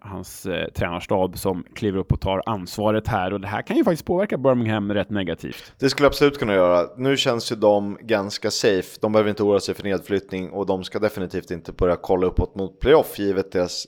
hans 0.00 0.46
eh, 0.46 0.68
tränarstab 0.68 1.38
som 1.38 1.64
kliver 1.74 1.98
upp 1.98 2.12
och 2.12 2.20
tar 2.20 2.42
ansvaret 2.46 3.08
här 3.08 3.32
och 3.32 3.40
det 3.40 3.46
här 3.46 3.62
kan 3.62 3.76
ju 3.76 3.84
faktiskt 3.84 4.04
påverka 4.04 4.38
Birmingham 4.38 4.94
rätt 4.94 5.10
negativt. 5.10 5.72
Det 5.78 5.90
skulle 5.90 6.06
absolut 6.06 6.38
kunna 6.38 6.54
göra. 6.54 6.86
Nu 6.96 7.16
känns 7.16 7.52
ju 7.52 7.56
de 7.56 7.98
ganska 8.00 8.50
safe. 8.50 8.98
De 9.00 9.12
behöver 9.12 9.30
inte 9.30 9.42
oroa 9.42 9.60
sig 9.60 9.74
för 9.74 9.84
nedflyttning 9.84 10.50
och 10.50 10.66
de 10.66 10.84
ska 10.84 10.98
definitivt 10.98 11.50
inte 11.50 11.72
börja 11.72 11.96
kolla 11.96 12.26
uppåt 12.26 12.54
mot 12.54 12.80
playoff 12.80 13.18
givet 13.18 13.52
deras, 13.52 13.86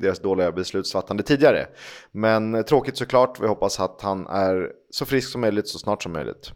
deras 0.00 0.20
dåliga 0.20 0.52
beslutsfattande 0.52 1.22
tidigare. 1.22 1.66
Men 2.12 2.54
eh, 2.54 2.62
tråkigt 2.62 2.96
såklart. 2.96 3.40
Vi 3.40 3.46
hoppas 3.46 3.80
att 3.80 4.00
han 4.02 4.26
är 4.26 4.70
så 4.90 5.06
frisk 5.06 5.30
som 5.30 5.40
möjligt 5.40 5.68
så 5.68 5.78
snart 5.78 6.02
som 6.02 6.12
möjligt. 6.12 6.52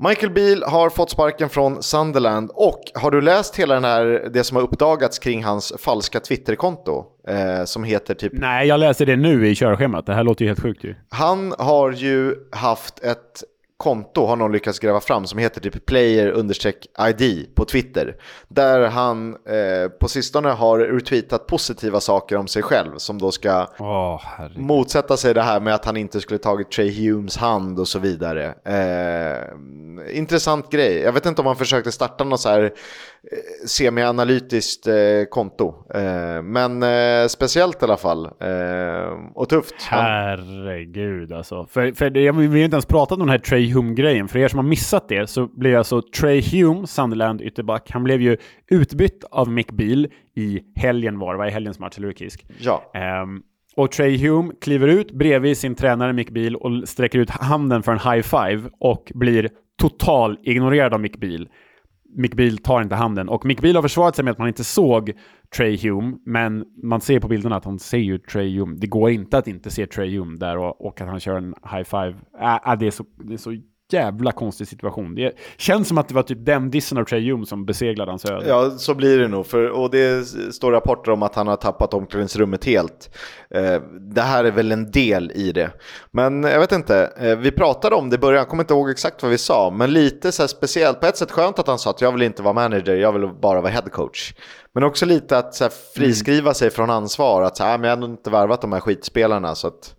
Michael 0.00 0.32
Beal 0.32 0.62
har 0.62 0.90
fått 0.90 1.10
sparken 1.10 1.48
från 1.48 1.82
Sunderland 1.82 2.50
och 2.54 2.80
har 2.94 3.10
du 3.10 3.20
läst 3.20 3.56
hela 3.56 3.74
den 3.74 3.84
här, 3.84 4.30
det 4.32 4.44
som 4.44 4.56
har 4.56 4.64
uppdagats 4.64 5.18
kring 5.18 5.44
hans 5.44 5.72
falska 5.78 6.20
Twitterkonto? 6.20 7.04
Eh, 7.28 7.64
som 7.64 7.84
heter 7.84 8.14
typ... 8.14 8.32
Nej, 8.34 8.68
jag 8.68 8.80
läser 8.80 9.06
det 9.06 9.16
nu 9.16 9.48
i 9.48 9.54
körschemat. 9.54 10.06
Det 10.06 10.14
här 10.14 10.24
låter 10.24 10.44
ju 10.44 10.48
helt 10.48 10.62
sjukt 10.62 10.84
ju. 10.84 10.94
Han 11.10 11.54
har 11.58 11.92
ju 11.92 12.34
haft 12.52 12.98
ett 12.98 13.42
konto 13.78 14.26
har 14.26 14.36
någon 14.36 14.52
lyckats 14.52 14.78
gräva 14.78 15.00
fram 15.00 15.26
som 15.26 15.38
heter 15.38 15.60
typ 15.60 15.86
player-id 15.86 17.54
på 17.54 17.64
Twitter. 17.64 18.16
Där 18.48 18.88
han 18.88 19.32
eh, 19.34 19.88
på 20.00 20.08
sistone 20.08 20.48
har 20.48 20.78
retweetat 20.78 21.46
positiva 21.46 22.00
saker 22.00 22.36
om 22.36 22.48
sig 22.48 22.62
själv 22.62 22.96
som 22.96 23.18
då 23.18 23.32
ska 23.32 23.66
oh, 23.78 24.20
motsätta 24.56 25.16
sig 25.16 25.34
det 25.34 25.42
här 25.42 25.60
med 25.60 25.74
att 25.74 25.84
han 25.84 25.96
inte 25.96 26.20
skulle 26.20 26.38
tagit 26.38 26.70
Trey 26.70 27.08
Humes 27.08 27.36
hand 27.36 27.78
och 27.78 27.88
så 27.88 27.98
vidare. 27.98 28.54
Eh, 28.64 30.18
intressant 30.18 30.70
grej. 30.70 30.98
Jag 30.98 31.12
vet 31.12 31.26
inte 31.26 31.40
om 31.40 31.46
han 31.46 31.56
försökte 31.56 31.92
starta 31.92 32.24
något 32.24 32.40
så 32.40 32.48
här 32.48 32.72
semi-analytiskt 33.66 34.86
eh, 34.86 34.94
konto. 35.30 35.74
Eh, 35.94 36.42
men 36.42 36.82
eh, 36.82 37.26
speciellt 37.28 37.82
i 37.82 37.84
alla 37.84 37.96
fall. 37.96 38.24
Eh, 38.24 39.30
och 39.34 39.48
tufft. 39.48 39.74
Herregud 39.90 41.32
alltså. 41.32 41.66
För, 41.66 41.92
för 41.92 42.10
det, 42.10 42.20
vi 42.20 42.46
har 42.46 42.56
inte 42.56 42.74
ens 42.74 42.86
pratat 42.86 43.12
om 43.12 43.18
den 43.18 43.28
här 43.28 43.38
Trey 43.38 43.72
Hume-grejen. 43.72 44.28
För 44.28 44.38
er 44.38 44.48
som 44.48 44.58
har 44.58 44.64
missat 44.64 45.08
det 45.08 45.30
så 45.30 45.46
blev 45.46 45.78
alltså 45.78 46.02
Trey 46.02 46.42
Hume, 46.42 46.86
Sunderland 46.86 47.40
ytterback, 47.40 47.90
han 47.90 48.04
blev 48.04 48.20
ju 48.20 48.36
utbytt 48.70 49.24
av 49.30 49.48
Mick 49.48 49.70
Beal 49.70 50.06
i 50.36 50.60
helgen 50.76 51.18
var 51.18 51.32
det, 51.32 51.38
var 51.38 51.46
i 51.46 51.50
helgens 51.50 51.78
match, 51.78 51.98
eller 51.98 52.12
Kisk? 52.12 52.46
Ja. 52.58 52.92
Um, 53.22 53.42
och 53.76 53.90
Trey 53.90 54.18
Hume 54.18 54.52
kliver 54.60 54.88
ut 54.88 55.12
bredvid 55.12 55.58
sin 55.58 55.74
tränare 55.74 56.12
Mick 56.12 56.30
Beal 56.30 56.56
och 56.56 56.88
sträcker 56.88 57.18
ut 57.18 57.30
handen 57.30 57.82
för 57.82 57.92
en 57.92 57.98
high 57.98 58.22
five 58.22 58.70
och 58.80 59.12
blir 59.14 59.48
total 59.80 60.38
ignorerad 60.42 60.94
av 60.94 61.00
Mick 61.00 61.16
Beal. 61.16 61.48
Mick 62.16 62.34
Beal 62.34 62.58
tar 62.58 62.82
inte 62.82 62.94
handen. 62.94 63.28
Och 63.28 63.44
Mick 63.44 63.60
Beal 63.60 63.74
har 63.74 63.82
försvarat 63.82 64.16
sig 64.16 64.24
med 64.24 64.32
att 64.32 64.38
man 64.38 64.48
inte 64.48 64.64
såg 64.64 65.12
Trey 65.56 65.76
Hume, 65.76 66.16
men 66.26 66.64
man 66.82 67.00
ser 67.00 67.20
på 67.20 67.28
bilderna 67.28 67.56
att 67.56 67.64
han 67.64 67.78
ser 67.78 67.98
ju 67.98 68.18
Trey 68.18 68.58
Hume. 68.58 68.76
Det 68.78 68.86
går 68.86 69.10
inte 69.10 69.38
att 69.38 69.48
inte 69.48 69.70
se 69.70 69.86
Trey 69.86 70.18
Hume 70.18 70.36
där 70.36 70.58
och, 70.58 70.86
och 70.86 71.00
att 71.00 71.08
han 71.08 71.20
kör 71.20 71.36
en 71.36 71.54
high 71.72 71.84
five. 71.84 72.14
Äh, 72.40 72.72
äh, 72.72 72.78
det, 72.78 72.86
är 72.86 72.90
så, 72.90 73.04
det 73.16 73.34
är 73.34 73.38
så 73.38 73.56
jävla 73.92 74.32
konstig 74.32 74.68
situation. 74.68 75.14
Det 75.14 75.34
känns 75.58 75.88
som 75.88 75.98
att 75.98 76.08
det 76.08 76.14
var 76.14 76.22
typ 76.22 76.46
den 76.46 76.70
dissen 76.70 76.98
av 76.98 77.04
Trey 77.04 77.44
som 77.46 77.66
beseglade 77.66 78.10
hans 78.10 78.24
öde. 78.24 78.48
Ja, 78.48 78.70
så 78.70 78.94
blir 78.94 79.18
det 79.18 79.28
nog. 79.28 79.46
För, 79.46 79.68
och 79.68 79.90
det 79.90 80.26
står 80.54 80.72
rapporter 80.72 81.12
om 81.12 81.22
att 81.22 81.34
han 81.34 81.46
har 81.46 81.56
tappat 81.56 81.94
omklädningsrummet 81.94 82.64
helt. 82.64 83.16
Eh, 83.50 83.82
det 84.00 84.22
här 84.22 84.44
är 84.44 84.50
väl 84.50 84.72
en 84.72 84.90
del 84.90 85.32
i 85.34 85.52
det. 85.52 85.70
Men 86.10 86.42
jag 86.42 86.60
vet 86.60 86.72
inte, 86.72 87.12
eh, 87.18 87.36
vi 87.36 87.50
pratade 87.50 87.96
om 87.96 88.10
det 88.10 88.16
i 88.16 88.18
början, 88.18 88.38
jag 88.38 88.48
kommer 88.48 88.62
inte 88.62 88.74
ihåg 88.74 88.90
exakt 88.90 89.22
vad 89.22 89.30
vi 89.30 89.38
sa, 89.38 89.70
men 89.70 89.92
lite 89.92 90.32
så 90.32 90.42
här 90.42 90.48
speciellt. 90.48 91.00
På 91.00 91.06
ett 91.06 91.16
sätt 91.16 91.30
skönt 91.30 91.58
att 91.58 91.66
han 91.66 91.78
sa 91.78 91.90
att 91.90 92.00
jag 92.00 92.12
vill 92.12 92.22
inte 92.22 92.42
vara 92.42 92.54
manager, 92.54 92.96
jag 92.96 93.12
vill 93.12 93.28
bara 93.28 93.60
vara 93.60 93.72
headcoach. 93.72 94.34
Men 94.74 94.82
också 94.82 95.06
lite 95.06 95.38
att 95.38 95.54
så 95.54 95.64
här, 95.64 95.72
friskriva 95.94 96.40
mm. 96.40 96.54
sig 96.54 96.70
från 96.70 96.90
ansvar, 96.90 97.42
att 97.42 97.56
så 97.56 97.64
här, 97.64 97.74
ah, 97.74 97.78
men 97.78 97.90
jag 97.90 97.96
har 97.96 98.04
inte 98.04 98.30
värvat 98.30 98.60
de 98.60 98.72
här 98.72 98.80
skitspelarna. 98.80 99.54
Så 99.54 99.66
att, 99.66 99.94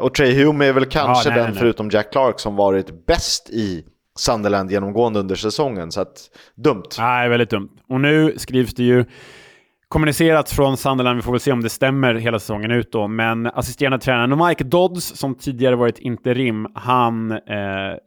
och 0.00 0.14
Trey 0.14 0.44
Hume 0.44 0.64
är 0.64 0.72
väl 0.72 0.84
kanske 0.84 1.28
ja, 1.28 1.34
nej, 1.34 1.44
den, 1.44 1.50
nej. 1.50 1.60
förutom 1.60 1.90
Jack 1.90 2.12
Clark, 2.12 2.40
som 2.40 2.56
varit 2.56 3.06
bäst 3.06 3.50
i 3.50 3.84
Sunderland 4.18 4.70
genomgående 4.70 5.20
under 5.20 5.34
säsongen. 5.34 5.92
Så 5.92 6.00
att, 6.00 6.30
dumt. 6.54 6.88
Nej, 6.98 7.28
väldigt 7.28 7.50
dumt. 7.50 7.70
Och 7.88 8.00
nu 8.00 8.34
skrivs 8.36 8.74
det 8.74 8.82
ju 8.82 9.04
kommunicerats 9.88 10.52
från 10.52 10.76
Sunderland, 10.76 11.16
vi 11.16 11.22
får 11.22 11.32
väl 11.32 11.40
se 11.40 11.52
om 11.52 11.62
det 11.62 11.70
stämmer 11.70 12.14
hela 12.14 12.38
säsongen 12.38 12.70
ut 12.70 12.92
då, 12.92 13.08
men 13.08 13.46
assisterande 13.46 13.98
tränaren 13.98 14.46
Mike 14.48 14.64
Dodds, 14.64 15.16
som 15.16 15.34
tidigare 15.34 15.76
varit 15.76 15.98
interim, 15.98 16.66
han 16.74 17.32
eh, 17.32 17.36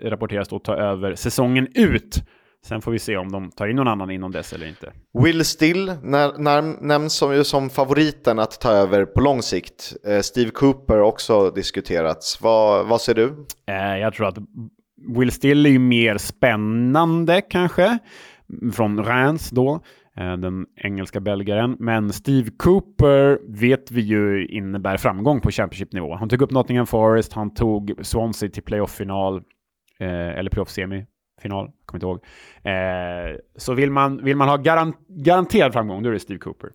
rapporteras 0.03 0.47
då 0.47 0.59
ta 0.59 0.75
över 0.75 1.15
säsongen 1.15 1.67
ut. 1.73 2.23
Sen 2.65 2.81
får 2.81 2.91
vi 2.91 2.99
se 2.99 3.17
om 3.17 3.31
de 3.31 3.51
tar 3.51 3.67
in 3.67 3.75
någon 3.75 3.87
annan 3.87 4.11
inom 4.11 4.31
dess 4.31 4.53
eller 4.53 4.67
inte. 4.67 4.93
Will 5.23 5.45
Still 5.45 5.93
när, 6.03 6.37
när, 6.37 6.61
nämns 6.81 7.13
som, 7.13 7.35
ju 7.35 7.43
som 7.43 7.69
favoriten 7.69 8.39
att 8.39 8.61
ta 8.61 8.71
över 8.71 9.05
på 9.05 9.21
lång 9.21 9.41
sikt. 9.41 9.93
Eh, 10.07 10.19
Steve 10.19 10.51
Cooper 10.51 11.01
också 11.01 11.51
diskuterats. 11.51 12.41
Vad, 12.41 12.87
vad 12.87 13.01
ser 13.01 13.13
du? 13.13 13.45
Eh, 13.67 13.97
jag 13.97 14.13
tror 14.13 14.27
att 14.27 14.37
Will 15.17 15.31
Still 15.31 15.65
är 15.65 15.69
ju 15.69 15.79
mer 15.79 16.17
spännande 16.17 17.41
kanske, 17.41 17.97
från 18.73 19.05
Reims 19.05 19.49
då, 19.49 19.81
eh, 20.17 20.37
den 20.37 20.65
engelska 20.75 21.19
belgaren. 21.19 21.75
Men 21.79 22.13
Steve 22.13 22.49
Cooper 22.57 23.39
vet 23.59 23.91
vi 23.91 24.01
ju 24.01 24.47
innebär 24.47 24.97
framgång 24.97 25.41
på 25.41 25.51
Championship-nivå. 25.51 26.15
Han 26.15 26.29
tog 26.29 26.41
upp 26.41 26.51
Nottingham 26.51 26.87
Forest, 26.87 27.33
han 27.33 27.53
tog 27.53 27.93
Swansea 28.01 28.49
till 28.49 28.63
playoff-final, 28.63 29.41
eller 29.99 30.49
playoff-semi 30.49 31.05
final, 31.41 31.71
kommer 31.85 31.97
inte 31.97 32.05
ihåg. 32.05 32.23
Eh, 32.63 33.37
så 33.55 33.73
vill 33.73 33.91
man, 33.91 34.23
vill 34.23 34.35
man 34.37 34.49
ha 34.49 34.57
garan 34.57 34.93
garanterad 35.07 35.73
framgång, 35.73 36.03
då 36.03 36.09
är 36.09 36.13
det 36.13 36.19
Steve 36.19 36.39
Cooper. 36.39 36.69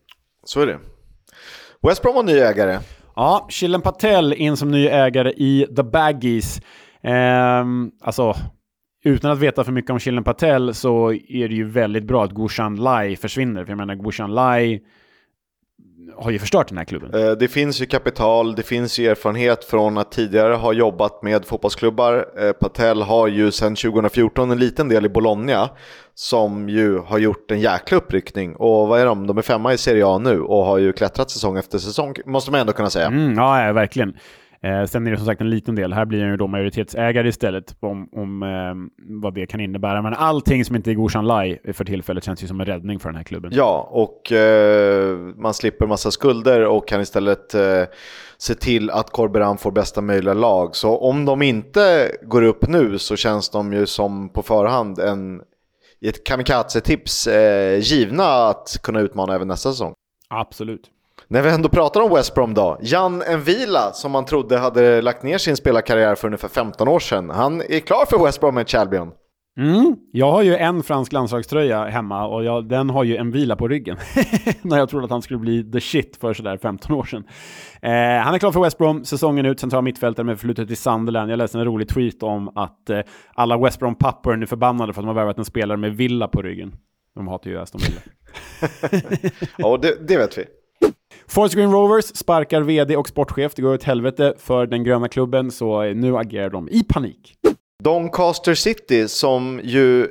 Så 0.44 0.60
är 0.60 0.66
det. 0.66 0.78
West 1.82 2.02
Brom 2.02 2.16
har 2.16 2.22
ny 2.22 2.32
ägare. 2.32 2.78
Ja, 3.16 3.46
Chilen 3.50 3.80
Patel 3.80 4.32
in 4.32 4.56
som 4.56 4.70
ny 4.70 4.86
ägare 4.86 5.30
i 5.30 5.66
The 5.76 5.82
Baggies. 5.82 6.60
Eh, 7.02 7.64
alltså, 8.00 8.34
utan 9.04 9.30
att 9.30 9.38
veta 9.38 9.64
för 9.64 9.72
mycket 9.72 9.90
om 9.90 9.98
Chilen 9.98 10.24
Patel 10.24 10.74
så 10.74 11.12
är 11.12 11.48
det 11.48 11.54
ju 11.54 11.64
väldigt 11.64 12.04
bra 12.04 12.24
att 12.24 12.32
Gushan 12.32 12.76
Lai 12.76 13.16
försvinner. 13.16 13.64
För 13.64 13.70
jag 13.70 13.78
menar, 13.78 13.94
Gushan 13.94 14.34
Lai 14.34 14.80
har 16.16 16.30
ju 16.30 16.38
förstört 16.38 16.68
den 16.68 16.78
här 16.78 16.84
klubben. 16.84 17.14
Eh, 17.14 17.30
det 17.30 17.48
finns 17.48 17.80
ju 17.80 17.86
kapital, 17.86 18.54
det 18.54 18.62
finns 18.62 18.98
ju 18.98 19.06
erfarenhet 19.06 19.64
från 19.64 19.98
att 19.98 20.12
tidigare 20.12 20.54
ha 20.54 20.72
jobbat 20.72 21.22
med 21.22 21.44
fotbollsklubbar. 21.44 22.26
Eh, 22.38 22.52
Patel 22.52 23.02
har 23.02 23.28
ju 23.28 23.50
sedan 23.50 23.76
2014 23.76 24.50
en 24.50 24.58
liten 24.58 24.88
del 24.88 25.06
i 25.06 25.08
Bologna 25.08 25.70
som 26.14 26.68
ju 26.68 26.98
har 26.98 27.18
gjort 27.18 27.50
en 27.50 27.60
jäkla 27.60 27.96
uppryckning. 27.96 28.56
Och 28.56 28.88
vad 28.88 29.00
är 29.00 29.06
de? 29.06 29.26
De 29.26 29.38
är 29.38 29.42
femma 29.42 29.72
i 29.72 29.78
Serie 29.78 30.06
A 30.06 30.18
nu 30.18 30.40
och 30.40 30.64
har 30.64 30.78
ju 30.78 30.92
klättrat 30.92 31.30
säsong 31.30 31.58
efter 31.58 31.78
säsong, 31.78 32.14
måste 32.26 32.50
man 32.50 32.60
ändå 32.60 32.72
kunna 32.72 32.90
säga. 32.90 33.06
Mm, 33.06 33.34
ja, 33.34 33.66
ja, 33.66 33.72
verkligen. 33.72 34.16
Eh, 34.62 34.84
sen 34.84 35.06
är 35.06 35.10
det 35.10 35.16
som 35.16 35.26
sagt 35.26 35.40
en 35.40 35.50
liten 35.50 35.74
del. 35.74 35.92
Här 35.92 36.04
blir 36.04 36.20
han 36.20 36.30
ju 36.30 36.36
då 36.36 36.46
majoritetsägare 36.46 37.28
istället, 37.28 37.76
om, 37.80 38.08
om 38.12 38.42
eh, 38.42 39.02
vad 39.20 39.34
det 39.34 39.46
kan 39.46 39.60
innebära. 39.60 40.02
Men 40.02 40.14
allting 40.14 40.64
som 40.64 40.76
inte 40.76 40.90
är 40.90 40.94
Gushan 40.94 41.26
Lai 41.26 41.58
för 41.72 41.84
tillfället 41.84 42.24
känns 42.24 42.42
ju 42.42 42.46
som 42.46 42.60
en 42.60 42.66
räddning 42.66 42.98
för 42.98 43.08
den 43.08 43.16
här 43.16 43.24
klubben. 43.24 43.50
Ja, 43.54 43.88
och 43.90 44.32
eh, 44.32 45.18
man 45.18 45.54
slipper 45.54 45.86
massa 45.86 46.10
skulder 46.10 46.66
och 46.66 46.88
kan 46.88 47.00
istället 47.00 47.54
eh, 47.54 47.82
se 48.38 48.54
till 48.54 48.90
att 48.90 49.10
Corberan 49.10 49.58
får 49.58 49.70
bästa 49.70 50.00
möjliga 50.00 50.34
lag. 50.34 50.76
Så 50.76 50.98
om 50.98 51.24
de 51.24 51.42
inte 51.42 52.12
går 52.22 52.42
upp 52.42 52.68
nu 52.68 52.98
så 52.98 53.16
känns 53.16 53.50
de 53.50 53.72
ju 53.72 53.86
som 53.86 54.28
på 54.28 54.42
förhand 54.42 54.98
en 54.98 55.42
i 56.00 56.08
ett 56.08 56.26
kamikaze-tips 56.26 57.26
eh, 57.26 57.78
givna 57.78 58.24
att 58.24 58.78
kunna 58.82 59.00
utmana 59.00 59.34
även 59.34 59.48
nästa 59.48 59.70
säsong. 59.70 59.94
Absolut. 60.28 60.90
När 61.32 61.42
vi 61.42 61.50
ändå 61.50 61.68
pratar 61.68 62.00
om 62.00 62.14
West 62.14 62.34
Brom 62.34 62.54
då. 62.54 62.78
Jan 62.80 63.22
Envila, 63.22 63.92
som 63.92 64.12
man 64.12 64.24
trodde 64.24 64.58
hade 64.58 65.02
lagt 65.02 65.22
ner 65.22 65.38
sin 65.38 65.56
spelarkarriär 65.56 66.14
för 66.14 66.28
ungefär 66.28 66.48
15 66.48 66.88
år 66.88 66.98
sedan. 66.98 67.30
Han 67.30 67.60
är 67.60 67.80
klar 67.80 68.06
för 68.06 68.24
West 68.24 68.40
Brom 68.40 68.54
med 68.54 68.74
Albion. 68.74 69.10
Mm. 69.58 69.96
Jag 70.12 70.32
har 70.32 70.42
ju 70.42 70.56
en 70.56 70.82
fransk 70.82 71.12
landslagströja 71.12 71.84
hemma 71.84 72.26
och 72.26 72.44
jag, 72.44 72.68
den 72.68 72.90
har 72.90 73.04
ju 73.04 73.16
en 73.16 73.30
vila 73.30 73.56
på 73.56 73.68
ryggen. 73.68 73.96
När 74.62 74.78
jag 74.78 74.88
trodde 74.88 75.04
att 75.04 75.10
han 75.10 75.22
skulle 75.22 75.38
bli 75.38 75.72
the 75.72 75.80
shit 75.80 76.16
för 76.20 76.34
sådär 76.34 76.58
15 76.62 76.96
år 76.96 77.04
sedan. 77.04 77.24
Eh, 77.82 78.24
han 78.24 78.34
är 78.34 78.38
klar 78.38 78.52
för 78.52 78.60
West 78.60 78.78
Brom, 78.78 79.04
säsongen 79.04 79.46
ut, 79.46 79.60
central 79.60 79.84
mittfältare 79.84 80.26
med 80.26 80.38
förflutet 80.38 80.70
i 80.70 80.76
Sunderland. 80.76 81.30
Jag 81.30 81.36
läste 81.36 81.58
en 81.58 81.64
rolig 81.64 81.88
tweet 81.88 82.22
om 82.22 82.56
att 82.56 82.90
eh, 82.90 83.00
alla 83.34 83.58
West 83.58 83.78
Brom-pappor 83.78 84.42
är 84.42 84.46
förbannade 84.46 84.92
för 84.92 85.00
att 85.00 85.04
de 85.04 85.08
har 85.08 85.14
värvat 85.14 85.38
en 85.38 85.44
spelare 85.44 85.78
med 85.78 85.96
villa 85.96 86.28
på 86.28 86.42
ryggen. 86.42 86.74
De 87.14 87.28
hatar 87.28 87.50
ju 87.50 87.58
Aston 87.58 87.80
Villa. 87.88 88.00
ja, 89.56 89.78
det, 89.82 90.08
det 90.08 90.16
vet 90.16 90.38
vi. 90.38 90.44
Forest 91.26 91.54
Green 91.54 91.72
Rovers 91.72 92.04
sparkar 92.04 92.62
vd 92.62 92.96
och 92.96 93.08
sportchef. 93.08 93.54
Det 93.54 93.62
går 93.62 93.74
åt 93.74 93.82
helvete 93.82 94.34
för 94.38 94.66
den 94.66 94.84
gröna 94.84 95.08
klubben, 95.08 95.50
så 95.50 95.82
nu 95.82 96.16
agerar 96.16 96.50
de 96.50 96.68
i 96.68 96.84
panik. 96.84 97.34
Doncaster 97.82 98.54
City 98.54 99.08
som 99.08 99.60
ju 99.64 100.08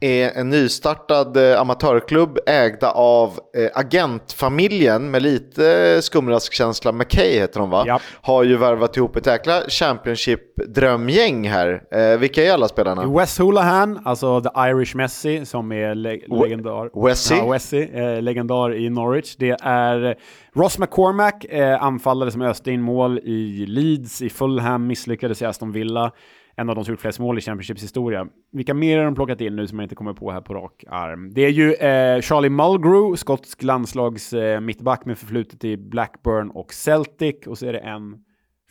är 0.00 0.30
en 0.40 0.50
nystartad 0.50 1.36
eh, 1.36 1.60
amatörklubb 1.60 2.38
ägda 2.46 2.90
av 2.90 3.40
eh, 3.56 3.70
agentfamiljen 3.74 5.10
med 5.10 5.22
lite 5.22 5.98
skumraskkänsla. 6.02 6.92
McKay 6.92 7.38
heter 7.38 7.60
de 7.60 7.70
va? 7.70 7.84
Ja. 7.86 8.00
Har 8.20 8.42
ju 8.42 8.56
värvat 8.56 8.96
ihop 8.96 9.16
ett 9.16 9.26
jäkla 9.26 9.62
Championship-drömgäng 9.68 11.48
här. 11.48 11.82
Eh, 11.90 12.18
vilka 12.18 12.44
är 12.44 12.52
alla 12.52 12.68
spelarna? 12.68 13.06
Wes 13.06 13.38
Houlihan, 13.38 14.00
alltså 14.04 14.40
the 14.40 14.50
Irish 14.56 14.96
Messi 14.96 15.46
som 15.46 15.72
är 15.72 15.94
le 15.94 16.20
legendar. 16.26 17.04
Wesley? 17.06 17.38
Ja, 17.38 17.52
Wesley, 17.52 17.82
eh, 17.82 18.22
legendar 18.22 18.74
i 18.74 18.90
Norwich. 18.90 19.36
Det 19.38 19.56
är 19.62 20.16
Ross 20.54 20.78
McCormack, 20.78 21.44
eh, 21.44 21.82
anfallare 21.82 22.30
som 22.30 22.42
öste 22.42 22.70
in 22.70 22.82
mål 22.82 23.18
i 23.18 23.66
Leeds, 23.66 24.22
i 24.22 24.30
Fulham, 24.30 24.86
misslyckades 24.86 25.42
i 25.42 25.44
Aston 25.44 25.72
Villa 25.72 26.12
en 26.56 26.68
av 26.68 26.74
de 26.74 26.84
som 26.84 26.92
gjort 26.92 27.00
flest 27.00 27.18
mål 27.18 27.38
i 27.38 27.40
Championships 27.40 27.82
historia. 27.82 28.26
Vilka 28.52 28.74
mer 28.74 28.98
har 28.98 29.04
de 29.04 29.14
plockat 29.14 29.40
in 29.40 29.56
nu 29.56 29.66
som 29.66 29.78
jag 29.78 29.84
inte 29.84 29.94
kommer 29.94 30.12
på 30.12 30.32
här 30.32 30.40
på 30.40 30.54
rak 30.54 30.84
arm? 30.88 31.34
Det 31.34 31.44
är 31.44 31.50
ju 31.50 31.72
eh, 31.72 32.20
Charlie 32.20 32.50
Mulgrew, 32.50 33.16
skotsk 33.16 33.62
landslags 33.62 34.32
eh, 34.32 34.60
mittback 34.60 35.04
med 35.04 35.18
förflutet 35.18 35.64
i 35.64 35.76
Blackburn 35.76 36.50
och 36.50 36.72
Celtic. 36.72 37.46
Och 37.46 37.58
så 37.58 37.66
är 37.66 37.72
det 37.72 37.78
en 37.78 38.16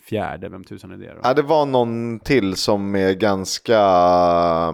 fjärde, 0.10 0.50
vem 0.50 0.64
tusan 0.64 0.92
är 0.92 0.98
det 0.98 1.14
då? 1.14 1.20
Ja, 1.24 1.34
det 1.34 1.42
var 1.42 1.66
någon 1.66 2.20
till 2.20 2.56
som 2.56 2.96
är 2.96 3.14
ganska... 3.14 3.80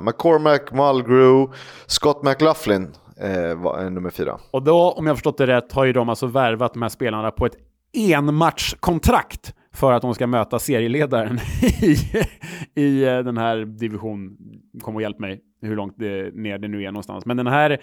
McCormack, 0.01 0.71
Mulgrew, 0.71 1.53
Scott 1.85 2.23
McLaughlin 2.23 2.87
eh, 3.21 3.55
var 3.55 3.89
nummer 3.89 4.09
fyra. 4.09 4.37
Och 4.51 4.63
då, 4.63 4.91
om 4.91 5.07
jag 5.07 5.15
förstått 5.15 5.37
det 5.37 5.47
rätt, 5.47 5.71
har 5.71 5.85
ju 5.85 5.93
de 5.93 6.09
alltså 6.09 6.27
värvat 6.27 6.73
de 6.73 6.81
här 6.81 6.89
spelarna 6.89 7.31
på 7.31 7.45
ett 7.45 7.55
enmatchkontrakt 7.93 9.53
för 9.73 9.91
att 9.93 10.01
de 10.01 10.13
ska 10.13 10.27
möta 10.27 10.59
serieledaren 10.59 11.39
i, 11.81 11.97
i 12.81 13.03
eh, 13.03 13.19
den 13.19 13.37
här 13.37 13.57
division. 13.65 14.37
Kom 14.81 14.95
och 14.95 15.01
hjälp 15.01 15.19
mig 15.19 15.41
hur 15.61 15.75
långt 15.75 15.95
det, 15.97 16.35
ner 16.35 16.57
det 16.57 16.67
nu 16.67 16.83
är 16.83 16.91
någonstans. 16.91 17.25
Men 17.25 17.37
den 17.37 17.47
här 17.47 17.77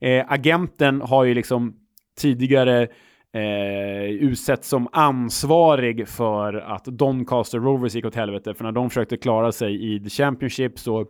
eh, 0.00 0.24
agenten 0.28 1.00
har 1.00 1.24
ju 1.24 1.34
liksom 1.34 1.74
tidigare 2.20 2.88
eh, 3.34 4.04
utsett 4.04 4.64
som 4.64 4.88
ansvarig 4.92 6.08
för 6.08 6.54
att 6.54 6.84
Doncaster 6.84 7.58
Rovers 7.58 7.94
gick 7.94 8.04
åt 8.04 8.14
helvete. 8.14 8.54
För 8.54 8.64
när 8.64 8.72
de 8.72 8.90
försökte 8.90 9.16
klara 9.16 9.52
sig 9.52 9.94
i 9.94 10.00
The 10.00 10.10
Championship 10.10 10.78
så 10.78 11.06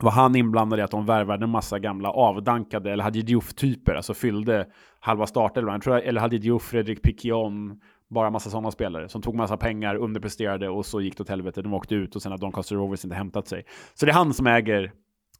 var 0.00 0.10
han 0.10 0.36
inblandad 0.36 0.78
i 0.78 0.82
att 0.82 0.90
de 0.90 1.06
värvade 1.06 1.44
en 1.44 1.50
massa 1.50 1.78
gamla 1.78 2.10
avdankade, 2.10 2.92
eller 2.92 3.04
Hadji 3.04 3.22
Diouf-typer, 3.22 3.94
alltså 3.94 4.14
fyllde 4.14 4.66
halva 5.00 5.26
startelvan. 5.26 5.80
Eller 5.86 6.20
Hadji 6.20 6.38
Diouf, 6.38 6.62
Fredrik 6.62 7.02
Piquion, 7.02 7.80
bara 8.14 8.30
massa 8.30 8.50
sådana 8.50 8.70
spelare 8.70 9.08
som 9.08 9.22
tog 9.22 9.34
massa 9.34 9.56
pengar, 9.56 9.94
underpresterade 9.96 10.68
och 10.68 10.86
så 10.86 11.00
gick 11.00 11.16
det 11.16 11.22
åt 11.22 11.28
helvete. 11.28 11.62
De 11.62 11.74
åkte 11.74 11.94
ut 11.94 12.16
och 12.16 12.22
sen 12.22 12.32
har 12.32 12.38
Doncaster 12.38 12.76
Rovers 12.76 13.04
inte 13.04 13.16
hämtat 13.16 13.48
sig. 13.48 13.64
Så 13.94 14.06
det 14.06 14.12
är 14.12 14.14
han 14.14 14.34
som 14.34 14.46
äger 14.46 14.92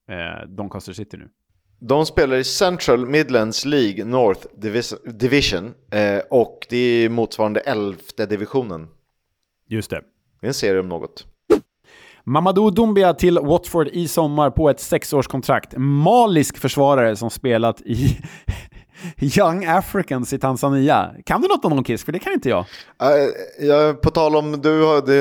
eh, 0.08 0.48
Doncaster 0.48 0.92
City 0.92 1.16
nu. 1.16 1.28
De 1.78 2.06
spelar 2.06 2.36
i 2.36 2.44
Central 2.44 3.06
Midlands 3.06 3.64
League 3.64 4.04
North 4.04 4.46
Division 5.18 5.74
eh, 5.92 6.22
och 6.30 6.66
det 6.70 6.76
är 6.76 7.08
motsvarande 7.08 7.60
elfte 7.60 8.26
divisionen. 8.26 8.88
Just 9.68 9.90
det. 9.90 10.02
Det 10.40 10.46
är 10.46 10.48
en 10.48 10.54
serie 10.54 10.80
om 10.80 10.88
något. 10.88 11.26
Mamadou 12.24 12.70
Doumbia 12.70 13.14
till 13.14 13.38
Watford 13.38 13.88
i 13.88 14.08
sommar 14.08 14.50
på 14.50 14.70
ett 14.70 14.80
sexårskontrakt. 14.80 15.74
Malisk 15.76 16.58
försvarare 16.58 17.16
som 17.16 17.30
spelat 17.30 17.80
i 17.80 18.18
Young 19.18 19.64
Africans 19.64 20.32
i 20.32 20.38
Tanzania. 20.38 21.10
Kan 21.26 21.40
du 21.40 21.48
något 21.48 21.64
om 21.64 21.70
någon 21.70 21.84
Kisk? 21.84 22.04
För 22.04 22.12
det 22.12 22.18
kan 22.18 22.32
inte 22.32 22.48
jag. 22.48 22.58
Uh, 22.58 23.66
jag 23.66 24.02
på 24.02 24.10
tal 24.10 24.36
om, 24.36 24.60
du 24.60 24.68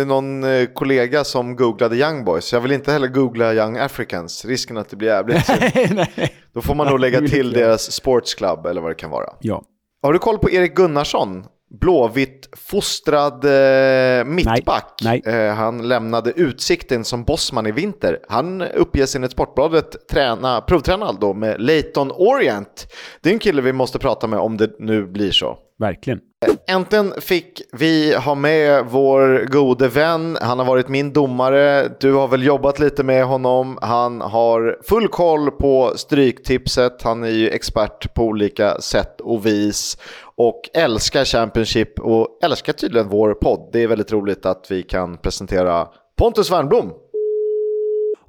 är 0.02 0.06
någon 0.06 0.44
uh, 0.44 0.66
kollega 0.66 1.24
som 1.24 1.56
googlade 1.56 1.96
Young 1.96 2.26
Boys. 2.26 2.54
Jag 2.54 2.62
vill 2.62 2.72
inte 2.72 2.92
heller 2.92 3.08
googla 3.08 3.54
Young 3.54 3.78
Africans. 3.78 4.46
Risken 4.46 4.78
att 4.78 4.90
det 4.90 4.96
blir 4.96 5.08
jävligt 5.08 5.48
nej, 6.18 6.36
Då 6.54 6.62
får 6.62 6.76
man 6.76 6.88
nog 6.88 7.00
lägga 7.00 7.20
till 7.22 7.52
deras 7.52 7.92
sportsclub 7.92 8.66
eller 8.66 8.82
vad 8.82 8.92
det 8.92 8.96
kan 8.96 9.10
vara. 9.10 9.30
Ja. 9.40 9.64
Har 10.02 10.14
du 10.14 10.20
koll 10.20 10.38
på 10.38 10.52
Erik 10.52 10.76
Gunnarsson? 10.76 11.46
Blåvitt 11.82 12.50
fostrad 12.58 13.46
eh, 13.46 14.26
mittback. 14.26 15.00
Nej, 15.02 15.22
nej. 15.26 15.36
Eh, 15.36 15.54
han 15.54 15.88
lämnade 15.88 16.32
Utsikten 16.32 17.04
som 17.04 17.24
bossman 17.24 17.68
i 17.68 17.72
vinter. 17.72 18.20
Han 18.30 18.62
uppges 18.62 19.16
enligt 19.16 19.32
Sportbladet 19.32 20.08
träna, 20.08 20.62
provträna 20.62 21.12
då 21.12 21.34
med 21.34 21.62
Leighton 21.62 22.12
Orient. 22.12 22.88
Det 23.22 23.30
är 23.30 23.34
en 23.34 23.40
kille 23.40 23.62
vi 23.62 23.74
måste 23.74 24.00
prata 24.00 24.28
med 24.28 24.40
om 24.40 24.58
det 24.58 24.80
nu 24.80 25.06
blir 25.06 25.32
så. 25.32 25.58
Verkligen. 25.84 26.20
Äntligen 26.68 27.14
fick 27.22 27.62
vi 27.72 28.16
ha 28.16 28.36
med 28.36 28.86
vår 28.86 29.46
gode 29.52 29.88
vän. 29.88 30.38
Han 30.42 30.60
har 30.60 30.66
varit 30.66 30.88
min 30.88 31.14
domare. 31.14 31.90
Du 32.00 32.14
har 32.14 32.28
väl 32.28 32.44
jobbat 32.44 32.80
lite 32.80 33.04
med 33.04 33.26
honom. 33.26 33.78
Han 33.82 34.22
har 34.22 34.78
full 34.84 35.08
koll 35.08 35.52
på 35.52 35.94
stryktipset. 35.96 37.02
Han 37.02 37.24
är 37.24 37.30
ju 37.30 37.50
expert 37.50 38.14
på 38.14 38.24
olika 38.24 38.82
sätt 38.82 39.22
och 39.22 39.46
vis. 39.46 39.98
Och 40.36 40.62
älskar 40.74 41.26
Championship 41.26 42.00
och 42.00 42.28
älskar 42.44 42.74
tydligen 42.74 43.10
vår 43.10 43.34
podd. 43.34 43.70
Det 43.74 43.84
är 43.84 43.88
väldigt 43.88 44.12
roligt 44.12 44.46
att 44.46 44.66
vi 44.70 44.84
kan 44.84 45.18
presentera 45.18 45.88
Pontus 46.18 46.52
Wernbloom. 46.52 46.92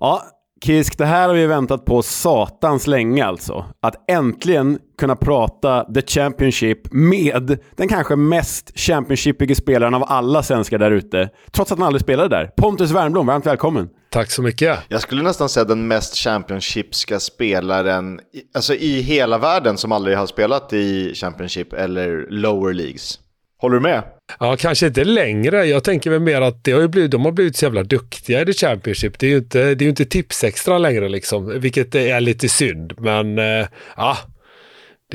Ja, 0.00 0.22
Kisk, 0.64 0.98
det 0.98 1.04
här 1.04 1.28
har 1.28 1.34
vi 1.34 1.46
väntat 1.46 1.84
på 1.84 2.02
satans 2.02 2.86
länge 2.86 3.24
alltså. 3.24 3.64
Att 3.80 4.10
äntligen 4.10 4.78
kunna 4.98 5.16
prata 5.16 5.84
The 5.94 6.02
Championship 6.02 6.92
med 6.92 7.58
den 7.76 7.88
kanske 7.88 8.16
mest 8.16 8.78
Championshipiga 8.78 9.54
spelaren 9.54 9.94
av 9.94 10.04
alla 10.06 10.42
svenskar 10.42 10.78
där 10.78 10.90
ute. 10.90 11.30
Trots 11.50 11.72
att 11.72 11.78
han 11.78 11.86
aldrig 11.86 12.02
spelade 12.02 12.28
där. 12.28 12.50
Pontus 12.56 12.90
Wernbloom, 12.90 13.26
varmt 13.26 13.46
välkommen. 13.46 13.88
Tack 14.10 14.30
så 14.30 14.42
mycket. 14.42 14.78
Jag 14.88 15.02
skulle 15.02 15.22
nästan 15.22 15.48
säga 15.48 15.64
den 15.64 15.88
mest 15.88 16.16
Championshipska 16.16 17.20
spelaren 17.20 18.20
alltså 18.54 18.74
i 18.74 19.00
hela 19.00 19.38
världen 19.38 19.78
som 19.78 19.92
aldrig 19.92 20.16
har 20.16 20.26
spelat 20.26 20.72
i 20.72 21.14
Championship 21.14 21.72
eller 21.72 22.26
lower 22.30 22.72
leagues. 22.72 23.18
Håller 23.60 23.74
du 23.74 23.80
med? 23.80 24.02
Ja, 24.40 24.56
kanske 24.56 24.86
inte 24.86 25.04
längre. 25.04 25.64
Jag 25.64 25.84
tänker 25.84 26.10
väl 26.10 26.20
mer 26.20 26.40
att 26.40 26.64
det 26.64 26.72
har 26.72 26.88
blivit, 26.88 27.10
de 27.10 27.24
har 27.24 27.32
blivit 27.32 27.56
så 27.56 27.64
jävla 27.64 27.82
duktiga 27.82 28.42
i 28.42 28.46
The 28.46 28.52
Championship. 28.52 29.18
Det 29.18 29.26
är 29.26 29.30
ju 29.30 29.36
inte, 29.36 29.74
det 29.74 29.84
är 29.84 29.88
inte 29.88 30.04
tipsextra 30.04 30.78
längre 30.78 31.08
liksom, 31.08 31.60
vilket 31.60 31.94
är 31.94 32.20
lite 32.20 32.48
synd. 32.48 32.92
Men 32.98 33.38
eh, 33.38 33.66
ja, 33.96 34.16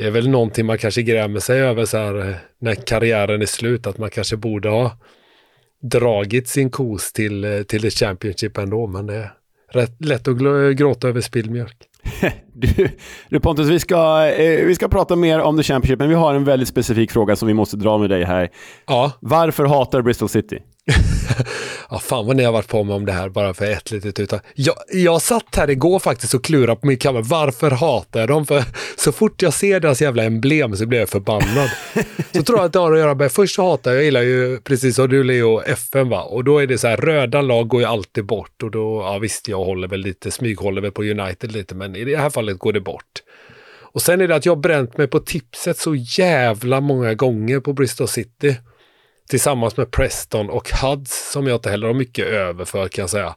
det 0.00 0.06
är 0.06 0.10
väl 0.10 0.28
någonting 0.28 0.66
man 0.66 0.78
kanske 0.78 1.02
grämer 1.02 1.40
sig 1.40 1.60
över 1.60 1.84
så 1.84 1.96
här 1.96 2.28
eh, 2.28 2.34
när 2.58 2.74
karriären 2.74 3.42
är 3.42 3.46
slut. 3.46 3.86
Att 3.86 3.98
man 3.98 4.10
kanske 4.10 4.36
borde 4.36 4.68
ha 4.68 4.96
dragit 5.82 6.48
sin 6.48 6.70
kos 6.70 7.12
till, 7.12 7.44
eh, 7.44 7.62
till 7.62 7.82
The 7.82 7.90
Championship 7.90 8.58
ändå. 8.58 8.86
Men 8.86 9.06
det 9.06 9.14
är 9.14 9.32
rätt 9.72 10.04
lätt 10.04 10.28
att 10.28 10.36
gråta 10.76 11.08
över 11.08 11.20
spilld 11.20 11.50
mjölk. 11.50 11.76
Du, 12.52 12.88
du 13.28 13.40
Pontus, 13.40 13.68
vi 13.68 13.80
ska, 13.80 14.26
eh, 14.26 14.66
vi 14.66 14.74
ska 14.74 14.88
prata 14.88 15.16
mer 15.16 15.40
om 15.40 15.56
The 15.56 15.62
Championship, 15.62 15.98
men 15.98 16.08
vi 16.08 16.14
har 16.14 16.34
en 16.34 16.44
väldigt 16.44 16.68
specifik 16.68 17.10
fråga 17.10 17.36
som 17.36 17.48
vi 17.48 17.54
måste 17.54 17.76
dra 17.76 17.98
med 17.98 18.10
dig 18.10 18.24
här. 18.24 18.48
Ja. 18.86 19.12
Varför 19.20 19.64
hatar 19.64 20.02
Bristol 20.02 20.28
City? 20.28 20.58
ja, 21.90 21.98
fan 21.98 22.26
vad 22.26 22.36
ni 22.36 22.44
har 22.44 22.52
varit 22.52 22.68
på 22.68 22.84
mig 22.84 22.96
om 22.96 23.06
det 23.06 23.12
här 23.12 23.28
bara 23.28 23.54
för 23.54 23.64
ett 23.64 23.90
litet 23.90 24.20
uttag. 24.20 24.40
Jag, 24.54 24.74
jag 24.92 25.22
satt 25.22 25.56
här 25.56 25.70
igår 25.70 25.98
faktiskt 25.98 26.34
och 26.34 26.44
klurade 26.44 26.80
på 26.80 26.86
min 26.86 26.98
kammare. 26.98 27.22
Varför 27.22 27.70
hatar 27.70 28.20
jag 28.20 28.28
dem? 28.28 28.46
För 28.46 28.64
så 28.96 29.12
fort 29.12 29.42
jag 29.42 29.54
ser 29.54 29.80
deras 29.80 30.02
jävla 30.02 30.24
emblem 30.24 30.76
så 30.76 30.86
blir 30.86 30.98
jag 30.98 31.08
förbannad. 31.08 31.70
så 32.32 32.42
tror 32.42 32.58
jag 32.58 32.66
att 32.66 32.72
det 32.72 32.78
har 32.78 32.92
att 32.92 32.98
göra 32.98 33.14
med, 33.14 33.32
först 33.32 33.54
så 33.54 33.70
hatar 33.70 33.90
jag, 33.90 33.98
jag 33.98 34.04
gillar 34.04 34.22
ju 34.22 34.60
precis 34.60 34.96
som 34.96 35.08
du 35.08 35.24
Leo, 35.24 35.60
FN 35.60 36.08
va. 36.08 36.22
Och 36.22 36.44
då 36.44 36.58
är 36.58 36.66
det 36.66 36.78
så 36.78 36.88
här, 36.88 36.96
röda 36.96 37.42
lag 37.42 37.68
går 37.68 37.80
ju 37.80 37.86
alltid 37.86 38.24
bort. 38.26 38.62
Och 38.62 38.70
då, 38.70 39.02
ja 39.02 39.18
visst, 39.18 39.48
jag 39.48 39.64
håller 39.64 39.88
väl 39.88 40.00
lite, 40.00 40.30
smyghåller 40.30 40.82
väl 40.82 40.92
på 40.92 41.02
United 41.02 41.52
lite, 41.52 41.74
men 41.74 41.96
i 41.96 42.04
det 42.04 42.16
här 42.16 42.30
fallet 42.30 42.58
går 42.58 42.72
det 42.72 42.80
bort. 42.80 43.22
Och 43.92 44.02
sen 44.02 44.20
är 44.20 44.28
det 44.28 44.34
att 44.34 44.46
jag 44.46 44.54
har 44.54 44.60
bränt 44.60 44.96
mig 44.96 45.06
på 45.06 45.20
tipset 45.20 45.78
så 45.78 45.94
jävla 45.94 46.80
många 46.80 47.14
gånger 47.14 47.60
på 47.60 47.72
Bristol 47.72 48.08
City 48.08 48.56
tillsammans 49.30 49.76
med 49.76 49.90
Preston 49.90 50.50
och 50.50 50.70
Huds 50.70 51.32
som 51.32 51.46
jag 51.46 51.56
inte 51.56 51.70
heller 51.70 51.86
har 51.86 51.94
mycket 51.94 52.26
över 52.26 52.64
för 52.64 52.88
kan 52.88 53.02
jag 53.02 53.10
säga. 53.10 53.34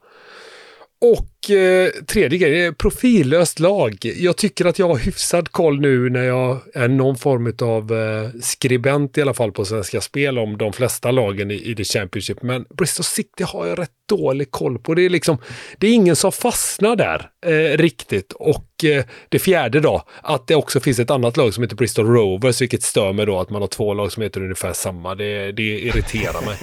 Och 1.04 1.52
eh, 1.52 1.90
tredje 1.90 2.38
grejen, 2.38 2.76
profillöst 2.76 3.60
lag. 3.60 3.98
Jag 4.02 4.38
tycker 4.38 4.66
att 4.66 4.80
jag 4.80 4.88
har 4.88 4.98
hyfsad 4.98 5.52
koll 5.52 5.80
nu 5.80 6.10
när 6.10 6.24
jag 6.24 6.60
är 6.74 6.88
någon 6.88 7.16
form 7.16 7.54
av 7.62 7.94
eh, 7.94 8.30
skribent 8.42 9.18
i 9.18 9.22
alla 9.22 9.34
fall 9.34 9.52
på 9.52 9.66
Svenska 9.66 10.02
Spel 10.02 10.40
om 10.40 10.58
de 10.58 10.74
flesta 10.74 11.12
lagen 11.12 11.52
i, 11.52 11.72
i 11.72 11.76
The 11.76 11.84
Championship. 11.84 12.42
Men 12.42 12.66
Bristol 12.70 13.04
City 13.04 13.44
har 13.44 13.68
jag 13.68 13.80
rätt 13.80 13.90
dålig 14.10 14.52
koll 14.52 14.80
på. 14.80 14.94
Det 14.94 15.02
är 15.02 15.10
liksom, 15.10 15.38
det 15.78 15.88
är 15.88 15.94
ingen 15.94 16.16
som 16.16 16.32
fastnar 16.32 16.96
där 16.96 17.30
eh, 17.46 17.78
riktigt. 17.78 18.34
Och 18.34 18.84
eh, 18.84 19.06
det 19.30 19.40
fjärde 19.40 19.80
då, 19.80 20.04
att 20.22 20.48
det 20.48 20.56
också 20.56 20.80
finns 20.80 21.00
ett 21.00 21.12
annat 21.12 21.38
lag 21.38 21.54
som 21.54 21.64
heter 21.64 21.76
Bristol 21.76 22.08
Rovers, 22.08 22.62
vilket 22.62 22.84
stör 22.84 23.14
mig 23.14 23.26
då 23.26 23.40
att 23.40 23.50
man 23.50 23.62
har 23.62 23.68
två 23.68 23.94
lag 23.94 24.12
som 24.12 24.24
heter 24.24 24.42
ungefär 24.42 24.74
samma. 24.74 25.16
Det, 25.16 25.52
det 25.52 25.80
irriterar 25.80 26.46
mig. 26.46 26.58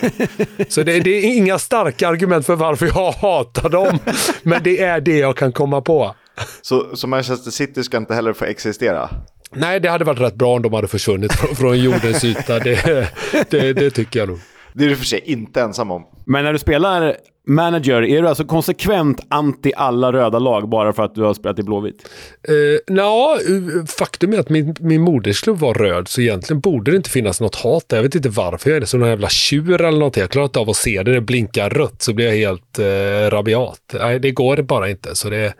Så 0.68 0.82
det, 0.82 1.00
det, 1.00 1.10
är 1.10 1.36
inga 1.36 1.58
starka 1.58 2.08
argument 2.08 2.46
för 2.46 2.56
varför 2.56 2.86
jag 2.86 3.12
hatar 3.12 3.68
dem, 3.68 3.98
men 4.42 4.62
det 4.62 4.80
är 4.82 5.00
det 5.00 5.18
jag 5.18 5.36
kan 5.36 5.52
komma 5.52 5.80
på. 5.80 6.14
Så, 6.62 6.96
så 6.96 7.06
Manchester 7.06 7.50
City 7.50 7.84
ska 7.84 7.96
inte 7.96 8.14
heller 8.14 8.32
få 8.32 8.44
existera? 8.44 9.10
Nej, 9.52 9.80
det 9.80 9.88
hade 9.88 10.04
varit 10.04 10.20
rätt 10.20 10.34
bra 10.34 10.54
om 10.54 10.62
de 10.62 10.72
hade 10.72 10.88
försvunnit 10.88 11.32
från, 11.32 11.78
jordens 11.78 12.24
yta. 12.24 12.58
Det, 12.58 13.08
det, 13.50 13.72
det 13.72 13.90
tycker 13.90 14.20
jag 14.20 14.28
nog. 14.28 14.38
Det 14.74 14.84
är 14.84 14.88
du 14.88 14.96
för 14.96 15.04
sig 15.04 15.22
inte 15.24 15.60
ensam 15.60 15.90
om. 15.90 16.06
Men 16.24 16.44
när 16.44 16.52
du 16.52 16.58
spelar 16.58 17.16
manager, 17.46 18.02
är 18.02 18.22
du 18.22 18.28
alltså 18.28 18.44
konsekvent 18.44 19.20
anti 19.28 19.72
alla 19.76 20.12
röda 20.12 20.38
lag 20.38 20.68
bara 20.68 20.92
för 20.92 21.02
att 21.02 21.14
du 21.14 21.22
har 21.22 21.34
spelat 21.34 21.58
i 21.58 21.62
Blåvitt? 21.62 22.08
Uh, 22.50 22.96
ja, 22.96 23.38
faktum 23.98 24.32
är 24.32 24.38
att 24.38 24.48
min, 24.48 24.74
min 24.80 25.02
modersklubb 25.02 25.58
var 25.58 25.74
röd, 25.74 26.08
så 26.08 26.20
egentligen 26.20 26.60
borde 26.60 26.90
det 26.90 26.96
inte 26.96 27.10
finnas 27.10 27.40
något 27.40 27.54
hat 27.54 27.84
Jag 27.88 28.02
vet 28.02 28.14
inte 28.14 28.28
varför 28.28 28.70
jag 28.70 28.76
är 28.76 28.80
det, 28.80 28.86
som 28.86 29.00
någon 29.00 29.08
jävla 29.08 29.28
tjur 29.28 29.82
eller 29.82 29.98
något. 29.98 30.16
Jag 30.16 30.30
klarar 30.30 30.44
inte 30.44 30.58
av 30.58 30.70
att 30.70 30.76
se 30.76 31.02
det. 31.02 31.14
Det 31.14 31.20
blinkar 31.20 31.70
rött 31.70 32.02
så 32.02 32.12
blir 32.12 32.26
jag 32.26 32.34
helt 32.34 32.78
uh, 32.78 33.30
rabiat. 33.30 33.94
Nej, 33.94 34.18
det 34.18 34.30
går 34.30 34.62
bara 34.62 34.90
inte. 34.90 35.14
Så 35.14 35.30
det 35.30 35.36
är 35.36 35.52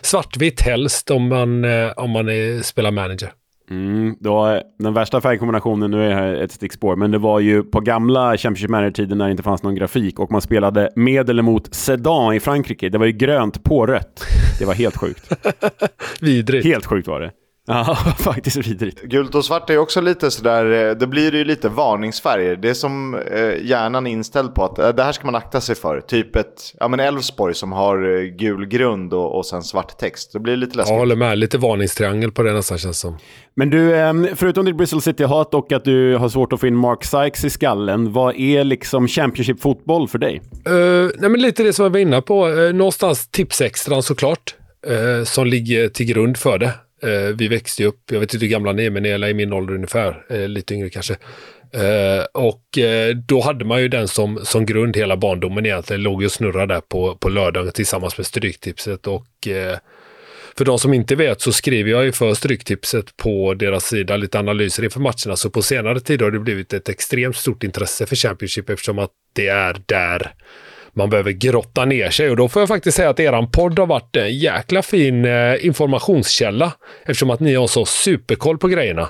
svartvitt 0.00 0.60
helst 0.60 1.10
om 1.10 1.28
man, 1.28 1.64
uh, 1.64 1.92
om 1.96 2.10
man 2.10 2.28
är, 2.28 2.62
spelar 2.62 2.90
manager. 2.90 3.32
Mm, 3.70 4.16
var 4.20 4.62
den 4.78 4.94
värsta 4.94 5.20
färgkombinationen, 5.20 5.90
nu 5.90 6.04
är 6.04 6.08
det 6.08 6.14
här 6.14 6.34
ett 6.34 6.52
stickspår, 6.52 6.96
men 6.96 7.10
det 7.10 7.18
var 7.18 7.40
ju 7.40 7.62
på 7.62 7.80
gamla 7.80 8.36
Championship 8.36 8.70
Manager-tiden 8.70 9.18
när 9.18 9.24
det 9.24 9.30
inte 9.30 9.42
fanns 9.42 9.62
någon 9.62 9.74
grafik 9.74 10.18
och 10.18 10.32
man 10.32 10.40
spelade 10.40 10.90
med 10.96 11.30
eller 11.30 11.42
mot 11.42 11.74
sedan 11.74 12.34
i 12.34 12.40
Frankrike. 12.40 12.88
Det 12.88 12.98
var 12.98 13.06
ju 13.06 13.12
grönt 13.12 13.64
på 13.64 13.86
rött. 13.86 14.24
Det 14.58 14.64
var 14.64 14.74
helt 14.74 14.96
sjukt. 14.96 15.32
Vidrigt. 16.20 16.66
Helt 16.66 16.86
sjukt 16.86 17.08
var 17.08 17.20
det. 17.20 17.30
Ja, 17.76 17.96
faktiskt 18.18 18.56
vidrigt. 18.56 19.02
Gult 19.02 19.34
och 19.34 19.44
svart 19.44 19.70
är 19.70 19.78
också 19.78 20.00
lite 20.00 20.30
sådär, 20.30 20.88
eh, 20.88 20.96
det 20.96 21.06
blir 21.06 21.34
ju 21.34 21.44
lite 21.44 21.68
varningsfärger. 21.68 22.56
Det 22.56 22.70
är 22.70 22.74
som 22.74 23.14
eh, 23.14 23.66
hjärnan 23.66 24.06
är 24.06 24.10
inställd 24.10 24.54
på 24.54 24.64
att 24.64 24.78
eh, 24.78 24.88
det 24.88 25.02
här 25.02 25.12
ska 25.12 25.26
man 25.26 25.34
akta 25.34 25.60
sig 25.60 25.74
för. 25.74 26.00
Typ 26.00 26.36
ett, 26.36 26.74
ja 26.80 26.88
men 26.88 27.00
Elfsborg 27.00 27.54
som 27.54 27.72
har 27.72 28.22
gul 28.38 28.66
grund 28.66 29.14
och, 29.14 29.38
och 29.38 29.46
sen 29.46 29.62
svart 29.62 29.98
text. 29.98 30.32
Det 30.32 30.38
blir 30.38 30.56
lite 30.56 30.76
läskigt. 30.76 30.92
Jag 30.92 30.98
håller 30.98 31.16
med, 31.16 31.38
lite 31.38 31.58
varningstriangel 31.58 32.32
på 32.32 32.42
det 32.42 32.52
nästan 32.52 32.78
känns 32.78 32.98
som. 32.98 33.18
Men 33.54 33.70
du, 33.70 33.96
ehm, 33.96 34.28
förutom 34.34 34.64
ditt 34.64 34.76
Bristol 34.76 35.02
City-hat 35.02 35.54
och 35.54 35.72
att 35.72 35.84
du 35.84 36.16
har 36.16 36.28
svårt 36.28 36.52
att 36.52 36.60
få 36.60 36.66
in 36.66 36.76
Mark 36.76 37.04
Sykes 37.04 37.44
i 37.44 37.50
skallen, 37.50 38.12
vad 38.12 38.36
är 38.36 38.64
liksom 38.64 39.08
Championship-fotboll 39.08 40.08
för 40.08 40.18
dig? 40.18 40.42
Uh, 40.68 41.10
nej 41.18 41.30
men 41.30 41.40
lite 41.40 41.62
det 41.62 41.72
som 41.72 41.82
jag 41.82 41.90
var 41.90 41.98
inne 41.98 42.22
på, 42.22 42.48
uh, 42.48 42.74
någonstans 42.74 43.28
tipsextran 43.28 44.02
såklart, 44.02 44.54
uh, 44.90 45.24
som 45.24 45.46
ligger 45.46 45.88
till 45.88 46.06
grund 46.06 46.36
för 46.36 46.58
det. 46.58 46.72
Eh, 47.02 47.34
vi 47.38 47.48
växte 47.48 47.84
upp, 47.84 48.00
jag 48.10 48.20
vet 48.20 48.34
inte 48.34 48.46
hur 48.46 48.50
gamla 48.50 48.72
ni 48.72 48.84
är, 48.84 48.90
men 48.90 49.02
ni 49.02 49.08
är 49.08 49.28
i 49.28 49.34
min 49.34 49.52
ålder 49.52 49.74
ungefär, 49.74 50.24
eh, 50.28 50.48
lite 50.48 50.74
yngre 50.74 50.90
kanske. 50.90 51.16
Eh, 51.72 52.24
och 52.32 52.78
eh, 52.78 53.16
då 53.16 53.40
hade 53.40 53.64
man 53.64 53.82
ju 53.82 53.88
den 53.88 54.08
som, 54.08 54.44
som 54.44 54.66
grund 54.66 54.96
hela 54.96 55.16
barndomen 55.16 55.66
egentligen, 55.66 56.02
låg 56.02 56.22
ju 56.22 56.26
och 56.26 56.32
snurrade 56.32 56.74
där 56.74 56.80
på, 56.80 57.16
på 57.16 57.28
lördagen 57.28 57.72
tillsammans 57.72 58.18
med 58.18 58.26
Stryktipset. 58.26 59.06
Och 59.06 59.48
eh, 59.48 59.78
för 60.56 60.64
de 60.64 60.78
som 60.78 60.94
inte 60.94 61.16
vet 61.16 61.40
så 61.40 61.52
skriver 61.52 61.90
jag 61.90 62.04
ju 62.04 62.12
för 62.12 62.34
Stryktipset 62.34 63.16
på 63.16 63.54
deras 63.54 63.84
sida 63.84 64.16
lite 64.16 64.38
analyser 64.38 64.84
inför 64.84 65.00
matcherna. 65.00 65.36
Så 65.36 65.50
på 65.50 65.62
senare 65.62 66.00
tid 66.00 66.22
har 66.22 66.30
det 66.30 66.38
blivit 66.38 66.72
ett 66.72 66.88
extremt 66.88 67.36
stort 67.36 67.64
intresse 67.64 68.06
för 68.06 68.16
Championship 68.16 68.70
eftersom 68.70 68.98
att 68.98 69.10
det 69.32 69.48
är 69.48 69.76
där 69.86 70.32
man 70.96 71.10
behöver 71.10 71.32
grotta 71.32 71.84
ner 71.84 72.10
sig. 72.10 72.30
Och 72.30 72.36
då 72.36 72.48
får 72.48 72.62
jag 72.62 72.68
faktiskt 72.68 72.96
säga 72.96 73.10
att 73.10 73.20
eran 73.20 73.50
podd 73.50 73.78
har 73.78 73.86
varit 73.86 74.16
en 74.16 74.38
jäkla 74.38 74.82
fin 74.82 75.24
eh, 75.24 75.66
informationskälla. 75.66 76.72
Eftersom 77.02 77.30
att 77.30 77.40
ni 77.40 77.54
har 77.54 77.66
så 77.66 77.84
superkoll 77.84 78.58
på 78.58 78.68
grejerna. 78.68 79.08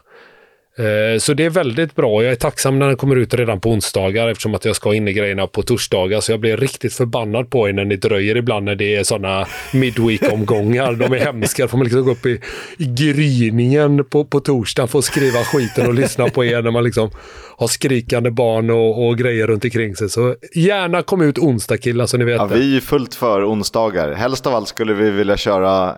Eh, 0.78 1.18
Så 1.18 1.34
det 1.34 1.44
är 1.44 1.50
väldigt 1.50 1.94
bra. 1.94 2.22
Jag 2.22 2.32
är 2.32 2.36
tacksam 2.36 2.78
när 2.78 2.86
den 2.86 2.96
kommer 2.96 3.16
ut 3.16 3.34
redan 3.34 3.60
på 3.60 3.70
onsdagar 3.70 4.28
eftersom 4.28 4.54
att 4.54 4.64
jag 4.64 4.76
ska 4.76 4.94
in 4.94 5.08
i 5.08 5.12
grejerna 5.12 5.46
på 5.46 5.62
torsdagar. 5.62 6.20
Så 6.20 6.32
jag 6.32 6.40
blir 6.40 6.56
riktigt 6.56 6.94
förbannad 6.94 7.50
på 7.50 7.68
er 7.68 7.72
när 7.72 7.84
ni 7.84 7.96
dröjer 7.96 8.36
ibland 8.36 8.64
när 8.64 8.74
det 8.74 8.96
är 8.96 9.04
sådana 9.04 9.46
midweek-omgångar. 9.72 10.92
De 10.92 11.12
är 11.12 11.18
hemska. 11.18 11.68
Får 11.68 11.78
man 11.78 11.84
liksom 11.84 12.04
gå 12.04 12.10
upp 12.10 12.26
i, 12.26 12.40
i 12.78 12.84
gryningen 12.86 14.04
på, 14.04 14.24
på 14.24 14.40
torsdagen 14.40 14.88
för 14.88 14.98
att 14.98 15.04
skriva 15.04 15.38
skiten 15.38 15.86
och 15.86 15.94
lyssna 15.94 16.28
på 16.28 16.44
er 16.44 16.62
när 16.62 16.70
man 16.70 16.84
liksom 16.84 17.10
har 17.58 17.66
skrikande 17.66 18.30
barn 18.30 18.70
och, 18.70 19.06
och 19.06 19.18
grejer 19.18 19.46
runt 19.46 19.64
omkring 19.64 19.96
sig. 19.96 20.08
Så 20.10 20.34
gärna 20.54 21.02
kom 21.02 21.22
ut 21.22 21.38
onsdag 21.38 21.76
killar 21.78 22.06
så 22.06 22.16
ni 22.16 22.24
vet 22.24 22.36
Ja, 22.36 22.46
det. 22.46 22.54
vi 22.58 22.76
är 22.76 22.80
fullt 22.80 23.14
för 23.14 23.50
onsdagar. 23.52 24.12
Helst 24.12 24.46
av 24.46 24.54
allt 24.54 24.68
skulle 24.68 24.94
vi 24.94 25.10
vilja 25.10 25.36
köra 25.36 25.94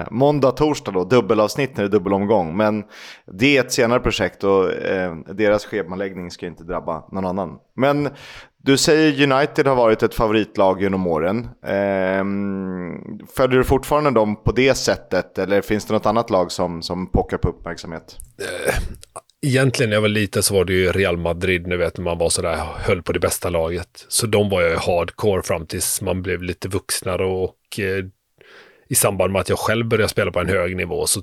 eh, 0.00 0.06
måndag, 0.10 0.50
torsdag 0.50 0.92
då, 0.92 1.04
dubbelavsnitt 1.04 1.76
när 1.76 1.84
det 1.84 1.88
är 1.88 1.92
dubbelomgång. 1.92 2.56
Men 2.56 2.82
det 3.38 3.56
är 3.56 3.60
ett 3.60 3.72
senare 3.72 4.00
projekt 4.02 4.44
och 4.44 4.72
eh, 4.72 5.16
deras 5.16 5.64
schemaläggning 5.64 6.30
ska 6.30 6.46
inte 6.46 6.64
drabba 6.64 7.04
någon 7.12 7.26
annan. 7.26 7.58
Men 7.76 8.08
du 8.64 8.76
säger 8.76 9.32
United 9.32 9.66
har 9.66 9.74
varit 9.74 10.02
ett 10.02 10.14
favoritlag 10.14 10.82
genom 10.82 11.06
åren. 11.06 11.48
Eh, 11.64 12.24
följer 13.36 13.58
du 13.58 13.64
fortfarande 13.64 14.10
dem 14.10 14.42
på 14.44 14.52
det 14.52 14.74
sättet 14.74 15.38
eller 15.38 15.60
finns 15.60 15.86
det 15.86 15.94
något 15.94 16.06
annat 16.06 16.30
lag 16.30 16.52
som, 16.52 16.82
som 16.82 17.12
pockar 17.12 17.38
på 17.38 17.48
uppmärksamhet? 17.48 18.16
Eh, 18.40 18.74
egentligen 19.46 19.90
när 19.90 19.96
jag 19.96 20.02
var 20.02 20.08
liten 20.08 20.42
så 20.42 20.54
var 20.54 20.64
det 20.64 20.72
ju 20.72 20.92
Real 20.92 21.16
Madrid, 21.16 21.66
ni 21.66 21.76
vet 21.76 21.96
när 21.96 22.04
man 22.04 22.18
var 22.18 22.28
sådär, 22.28 22.56
höll 22.76 23.02
på 23.02 23.12
det 23.12 23.20
bästa 23.20 23.50
laget. 23.50 24.06
Så 24.08 24.26
de 24.26 24.48
var 24.48 24.62
jag 24.62 24.70
ju 24.70 24.76
hardcore 24.76 25.42
fram 25.42 25.66
tills 25.66 26.02
man 26.02 26.22
blev 26.22 26.42
lite 26.42 26.68
vuxnare 26.68 27.24
och 27.24 27.78
eh, 27.78 28.04
i 28.88 28.94
samband 28.94 29.32
med 29.32 29.40
att 29.40 29.48
jag 29.48 29.58
själv 29.58 29.88
började 29.88 30.08
spela 30.08 30.30
på 30.30 30.40
en 30.40 30.48
hög 30.48 30.76
nivå 30.76 31.06
så 31.06 31.20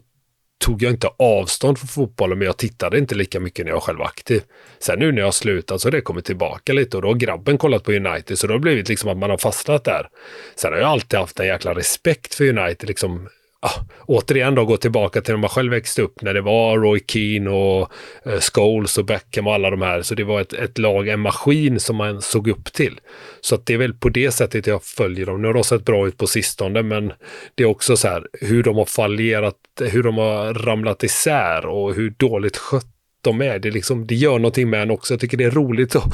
tog 0.59 0.83
jag 0.83 0.91
inte 0.91 1.09
avstånd 1.17 1.77
från 1.77 1.87
fotbollen, 1.87 2.37
men 2.37 2.45
jag 2.45 2.57
tittade 2.57 2.97
inte 2.97 3.15
lika 3.15 3.39
mycket 3.39 3.65
när 3.65 3.71
jag 3.71 3.83
själv 3.83 3.99
var 3.99 4.05
aktiv. 4.05 4.41
Sen 4.79 4.99
nu 4.99 5.11
när 5.11 5.19
jag 5.19 5.27
har 5.27 5.31
slutat 5.31 5.81
så 5.81 5.87
har 5.87 5.91
det 5.91 6.01
kommit 6.01 6.25
tillbaka 6.25 6.73
lite 6.73 6.97
och 6.97 7.01
då 7.01 7.07
har 7.07 7.15
grabben 7.15 7.57
kollat 7.57 7.83
på 7.83 7.91
United, 7.91 8.39
så 8.39 8.47
då 8.47 8.53
har 8.53 8.59
det 8.59 8.63
blivit 8.63 8.89
liksom 8.89 9.09
att 9.09 9.17
man 9.17 9.29
har 9.29 9.37
fastnat 9.37 9.83
där. 9.83 10.09
Sen 10.55 10.73
har 10.73 10.79
jag 10.79 10.89
alltid 10.89 11.19
haft 11.19 11.39
en 11.39 11.47
jäkla 11.47 11.73
respekt 11.73 12.35
för 12.35 12.57
United, 12.57 12.87
liksom 12.87 13.29
ah, 13.61 13.85
återigen 14.05 14.55
då 14.55 14.65
gå 14.65 14.77
tillbaka 14.77 15.21
till 15.21 15.33
när 15.33 15.39
man 15.39 15.49
själv 15.49 15.71
växte 15.71 16.01
upp 16.01 16.21
när 16.21 16.33
det 16.33 16.41
var 16.41 16.77
Roy 16.77 16.99
Keane 17.07 17.49
och 17.49 17.91
eh, 18.25 18.39
Scholes 18.39 18.97
och 18.97 19.05
Beckham 19.05 19.47
och 19.47 19.53
alla 19.53 19.69
de 19.69 19.81
här. 19.81 20.01
Så 20.01 20.15
det 20.15 20.23
var 20.23 20.41
ett, 20.41 20.53
ett 20.53 20.77
lag, 20.77 21.07
en 21.07 21.19
maskin 21.19 21.79
som 21.79 21.95
man 21.95 22.21
såg 22.21 22.47
upp 22.47 22.73
till. 22.73 22.99
Så 23.41 23.55
att 23.55 23.65
det 23.65 23.73
är 23.73 23.77
väl 23.77 23.93
på 23.93 24.09
det 24.09 24.31
sättet 24.31 24.67
jag 24.67 24.83
följer 24.83 25.25
dem. 25.25 25.41
Nu 25.41 25.47
har 25.47 25.53
de 25.53 25.63
sett 25.63 25.85
bra 25.85 26.07
ut 26.07 26.17
på 26.17 26.27
sistone, 26.27 26.83
men 26.83 27.13
det 27.55 27.63
är 27.63 27.67
också 27.67 27.97
så 27.97 28.07
här 28.07 28.27
hur 28.41 28.63
de 28.63 28.77
har 28.77 28.85
fallerat, 28.85 29.55
hur 29.81 30.03
de 30.03 30.17
har 30.17 30.53
ramlat 30.53 31.03
isär 31.03 31.65
och 31.65 31.93
hur 31.93 32.09
dåligt 32.17 32.57
skött 32.57 32.98
de 33.21 33.41
är. 33.41 33.59
Det, 33.59 33.71
liksom, 33.71 34.07
det 34.07 34.15
gör 34.15 34.33
någonting 34.39 34.69
med 34.69 34.81
en 34.81 34.91
också. 34.91 35.13
Jag 35.13 35.21
tycker 35.21 35.37
det 35.37 35.43
är 35.43 35.51
roligt 35.51 35.95
att, 35.95 36.05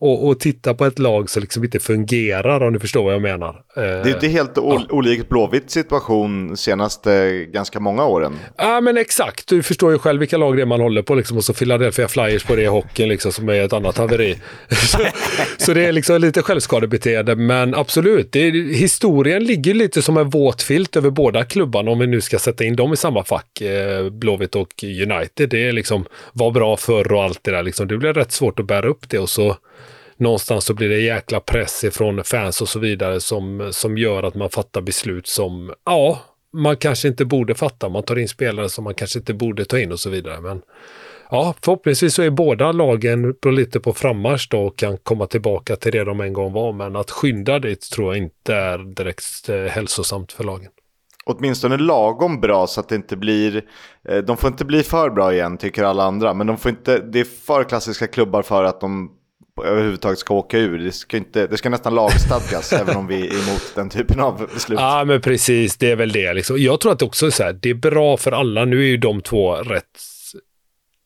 att, 0.00 0.24
att 0.24 0.40
titta 0.40 0.74
på 0.74 0.84
ett 0.84 0.98
lag 0.98 1.30
som 1.30 1.40
liksom 1.42 1.64
inte 1.64 1.80
fungerar, 1.80 2.60
om 2.62 2.72
du 2.72 2.78
förstår 2.78 3.04
vad 3.04 3.14
jag 3.14 3.22
menar. 3.22 3.62
Det 3.74 3.80
är 3.82 4.14
inte 4.14 4.28
helt 4.28 4.58
ol- 4.58 4.86
olikt 4.90 5.28
Blåvitt 5.28 5.70
situation 5.70 6.56
senaste 6.56 7.44
ganska 7.44 7.80
många 7.80 8.04
åren. 8.04 8.38
Ja, 8.56 8.80
men 8.80 8.96
exakt. 8.96 9.48
Du 9.48 9.62
förstår 9.62 9.92
ju 9.92 9.98
själv 9.98 10.20
vilka 10.20 10.36
lag 10.36 10.56
det 10.56 10.62
är 10.62 10.66
man 10.66 10.80
håller 10.80 11.02
på. 11.02 11.14
Liksom, 11.14 11.36
och 11.36 11.44
så 11.44 11.52
Philadelphia 11.54 12.08
Flyers 12.08 12.44
på 12.44 12.56
det 12.56 12.62
i 12.62 12.66
hockeyn, 12.66 13.08
liksom, 13.08 13.32
som 13.32 13.48
är 13.48 13.52
ett 13.64 13.72
annat 13.72 13.98
haveri. 13.98 14.36
så, 14.68 14.98
så 15.58 15.74
det 15.74 15.86
är 15.86 15.92
liksom 15.92 16.20
lite 16.20 16.42
självskadebeteende, 16.42 17.36
men 17.36 17.74
absolut. 17.74 18.32
Det 18.32 18.38
är, 18.40 18.52
historien 18.74 19.44
ligger 19.44 19.74
lite 19.74 20.02
som 20.02 20.16
en 20.16 20.30
våt 20.30 20.62
filt 20.62 20.96
över 20.96 21.10
båda 21.10 21.44
klubbarna, 21.44 21.90
om 21.90 21.98
vi 21.98 22.06
nu 22.06 22.20
ska 22.20 22.38
sätta 22.38 22.64
in 22.64 22.76
dem 22.76 22.92
i 22.92 22.96
samma 22.96 23.24
fack, 23.24 23.60
eh, 23.60 24.10
Blåvitt 24.10 24.54
och 24.54 24.84
United. 24.84 25.48
Det 25.48 25.68
är 25.68 25.72
liksom, 25.72 26.04
var 26.32 26.50
bra 26.54 26.76
förr 26.76 27.12
och 27.12 27.22
allt 27.22 27.44
det 27.44 27.50
där. 27.50 27.62
Liksom. 27.62 27.88
Det 27.88 27.96
blir 27.96 28.12
rätt 28.12 28.32
svårt 28.32 28.60
att 28.60 28.66
bära 28.66 28.88
upp 28.88 29.08
det 29.08 29.18
och 29.18 29.30
så 29.30 29.56
någonstans 30.16 30.64
så 30.64 30.74
blir 30.74 30.88
det 30.88 31.00
jäkla 31.00 31.40
press 31.40 31.84
ifrån 31.84 32.24
fans 32.24 32.60
och 32.60 32.68
så 32.68 32.78
vidare 32.78 33.20
som, 33.20 33.68
som 33.72 33.98
gör 33.98 34.22
att 34.22 34.34
man 34.34 34.50
fattar 34.50 34.80
beslut 34.80 35.26
som, 35.26 35.72
ja, 35.84 36.20
man 36.52 36.76
kanske 36.76 37.08
inte 37.08 37.24
borde 37.24 37.54
fatta. 37.54 37.88
Man 37.88 38.02
tar 38.02 38.18
in 38.18 38.28
spelare 38.28 38.68
som 38.68 38.84
man 38.84 38.94
kanske 38.94 39.18
inte 39.18 39.34
borde 39.34 39.64
ta 39.64 39.78
in 39.78 39.92
och 39.92 40.00
så 40.00 40.10
vidare. 40.10 40.40
Men 40.40 40.62
ja, 41.30 41.54
förhoppningsvis 41.62 42.14
så 42.14 42.22
är 42.22 42.30
båda 42.30 42.72
lagen 42.72 43.34
på 43.34 43.50
lite 43.50 43.80
på 43.80 43.92
frammarsch 43.92 44.48
då 44.50 44.66
och 44.66 44.76
kan 44.76 44.98
komma 44.98 45.26
tillbaka 45.26 45.76
till 45.76 45.92
det 45.92 46.04
de 46.04 46.20
en 46.20 46.32
gång 46.32 46.52
var. 46.52 46.72
Men 46.72 46.96
att 46.96 47.10
skynda 47.10 47.58
dit 47.58 47.90
tror 47.90 48.14
jag 48.14 48.22
inte 48.24 48.54
är 48.54 48.78
direkt 48.78 49.48
eh, 49.48 49.56
hälsosamt 49.56 50.32
för 50.32 50.44
lagen. 50.44 50.70
Åtminstone 51.26 51.76
lagom 51.76 52.40
bra 52.40 52.66
så 52.66 52.80
att 52.80 52.88
det 52.88 52.94
inte 52.94 53.16
blir... 53.16 53.64
Eh, 54.08 54.18
de 54.18 54.36
får 54.36 54.48
inte 54.48 54.64
bli 54.64 54.82
för 54.82 55.10
bra 55.10 55.34
igen 55.34 55.58
tycker 55.58 55.84
alla 55.84 56.04
andra. 56.04 56.34
Men 56.34 56.46
de 56.46 56.56
får 56.58 56.70
inte, 56.70 56.98
det 56.98 57.20
är 57.20 57.24
för 57.24 57.64
klassiska 57.64 58.06
klubbar 58.06 58.42
för 58.42 58.64
att 58.64 58.80
de 58.80 59.10
överhuvudtaget 59.64 60.18
ska 60.18 60.34
åka 60.34 60.58
ur. 60.58 60.78
Det 60.78 60.92
ska, 60.92 61.16
inte, 61.16 61.46
det 61.46 61.56
ska 61.56 61.70
nästan 61.70 61.94
lagstadgas 61.94 62.72
även 62.80 62.96
om 62.96 63.06
vi 63.06 63.20
är 63.20 63.32
emot 63.32 63.72
den 63.74 63.88
typen 63.90 64.20
av 64.20 64.48
beslut. 64.54 64.78
Ja, 64.80 65.04
men 65.04 65.20
precis. 65.20 65.76
Det 65.76 65.90
är 65.90 65.96
väl 65.96 66.12
det. 66.12 66.32
Liksom. 66.32 66.56
Jag 66.58 66.80
tror 66.80 66.92
att 66.92 66.98
det 66.98 67.04
också 67.04 67.26
är 67.26 67.30
så 67.30 67.42
här, 67.42 67.52
det 67.52 67.70
är 67.70 67.74
bra 67.74 68.16
för 68.16 68.32
alla. 68.32 68.64
Nu 68.64 68.80
är 68.80 68.86
ju 68.86 68.96
de 68.96 69.20
två 69.20 69.54
rätt 69.54 70.13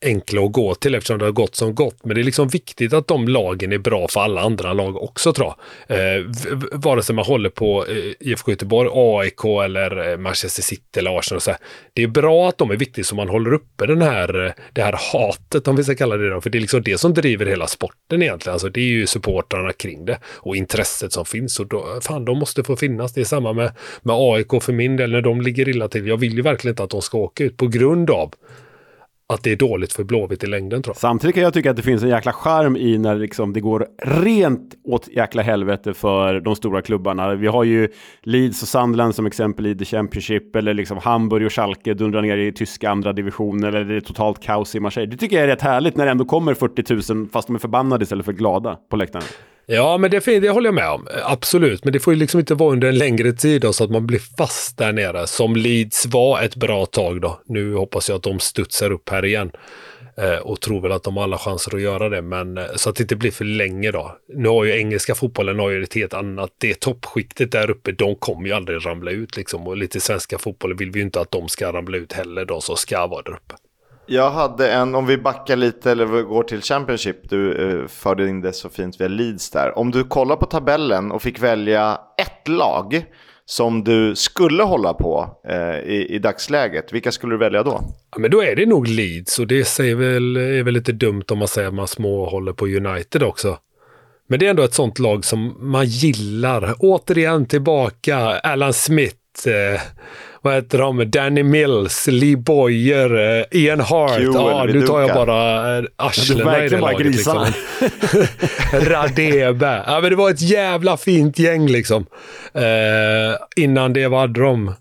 enkla 0.05 0.43
att 0.43 0.53
gå 0.53 0.75
till 0.75 0.95
eftersom 0.95 1.19
det 1.19 1.25
har 1.25 1.33
gått 1.33 1.55
som 1.55 1.75
gått. 1.75 2.05
Men 2.05 2.15
det 2.15 2.21
är 2.21 2.25
liksom 2.25 2.49
viktigt 2.49 2.93
att 2.93 3.07
de 3.07 3.29
lagen 3.29 3.73
är 3.73 3.79
bra 3.79 4.09
för 4.09 4.21
alla 4.21 4.41
andra 4.41 4.73
lag 4.73 5.03
också 5.03 5.33
tror 5.33 5.55
jag. 5.87 6.17
Eh, 6.17 6.25
vare 6.73 7.03
sig 7.03 7.15
man 7.15 7.25
håller 7.25 7.51
på 7.51 7.87
eh, 7.87 8.29
IFK 8.29 8.51
Göteborg, 8.51 8.91
AIK 8.93 9.45
eller 9.65 10.11
eh, 10.11 10.19
Manchester 10.19 10.63
City 10.63 10.99
eller 10.99 11.19
Arsenal. 11.19 11.37
Och 11.37 11.43
så 11.43 11.51
här. 11.51 11.61
Det 11.93 12.03
är 12.03 12.07
bra 12.07 12.49
att 12.49 12.59
de 12.59 12.71
är 12.71 12.77
viktiga 12.77 13.05
så 13.05 13.15
man 13.15 13.29
håller 13.29 13.53
uppe 13.53 13.87
den 13.87 14.03
här, 14.03 14.47
eh, 14.47 14.53
det 14.73 14.83
här 14.83 14.99
hatet 15.13 15.69
om 15.69 15.77
vi 15.77 15.85
ska 15.85 15.95
kalla 15.95 16.17
det 16.17 16.31
då. 16.31 16.41
För 16.41 16.51
det 16.51 16.59
är 16.59 16.61
liksom 16.61 16.83
det 16.83 16.99
som 16.99 17.15
driver 17.15 17.47
hela 17.47 17.67
sporten 17.67 18.23
egentligen. 18.23 18.53
Alltså 18.53 18.69
det 18.69 18.81
är 18.81 18.85
ju 18.85 19.07
supportrarna 19.07 19.73
kring 19.73 20.05
det 20.05 20.19
och 20.25 20.57
intresset 20.57 21.13
som 21.13 21.25
finns. 21.25 21.61
Och 21.61 21.67
då, 21.67 21.99
fan, 22.03 22.25
de 22.25 22.39
måste 22.39 22.65
få 22.65 22.77
finnas. 22.77 23.13
Det 23.13 23.21
är 23.21 23.25
samma 23.25 23.53
med, 23.53 23.73
med 24.03 24.17
AIK 24.19 24.63
för 24.63 24.73
min 24.73 24.97
del 24.97 25.11
när 25.11 25.23
de 25.23 25.41
ligger 25.41 25.69
illa 25.69 25.89
till. 25.89 26.07
Jag 26.07 26.17
vill 26.17 26.35
ju 26.35 26.43
verkligen 26.43 26.73
inte 26.73 26.83
att 26.83 26.91
de 26.91 27.03
ska 27.03 27.19
åka 27.19 27.45
ut 27.45 27.57
på 27.57 27.67
grund 27.67 28.11
av 28.11 28.35
att 29.33 29.43
det 29.43 29.53
är 29.53 29.57
dåligt 29.57 29.93
för 29.93 30.05
Blåvitt 30.05 30.45
i 30.45 30.47
längden 30.47 30.83
tror 30.83 30.95
jag. 30.95 31.01
Samtidigt 31.01 31.35
kan 31.35 31.43
jag 31.45 31.55
tycka 31.55 31.71
att 31.71 31.77
det 31.77 31.83
finns 31.83 32.03
en 32.03 32.09
jäkla 32.09 32.33
charm 32.33 32.77
i 32.77 32.99
när 32.99 33.17
liksom 33.17 33.53
det 33.53 33.61
går 33.61 33.87
rent 34.03 34.75
åt 34.85 35.09
jäkla 35.09 35.43
helvete 35.43 35.95
för 35.95 36.41
de 36.41 36.57
stora 36.57 36.83
klubbarna. 36.83 37.35
Vi 37.35 37.47
har 37.47 37.65
ju 37.65 37.89
Leeds 38.23 38.63
och 38.63 38.69
Sunderland 38.69 39.15
som 39.15 39.27
exempel 39.27 39.67
i 39.67 39.75
The 39.75 39.85
Championship 39.85 40.57
eller 40.57 40.75
liksom 40.75 40.99
Hamburg 40.99 41.47
och 41.47 41.53
Schalke 41.53 41.95
dundrar 41.95 42.23
ner 42.23 42.37
i 42.37 42.53
tyska 42.53 42.91
andra 42.91 43.13
divisionen 43.13 43.65
eller 43.65 43.85
det 43.85 43.97
är 43.97 44.01
totalt 44.01 44.43
kaos 44.43 44.75
i 44.75 44.81
Marseille. 44.81 45.11
Det 45.11 45.17
tycker 45.17 45.37
jag 45.37 45.45
är 45.45 45.49
rätt 45.49 45.63
härligt 45.63 45.97
när 45.97 46.05
det 46.05 46.11
ändå 46.11 46.25
kommer 46.25 46.55
40 46.55 47.13
000 47.15 47.29
fast 47.33 47.47
de 47.47 47.55
är 47.55 47.61
förbannade 47.61 48.03
istället 48.03 48.25
för 48.25 48.33
glada 48.33 48.79
på 48.91 48.97
läktaren. 48.97 49.25
Ja, 49.71 49.99
men 49.99 50.11
det, 50.11 50.41
det 50.41 50.51
håller 50.51 50.67
jag 50.67 50.75
med 50.75 50.91
om. 50.91 51.07
Absolut, 51.23 51.85
men 51.85 51.93
det 51.93 52.01
får 52.01 52.13
ju 52.15 52.21
liksom 52.21 52.41
inte 52.41 52.55
vara 52.55 52.73
under 52.73 52.89
en 52.89 52.99
längre 52.99 53.33
tid 53.33 53.63
då, 53.63 53.73
så 53.73 53.85
att 53.85 53.91
man 53.91 54.07
blir 54.07 54.21
fast 54.39 54.79
där 54.79 54.93
nere. 54.93 55.27
Som 55.27 55.57
Leeds 55.57 56.07
var 56.07 56.43
ett 56.43 56.57
bra 56.57 56.87
tag 56.87 57.21
då. 57.21 57.41
Nu 57.47 57.75
hoppas 57.75 58.09
jag 58.09 58.17
att 58.17 58.23
de 58.23 58.41
studsar 58.41 58.91
upp 58.91 59.09
här 59.09 59.25
igen. 59.25 59.51
Eh, 60.17 60.39
och 60.39 60.61
tror 60.61 60.81
väl 60.81 60.93
att 60.93 61.03
de 61.03 61.17
har 61.17 61.25
alla 61.25 61.39
chanser 61.39 61.77
att 61.77 61.83
göra 61.83 62.09
det, 62.09 62.23
men 62.23 62.59
eh, 62.59 62.65
så 62.77 62.91
att 62.91 62.97
det 62.97 63.03
inte 63.03 63.17
blir 63.17 63.31
för 63.31 63.45
länge 63.45 63.91
då. 63.91 64.17
Nu 64.35 64.49
har 64.49 64.65
ju 64.65 64.79
engelska 64.79 65.15
fotbollen 65.15 65.59
har 65.59 65.71
ju 65.71 65.83
ett 65.83 65.95
helt 65.95 66.15
annat, 66.15 66.51
det 66.59 66.81
toppskiktet 66.81 67.53
där 67.53 67.71
uppe, 67.71 67.93
de 67.93 68.15
kommer 68.15 68.49
ju 68.49 68.53
aldrig 68.53 68.87
ramla 68.87 69.11
ut 69.11 69.37
liksom. 69.37 69.67
Och 69.67 69.77
lite 69.77 70.01
svenska 70.01 70.39
fotbollen 70.39 70.77
vill 70.77 70.91
vi 70.91 70.99
ju 70.99 71.05
inte 71.05 71.21
att 71.21 71.31
de 71.31 71.49
ska 71.49 71.73
ramla 71.73 71.97
ut 71.97 72.13
heller, 72.13 72.45
de 72.45 72.61
som 72.61 72.77
ska 72.77 73.07
vara 73.07 73.23
där 73.23 73.33
uppe. 73.33 73.55
Jag 74.11 74.31
hade 74.31 74.73
en, 74.73 74.95
om 74.95 75.07
vi 75.07 75.19
backar 75.19 75.57
lite 75.57 75.91
eller 75.91 76.23
går 76.23 76.43
till 76.43 76.63
Championship, 76.63 77.31
du 77.31 77.53
eh, 77.53 77.87
förde 77.87 78.29
in 78.29 78.41
det 78.41 78.53
så 78.53 78.69
fint 78.69 79.01
via 79.01 79.09
Leeds 79.09 79.51
där. 79.51 79.79
Om 79.79 79.91
du 79.91 80.05
kollar 80.05 80.37
på 80.37 80.47
tabellen 80.47 81.13
och 81.13 81.23
fick 81.23 81.43
välja 81.43 82.01
ett 82.19 82.49
lag 82.49 83.05
som 83.45 83.85
du 83.85 84.15
skulle 84.17 84.63
hålla 84.63 84.95
på 84.95 85.41
eh, 85.49 85.79
i, 85.79 86.07
i 86.11 86.19
dagsläget, 86.19 86.93
vilka 86.93 87.13
skulle 87.13 87.35
du 87.35 87.39
välja 87.39 87.63
då? 87.63 87.81
Ja, 88.11 88.19
men 88.19 88.31
då 88.31 88.43
är 88.43 88.57
det 88.57 88.67
nog 88.67 88.89
Leeds 88.89 89.39
och 89.39 89.47
det 89.47 89.65
säger 89.65 89.95
väl, 89.95 90.37
är 90.37 90.63
väl 90.63 90.75
lite 90.75 90.93
dumt 90.93 91.25
om 91.31 91.39
man 91.39 91.49
säger 91.49 91.69
att 91.69 91.75
man 91.75 91.89
små 91.89 92.29
håller 92.29 92.53
på 92.53 92.67
United 92.67 93.23
också. 93.23 93.59
Men 94.29 94.39
det 94.39 94.47
är 94.47 94.51
ändå 94.51 94.63
ett 94.63 94.75
sånt 94.75 94.99
lag 94.99 95.25
som 95.25 95.71
man 95.71 95.87
gillar. 95.87 96.75
Återigen 96.79 97.47
tillbaka, 97.47 98.17
Alan 98.19 98.73
Smith, 98.73 99.49
eh, 99.49 99.81
vad 100.43 100.55
heter 100.55 100.79
de? 100.79 101.11
Danny 101.11 101.43
Mills, 101.43 102.07
Lee 102.07 102.37
Boyer, 102.37 103.39
eh, 103.41 103.45
Ian 103.51 103.81
Hart. 103.81 104.11
Kewell, 104.11 104.33
Ja, 104.35 104.65
nu 104.65 104.83
tar 104.83 105.01
jag 105.01 105.15
bara 105.15 105.79
eh, 105.79 105.85
arslena 105.97 106.65
i 106.65 106.69
det 106.69 106.79
laget. 106.79 107.07
Liksom. 107.07 107.47
Radebe. 108.73 109.83
Ja, 109.87 110.01
men 110.01 110.11
det 110.11 110.17
var 110.17 110.31
ett 110.31 110.41
jävla 110.43 110.97
fint 110.97 111.39
gäng 111.39 111.67
liksom. 111.69 112.07
Eh, 112.55 113.63
innan 113.63 113.93
det 113.93 114.09
var 114.09 114.29
de. 114.29 114.75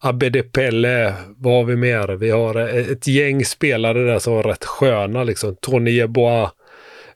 Abede 0.00 0.42
Pelle, 0.42 1.14
vad 1.36 1.54
har 1.54 1.64
vi 1.64 1.76
mer? 1.76 2.08
Vi 2.08 2.30
har 2.30 2.56
eh, 2.56 2.90
ett 2.90 3.06
gäng 3.06 3.44
spelare 3.44 3.98
där 4.06 4.18
som 4.18 4.34
var 4.34 4.42
rätt 4.42 4.64
sköna 4.64 5.24
liksom. 5.24 5.56
Tony 5.60 5.90
Yeboah. 5.90 6.50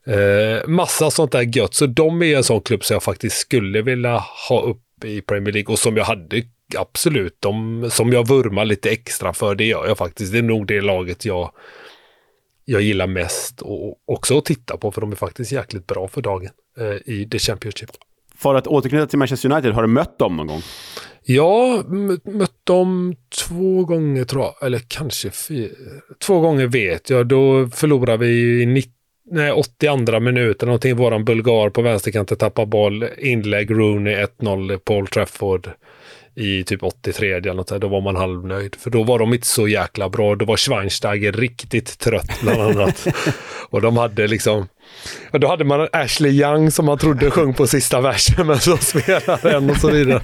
Eh, 0.07 0.67
massa 0.67 1.11
sånt 1.11 1.33
där 1.33 1.57
gött. 1.57 1.75
Så 1.75 1.87
de 1.87 2.23
är 2.23 2.37
en 2.37 2.45
sån 2.45 2.61
klubb 2.61 2.85
som 2.85 2.95
jag 2.95 3.03
faktiskt 3.03 3.37
skulle 3.37 3.83
vilja 3.83 4.23
ha 4.49 4.61
upp 4.63 5.05
i 5.05 5.21
Premier 5.21 5.53
League 5.53 5.73
och 5.73 5.79
som 5.79 5.97
jag 5.97 6.05
hade 6.05 6.43
absolut, 6.77 7.37
de, 7.41 7.89
som 7.91 8.13
jag 8.13 8.29
vurmar 8.29 8.65
lite 8.65 8.91
extra 8.91 9.33
för. 9.33 9.55
Det 9.55 9.65
gör 9.65 9.87
jag 9.87 9.99
faktiskt. 9.99 10.33
Det 10.33 10.39
är 10.39 10.43
nog 10.43 10.67
det 10.67 10.81
laget 10.81 11.25
jag 11.25 11.53
jag 12.71 12.83
gillar 12.83 13.07
mest 13.07 13.63
och 13.63 13.99
också 14.05 14.39
att 14.39 14.45
titta 14.45 14.77
på 14.77 14.93
för 14.93 15.01
de 15.01 15.13
är 15.13 15.17
faktiskt 15.17 15.53
jäkligt 15.53 15.87
bra 15.87 16.09
för 16.09 16.23
dagen 16.23 16.51
eh, 16.79 17.15
i 17.15 17.29
The 17.31 17.39
Championship. 17.39 17.91
För 18.35 18.55
att 18.55 18.67
återknyta 18.67 19.07
till 19.07 19.19
Manchester 19.19 19.53
United, 19.53 19.73
har 19.73 19.83
du 19.83 19.89
mött 19.89 20.19
dem 20.19 20.37
någon 20.37 20.47
gång? 20.47 20.63
Ja, 21.23 21.83
mött 22.25 22.65
dem 22.65 23.17
två 23.47 23.85
gånger 23.85 24.25
tror 24.25 24.43
jag, 24.45 24.67
eller 24.67 24.81
kanske 24.89 25.31
fyra. 25.31 25.71
Två 26.19 26.41
gånger 26.41 26.67
vet 26.67 27.11
jag. 27.11 27.27
Då 27.27 27.69
förlorade 27.69 28.27
vi 28.27 28.63
i 28.63 28.67
90 28.67 28.93
nej, 29.31 29.53
82 29.53 30.21
minuter 30.21 30.67
någonting. 30.67 30.97
Våran 30.97 31.25
bulgar 31.25 31.71
på 31.71 31.83
vänsterkanten 31.83 32.39
tappar 32.39 32.67
boll. 32.67 33.09
Inlägg 33.19 33.71
Rooney 33.71 34.25
1-0 34.25 34.79
Paul 34.79 35.07
Trafford 35.07 35.71
i 36.39 36.65
typ 36.65 36.83
83 36.83 37.33
eller 37.33 37.55
något 37.55 37.69
där. 37.69 37.79
Då 37.79 37.89
var 37.89 38.01
man 38.01 38.17
halvnöjd. 38.17 38.77
För 38.79 38.91
då 38.91 39.03
var 39.03 39.19
de 39.19 39.35
inte 39.35 39.47
så 39.47 39.69
jäkla 39.69 40.09
bra. 40.09 40.35
Då 40.35 40.45
var 40.45 40.57
Schweinsteiger 40.57 41.33
riktigt 41.33 41.99
trött 41.99 42.41
bland 42.43 42.61
annat. 42.61 43.07
och 43.71 43.83
de 43.83 43.97
hade 43.97 44.27
liksom 44.27 44.69
och 45.33 45.41
då 45.41 45.49
hade 45.49 45.65
man 45.65 45.89
Ashley 45.93 46.33
Young 46.33 46.71
som 46.71 46.87
man 46.87 46.99
trodde 46.99 47.31
sjöng 47.31 47.55
på 47.55 47.67
sista 47.67 48.01
versen, 48.01 48.47
men 48.47 48.59
så 48.59 48.77
spelade 48.77 49.51
den 49.51 49.71
och 49.71 49.77
så 49.77 49.91
vidare. 49.91 50.21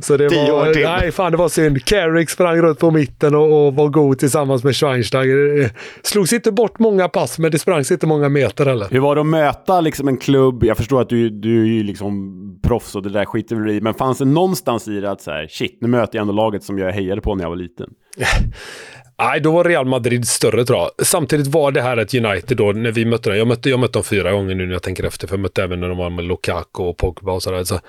Så 0.00 0.16
det 0.16 0.28
var, 0.28 0.98
nej 1.00 1.12
fan 1.12 1.32
det 1.32 1.38
var 1.38 1.48
synd. 1.48 1.84
Carrick 1.84 2.30
sprang 2.30 2.56
runt 2.56 2.78
på 2.78 2.90
mitten 2.90 3.34
och, 3.34 3.66
och 3.66 3.74
var 3.74 3.88
god 3.88 4.18
tillsammans 4.18 4.64
med 4.64 4.76
Schweinsteiger. 4.76 5.70
Slogs 6.02 6.32
inte 6.32 6.52
bort 6.52 6.78
många 6.78 7.08
pass, 7.08 7.38
men 7.38 7.50
det 7.50 7.58
sprangs 7.58 7.90
inte 7.90 8.06
många 8.06 8.28
meter 8.28 8.66
heller. 8.66 8.86
Hur 8.90 9.00
var 9.00 9.14
det 9.14 9.20
att 9.20 9.26
möta 9.26 9.80
liksom 9.80 10.08
en 10.08 10.16
klubb? 10.16 10.64
Jag 10.64 10.76
förstår 10.76 11.00
att 11.00 11.08
du, 11.08 11.30
du 11.30 11.62
är 11.62 11.66
ju 11.66 11.82
liksom 11.82 12.36
proffs 12.62 12.94
och 12.94 13.02
det 13.02 13.10
där 13.10 13.24
skiter 13.24 13.56
vi 13.56 13.72
i, 13.72 13.80
men 13.80 13.94
fanns 13.94 14.18
det 14.18 14.24
någonstans 14.24 14.88
i 14.88 15.00
det 15.00 15.10
att 15.10 15.20
så 15.20 15.30
här, 15.30 15.46
shit, 15.50 15.78
nu 15.80 15.88
möter 15.88 16.18
jag 16.18 16.22
ändå 16.22 16.32
laget 16.32 16.64
som 16.64 16.78
jag 16.78 16.92
hejade 16.92 17.20
på 17.20 17.34
när 17.34 17.44
jag 17.44 17.50
var 17.50 17.56
liten? 17.56 17.90
Nej, 19.20 19.40
då 19.40 19.52
var 19.52 19.64
Real 19.64 19.86
Madrid 19.86 20.28
större 20.28 20.64
tror 20.64 20.78
jag. 20.78 21.06
Samtidigt 21.06 21.46
var 21.46 21.72
det 21.72 21.82
här 21.82 21.96
ett 21.96 22.14
United 22.14 22.56
då, 22.56 22.72
när 22.72 22.92
vi 22.92 23.04
mötte 23.04 23.30
dem. 23.30 23.38
Jag 23.38 23.48
mötte, 23.48 23.70
jag 23.70 23.80
mötte 23.80 23.92
dem 23.92 24.04
fyra 24.04 24.32
gånger 24.32 24.54
nu 24.54 24.66
när 24.66 24.72
jag 24.72 24.82
tänker 24.82 25.04
efter, 25.04 25.26
för 25.26 25.34
jag 25.34 25.40
mötte 25.40 25.62
även 25.62 25.80
när 25.80 25.88
de 25.88 25.98
var 25.98 26.10
med 26.10 26.24
Lukaku 26.24 26.82
och 26.82 26.96
Pogba 26.96 27.32
och 27.32 27.42
sådär. 27.42 27.64
Så 27.64 27.80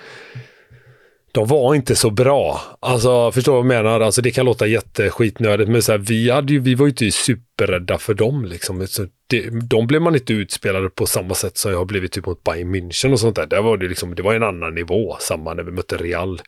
de 1.32 1.48
var 1.48 1.76
inte 1.76 1.96
så 1.96 2.10
bra. 2.10 2.62
Alltså, 2.80 3.32
förstår 3.32 3.52
du 3.52 3.68
vad 3.68 3.76
jag 3.78 3.84
menar? 3.84 4.00
Alltså, 4.00 4.22
det 4.22 4.32
kan 4.32 4.46
låta 4.46 4.68
jätteskitnödigt, 4.68 5.70
men 5.70 5.82
så 5.82 5.92
här, 5.92 6.00
vi, 6.00 6.30
hade 6.30 6.54
ju, 6.54 6.60
vi 6.60 6.76
var 6.76 6.86
ju 6.86 6.90
inte 6.90 7.12
superrädda 7.12 7.98
för 7.98 8.14
dem. 8.14 8.46
Liksom. 8.46 8.88
Så 8.88 9.06
det, 9.28 9.50
de 9.50 9.88
blev 9.88 10.02
man 10.02 10.16
inte 10.16 10.34
utspelade 10.34 10.90
på 10.90 11.06
samma 11.06 11.34
sätt 11.34 11.58
som 11.58 11.72
jag 11.72 11.78
har 11.78 11.86
blivit 11.86 12.12
typ 12.12 12.26
mot 12.26 12.44
Bayern 12.44 12.76
München 12.76 13.12
och 13.12 13.20
sånt 13.20 13.36
där. 13.36 13.46
Där 13.46 13.62
var 13.62 13.78
det, 13.78 13.88
liksom, 13.88 14.16
det 14.16 14.24
var 14.24 14.34
en 14.34 14.44
annan 14.44 14.76
nivå, 14.76 15.18
samma 15.20 15.54
när 15.54 15.64
vi 15.64 15.72
mötte 15.72 15.98
Real 15.98 16.42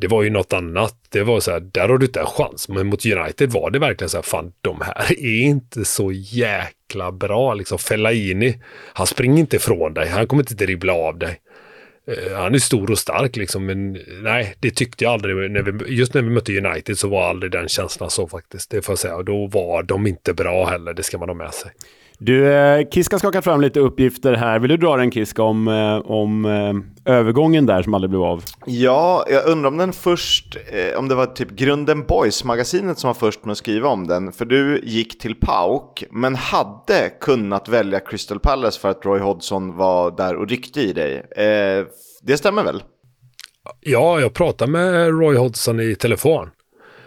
det 0.00 0.08
var 0.08 0.22
ju 0.22 0.30
något 0.30 0.52
annat. 0.52 0.96
Det 1.08 1.22
var 1.22 1.40
så 1.40 1.50
här, 1.50 1.60
där 1.60 1.88
har 1.88 1.98
du 1.98 2.06
inte 2.06 2.20
en 2.20 2.26
chans. 2.26 2.68
Men 2.68 2.86
mot 2.86 3.06
United 3.06 3.50
var 3.50 3.70
det 3.70 3.78
verkligen 3.78 4.08
så 4.08 4.16
här, 4.16 4.22
fan 4.22 4.52
de 4.60 4.80
här 4.80 5.12
är 5.18 5.40
inte 5.40 5.84
så 5.84 6.12
jäkla 6.12 7.12
bra. 7.12 7.54
Liksom 7.54 7.78
Fellaini, 7.78 8.60
han 8.92 9.06
springer 9.06 9.38
inte 9.38 9.56
ifrån 9.56 9.94
dig. 9.94 10.08
Han 10.08 10.26
kommer 10.26 10.42
inte 10.42 10.54
dribbla 10.54 10.92
av 10.92 11.18
dig. 11.18 11.40
Uh, 12.08 12.36
han 12.36 12.54
är 12.54 12.58
stor 12.58 12.90
och 12.90 12.98
stark 12.98 13.36
liksom, 13.36 13.66
men 13.66 13.92
nej, 14.22 14.54
det 14.60 14.70
tyckte 14.70 15.04
jag 15.04 15.12
aldrig. 15.12 15.50
När 15.50 15.62
vi, 15.62 15.94
just 15.94 16.14
när 16.14 16.22
vi 16.22 16.30
mötte 16.30 16.58
United 16.58 16.98
så 16.98 17.08
var 17.08 17.28
aldrig 17.28 17.52
den 17.52 17.68
känslan 17.68 18.10
så 18.10 18.28
faktiskt. 18.28 18.70
Det 18.70 18.82
får 18.82 18.92
jag 18.92 18.98
säga. 18.98 19.16
Och 19.16 19.24
då 19.24 19.46
var 19.46 19.82
de 19.82 20.06
inte 20.06 20.34
bra 20.34 20.66
heller, 20.66 20.94
det 20.94 21.02
ska 21.02 21.18
man 21.18 21.28
ha 21.28 21.34
med 21.34 21.54
sig. 21.54 21.70
Du, 22.22 22.52
eh, 22.52 22.88
Kiska 22.88 23.18
skakar 23.18 23.40
fram 23.40 23.60
lite 23.60 23.80
uppgifter 23.80 24.34
här. 24.34 24.58
Vill 24.58 24.70
du 24.70 24.76
dra 24.76 24.96
den 24.96 25.10
Kiska 25.10 25.42
om, 25.42 25.68
eh, 25.68 26.10
om 26.10 26.44
eh, 26.44 27.12
övergången 27.14 27.66
där 27.66 27.82
som 27.82 27.94
aldrig 27.94 28.10
blev 28.10 28.22
av? 28.22 28.44
Ja, 28.66 29.24
jag 29.30 29.46
undrar 29.46 29.70
om 29.70 29.76
den 29.76 29.92
först, 29.92 30.56
om 30.96 31.08
det 31.08 31.14
var 31.14 31.26
typ 31.26 31.50
Grunden 31.50 32.06
Boys-magasinet 32.06 32.98
som 32.98 33.08
var 33.08 33.14
först 33.14 33.44
med 33.44 33.52
att 33.52 33.58
skriva 33.58 33.88
om 33.88 34.06
den. 34.06 34.32
För 34.32 34.44
du 34.44 34.80
gick 34.84 35.18
till 35.18 35.34
PAOK, 35.34 36.04
men 36.10 36.34
hade 36.34 37.10
kunnat 37.20 37.68
välja 37.68 38.00
Crystal 38.00 38.40
Palace 38.40 38.80
för 38.80 38.88
att 38.88 39.04
Roy 39.04 39.20
Hodgson 39.20 39.76
var 39.76 40.16
där 40.16 40.36
och 40.36 40.48
ryckte 40.48 40.80
i 40.80 40.92
dig. 40.92 41.22
Det 42.22 42.36
stämmer 42.36 42.64
väl? 42.64 42.82
Ja, 43.80 44.20
jag 44.20 44.34
pratade 44.34 44.70
med 44.72 45.20
Roy 45.20 45.36
Hodgson 45.36 45.80
i 45.80 45.94
telefon. 45.94 46.50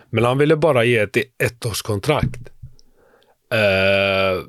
Men 0.09 0.23
han 0.23 0.37
ville 0.37 0.55
bara 0.55 0.83
ge 0.83 0.97
ett 0.97 1.17
ettårskontrakt. 1.43 2.49
Eh, 3.53 4.43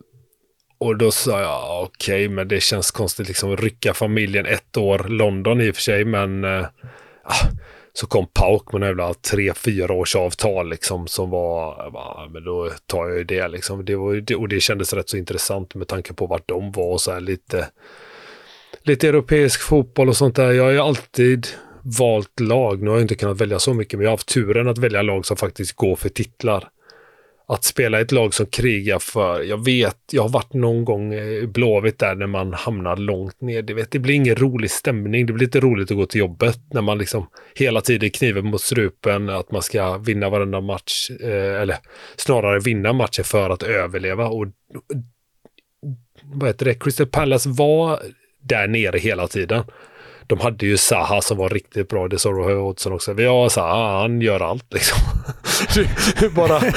och 0.85 0.97
då 0.97 1.11
sa 1.11 1.41
jag 1.41 1.82
okej, 1.82 2.26
okay, 2.26 2.35
men 2.35 2.49
det 2.49 2.61
känns 2.61 2.91
konstigt 2.91 3.28
liksom 3.28 3.53
att 3.53 3.61
rycka 3.61 3.95
familjen 3.95 4.47
ett 4.47 4.76
år. 4.76 5.07
London 5.09 5.61
i 5.61 5.70
och 5.70 5.74
för 5.74 5.82
sig, 5.82 6.05
men 6.05 6.45
äh, 6.45 6.66
så 7.93 8.07
kom 8.07 8.26
Pauk 8.32 8.72
med 8.72 8.82
jävla 8.82 9.14
tre, 9.14 9.55
fyra 9.55 9.93
års 9.93 10.16
avtal 10.16 10.70
liksom 10.70 11.07
som 11.07 11.30
var, 11.30 11.91
bara, 11.91 12.28
men 12.28 12.45
då 12.45 12.70
tar 12.87 13.09
jag 13.09 13.18
ju 13.18 13.24
det 13.24 13.49
liksom. 13.49 13.85
Det 13.85 13.97
var, 13.97 14.35
och 14.37 14.49
det 14.49 14.61
kändes 14.61 14.93
rätt 14.93 15.09
så 15.09 15.16
intressant 15.16 15.74
med 15.74 15.89
tanke 15.89 16.14
på 16.14 16.26
vart 16.26 16.49
de 16.49 16.72
var 16.72 16.93
och 16.93 17.01
så 17.01 17.12
här 17.12 17.20
lite, 17.20 17.68
lite 18.82 19.09
europeisk 19.09 19.61
fotboll 19.61 20.09
och 20.09 20.16
sånt 20.16 20.37
där. 20.37 20.53
Jag 20.53 20.64
har 20.64 20.70
ju 20.70 20.80
alltid 20.80 21.47
valt 21.82 22.41
lag. 22.41 22.82
Nu 22.82 22.91
har 22.91 22.97
jag 22.97 23.05
inte 23.05 23.14
kunnat 23.14 23.41
välja 23.41 23.59
så 23.59 23.74
mycket, 23.74 23.99
men 23.99 24.05
jag 24.05 24.11
har 24.11 24.16
haft 24.16 24.28
turen 24.28 24.68
att 24.68 24.78
välja 24.78 25.03
lag 25.03 25.26
som 25.26 25.37
faktiskt 25.37 25.76
går 25.76 25.97
för 25.97 26.09
titlar 26.09 26.68
att 27.47 27.64
spela 27.64 28.01
ett 28.01 28.12
lag 28.12 28.34
som 28.34 28.47
krigar 28.47 28.99
för, 28.99 29.42
jag 29.42 29.64
vet, 29.64 29.99
jag 30.12 30.22
har 30.22 30.28
varit 30.28 30.53
någon 30.53 30.84
gång 30.84 31.14
i 31.14 31.47
Blåvitt 31.47 31.99
där 31.99 32.14
när 32.14 32.26
man 32.26 32.53
hamnar 32.53 32.97
långt 32.97 33.40
ner. 33.40 33.62
Det, 33.62 33.74
vet, 33.74 33.90
det 33.90 33.99
blir 33.99 34.14
ingen 34.14 34.36
rolig 34.36 34.70
stämning. 34.70 35.26
Det 35.26 35.32
blir 35.32 35.47
inte 35.47 35.61
roligt 35.61 35.90
att 35.90 35.97
gå 35.97 36.07
till 36.07 36.18
jobbet 36.18 36.59
när 36.70 36.82
man 36.82 36.99
liksom 36.99 37.26
hela 37.55 37.80
tiden 37.80 38.11
kniven 38.11 38.47
mot 38.47 38.61
strupen, 38.61 39.30
att 39.30 39.51
man 39.51 39.62
ska 39.62 39.99
vinna 39.99 40.28
varenda 40.28 40.61
match, 40.61 41.11
eh, 41.11 41.61
eller 41.61 41.76
snarare 42.16 42.61
vinna 42.61 42.92
matcher 42.92 43.22
för 43.22 43.51
att 43.51 43.62
överleva. 43.62 44.26
Och 44.26 44.47
vad 46.22 46.49
heter 46.49 46.64
det, 46.64 46.74
Crystal 46.74 47.07
Palace 47.07 47.49
var 47.49 48.01
där 48.40 48.68
nere 48.68 48.99
hela 48.99 49.26
tiden 49.26 49.64
de 50.27 50.41
hade 50.41 50.66
ju 50.66 50.77
Saha 50.77 51.22
som 51.22 51.37
var 51.37 51.49
riktigt 51.49 51.89
bra. 51.89 52.09
Det 52.09 52.18
sa 52.18 52.29
Roy 52.29 52.55
Hodgson 52.55 52.93
också. 52.93 53.12
Vi 53.12 53.25
har 53.25 53.49
Zaha, 53.49 54.01
han 54.01 54.20
gör 54.20 54.41
allt 54.41 54.72
liksom. 54.72 54.99
Bara... 56.35 56.61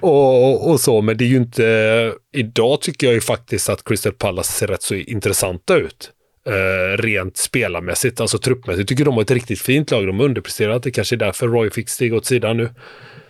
och, 0.00 0.70
och 0.70 0.80
så, 0.80 1.02
men 1.02 1.16
det 1.16 1.24
är 1.24 1.28
ju 1.28 1.36
inte... 1.36 2.12
Idag 2.32 2.80
tycker 2.80 3.06
jag 3.06 3.14
ju 3.14 3.20
faktiskt 3.20 3.68
att 3.68 3.84
Crystal 3.84 4.12
Palace 4.12 4.52
ser 4.52 4.66
rätt 4.66 4.82
så 4.82 4.94
intressanta 4.94 5.76
ut. 5.76 6.10
Uh, 6.48 6.96
rent 6.96 7.36
spelarmässigt, 7.36 8.20
alltså 8.20 8.38
truppmässigt. 8.38 8.78
Jag 8.78 8.88
tycker 8.88 9.04
de 9.04 9.14
har 9.14 9.22
ett 9.22 9.30
riktigt 9.30 9.60
fint 9.60 9.90
lag. 9.90 10.06
De 10.06 10.18
har 10.18 10.24
underpresterat. 10.24 10.82
Det 10.82 10.90
kanske 10.90 11.14
är 11.14 11.18
därför 11.18 11.48
Roy 11.48 11.70
fick 11.70 11.88
stiga 11.88 12.16
åt 12.16 12.26
sidan 12.26 12.56
nu. 12.56 12.70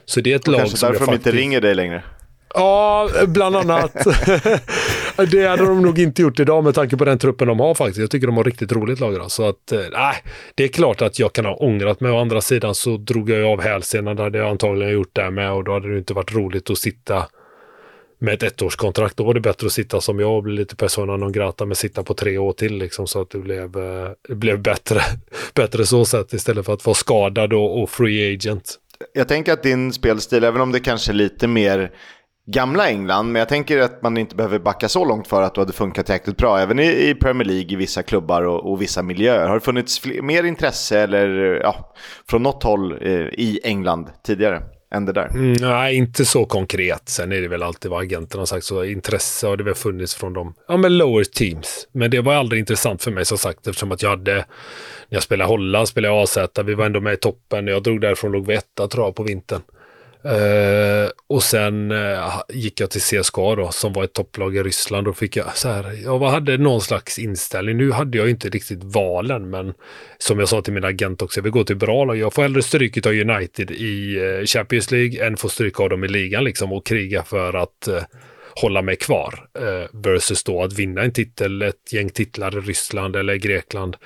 Så 0.05 0.20
det 0.20 0.32
är 0.32 0.36
ett 0.36 0.47
och 0.47 0.53
lag 0.53 0.61
kanske 0.61 0.76
som 0.76 0.86
därför 0.86 1.07
de 1.07 1.07
faktiskt... 1.07 1.26
inte 1.26 1.38
ringer 1.38 1.61
dig 1.61 1.74
längre. 1.74 2.03
Ja, 2.57 3.09
bland 3.26 3.57
annat. 3.57 3.92
det 5.30 5.46
hade 5.46 5.64
de 5.64 5.82
nog 5.82 5.98
inte 5.98 6.22
gjort 6.22 6.40
idag 6.40 6.64
med 6.64 6.74
tanke 6.74 6.96
på 6.96 7.04
den 7.04 7.18
truppen 7.18 7.48
de 7.48 7.61
har 7.61 7.74
faktiskt. 7.74 7.98
Jag 7.98 8.11
tycker 8.11 8.26
de 8.26 8.36
har 8.36 8.44
riktigt 8.44 8.72
roligt 8.72 9.00
lag 9.00 9.14
idag. 9.14 9.30
Så 9.30 9.48
att, 9.48 9.72
eh, 9.72 9.80
nej, 9.92 10.14
det 10.54 10.64
är 10.64 10.68
klart 10.68 11.02
att 11.02 11.18
jag 11.18 11.32
kan 11.32 11.44
ha 11.44 11.54
ångrat 11.54 12.00
mig. 12.00 12.12
Å 12.12 12.18
andra 12.18 12.40
sidan 12.40 12.74
så 12.74 12.96
drog 12.96 13.30
jag 13.30 13.52
av 13.52 13.62
hälsenan. 13.62 14.16
Det 14.16 14.22
hade 14.22 14.38
jag 14.38 14.48
antagligen 14.48 14.92
gjort 14.92 15.14
där 15.14 15.30
med 15.30 15.52
och 15.52 15.64
då 15.64 15.72
hade 15.72 15.92
det 15.92 15.98
inte 15.98 16.14
varit 16.14 16.34
roligt 16.34 16.70
att 16.70 16.78
sitta 16.78 17.26
med 18.18 18.34
ett 18.34 18.42
ettårskontrakt. 18.42 19.16
Då 19.16 19.24
var 19.24 19.34
det 19.34 19.40
bättre 19.40 19.66
att 19.66 19.72
sitta 19.72 20.00
som 20.00 20.20
jag 20.20 20.36
och 20.36 20.42
bli 20.42 20.54
lite 20.54 20.76
persona 20.76 21.16
non 21.16 21.32
grata 21.32 21.66
med 21.66 21.76
sitta 21.76 22.02
på 22.02 22.14
tre 22.14 22.38
år 22.38 22.52
till 22.52 22.78
liksom 22.78 23.07
så 23.07 23.20
att 23.20 23.30
det 23.30 23.38
blev, 23.38 23.76
eh, 23.76 24.11
det 24.28 24.34
blev 24.34 24.62
bättre, 24.62 25.00
bättre 25.54 25.86
så 25.86 26.04
sätt 26.04 26.32
istället 26.32 26.66
för 26.66 26.72
att 26.72 26.86
vara 26.86 26.94
skadad 26.94 27.52
och, 27.52 27.82
och 27.82 27.90
free 27.90 28.34
agent. 28.34 28.78
Jag 29.12 29.28
tänker 29.28 29.52
att 29.52 29.62
din 29.62 29.92
spelstil, 29.92 30.44
även 30.44 30.61
om 30.61 30.72
det 30.72 30.80
kanske 30.80 31.12
är 31.12 31.14
lite 31.14 31.46
mer 31.46 31.90
gamla 32.47 32.88
England, 32.88 33.32
men 33.32 33.40
jag 33.40 33.49
tänker 33.49 33.78
att 33.78 34.03
man 34.03 34.16
inte 34.16 34.36
behöver 34.36 34.59
backa 34.59 34.88
så 34.88 35.05
långt 35.05 35.28
för 35.28 35.42
att 35.42 35.55
du 35.55 35.61
hade 35.61 35.72
funkat 35.72 36.09
jäkligt 36.09 36.36
bra, 36.36 36.59
även 36.59 36.78
i, 36.78 37.09
i 37.09 37.14
Premier 37.14 37.44
League, 37.44 37.72
i 37.72 37.76
vissa 37.76 38.03
klubbar 38.03 38.42
och, 38.42 38.72
och 38.72 38.82
vissa 38.82 39.03
miljöer. 39.03 39.49
Har 39.49 39.55
det 39.55 39.61
funnits 39.61 39.99
fler, 39.99 40.22
mer 40.22 40.44
intresse 40.44 41.01
eller, 41.01 41.28
ja, 41.62 41.94
från 42.30 42.42
något 42.42 42.62
håll 42.62 42.92
eh, 42.92 43.11
i 43.12 43.61
England 43.64 44.11
tidigare? 44.26 44.62
Än 44.94 45.05
det 45.05 45.12
där. 45.12 45.28
Mm, 45.28 45.53
nej, 45.53 45.97
inte 45.97 46.24
så 46.24 46.44
konkret. 46.44 47.09
Sen 47.09 47.32
är 47.32 47.40
det 47.40 47.49
väl 47.49 47.62
alltid 47.62 47.90
vad 47.90 48.03
agenterna 48.03 48.40
har 48.40 48.47
sagt, 48.47 48.64
så 48.64 48.84
intresse 48.84 49.47
har 49.47 49.57
det 49.57 49.64
väl 49.64 49.74
funnits 49.74 50.14
från 50.14 50.32
de 50.32 50.55
ja, 50.68 50.76
men 50.76 50.99
lower 50.99 51.24
teams. 51.24 51.88
Men 51.92 52.11
det 52.11 52.20
var 52.20 52.34
aldrig 52.34 52.61
intressant 52.61 53.03
för 53.03 53.11
mig 53.11 53.24
som 53.24 53.38
sagt, 53.38 53.66
eftersom 53.66 53.92
att 53.92 54.03
jag 54.03 54.11
hade, 54.11 54.34
när 54.34 54.44
jag 55.09 55.22
spelade 55.22 55.49
Holland, 55.49 55.88
spelade 55.88 56.14
jag 56.14 56.22
AZ, 56.22 56.38
vi 56.64 56.74
var 56.74 56.86
ändå 56.86 57.01
med 57.01 57.12
i 57.12 57.16
toppen. 57.16 57.66
Jag 57.66 57.82
drog 57.82 58.01
därifrån 58.01 58.32
låg 58.32 58.47
vi 58.47 58.55
etta 58.55 58.88
tror 58.88 59.05
jag 59.05 59.14
på 59.14 59.22
vintern. 59.22 59.62
Uh, 60.27 61.11
och 61.27 61.43
sen 61.43 61.91
uh, 61.93 62.43
gick 62.49 62.81
jag 62.81 62.91
till 62.91 63.01
CSKA 63.01 63.55
då, 63.55 63.70
som 63.72 63.93
var 63.93 64.05
ett 64.05 64.12
topplag 64.12 64.57
i 64.57 64.62
Ryssland. 64.62 65.09
Och 65.09 65.16
fick 65.16 65.37
jag 65.37 65.57
så 65.57 65.68
här, 65.68 65.99
jag 66.05 66.18
hade 66.18 66.59
någon 66.59 66.81
slags 66.81 67.18
inställning. 67.18 67.77
Nu 67.77 67.93
hade 67.93 68.18
jag 68.18 68.31
inte 68.31 68.49
riktigt 68.49 68.85
valen, 68.85 69.51
men 69.51 69.74
som 70.18 70.39
jag 70.39 70.49
sa 70.49 70.62
till 70.62 70.72
min 70.72 70.85
agent 70.85 71.22
också, 71.22 71.39
jag 71.39 71.43
vill 71.43 71.53
gå 71.53 71.64
till 71.64 71.77
bra 71.77 72.05
lag. 72.05 72.16
Jag 72.16 72.33
får 72.33 72.43
hellre 72.43 72.62
stryk 72.62 73.07
av 73.07 73.12
United 73.12 73.70
i 73.70 74.20
uh, 74.20 74.45
Champions 74.45 74.91
League 74.91 75.27
än 75.27 75.37
få 75.37 75.49
stryk 75.49 75.81
av 75.81 75.89
dem 75.89 76.05
i 76.05 76.09
ligan 76.09 76.45
liksom 76.45 76.72
och 76.72 76.87
kriga 76.87 77.22
för 77.22 77.55
att 77.55 77.89
hålla 78.61 78.83
mig 78.83 78.97
kvar. 78.97 79.49
versus 79.93 80.45
då 80.45 80.62
att 80.62 80.72
vinna 80.72 81.03
en 81.03 81.12
titel, 81.12 81.62
ett 81.62 81.93
gäng 81.93 82.11
titlar 82.11 82.59
i 82.59 82.61
Ryssland 82.61 83.16
eller 83.16 83.37
Grekland 83.37 83.97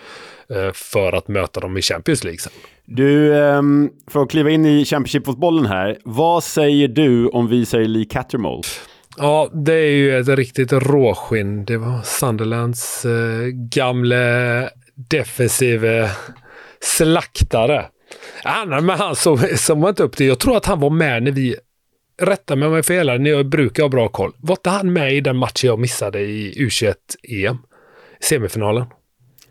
för 0.75 1.12
att 1.12 1.29
möta 1.29 1.61
dem 1.61 1.77
i 1.77 1.83
Champions 1.83 2.25
League 2.25 2.39
sen. 2.39 2.53
Du, 2.93 3.38
ehm, 3.38 3.91
för 4.07 4.22
att 4.22 4.30
kliva 4.30 4.51
in 4.51 4.66
i 4.66 4.84
Championship-fotbollen 4.84 5.66
här. 5.66 5.99
Vad 6.05 6.45
säger 6.45 6.88
du 6.88 7.28
om 7.28 7.49
vi 7.49 7.66
säger 7.66 7.88
Lee 7.88 8.05
Cattermole? 8.05 8.62
Ja, 9.16 9.51
det 9.53 9.74
är 9.74 9.91
ju 9.91 10.18
ett 10.18 10.28
riktigt 10.28 10.72
råskinn. 10.72 11.64
Det 11.64 11.76
var 11.76 12.03
Sunderlands 12.03 13.05
eh, 13.05 13.47
gamle 13.47 14.70
defensive 14.95 16.11
slaktare. 16.80 17.86
Han, 18.45 18.68
men 18.68 18.91
han 18.91 19.16
som, 19.16 19.38
som 19.57 19.80
var 19.80 19.88
inte 19.88 20.03
upp 20.03 20.16
till. 20.16 20.26
Jag 20.26 20.38
tror 20.38 20.57
att 20.57 20.66
han 20.66 20.80
var 20.80 20.91
med 20.91 21.22
när 21.22 21.32
vi 21.32 21.57
rätta 22.22 22.57
mig 22.57 22.66
om 22.66 22.72
jag 22.72 22.78
är 22.78 22.82
fel, 22.82 23.20
när 23.20 23.30
jag 23.30 23.49
brukar 23.49 23.82
ha 23.82 23.91
bra 23.91 24.09
koll. 24.09 24.32
Var 24.38 24.53
inte 24.53 24.70
han 24.70 24.93
med 24.93 25.14
i 25.14 25.20
den 25.20 25.36
matchen 25.36 25.68
jag 25.68 25.78
missade 25.78 26.20
i 26.20 26.55
U21-EM? 26.68 27.59
Semifinalen. 28.20 28.86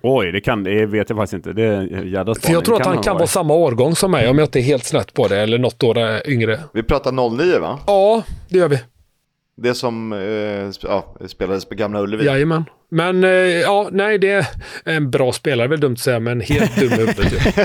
Oj, 0.02 0.32
det 0.32 0.42
kan 0.42 0.64
det 0.64 0.86
vet 0.86 1.10
jag 1.10 1.18
faktiskt 1.18 1.34
inte. 1.34 1.54
Det 1.54 1.64
är 1.64 2.04
jävla 2.04 2.36
För 2.36 2.54
jag 2.54 2.66
tror 2.66 2.82
att 2.82 2.86
han 2.86 3.02
kan 3.02 3.16
vara 3.16 3.28
samma 3.28 3.54
årgång 3.54 3.96
som 3.96 4.12
mig, 4.12 4.30
om 4.30 4.38
jag 4.38 4.46
inte 4.46 4.60
är 4.60 4.64
helt 4.64 4.86
snett 4.86 5.14
på 5.14 5.28
det, 5.28 5.42
eller 5.42 5.58
något 5.58 5.84
år 5.84 6.28
yngre. 6.28 6.60
Vi 6.74 6.84
pratar 6.84 7.12
09 7.38 7.60
va? 7.60 7.80
Ja, 7.88 8.24
det 8.50 8.58
gör 8.58 8.68
vi. 8.68 8.80
Det 9.62 9.74
som 9.74 10.14
eh, 10.14 10.90
ja, 10.90 11.16
spelades 11.28 11.66
på 11.66 11.76
Gamla 11.76 12.02
Ullevi. 12.02 12.26
Jajamän. 12.26 12.66
Men 12.92 13.24
eh, 13.24 13.30
ja, 13.30 13.90
nej, 13.92 14.18
det 14.18 14.32
är 14.32 14.46
en 14.84 15.12
bra 15.12 15.32
spelare, 15.32 15.68
väl 15.68 15.80
dumt 15.80 15.94
att 15.94 16.00
säga, 16.00 16.20
men 16.20 16.42
helt 16.42 16.80
dum 16.80 16.92
i 16.94 16.96
huvudet. 16.96 17.26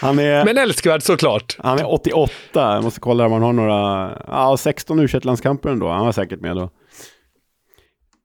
Han 0.00 0.18
är, 0.18 0.44
men 0.44 0.58
älskvärd 0.58 1.02
såklart. 1.02 1.56
Han 1.58 1.78
är 1.78 1.92
88. 1.92 2.30
Jag 2.54 2.84
måste 2.84 3.00
kolla 3.00 3.26
om 3.26 3.32
han 3.32 3.42
har 3.42 3.52
några... 3.52 4.10
Ja, 4.26 4.56
16 4.56 5.00
u 5.00 5.08
landskamper 5.22 5.68
ändå. 5.68 5.88
Han 5.88 6.04
var 6.04 6.12
säkert 6.12 6.40
med 6.40 6.56
då. 6.56 6.70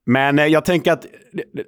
Men 0.05 0.39
eh, 0.39 0.45
jag 0.45 0.65
tänker 0.65 0.91
att 0.91 1.05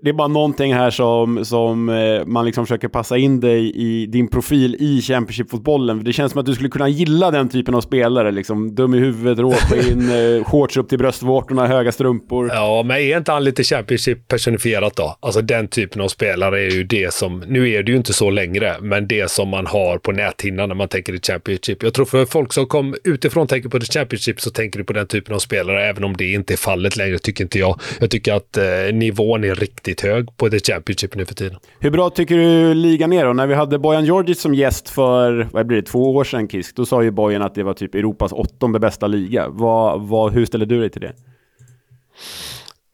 det 0.02 0.10
är 0.10 0.14
bara 0.14 0.28
någonting 0.28 0.74
här 0.74 0.90
som, 0.90 1.46
som 1.46 1.90
eh, 1.90 2.26
man 2.26 2.46
liksom 2.46 2.66
försöker 2.66 2.88
passa 2.88 3.18
in 3.18 3.40
dig 3.40 3.72
i 3.76 4.06
din 4.06 4.28
profil 4.28 4.76
i 4.80 5.02
Championship-fotbollen. 5.02 6.04
Det 6.04 6.14
känns 6.14 6.32
som 6.32 6.40
att 6.40 6.46
du 6.46 6.54
skulle 6.54 6.70
kunna 6.70 6.90
gilla 6.90 7.32
den 7.32 7.50
typen 7.50 7.76
av 7.76 7.82
spelare. 7.82 8.32
Liksom, 8.32 8.76
dum 8.76 8.94
i 8.94 8.98
huvudet, 8.98 9.40
råskinn, 9.40 10.10
eh, 10.38 10.44
shorts 10.44 10.78
upp 10.78 10.90
till 10.90 10.98
bröstvårtorna, 10.98 11.68
höga 11.68 11.92
strumpor. 11.92 12.50
Ja, 12.54 12.84
men 12.86 12.98
är 12.98 13.18
inte 13.18 13.32
han 13.32 13.44
lite 13.44 13.64
Championship 13.64 14.28
personifierat 14.28 14.96
då? 14.96 15.18
Alltså 15.20 15.42
den 15.42 15.68
typen 15.68 16.02
av 16.02 16.08
spelare 16.08 16.62
är 16.62 16.70
ju 16.70 16.84
det 16.84 17.14
som, 17.14 17.44
nu 17.48 17.70
är 17.70 17.84
det 17.84 17.92
ju 17.92 17.98
inte 17.98 18.14
så 18.14 18.30
längre, 18.30 18.76
men 18.82 19.08
det 19.08 19.32
som 19.32 19.50
man 19.50 19.68
har 19.68 19.98
på 19.98 20.12
näthinnan 20.12 20.70
när 20.70 20.76
man 20.76 20.88
tänker 20.88 21.14
i 21.14 21.20
Championship. 21.20 21.84
Jag 21.84 21.94
tror 21.94 22.06
för 22.06 22.26
folk 22.26 22.54
som 22.54 22.66
kom 22.66 22.96
utifrån 23.04 23.48
tänker 23.48 23.70
på 23.70 23.78
det 23.78 23.86
Championship 23.86 24.42
så 24.42 24.50
tänker 24.50 24.80
du 24.80 24.86
på 24.86 24.94
den 24.94 25.08
typen 25.08 25.36
av 25.36 25.40
spelare, 25.40 25.90
även 25.90 26.04
om 26.04 26.18
det 26.18 26.32
inte 26.32 26.54
är 26.54 26.58
fallet 26.58 26.98
längre, 26.98 27.18
tycker 27.18 27.44
inte 27.44 27.60
jag. 27.60 27.82
Jag 28.00 28.10
tycker 28.10 28.34
att 28.34 28.58
eh, 28.58 28.64
nivån 28.94 29.44
är 29.44 29.57
riktigt 29.58 30.02
hög 30.02 30.38
på 30.38 30.50
The 30.50 30.60
Championship 30.60 31.16
nu 31.16 31.26
för 31.26 31.36
tiden. 31.36 31.60
Hur 31.80 31.92
bra 31.92 32.10
tycker 32.10 32.38
du 32.38 32.74
ligan 32.74 33.14
är 33.14 33.26
då? 33.26 33.34
När 33.34 33.48
vi 33.48 33.54
hade 33.54 33.80
Bojan 33.80 34.06
Djordjic 34.06 34.42
som 34.42 34.54
gäst 34.54 34.90
för, 34.90 35.48
vad 35.52 35.68
blir 35.68 35.78
det, 35.78 35.88
två 35.88 36.16
år 36.16 36.24
sedan 36.24 36.50
Kisk, 36.50 36.76
då 36.76 36.86
sa 36.86 37.04
ju 37.04 37.12
Bojan 37.12 37.42
att 37.42 37.56
det 37.56 37.64
var 37.64 37.74
typ 37.74 37.96
Europas 37.96 38.32
åttonde 38.32 38.80
bästa 38.80 39.08
liga. 39.08 39.48
Vad, 39.50 40.02
vad, 40.02 40.34
hur 40.34 40.46
ställer 40.46 40.66
du 40.66 40.80
dig 40.80 40.90
till 40.90 41.02
det? 41.02 41.14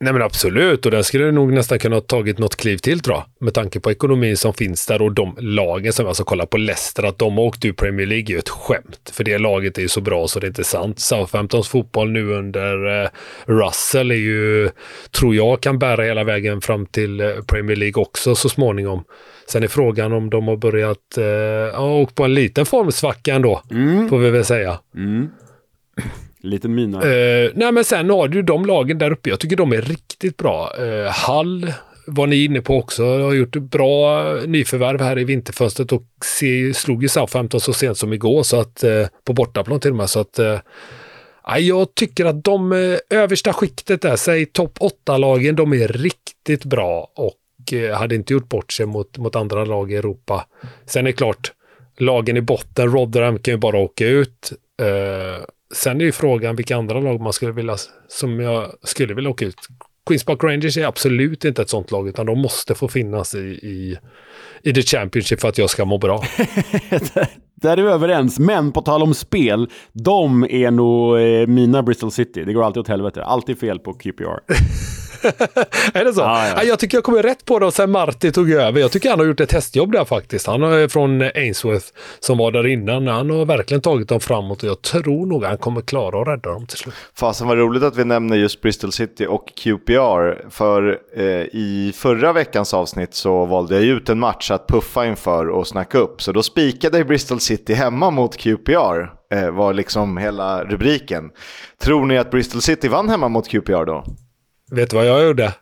Nej 0.00 0.12
men 0.12 0.22
absolut, 0.22 0.86
och 0.86 0.92
den 0.92 1.04
skulle 1.04 1.30
nog 1.30 1.52
nästan 1.52 1.78
kunna 1.78 1.96
ha 1.96 2.00
tagit 2.00 2.38
något 2.38 2.56
kliv 2.56 2.76
till 2.76 3.00
tror 3.00 3.16
jag. 3.16 3.24
Med 3.40 3.54
tanke 3.54 3.80
på 3.80 3.90
ekonomin 3.90 4.36
som 4.36 4.54
finns 4.54 4.86
där 4.86 5.02
och 5.02 5.12
de 5.12 5.36
lagen 5.40 5.92
som, 5.92 6.06
alltså 6.06 6.24
kolla 6.24 6.46
på 6.46 6.56
Leicester, 6.56 7.02
att 7.02 7.18
de 7.18 7.38
har 7.38 7.44
åkt 7.44 7.64
ur 7.64 7.72
Premier 7.72 8.06
League 8.06 8.26
är 8.26 8.30
ju 8.30 8.38
ett 8.38 8.48
skämt. 8.48 9.10
För 9.12 9.24
det 9.24 9.38
laget 9.38 9.78
är 9.78 9.82
ju 9.82 9.88
så 9.88 10.00
bra 10.00 10.28
så 10.28 10.40
det 10.40 10.46
är 10.46 10.48
inte 10.48 10.64
sant. 10.64 10.98
Southamptons 11.00 11.68
fotboll 11.68 12.10
nu 12.10 12.32
under 12.32 13.02
eh, 13.02 13.08
Russell 13.44 14.10
är 14.10 14.14
ju, 14.14 14.70
tror 15.10 15.34
jag, 15.34 15.60
kan 15.60 15.78
bära 15.78 16.02
hela 16.02 16.24
vägen 16.24 16.60
fram 16.60 16.86
till 16.86 17.20
eh, 17.20 17.28
Premier 17.46 17.76
League 17.76 18.02
också 18.02 18.34
så 18.34 18.48
småningom. 18.48 19.04
Sen 19.48 19.62
är 19.62 19.68
frågan 19.68 20.12
om 20.12 20.30
de 20.30 20.48
har 20.48 20.56
börjat, 20.56 21.18
eh, 21.72 21.82
åkt 21.82 22.14
på 22.14 22.24
en 22.24 22.34
liten 22.34 22.66
formsvacka 22.66 23.34
ändå, 23.34 23.62
mm. 23.70 24.08
får 24.08 24.18
vi 24.18 24.30
väl 24.30 24.44
säga. 24.44 24.78
Mm. 24.96 25.28
Lite 26.44 26.68
mina. 26.68 26.98
Uh, 26.98 27.50
nej, 27.54 27.72
men 27.72 27.84
sen 27.84 28.10
har 28.10 28.28
du 28.28 28.42
de 28.42 28.66
lagen 28.66 28.98
där 28.98 29.10
uppe. 29.10 29.30
Jag 29.30 29.40
tycker 29.40 29.56
de 29.56 29.72
är 29.72 29.82
riktigt 29.82 30.36
bra. 30.36 30.72
Uh, 30.80 31.08
Hall 31.08 31.72
var 32.06 32.26
ni 32.26 32.44
inne 32.44 32.60
på 32.60 32.78
också. 32.78 33.04
Har 33.04 33.32
gjort 33.32 33.56
bra 33.56 34.24
nyförvärv 34.46 35.00
här 35.00 35.18
i 35.18 35.24
vinterfönstret 35.24 35.92
och 35.92 36.02
se, 36.24 36.74
slog 36.74 37.02
ju 37.02 37.08
Southampton 37.08 37.60
så 37.60 37.72
sent 37.72 37.98
som 37.98 38.12
igår, 38.12 38.42
så 38.42 38.60
att, 38.60 38.84
uh, 38.84 39.06
på 39.24 39.32
bortaplan 39.32 39.80
till 39.80 39.90
och 39.90 39.96
med. 39.96 40.10
Så 40.10 40.20
att, 40.20 40.38
uh, 40.38 40.58
jag 41.58 41.94
tycker 41.94 42.24
att 42.24 42.44
de 42.44 42.72
uh, 42.72 42.98
översta 43.10 43.52
skiktet 43.52 44.02
där, 44.02 44.16
säg 44.16 44.46
topp 44.46 44.78
8-lagen, 44.78 45.56
de 45.56 45.72
är 45.72 45.88
riktigt 45.88 46.64
bra 46.64 47.12
och 47.14 47.40
hade 47.94 48.14
inte 48.14 48.32
gjort 48.32 48.48
bort 48.48 48.72
sig 48.72 48.86
mot, 48.86 49.18
mot 49.18 49.36
andra 49.36 49.64
lag 49.64 49.92
i 49.92 49.96
Europa. 49.96 50.46
Sen 50.86 51.06
är 51.06 51.10
det 51.10 51.16
klart, 51.16 51.52
lagen 51.98 52.36
i 52.36 52.40
botten, 52.40 52.92
Rotherham 52.92 53.38
kan 53.38 53.54
ju 53.54 53.58
bara 53.58 53.78
åka 53.78 54.06
ut. 54.06 54.52
Sen 55.74 56.00
är 56.00 56.04
ju 56.04 56.12
frågan 56.12 56.56
vilka 56.56 56.76
andra 56.76 57.00
lag 57.00 57.20
man 57.20 57.32
skulle 57.32 57.52
vilja, 57.52 57.76
som 58.08 58.40
jag 58.40 58.72
skulle 58.82 59.14
vilja 59.14 59.30
åka 59.30 59.44
ut. 59.44 59.56
Queens 60.06 60.24
Park 60.24 60.44
Rangers 60.44 60.76
är 60.76 60.86
absolut 60.86 61.44
inte 61.44 61.62
ett 61.62 61.70
sånt 61.70 61.90
lag, 61.90 62.08
utan 62.08 62.26
de 62.26 62.38
måste 62.38 62.74
få 62.74 62.88
finnas 62.88 63.34
i, 63.34 63.38
i, 63.38 63.98
i 64.62 64.74
the 64.74 64.82
Championship 64.82 65.40
för 65.40 65.48
att 65.48 65.58
jag 65.58 65.70
ska 65.70 65.84
må 65.84 65.98
bra. 65.98 66.24
Där 67.54 67.76
är 67.76 67.82
vi 67.82 67.88
överens, 67.88 68.38
men 68.38 68.72
på 68.72 68.80
tal 68.80 69.02
om 69.02 69.14
spel, 69.14 69.70
de 69.92 70.44
är 70.50 70.70
nog 70.70 71.20
eh, 71.20 71.46
mina 71.46 71.82
Bristol 71.82 72.10
City. 72.10 72.44
Det 72.44 72.52
går 72.52 72.64
alltid 72.64 72.80
åt 72.80 72.88
helvete. 72.88 73.24
Alltid 73.24 73.58
fel 73.58 73.78
på 73.78 73.92
QPR. 73.92 74.24
är 75.94 76.04
det 76.04 76.12
så? 76.12 76.22
Ah, 76.22 76.48
ja. 76.48 76.62
Jag 76.62 76.78
tycker 76.78 76.96
jag 76.96 77.04
kommer 77.04 77.22
rätt 77.22 77.44
på 77.44 77.58
det 77.58 77.72
sen 77.72 77.90
Marti 77.90 78.32
tog 78.32 78.50
över. 78.50 78.80
Jag 78.80 78.92
tycker 78.92 79.10
han 79.10 79.18
har 79.18 79.26
gjort 79.26 79.40
ett 79.40 79.48
testjobb 79.48 79.92
där 79.92 80.04
faktiskt. 80.04 80.46
Han 80.46 80.62
är 80.62 80.88
från 80.88 81.22
Ainsworth 81.22 81.86
som 82.20 82.38
var 82.38 82.52
där 82.52 82.66
innan. 82.66 83.06
Han 83.06 83.30
har 83.30 83.44
verkligen 83.44 83.80
tagit 83.80 84.08
dem 84.08 84.20
framåt 84.20 84.62
och 84.62 84.68
jag 84.68 84.82
tror 84.82 85.26
nog 85.26 85.44
han 85.44 85.58
kommer 85.58 85.80
klara 85.80 86.20
att 86.22 86.28
rädda 86.28 86.50
dem 86.50 86.66
till 86.66 86.78
slut. 86.78 86.94
Fasen 87.14 87.48
vad 87.48 87.58
roligt 87.58 87.82
att 87.82 87.96
vi 87.96 88.04
nämner 88.04 88.36
just 88.36 88.60
Bristol 88.60 88.92
City 88.92 89.26
och 89.26 89.48
QPR. 89.56 90.50
För 90.50 90.98
eh, 91.16 91.24
i 91.52 91.92
förra 91.94 92.32
veckans 92.32 92.74
avsnitt 92.74 93.14
så 93.14 93.44
valde 93.44 93.74
jag 93.74 93.84
ut 93.84 94.08
en 94.08 94.18
match 94.18 94.50
att 94.50 94.66
puffa 94.66 95.06
inför 95.06 95.48
och 95.48 95.66
snacka 95.66 95.98
upp. 95.98 96.22
Så 96.22 96.32
då 96.32 96.42
spikade 96.42 97.04
Bristol 97.04 97.40
City 97.40 97.74
hemma 97.74 98.10
mot 98.10 98.36
QPR. 98.36 99.24
Eh, 99.34 99.50
var 99.50 99.72
liksom 99.72 100.16
hela 100.16 100.64
rubriken. 100.64 101.30
Tror 101.82 102.06
ni 102.06 102.18
att 102.18 102.30
Bristol 102.30 102.62
City 102.62 102.88
vann 102.88 103.08
hemma 103.08 103.28
mot 103.28 103.48
QPR 103.48 103.84
då? 103.84 104.04
Vet 104.70 104.90
du 104.90 104.96
vad 104.96 105.06
jag 105.06 105.24
gjorde? 105.24 105.54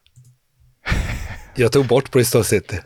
Jag 1.55 1.73
tog 1.73 1.87
bort 1.87 2.11
Bristol 2.11 2.45
City. 2.45 2.81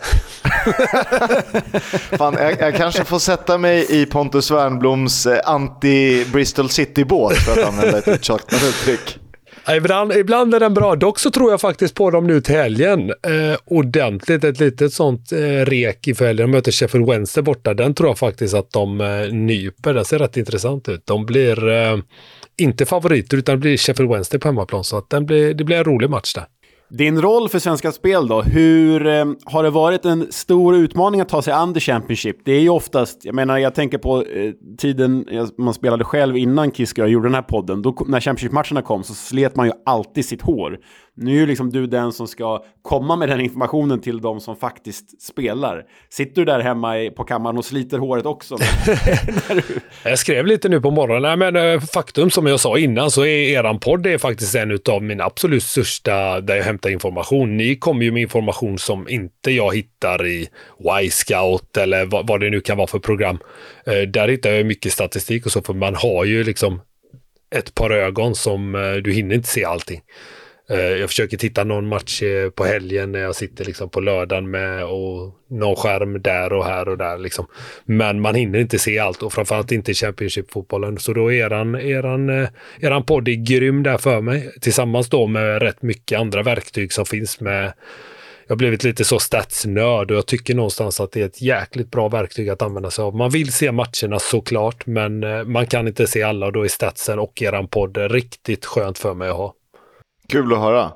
Fan, 2.18 2.34
jag, 2.38 2.60
jag, 2.60 2.76
kanske 2.76 3.04
får 3.04 3.18
sätta 3.18 3.58
mig 3.58 3.86
i 3.88 4.06
Pontus 4.06 4.50
Wernbloms 4.50 5.26
eh, 5.26 5.40
anti-Bristol 5.44 6.68
City-båt 6.68 7.36
för 7.36 7.52
att 7.52 7.68
använda 7.68 7.98
ett 7.98 8.08
uttjatat 8.08 8.62
uttryck. 8.62 9.18
Ibland, 9.74 10.12
ibland 10.12 10.54
är 10.54 10.60
den 10.60 10.74
bra. 10.74 10.96
Dock 10.96 11.18
så 11.18 11.30
tror 11.30 11.50
jag 11.50 11.60
faktiskt 11.60 11.94
på 11.94 12.10
dem 12.10 12.26
nu 12.26 12.40
till 12.40 12.54
helgen. 12.54 13.10
Eh, 13.10 13.58
ordentligt. 13.64 14.44
Ett 14.44 14.60
litet 14.60 14.92
sånt 14.92 15.32
eh, 15.32 15.38
rek 15.38 16.08
i 16.08 16.14
helgen. 16.20 16.50
De 16.50 16.56
möter 16.56 16.72
Sheffield 16.72 17.06
Wednesday 17.06 17.42
borta. 17.42 17.74
Den 17.74 17.94
tror 17.94 18.08
jag 18.08 18.18
faktiskt 18.18 18.54
att 18.54 18.72
de 18.72 19.00
eh, 19.00 19.32
nyper. 19.32 19.94
Det 19.94 20.04
ser 20.04 20.18
rätt 20.18 20.36
intressant 20.36 20.88
ut. 20.88 21.06
De 21.06 21.26
blir 21.26 21.68
eh, 21.68 21.98
inte 22.56 22.86
favoriter 22.86 23.36
utan 23.36 23.54
det 23.54 23.60
blir 23.60 23.76
Sheffield 23.76 24.10
Wednesday 24.10 24.40
på 24.40 24.48
hemmaplan. 24.48 24.84
Så 24.84 24.98
att 24.98 25.10
den 25.10 25.26
blir, 25.26 25.54
det 25.54 25.64
blir 25.64 25.76
en 25.76 25.84
rolig 25.84 26.10
match 26.10 26.34
där. 26.34 26.44
Din 26.88 27.20
roll 27.20 27.48
för 27.48 27.58
Svenska 27.58 27.92
Spel 27.92 28.28
då, 28.28 28.42
hur 28.42 29.06
eh, 29.06 29.24
har 29.44 29.62
det 29.62 29.70
varit 29.70 30.04
en 30.04 30.32
stor 30.32 30.76
utmaning 30.76 31.20
att 31.20 31.28
ta 31.28 31.42
sig 31.42 31.52
an 31.52 31.74
the 31.74 31.80
Championship? 31.80 32.36
Det 32.44 32.52
är 32.52 32.60
ju 32.60 32.68
oftast, 32.68 33.24
jag 33.24 33.34
menar 33.34 33.58
jag 33.58 33.74
tänker 33.74 33.98
på 33.98 34.22
eh, 34.22 34.52
tiden 34.78 35.26
man 35.58 35.74
spelade 35.74 36.04
själv 36.04 36.36
innan 36.36 36.70
Kiska 36.70 37.02
och 37.02 37.08
gjorde 37.08 37.28
den 37.28 37.34
här 37.34 37.42
podden, 37.42 37.82
då, 37.82 37.96
när 38.06 38.20
Championship-matcherna 38.20 38.82
kom 38.82 39.02
så 39.02 39.14
slet 39.14 39.56
man 39.56 39.66
ju 39.66 39.72
alltid 39.84 40.24
sitt 40.24 40.42
hår. 40.42 40.78
Nu 41.18 41.30
är 41.30 41.36
ju 41.36 41.46
liksom 41.46 41.72
du 41.72 41.86
den 41.86 42.12
som 42.12 42.28
ska 42.28 42.64
komma 42.82 43.16
med 43.16 43.28
den 43.28 43.40
informationen 43.40 44.00
till 44.00 44.20
de 44.20 44.40
som 44.40 44.56
faktiskt 44.56 45.22
spelar. 45.22 45.84
Sitter 46.10 46.34
du 46.34 46.44
där 46.44 46.60
hemma 46.60 47.10
på 47.16 47.24
kammaren 47.24 47.58
och 47.58 47.64
sliter 47.64 47.98
håret 47.98 48.26
också? 48.26 48.56
jag 50.04 50.18
skrev 50.18 50.46
lite 50.46 50.68
nu 50.68 50.80
på 50.80 50.90
morgonen, 50.90 51.38
men 51.38 51.56
eh, 51.56 51.80
faktum 51.80 52.30
som 52.30 52.46
jag 52.46 52.60
sa 52.60 52.78
innan 52.78 53.10
så 53.10 53.24
är 53.24 53.48
eran 53.48 53.78
podd 53.78 54.06
är 54.06 54.18
faktiskt 54.18 54.54
en 54.54 54.78
av 54.88 55.02
mina 55.02 55.24
absolut 55.24 55.62
största 55.62 56.40
där 56.40 56.56
jag 56.56 56.64
hämtar 56.64 56.90
information. 56.90 57.56
Ni 57.56 57.76
kommer 57.76 58.04
ju 58.04 58.12
med 58.12 58.22
information 58.22 58.78
som 58.78 59.08
inte 59.08 59.50
jag 59.50 59.76
hittar 59.76 60.26
i 60.26 60.48
Y-scout 61.02 61.76
eller 61.76 62.04
vad, 62.04 62.28
vad 62.28 62.40
det 62.40 62.50
nu 62.50 62.60
kan 62.60 62.76
vara 62.76 62.86
för 62.86 62.98
program. 62.98 63.38
Eh, 63.86 64.08
där 64.08 64.28
hittar 64.28 64.50
jag 64.50 64.66
mycket 64.66 64.92
statistik 64.92 65.46
och 65.46 65.52
så, 65.52 65.62
för 65.62 65.74
man 65.74 65.94
har 65.94 66.24
ju 66.24 66.44
liksom 66.44 66.80
ett 67.54 67.74
par 67.74 67.90
ögon 67.90 68.34
som 68.34 68.74
eh, 68.74 68.92
du 68.92 69.12
hinner 69.12 69.34
inte 69.34 69.48
se 69.48 69.64
allting. 69.64 70.00
Eh, 70.70 70.78
jag 70.78 71.08
försöker 71.08 71.36
titta 71.36 71.64
någon 71.64 71.88
match 71.88 72.22
eh, 72.22 72.50
på 72.50 72.64
helgen 72.64 73.12
när 73.12 73.18
jag 73.18 73.34
sitter 73.34 73.64
liksom 73.64 73.88
på 73.88 74.00
lördagen 74.00 74.50
med 74.50 74.84
och 74.84 75.32
någon 75.50 75.76
skärm 75.76 76.22
där 76.22 76.52
och 76.52 76.64
här 76.64 76.88
och 76.88 76.98
där. 76.98 77.18
Liksom. 77.18 77.46
Men 77.84 78.20
man 78.20 78.34
hinner 78.34 78.58
inte 78.58 78.78
se 78.78 78.98
allt 78.98 79.22
och 79.22 79.32
framförallt 79.32 79.72
inte 79.72 79.90
i 79.90 79.94
Championship-fotbollen. 79.94 80.98
Så 80.98 81.12
då 81.12 81.32
är 81.32 81.36
eran, 81.36 81.74
eran, 81.74 82.30
eh, 82.30 82.48
eran 82.80 83.04
podd 83.04 83.28
är 83.28 83.32
grym 83.32 83.82
där 83.82 83.98
för 83.98 84.20
mig. 84.20 84.52
Tillsammans 84.60 85.08
då 85.08 85.26
med 85.26 85.62
rätt 85.62 85.82
mycket 85.82 86.20
andra 86.20 86.42
verktyg 86.42 86.92
som 86.92 87.06
finns 87.06 87.40
med 87.40 87.72
jag 88.48 88.54
har 88.54 88.58
blivit 88.58 88.84
lite 88.84 89.04
så 89.04 89.18
statsnörd 89.18 90.10
och 90.10 90.16
jag 90.16 90.26
tycker 90.26 90.54
någonstans 90.54 91.00
att 91.00 91.12
det 91.12 91.22
är 91.22 91.26
ett 91.26 91.42
jäkligt 91.42 91.90
bra 91.90 92.08
verktyg 92.08 92.48
att 92.48 92.62
använda 92.62 92.90
sig 92.90 93.02
av. 93.02 93.16
Man 93.16 93.30
vill 93.30 93.52
se 93.52 93.72
matcherna 93.72 94.18
såklart, 94.18 94.86
men 94.86 95.20
man 95.52 95.66
kan 95.66 95.88
inte 95.88 96.06
se 96.06 96.22
alla 96.22 96.46
och 96.46 96.52
då 96.52 96.64
är 96.64 96.68
statsen 96.68 97.18
och 97.18 97.42
eran 97.42 97.68
podd 97.68 97.96
riktigt 97.96 98.64
skönt 98.64 98.98
för 98.98 99.14
mig 99.14 99.28
att 99.28 99.36
ha. 99.36 99.54
Kul 100.28 100.52
att 100.52 100.58
höra. 100.58 100.92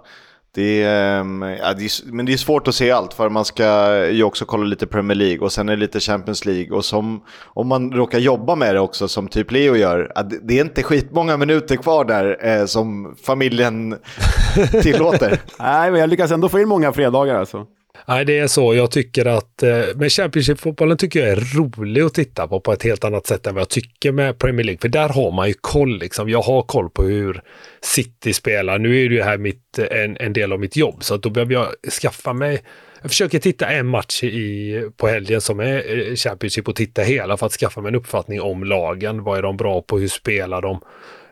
Det 0.55 0.83
är, 0.83 1.21
ehm, 1.21 1.43
ja, 1.43 1.73
det 1.75 1.85
är, 1.85 2.13
men 2.13 2.27
det 2.27 2.33
är 2.33 2.37
svårt 2.37 2.69
att 2.69 2.75
se 2.75 2.91
allt 2.91 3.15
för 3.15 3.29
man 3.29 3.45
ska 3.45 4.07
ju 4.09 4.23
också 4.23 4.45
kolla 4.45 4.65
lite 4.65 4.87
Premier 4.87 5.17
League 5.17 5.39
och 5.39 5.53
sen 5.53 5.69
är 5.69 5.73
det 5.77 5.81
lite 5.81 6.01
Champions 6.01 6.45
League 6.47 6.77
och 6.77 6.85
som, 6.85 7.25
om 7.47 7.69
man 7.69 7.93
råkar 7.93 8.19
jobba 8.19 8.55
med 8.55 8.75
det 8.75 8.81
också 8.81 9.09
som 9.09 9.29
typ 9.29 9.51
Leo 9.51 9.77
gör, 9.77 10.13
det 10.43 10.59
är 10.59 10.65
inte 10.65 10.83
skitmånga 10.83 11.37
minuter 11.37 11.77
kvar 11.77 12.05
där 12.05 12.47
eh, 12.47 12.67
som 12.67 13.17
familjen 13.27 13.97
tillåter. 14.83 15.41
Nej, 15.59 15.91
men 15.91 16.01
jag 16.01 16.11
lyckas 16.11 16.31
ändå 16.31 16.49
få 16.49 16.61
in 16.61 16.69
många 16.69 16.93
fredagar 16.93 17.35
alltså. 17.35 17.67
Nej, 18.09 18.25
det 18.25 18.39
är 18.39 18.47
så. 18.47 18.75
Jag 18.75 18.91
tycker 18.91 19.27
att, 19.27 19.63
eh, 19.63 19.71
men 19.95 20.11
Championship-fotbollen 20.11 20.97
tycker 20.97 21.21
jag 21.21 21.29
är 21.29 21.57
rolig 21.57 22.03
att 22.03 22.15
titta 22.15 22.49
på 22.49 22.61
på 22.61 22.73
ett 22.73 22.83
helt 22.83 23.05
annat 23.05 23.27
sätt 23.27 23.47
än 23.47 23.55
vad 23.55 23.61
jag 23.61 23.69
tycker 23.69 24.13
med 24.13 24.39
Premier 24.39 24.65
League. 24.65 24.81
För 24.81 24.89
där 24.89 25.09
har 25.09 25.33
man 25.33 25.49
ju 25.49 25.55
koll 25.61 25.99
liksom. 25.99 26.29
Jag 26.29 26.43
har 26.43 26.63
koll 26.63 26.91
på 26.91 27.03
hur 27.03 27.43
City 27.83 28.33
spelar. 28.33 28.79
Nu 28.79 29.05
är 29.05 29.09
det 29.09 29.15
ju 29.15 29.23
här 29.23 29.39
mitt, 29.39 29.79
en, 29.79 30.17
en 30.17 30.33
del 30.33 30.53
av 30.53 30.61
mitt 30.61 30.77
jobb, 30.77 31.05
så 31.05 31.17
då 31.17 31.31
behöver 31.31 31.53
jag 31.53 31.93
skaffa 32.03 32.33
mig 32.33 32.63
jag 33.03 33.11
försöker 33.11 33.39
titta 33.39 33.67
en 33.67 33.87
match 33.87 34.23
i, 34.23 34.91
på 34.97 35.09
helgen 35.09 35.41
som 35.41 35.61
är 35.61 35.99
eh, 35.99 36.15
Championship 36.15 36.69
och 36.69 36.77
titta 36.77 37.03
hela 37.03 37.37
för 37.37 37.47
att 37.47 37.53
skaffa 37.53 37.81
mig 37.81 37.89
en 37.89 37.95
uppfattning 37.95 38.41
om 38.41 38.65
lagen. 38.65 39.23
Vad 39.23 39.39
är 39.39 39.43
de 39.43 39.57
bra 39.57 39.83
på? 39.83 39.99
Hur 39.99 40.09
spelar 40.09 40.63
de? 40.63 40.81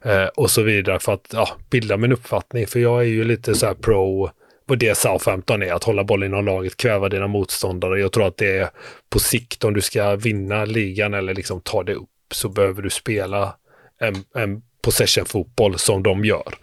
Eh, 0.03 0.26
och 0.26 0.51
så 0.51 0.62
vidare 0.62 0.99
för 0.99 1.12
att 1.12 1.28
ja, 1.32 1.49
bilda 1.70 1.96
mig 1.96 2.09
en 2.09 2.12
uppfattning. 2.12 2.66
För 2.66 2.80
jag 2.80 3.01
är 3.01 3.07
ju 3.07 3.24
lite 3.24 3.55
så 3.55 3.66
här 3.66 3.74
pro 3.74 4.30
på 4.66 4.74
det 4.74 4.99
Southampton 4.99 5.62
är, 5.62 5.72
att 5.72 5.84
hålla 5.84 6.05
bollen 6.05 6.28
inom 6.28 6.44
laget, 6.44 6.76
kväva 6.76 7.09
dina 7.09 7.26
motståndare. 7.26 8.01
Jag 8.01 8.12
tror 8.12 8.26
att 8.26 8.36
det 8.36 8.59
är 8.59 8.70
på 9.11 9.18
sikt, 9.18 9.64
om 9.64 9.74
du 9.74 9.80
ska 9.80 10.16
vinna 10.16 10.64
ligan 10.64 11.14
eller 11.14 11.34
liksom 11.34 11.61
ta 11.61 11.82
det 11.82 11.94
upp, 11.94 12.09
så 12.34 12.49
behöver 12.49 12.82
du 12.82 12.90
spela 12.90 13.55
en, 14.01 14.14
en 14.34 14.62
possession-fotboll 14.83 15.79
som 15.79 16.03
de 16.03 16.24
gör. 16.24 16.55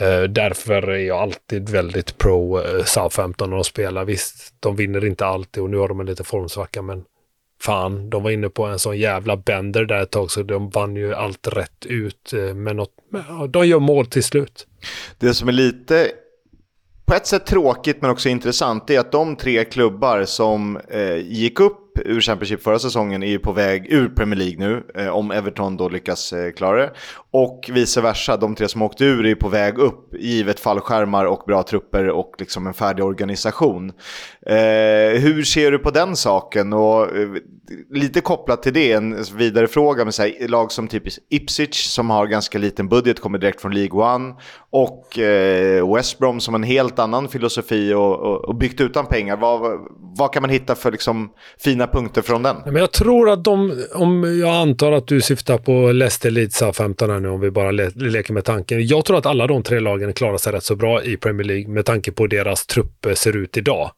Uh, 0.00 0.22
därför 0.22 0.90
är 0.90 0.98
jag 0.98 1.18
alltid 1.18 1.68
väldigt 1.68 2.18
pro 2.18 2.58
uh, 2.58 2.84
Southampton 2.84 3.50
när 3.50 3.56
de 3.56 3.64
spelar. 3.64 4.04
Visst, 4.04 4.54
de 4.60 4.76
vinner 4.76 5.04
inte 5.04 5.26
alltid 5.26 5.62
och 5.62 5.70
nu 5.70 5.76
har 5.76 5.88
de 5.88 6.00
en 6.00 6.06
liten 6.06 6.24
formsvacka, 6.24 6.82
men 6.82 7.04
fan, 7.60 8.10
de 8.10 8.22
var 8.22 8.30
inne 8.30 8.48
på 8.48 8.64
en 8.64 8.78
sån 8.78 8.98
jävla 8.98 9.36
bender 9.36 9.84
där 9.84 10.02
ett 10.02 10.10
tag 10.10 10.30
så 10.30 10.42
de 10.42 10.70
vann 10.70 10.96
ju 10.96 11.14
allt 11.14 11.48
rätt 11.48 11.86
ut. 11.86 12.32
Eh, 12.32 12.38
uh, 12.38 12.54
men 12.54 12.76
något, 12.76 12.94
de 13.48 13.66
gör 13.66 13.78
mål 13.78 14.06
till 14.06 14.24
slut. 14.24 14.66
Det 15.18 15.34
som 15.34 15.48
är 15.48 15.52
lite 15.52 16.10
på 17.06 17.14
ett 17.14 17.26
sätt 17.26 17.46
tråkigt 17.46 18.02
men 18.02 18.10
också 18.10 18.28
intressant 18.28 18.90
är 18.90 19.00
att 19.00 19.12
de 19.12 19.36
tre 19.36 19.64
klubbar 19.64 20.24
som 20.24 20.76
eh, 20.88 21.16
gick 21.16 21.60
upp 21.60 21.85
ur 22.04 22.20
Championship 22.20 22.62
förra 22.62 22.78
säsongen 22.78 23.22
är 23.22 23.26
ju 23.26 23.38
på 23.38 23.52
väg 23.52 23.92
ur 23.92 24.08
Premier 24.08 24.36
League 24.36 24.58
nu, 24.58 24.82
eh, 24.94 25.08
om 25.08 25.30
Everton 25.30 25.76
då 25.76 25.88
lyckas 25.88 26.32
eh, 26.32 26.52
klara 26.52 26.76
det. 26.76 26.92
Och 27.30 27.70
vice 27.72 28.00
versa, 28.00 28.36
de 28.36 28.54
tre 28.54 28.68
som 28.68 28.82
åkte 28.82 29.04
ur 29.04 29.24
är 29.24 29.28
ju 29.28 29.36
på 29.36 29.48
väg 29.48 29.78
upp, 29.78 30.14
givet 30.18 30.60
fallskärmar 30.60 31.24
och 31.24 31.42
bra 31.46 31.62
trupper 31.62 32.08
och 32.08 32.34
liksom 32.38 32.66
en 32.66 32.74
färdig 32.74 33.04
organisation. 33.04 33.92
Eh, 34.46 35.20
hur 35.20 35.42
ser 35.42 35.70
du 35.70 35.78
på 35.78 35.90
den 35.90 36.16
saken? 36.16 36.72
Och 36.72 37.16
eh, 37.16 37.28
lite 37.90 38.20
kopplat 38.20 38.62
till 38.62 38.72
det, 38.72 38.92
en 38.92 39.24
vidare 39.36 39.68
fråga 39.68 40.04
med 40.04 40.14
här, 40.18 40.48
lag 40.48 40.72
som 40.72 40.88
typiskt 40.88 41.26
Ipswich 41.30 41.86
som 41.86 42.10
har 42.10 42.26
ganska 42.26 42.58
liten 42.58 42.88
budget, 42.88 43.20
kommer 43.20 43.38
direkt 43.38 43.60
från 43.60 43.74
League 43.74 44.14
One. 44.14 44.34
Och 44.70 45.18
eh, 45.18 45.94
West 45.94 46.18
Brom 46.18 46.40
som 46.40 46.54
har 46.54 46.58
en 46.58 46.64
helt 46.64 46.98
annan 46.98 47.28
filosofi 47.28 47.94
och, 47.94 48.20
och, 48.20 48.44
och 48.44 48.54
byggt 48.54 48.80
utan 48.80 49.06
pengar. 49.06 49.36
Vad, 49.36 49.80
vad 50.18 50.32
kan 50.32 50.42
man 50.42 50.50
hitta 50.50 50.74
för 50.74 50.92
liksom, 50.92 51.30
fina 51.58 51.86
punkter 51.86 52.22
från 52.22 52.42
den? 52.42 52.56
Men 52.64 52.76
jag 52.76 52.92
tror 52.92 53.30
att 53.30 53.44
de, 53.44 53.84
om 53.94 54.40
jag 54.40 54.54
antar 54.54 54.92
att 54.92 55.06
du 55.06 55.20
syftar 55.20 55.58
på 55.58 55.92
Leicester, 55.92 56.30
Leeds, 56.30 56.62
15 56.74 57.10
här 57.10 57.20
nu 57.20 57.28
om 57.28 57.40
vi 57.40 57.50
bara 57.50 57.70
le 57.70 57.90
leker 57.94 58.32
med 58.32 58.44
tanken. 58.44 58.86
Jag 58.86 59.04
tror 59.04 59.18
att 59.18 59.26
alla 59.26 59.46
de 59.46 59.62
tre 59.62 59.80
lagen 59.80 60.12
klarar 60.12 60.38
sig 60.38 60.52
rätt 60.52 60.64
så 60.64 60.76
bra 60.76 61.02
i 61.02 61.16
Premier 61.16 61.46
League 61.46 61.68
med 61.68 61.84
tanke 61.84 62.12
på 62.12 62.22
hur 62.22 62.28
deras 62.28 62.66
trupp 62.66 63.06
ser 63.14 63.36
ut 63.36 63.56
idag. 63.56 63.90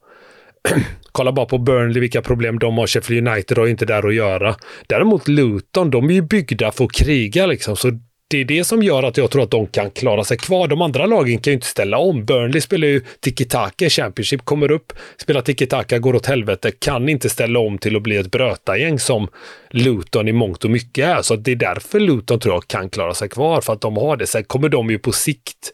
Kolla 1.19 1.31
bara 1.31 1.45
på 1.45 1.57
Burnley, 1.57 1.99
vilka 1.99 2.21
problem 2.21 2.59
de 2.59 2.77
har. 2.77 2.87
Sheffield 2.87 3.27
United 3.27 3.57
har 3.57 3.67
inte 3.67 3.85
där 3.85 4.07
att 4.07 4.13
göra. 4.13 4.55
Däremot 4.87 5.27
Luton, 5.27 5.91
de 5.91 6.09
är 6.09 6.13
ju 6.13 6.21
byggda 6.21 6.71
för 6.71 6.85
att 6.85 6.91
kriga 6.91 7.45
liksom. 7.45 7.75
Så 7.75 7.91
det 8.29 8.37
är 8.37 8.45
det 8.45 8.63
som 8.63 8.83
gör 8.83 9.03
att 9.03 9.17
jag 9.17 9.31
tror 9.31 9.43
att 9.43 9.51
de 9.51 9.67
kan 9.67 9.91
klara 9.91 10.23
sig 10.23 10.37
kvar. 10.37 10.67
De 10.67 10.81
andra 10.81 11.05
lagen 11.05 11.37
kan 11.37 11.51
ju 11.51 11.55
inte 11.55 11.67
ställa 11.67 11.97
om. 11.97 12.25
Burnley 12.25 12.61
spelar 12.61 12.87
ju 12.87 13.01
tiki-taka 13.19 13.85
i 13.85 13.89
Championship, 13.89 14.45
kommer 14.45 14.71
upp, 14.71 14.93
spelar 15.17 15.41
tiki-taka, 15.41 15.99
går 15.99 16.15
åt 16.15 16.25
helvete, 16.25 16.71
kan 16.71 17.09
inte 17.09 17.29
ställa 17.29 17.59
om 17.59 17.77
till 17.77 17.95
att 17.95 18.01
bli 18.01 18.17
ett 18.17 18.31
brötagäng 18.31 18.99
som 18.99 19.27
Luton 19.69 20.27
i 20.27 20.31
mångt 20.31 20.63
och 20.63 20.71
mycket 20.71 21.05
är. 21.05 21.21
Så 21.21 21.35
det 21.35 21.51
är 21.51 21.55
därför 21.55 21.99
Luton 21.99 22.39
tror 22.39 22.55
jag 22.55 22.67
kan 22.67 22.89
klara 22.89 23.13
sig 23.13 23.29
kvar, 23.29 23.61
för 23.61 23.73
att 23.73 23.81
de 23.81 23.97
har 23.97 24.17
det. 24.17 24.27
Sen 24.27 24.43
kommer 24.43 24.69
de 24.69 24.89
ju 24.89 24.99
på 24.99 25.11
sikt 25.11 25.71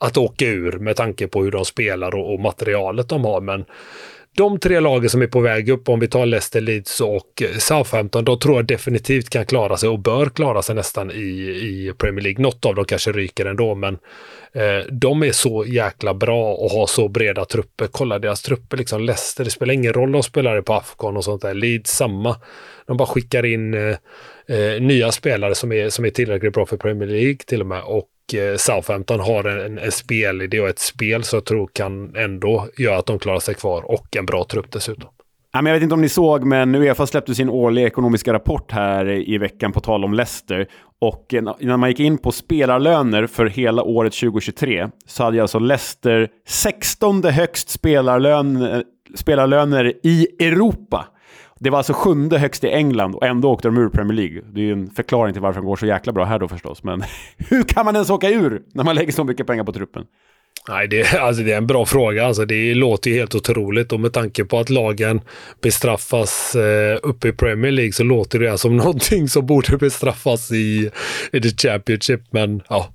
att 0.00 0.16
åka 0.16 0.46
ur 0.46 0.72
med 0.72 0.96
tanke 0.96 1.28
på 1.28 1.42
hur 1.44 1.50
de 1.50 1.64
spelar 1.64 2.14
och, 2.14 2.34
och 2.34 2.40
materialet 2.40 3.08
de 3.08 3.24
har. 3.24 3.40
Men 3.40 3.64
de 4.38 4.58
tre 4.58 4.80
lagen 4.80 5.10
som 5.10 5.22
är 5.22 5.26
på 5.26 5.40
väg 5.40 5.68
upp, 5.68 5.88
om 5.88 6.00
vi 6.00 6.08
tar 6.08 6.26
Leicester, 6.26 6.60
Leeds 6.60 7.00
och 7.00 7.42
eh, 7.42 7.58
Southampton, 7.58 8.24
de 8.24 8.38
tror 8.38 8.56
jag 8.56 8.66
definitivt 8.66 9.30
kan 9.30 9.46
klara 9.46 9.76
sig 9.76 9.88
och 9.88 9.98
bör 9.98 10.26
klara 10.26 10.62
sig 10.62 10.74
nästan 10.74 11.10
i, 11.10 11.14
i 11.14 11.92
Premier 11.98 12.22
League. 12.22 12.42
Något 12.42 12.64
av 12.64 12.74
dem 12.74 12.84
kanske 12.84 13.12
ryker 13.12 13.46
ändå, 13.46 13.74
men 13.74 13.98
eh, 14.52 14.86
de 14.90 15.22
är 15.22 15.32
så 15.32 15.64
jäkla 15.66 16.14
bra 16.14 16.54
och 16.54 16.70
har 16.70 16.86
så 16.86 17.08
breda 17.08 17.44
trupper. 17.44 17.86
Kolla 17.86 18.18
deras 18.18 18.42
trupper, 18.42 18.76
liksom 18.76 19.02
Leicester, 19.02 19.44
det 19.44 19.50
spelar 19.50 19.74
ingen 19.74 19.92
roll 19.92 20.08
om 20.08 20.12
de 20.12 20.22
spelar 20.22 20.62
på 20.62 20.74
Afghan 20.74 21.16
och 21.16 21.24
sånt 21.24 21.42
där. 21.42 21.54
Leeds 21.54 21.96
samma. 21.96 22.36
De 22.86 22.96
bara 22.96 23.08
skickar 23.08 23.46
in 23.46 23.74
eh, 23.74 23.96
eh, 24.56 24.80
nya 24.80 25.12
spelare 25.12 25.54
som 25.54 25.72
är, 25.72 25.90
som 25.90 26.04
är 26.04 26.10
tillräckligt 26.10 26.52
bra 26.52 26.66
för 26.66 26.76
Premier 26.76 27.08
League 27.08 27.38
till 27.46 27.60
och 27.60 27.66
med. 27.66 27.82
Och 27.82 28.08
Eh, 28.34 28.56
Southampton 28.56 29.20
har 29.20 29.44
en, 29.44 29.78
en 29.78 29.92
spelidé 29.92 30.60
och 30.60 30.68
ett 30.68 30.78
spel 30.78 31.24
som 31.24 31.36
jag 31.36 31.44
tror 31.44 31.70
kan 31.72 32.16
ändå 32.16 32.68
göra 32.78 32.98
att 32.98 33.06
de 33.06 33.18
klarar 33.18 33.40
sig 33.40 33.54
kvar 33.54 33.90
och 33.90 34.16
en 34.16 34.26
bra 34.26 34.44
trupp 34.44 34.72
dessutom. 34.72 35.10
jag 35.52 35.62
vet 35.62 35.82
inte 35.82 35.94
om 35.94 36.00
ni 36.00 36.08
såg, 36.08 36.44
men 36.44 36.74
Uefa 36.74 37.06
släppte 37.06 37.34
sin 37.34 37.48
årliga 37.48 37.86
ekonomiska 37.86 38.32
rapport 38.32 38.72
här 38.72 39.28
i 39.28 39.38
veckan 39.38 39.72
på 39.72 39.80
tal 39.80 40.04
om 40.04 40.14
Leicester. 40.14 40.66
Och 41.00 41.34
när 41.60 41.76
man 41.76 41.88
gick 41.88 42.00
in 42.00 42.18
på 42.18 42.32
spelarlöner 42.32 43.26
för 43.26 43.46
hela 43.46 43.82
året 43.82 44.12
2023 44.12 44.88
så 45.06 45.24
hade 45.24 45.42
alltså 45.42 45.58
Leicester 45.58 46.28
16 46.46 47.24
högst 47.24 47.70
spelarlön, 47.70 48.62
eh, 48.62 48.80
spelarlöner 49.14 49.92
i 50.02 50.26
Europa. 50.40 51.06
Det 51.58 51.70
var 51.70 51.78
alltså 51.78 51.92
sjunde 51.92 52.38
högst 52.38 52.64
i 52.64 52.68
England 52.68 53.14
och 53.14 53.26
ändå 53.26 53.50
åkte 53.50 53.68
de 53.68 53.78
ur 53.78 53.88
Premier 53.88 54.16
League. 54.16 54.42
Det 54.52 54.60
är 54.60 54.64
ju 54.64 54.72
en 54.72 54.90
förklaring 54.90 55.32
till 55.32 55.42
varför 55.42 55.60
de 55.60 55.66
går 55.66 55.76
så 55.76 55.86
jäkla 55.86 56.12
bra 56.12 56.24
här 56.24 56.38
då 56.38 56.48
förstås. 56.48 56.82
Men 56.82 57.02
hur 57.48 57.62
kan 57.62 57.84
man 57.84 57.94
ens 57.94 58.10
åka 58.10 58.30
ur 58.30 58.62
när 58.74 58.84
man 58.84 58.94
lägger 58.94 59.12
så 59.12 59.24
mycket 59.24 59.46
pengar 59.46 59.64
på 59.64 59.72
truppen? 59.72 60.04
Nej, 60.68 60.88
det, 60.88 61.14
alltså 61.14 61.42
det 61.42 61.52
är 61.52 61.56
en 61.56 61.66
bra 61.66 61.86
fråga. 61.86 62.26
Alltså 62.26 62.44
det 62.44 62.74
låter 62.74 63.10
ju 63.10 63.16
helt 63.16 63.34
otroligt 63.34 63.92
och 63.92 64.00
med 64.00 64.12
tanke 64.12 64.44
på 64.44 64.58
att 64.58 64.70
lagen 64.70 65.20
bestraffas 65.62 66.54
eh, 66.56 66.98
uppe 67.02 67.28
i 67.28 67.32
Premier 67.32 67.72
League 67.72 67.92
så 67.92 68.04
låter 68.04 68.38
det 68.38 68.58
som 68.58 68.76
någonting 68.76 69.28
som 69.28 69.46
borde 69.46 69.76
bestraffas 69.76 70.52
i, 70.52 70.90
i 71.32 71.40
the 71.40 71.68
Championship. 71.68 72.20
Men 72.30 72.62
ja, 72.68 72.94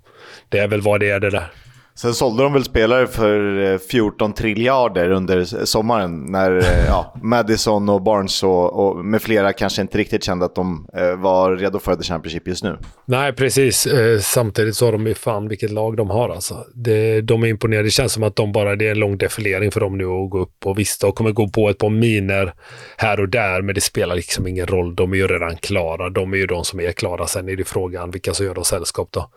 det 0.49 0.59
är 0.59 0.68
väl 0.68 0.82
vad 0.82 0.99
det 0.99 1.09
är 1.09 1.20
det 1.20 1.30
där. 1.30 1.51
Sen 1.95 2.13
sålde 2.13 2.43
de 2.43 2.53
väl 2.53 2.63
spelare 2.63 3.07
för 3.07 3.77
14 3.77 4.29
eh, 4.29 4.35
triljarder 4.35 5.11
under 5.11 5.65
sommaren 5.65 6.25
när 6.25 6.57
eh, 6.57 6.85
ja, 6.87 7.15
Madison 7.23 7.89
och 7.89 8.01
Barnes 8.01 8.43
och, 8.43 8.87
och, 8.87 9.05
med 9.05 9.21
flera 9.21 9.53
kanske 9.53 9.81
inte 9.81 9.97
riktigt 9.97 10.23
kände 10.23 10.45
att 10.45 10.55
de 10.55 10.87
eh, 10.93 11.15
var 11.15 11.55
redo 11.55 11.79
för 11.79 11.95
The 11.95 12.03
Championship 12.03 12.47
just 12.47 12.63
nu. 12.63 12.77
Nej, 13.05 13.33
precis. 13.33 13.87
samtidigt 14.21 14.75
så 14.75 14.85
har 14.85 14.91
de 14.91 15.07
ju 15.07 15.13
fan 15.13 15.47
vilket 15.47 15.71
lag 15.71 15.97
de 15.97 16.09
har 16.09 16.29
alltså. 16.29 16.65
Det, 16.73 17.21
de 17.21 17.43
är 17.43 17.47
imponerade. 17.47 17.87
Det 17.87 17.91
känns 17.91 18.13
som 18.13 18.23
att 18.23 18.35
de 18.35 18.51
bara, 18.51 18.75
det 18.75 18.87
är 18.87 18.91
en 18.91 18.99
lång 18.99 19.17
defilering 19.17 19.71
för 19.71 19.79
dem 19.79 19.97
nu 19.97 20.05
att 20.05 20.29
gå 20.29 20.39
upp. 20.39 20.65
Och 20.65 20.79
visst, 20.79 21.01
de 21.01 21.11
kommer 21.11 21.31
gå 21.31 21.47
på 21.47 21.69
ett 21.69 21.77
par 21.77 21.89
miner 21.89 22.53
här 22.97 23.19
och 23.19 23.29
där, 23.29 23.61
men 23.61 23.75
det 23.75 23.81
spelar 23.81 24.15
liksom 24.15 24.47
ingen 24.47 24.67
roll. 24.67 24.95
De 24.95 25.13
är 25.13 25.17
ju 25.17 25.27
redan 25.27 25.57
klara. 25.57 26.09
De 26.09 26.33
är 26.33 26.37
ju 26.37 26.47
de 26.47 26.65
som 26.65 26.79
är 26.79 26.91
klara. 26.91 27.27
Sen 27.27 27.49
är 27.49 27.55
det 27.55 27.63
frågan 27.63 28.11
vilka 28.11 28.33
som 28.33 28.45
gör 28.45 28.55
dem 28.55 28.65
sällskap 28.65 29.11
då. 29.11 29.29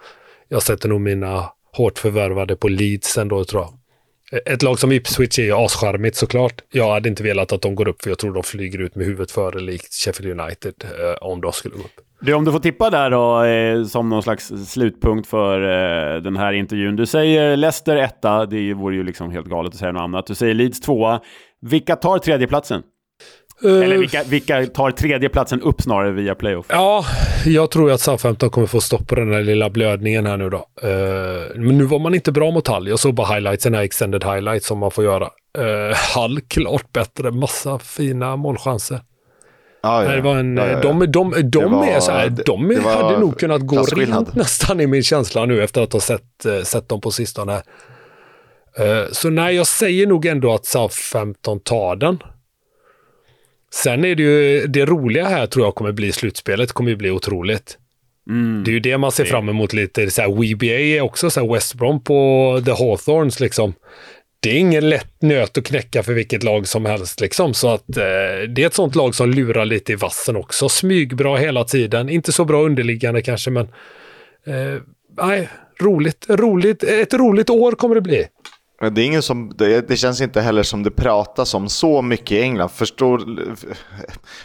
Jag 0.49 0.63
sätter 0.63 0.89
nog 0.89 1.01
mina 1.01 1.45
hårt 1.77 1.99
förvärvade 1.99 2.57
på 2.57 2.69
Leeds 2.69 3.19
ändå 3.19 3.45
tror 3.45 3.63
jag. 3.63 3.73
Ett 4.47 4.63
lag 4.63 4.79
som 4.79 4.93
Ipswich 4.93 5.39
är 5.39 5.43
ju 5.43 5.53
ascharmigt 5.53 6.17
såklart. 6.17 6.63
Jag 6.73 6.93
hade 6.93 7.09
inte 7.09 7.23
velat 7.23 7.53
att 7.53 7.63
de 7.63 7.75
går 7.75 7.89
upp 7.89 8.03
för 8.03 8.11
jag 8.11 8.19
tror 8.19 8.35
de 8.35 8.43
flyger 8.43 8.79
ut 8.79 8.95
med 8.95 9.07
huvudet 9.07 9.31
före 9.31 9.61
likt 9.61 9.95
Sheffield 9.95 10.41
United 10.41 10.75
eh, 10.85 11.29
om 11.29 11.41
de 11.41 11.53
skulle 11.53 11.75
gå 11.75 11.81
upp. 11.81 12.01
Du, 12.21 12.35
om 12.35 12.45
du 12.45 12.53
får 12.53 12.59
tippa 12.59 12.91
där 12.91 13.11
då, 13.11 13.45
eh, 13.45 13.85
som 13.85 14.09
någon 14.09 14.23
slags 14.23 14.53
slutpunkt 14.67 15.29
för 15.29 15.61
eh, 15.61 16.23
den 16.23 16.37
här 16.37 16.53
intervjun. 16.53 16.97
Du 16.97 17.07
säger 17.07 17.57
Leicester 17.57 17.97
etta, 17.97 18.47
det 18.47 18.75
vore 18.75 18.97
ju 18.97 19.03
liksom 19.03 19.31
helt 19.31 19.47
galet 19.47 19.73
att 19.73 19.79
säga 19.79 19.93
något 19.93 20.01
annat. 20.01 20.27
Du 20.27 20.35
säger 20.35 20.55
Leeds 20.55 20.81
tvåa. 20.81 21.21
Vilka 21.61 21.97
tar 21.97 22.19
tredjeplatsen? 22.19 22.83
Eh, 23.65 23.71
Eller 23.71 23.97
vilka, 23.99 24.23
vilka 24.23 24.67
tar 24.67 24.91
tredjeplatsen 24.91 25.61
upp 25.63 25.83
snarare 25.83 26.13
via 26.13 26.35
playoff? 26.35 26.67
Ja, 26.69 27.05
jag 27.47 27.71
tror 27.71 27.91
att 27.91 28.01
Southampton 28.01 28.51
kommer 28.51 28.67
få 28.67 28.81
stopp 28.81 29.07
på 29.09 29.15
den 29.15 29.33
här 29.33 29.43
lilla 29.43 29.71
blödningen 29.71 30.27
här 30.27 30.37
nu 30.37 30.51
då. 30.51 30.67
Eh, 30.83 30.91
men 31.57 31.79
nu 31.79 31.85
var 31.85 31.99
man 31.99 32.15
inte 32.15 32.33
bra 32.33 32.51
mot 32.51 32.69
Hull. 32.69 32.89
Jag 32.89 32.99
såg 32.99 33.15
bara 33.15 33.27
highlights, 33.27 33.65
den 33.65 33.75
här 33.75 33.83
extended 33.83 34.25
highlights 34.25 34.67
som 34.67 34.79
man 34.79 34.91
får 34.91 35.05
göra. 35.05 35.31
Uh, 35.59 35.97
Hull 36.17 36.41
klart 36.41 36.93
bättre, 36.93 37.31
massa 37.31 37.79
fina 37.79 38.37
målchanser. 38.37 39.01
Ja, 39.83 40.05
ja. 40.05 40.11
Det 40.11 40.21
var 40.21 40.37
en, 40.37 40.57
Ja, 40.57 40.67
ja, 40.67 40.73
ja. 40.73 40.81
De, 40.81 40.99
de, 40.99 41.31
de, 41.31 41.51
Det 41.51 41.67
var- 41.67 41.87
är 41.87 42.01
så 42.01 42.11
här, 42.13 42.29
de 42.47 42.69
det 42.69 42.81
hade 42.81 43.19
nog 43.19 43.39
kunnat 43.39 43.61
gå 43.67 43.83
rent 43.83 44.35
nästan 44.35 44.81
i 44.81 44.87
min 44.87 45.03
känsla 45.03 45.45
nu 45.45 45.63
efter 45.65 45.83
att 45.83 45.93
ha 45.93 46.01
sett, 46.01 46.45
eh, 46.47 46.63
sett 46.63 46.89
dem 46.89 47.01
på 47.01 47.11
sistone. 47.11 47.53
här. 47.53 47.63
Eh, 49.03 49.05
så 49.13 49.31
nej, 49.31 49.57
jag 49.57 49.67
säger 49.67 50.07
nog 50.07 50.27
ändå 50.27 50.55
att 50.55 50.67
Southampton 50.67 51.61
tar 51.61 51.97
den. 51.97 52.19
Sen 53.73 54.05
är 54.05 54.15
det 54.15 54.23
ju 54.23 54.67
det 54.67 54.85
roliga 54.85 55.25
här 55.25 55.47
tror 55.47 55.67
jag 55.67 55.75
kommer 55.75 55.93
bli 55.93 56.13
slutspelet, 56.13 56.73
kommer 56.73 56.91
ju 56.91 56.97
bli 56.97 57.11
otroligt. 57.11 57.79
Mm. 58.31 58.65
Det 58.65 58.71
är 58.71 58.73
ju 58.73 58.81
det 58.81 58.99
man 58.99 59.13
ser 59.13 59.25
fram 59.25 59.49
emot 59.49 59.73
lite. 59.73 60.11
Så 60.11 60.23
här, 60.23 60.29
WBA 60.29 60.67
är 60.67 61.01
också 61.01 61.31
så 61.31 61.41
här 61.41 61.53
West 61.55 61.75
Brom 61.75 62.05
på 62.05 62.63
The 62.65 62.71
Hawthorns 62.71 63.41
liksom. 63.41 63.75
Det 64.41 64.51
är 64.51 64.59
ingen 64.59 64.89
lätt 64.89 65.23
nöt 65.23 65.59
att 65.59 65.65
knäcka 65.65 66.03
för 66.03 66.13
vilket 66.13 66.43
lag 66.43 66.69
som 66.69 66.85
helst. 66.85 67.21
Liksom. 67.21 67.55
Så 67.55 67.69
att, 67.69 67.97
eh, 67.97 68.49
det 68.49 68.63
är 68.63 68.67
ett 68.67 68.75
sånt 68.75 68.95
lag 68.95 69.15
som 69.15 69.31
lurar 69.31 69.65
lite 69.65 69.93
i 69.93 69.97
vassen 69.97 70.37
också. 70.37 70.69
Smygbra 70.69 71.37
hela 71.37 71.65
tiden. 71.65 72.09
Inte 72.09 72.33
så 72.33 72.45
bra 72.45 72.63
underliggande 72.63 73.23
kanske, 73.23 73.51
men 73.51 73.69
eh, 74.47 74.81
nej, 75.23 75.49
roligt, 75.81 76.27
roligt. 76.29 76.83
Ett 76.83 77.15
roligt 77.15 77.51
år 77.51 77.73
kommer 77.73 77.95
det 77.95 78.01
bli. 78.01 78.27
Det, 78.81 79.03
är 79.03 79.07
ingen 79.07 79.23
som, 79.23 79.53
det, 79.57 79.89
det 79.89 79.97
känns 79.97 80.21
inte 80.21 80.41
heller 80.41 80.63
som 80.63 80.83
det 80.83 80.91
pratas 80.91 81.55
om 81.55 81.69
så 81.69 82.03
mycket 82.03 82.33
i 82.33 82.41
England. 82.41 82.69
Förstår, 82.69 83.23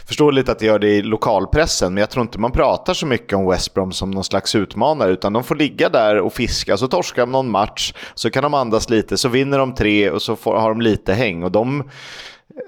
förstår 0.06 0.32
lite 0.32 0.52
att 0.52 0.58
det 0.58 0.66
gör 0.66 0.78
det 0.78 0.88
i 0.88 1.02
lokalpressen, 1.02 1.94
men 1.94 2.00
jag 2.00 2.10
tror 2.10 2.22
inte 2.22 2.38
man 2.38 2.52
pratar 2.52 2.94
så 2.94 3.06
mycket 3.06 3.38
om 3.38 3.50
West 3.50 3.74
Brom 3.74 3.92
som 3.92 4.10
någon 4.10 4.24
slags 4.24 4.54
utmanare, 4.54 5.12
utan 5.12 5.32
de 5.32 5.44
får 5.44 5.54
ligga 5.54 5.88
där 5.88 6.16
och 6.18 6.32
fiska, 6.32 6.76
så 6.76 6.88
torskar 6.88 7.22
de 7.22 7.32
någon 7.32 7.50
match, 7.50 7.94
så 8.14 8.30
kan 8.30 8.42
de 8.42 8.54
andas 8.54 8.90
lite, 8.90 9.16
så 9.16 9.28
vinner 9.28 9.58
de 9.58 9.74
tre 9.74 10.10
och 10.10 10.22
så 10.22 10.36
får, 10.36 10.56
har 10.56 10.68
de 10.68 10.80
lite 10.80 11.14
häng. 11.14 11.42
Och 11.42 11.52
de 11.52 11.90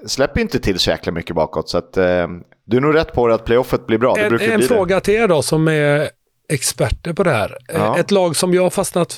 släpper 0.07 0.41
inte 0.41 0.59
till 0.59 0.79
så 0.79 0.89
jäkla 0.89 1.11
mycket 1.11 1.35
bakåt, 1.35 1.69
så 1.69 1.77
att, 1.77 1.97
eh, 1.97 2.27
du 2.65 2.77
är 2.77 2.81
nog 2.81 2.95
rätt 2.95 3.13
på 3.13 3.27
det 3.27 3.35
att 3.35 3.45
playoffet 3.45 3.87
blir 3.87 3.97
bra. 3.97 4.13
Det 4.13 4.21
En, 4.21 4.51
en 4.51 4.61
fråga 4.61 4.99
till 4.99 5.13
er 5.13 5.27
då 5.27 5.41
som 5.41 5.67
är 5.67 6.09
experter 6.49 7.13
på 7.13 7.23
det 7.23 7.31
här. 7.31 7.57
Ja. 7.67 7.99
Ett 7.99 8.11
lag 8.11 8.35
som 8.35 8.53
jag 8.53 8.63
har 8.63 8.69
fastnat 8.69 9.13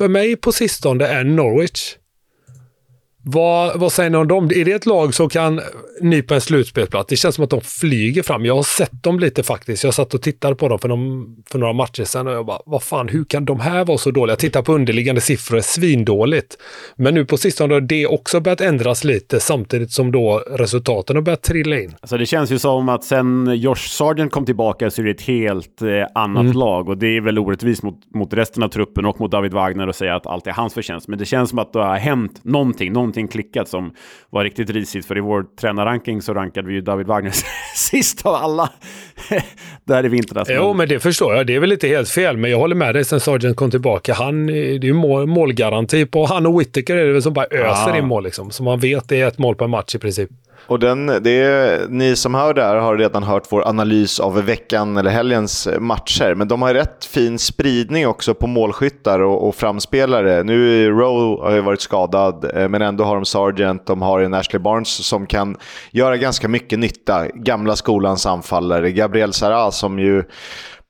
för 0.00 0.08
mig 0.08 0.36
på 0.36 0.52
sistone 0.52 1.06
är 1.06 1.24
Norwich. 1.24 1.96
Vad, 3.22 3.80
vad 3.80 3.92
säger 3.92 4.10
ni 4.10 4.16
om 4.16 4.28
dem? 4.28 4.44
Är 4.54 4.64
det 4.64 4.72
ett 4.72 4.86
lag 4.86 5.14
som 5.14 5.28
kan 5.28 5.60
nypa 6.00 6.34
en 6.34 6.40
slutspelsplats? 6.40 7.06
Det 7.08 7.16
känns 7.16 7.34
som 7.34 7.44
att 7.44 7.50
de 7.50 7.60
flyger 7.60 8.22
fram. 8.22 8.44
Jag 8.44 8.54
har 8.56 8.62
sett 8.62 9.02
dem 9.02 9.20
lite 9.20 9.42
faktiskt. 9.42 9.84
Jag 9.84 9.94
satt 9.94 10.14
och 10.14 10.22
tittade 10.22 10.54
på 10.54 10.68
dem 10.68 10.78
för, 10.78 10.88
någon, 10.88 11.36
för 11.50 11.58
några 11.58 11.72
matcher 11.72 12.04
sedan 12.04 12.26
och 12.26 12.32
jag 12.32 12.46
bara, 12.46 12.58
vad 12.66 12.82
fan, 12.82 13.08
hur 13.08 13.24
kan 13.24 13.44
de 13.44 13.60
här 13.60 13.84
vara 13.84 13.98
så 13.98 14.10
dåliga? 14.10 14.32
Jag 14.32 14.38
tittar 14.38 14.62
på 14.62 14.74
underliggande 14.74 15.20
siffror, 15.20 15.56
är 15.56 15.60
svindåligt. 15.60 16.58
Men 16.96 17.14
nu 17.14 17.24
på 17.24 17.36
sistone 17.36 17.74
har 17.74 17.80
det 17.80 18.06
också 18.06 18.40
börjat 18.40 18.60
ändras 18.60 19.04
lite 19.04 19.40
samtidigt 19.40 19.92
som 19.92 20.12
då 20.12 20.42
resultaten 20.50 21.16
har 21.16 21.22
börjat 21.22 21.42
trilla 21.42 21.80
in. 21.80 21.94
Alltså 22.00 22.16
det 22.16 22.26
känns 22.26 22.50
ju 22.50 22.58
som 22.58 22.88
att 22.88 23.04
sen 23.04 23.50
Josh 23.56 23.74
Sargent 23.88 24.32
kom 24.32 24.44
tillbaka 24.46 24.90
så 24.90 25.02
är 25.02 25.04
det 25.06 25.10
ett 25.10 25.22
helt 25.22 25.82
eh, 25.82 25.88
annat 26.14 26.40
Mm. 26.40 26.52
lag. 26.52 26.88
Och 26.88 26.98
det 26.98 27.16
är 27.16 27.20
väl 27.20 27.38
orättvist 27.38 27.82
mot, 27.82 27.94
mot 28.14 28.34
resten 28.34 28.62
av 28.62 28.68
truppen 28.68 29.06
och 29.06 29.20
mot 29.20 29.30
David 29.30 29.52
Wagner 29.52 29.88
att 29.88 29.96
säga 29.96 30.16
att 30.16 30.26
allt 30.26 30.46
är 30.46 30.52
hans 30.52 30.74
förtjänst. 30.74 31.08
Men 31.08 31.18
det 31.18 31.24
känns 31.24 31.50
som 31.50 31.58
att 31.58 31.72
det 31.72 31.78
har 31.78 31.96
hänt 31.96 32.40
någonting, 32.42 32.92
någonting 32.92 33.09
klickat 33.28 33.68
som 33.68 33.94
var 34.30 34.44
riktigt 34.44 34.70
risigt. 34.70 35.06
För 35.06 35.16
i 35.16 35.20
vår 35.20 35.44
tränarranking 35.60 36.22
så 36.22 36.34
rankade 36.34 36.68
vi 36.68 36.74
ju 36.74 36.80
David 36.80 37.06
Wagner 37.06 37.32
sist 37.76 38.26
av 38.26 38.34
alla. 38.34 38.70
Där 39.84 40.04
i 40.04 40.08
vintras. 40.08 40.48
Jo, 40.50 40.72
men 40.74 40.88
det 40.88 41.00
förstår 41.00 41.34
jag. 41.34 41.46
Det 41.46 41.54
är 41.54 41.60
väl 41.60 41.72
inte 41.72 41.88
helt 41.88 42.08
fel, 42.08 42.36
men 42.36 42.50
jag 42.50 42.58
håller 42.58 42.76
med 42.76 42.94
dig 42.94 43.04
sen 43.04 43.20
Sargent 43.20 43.56
kom 43.56 43.70
tillbaka. 43.70 44.14
Han, 44.14 44.46
det 44.46 44.52
är 44.52 44.84
ju 44.84 44.92
mål, 44.92 45.26
målgaranti 45.26 46.06
på 46.06 46.26
han 46.26 46.46
och 46.46 46.60
Whittaker 46.60 46.96
är 46.96 47.06
det 47.06 47.12
väl 47.12 47.22
som 47.22 47.32
bara 47.32 47.46
öser 47.46 47.88
Ja. 47.90 47.98
in 47.98 48.06
mål. 48.06 48.24
Liksom. 48.24 48.50
Så 48.50 48.62
man 48.62 48.78
vet 48.80 49.08
det 49.08 49.20
är 49.20 49.26
ett 49.28 49.38
mål 49.38 49.54
per 49.56 49.66
match 49.66 49.94
i 49.94 49.98
princip. 49.98 50.30
Och 50.66 50.78
den, 50.78 51.06
det 51.06 51.30
är, 51.30 51.88
ni 51.88 52.16
som 52.16 52.34
hör 52.34 52.54
det 52.54 52.62
här 52.62 52.76
har 52.76 52.96
redan 52.96 53.22
hört 53.22 53.42
vår 53.50 53.68
analys 53.68 54.20
av 54.20 54.44
veckan 54.44 54.96
eller 54.96 55.10
helgens 55.10 55.68
matcher. 55.78 56.34
Men 56.34 56.48
de 56.48 56.62
har 56.62 56.74
rätt 56.74 57.04
fin 57.04 57.38
spridning 57.38 58.06
också 58.06 58.34
på 58.34 58.46
målskyttar 58.46 59.20
och, 59.20 59.48
och 59.48 59.54
framspelare. 59.54 60.42
Nu 60.42 60.90
Rowe 60.90 61.42
har 61.42 61.54
ju 61.54 61.60
varit 61.60 61.80
skadad, 61.80 62.50
eh, 62.56 62.68
men 62.68 62.82
ändå 62.82 63.04
har 63.04 63.14
de 63.14 63.24
Sargent, 63.24 63.86
de 63.86 64.02
har 64.02 64.20
en 64.20 64.34
Ashley 64.34 64.60
Barnes 64.60 65.06
som 65.06 65.26
kan 65.26 65.56
göra 65.90 66.16
ganska 66.16 66.48
mycket 66.48 66.78
nytta. 66.78 67.28
Gamla 67.28 67.76
skolans 67.76 68.26
anfallare. 68.26 68.90
Gabriel 68.90 69.32
Sara 69.32 69.70
som 69.70 69.98
ju 69.98 70.24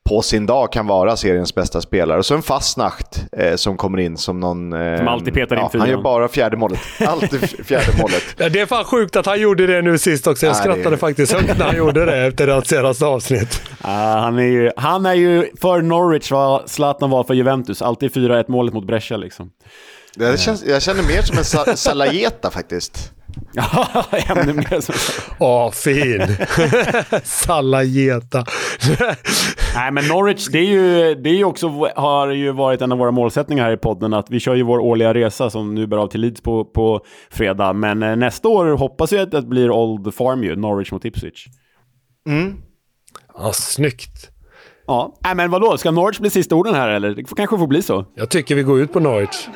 på 0.09 0.21
sin 0.21 0.45
dag 0.45 0.71
kan 0.71 0.87
vara 0.87 1.17
seriens 1.17 1.55
bästa 1.55 1.81
spelare. 1.81 2.17
Och 2.17 2.25
så 2.25 2.35
en 2.35 2.41
Fastnacht 2.41 3.25
eh, 3.37 3.55
som 3.55 3.77
kommer 3.77 3.97
in 3.99 4.17
som 4.17 4.39
någon... 4.39 4.73
Eh, 4.73 4.97
Som 4.97 5.07
alltid 5.07 5.33
petar 5.33 5.55
in 5.55 5.61
ja, 5.61 5.69
fyran. 5.69 5.81
Han 5.81 5.89
gör 5.89 6.01
bara 6.01 6.27
fjärde 6.27 6.57
målet. 6.57 6.79
Alltid 7.07 7.65
fjärde 7.65 7.97
målet. 8.01 8.23
Det 8.53 8.59
är 8.59 8.65
fan 8.65 8.83
sjukt 8.85 9.15
att 9.15 9.25
han 9.25 9.41
gjorde 9.41 9.67
det 9.67 9.81
nu 9.81 9.97
sist 9.97 10.27
också. 10.27 10.45
Jag 10.45 10.53
Nej, 10.53 10.61
skrattade 10.61 10.89
det- 10.89 10.97
faktiskt 10.97 11.33
högt 11.33 11.57
när 11.57 11.65
han 11.65 11.77
gjorde 11.77 12.05
det 12.05 12.27
efter 12.27 12.47
det 12.47 12.65
senaste 12.65 13.05
avsnitt. 13.05 13.61
Ah, 13.83 14.19
han, 14.19 14.39
är 14.39 14.43
ju, 14.43 14.71
han 14.75 15.05
är 15.05 15.13
ju 15.13 15.49
för 15.61 15.81
Norwich 15.81 16.31
vad 16.31 16.69
Zlatan 16.69 17.09
var 17.09 17.23
för 17.23 17.33
Juventus. 17.33 17.81
Alltid 17.81 18.11
4-1 18.11 18.45
målet 18.47 18.73
mot 18.73 18.87
Brescia 18.87 19.17
liksom. 19.17 19.49
Det 20.15 20.39
känns, 20.39 20.65
jag 20.65 20.81
känner 20.81 21.03
mer 21.03 21.21
som 21.21 21.37
en 21.37 21.43
sa- 21.45 21.75
Salajeta 21.75 22.49
faktiskt. 22.51 23.11
Ja, 23.53 23.87
ännu 24.27 24.53
mer 24.53 24.81
som 24.81 24.95
Åh, 25.39 25.71
fin! 25.71 26.21
Salajeta. 27.23 28.45
Nej, 29.75 29.91
men 29.91 30.07
Norwich, 30.07 30.47
det 30.47 30.59
är 30.59 30.65
ju, 30.65 31.15
det 31.15 31.29
är 31.29 31.43
också, 31.43 31.67
har 31.95 32.27
ju 32.27 32.51
varit 32.51 32.81
en 32.81 32.91
av 32.91 32.97
våra 32.97 33.11
målsättningar 33.11 33.63
här 33.63 33.71
i 33.71 33.77
podden, 33.77 34.13
att 34.13 34.29
vi 34.29 34.39
kör 34.39 34.55
ju 34.55 34.63
vår 34.63 34.79
årliga 34.79 35.13
resa 35.13 35.49
som 35.49 35.75
nu 35.75 35.87
bär 35.87 35.97
av 35.97 36.07
till 36.07 36.21
Leeds 36.21 36.41
på, 36.41 36.65
på 36.65 37.05
fredag. 37.29 37.73
Men 37.73 38.03
eh, 38.03 38.15
nästa 38.15 38.47
år 38.47 38.65
hoppas 38.65 39.11
jag 39.11 39.21
att 39.21 39.31
det 39.31 39.41
blir 39.41 39.71
Old 39.71 40.15
Farm 40.15 40.43
ju, 40.43 40.55
Norwich 40.55 40.91
mot 40.91 41.05
Ipswich. 41.05 41.45
Ja, 43.37 43.51
snyggt. 43.53 44.29
Ja, 44.87 45.19
Nej, 45.23 45.35
men 45.35 45.51
vadå, 45.51 45.77
ska 45.77 45.91
Norwich 45.91 46.19
bli 46.19 46.29
sista 46.29 46.55
orden 46.55 46.73
här 46.73 46.89
eller? 46.89 47.09
Det 47.09 47.23
kanske 47.23 47.57
får 47.57 47.67
bli 47.67 47.81
så. 47.81 48.05
Jag 48.15 48.29
tycker 48.29 48.55
vi 48.55 48.63
går 48.63 48.81
ut 48.81 48.93
på 48.93 48.99
Norwich. 48.99 49.47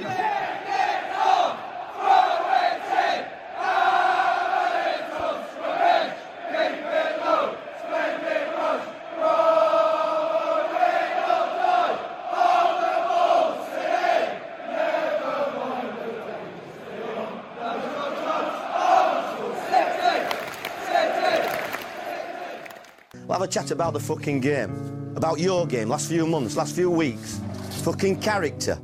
A 23.45 23.47
chat 23.47 23.71
about 23.71 23.93
the 23.93 23.99
fucking 23.99 24.41
game. 24.41 24.69
About 25.15 25.39
your 25.39 25.65
game, 25.65 25.85
last 25.85 26.09
few 26.09 26.27
months, 26.27 26.55
last 26.55 26.75
few 26.75 26.99
weeks. 26.99 27.39
Fucking 27.83 28.21
character. 28.21 28.75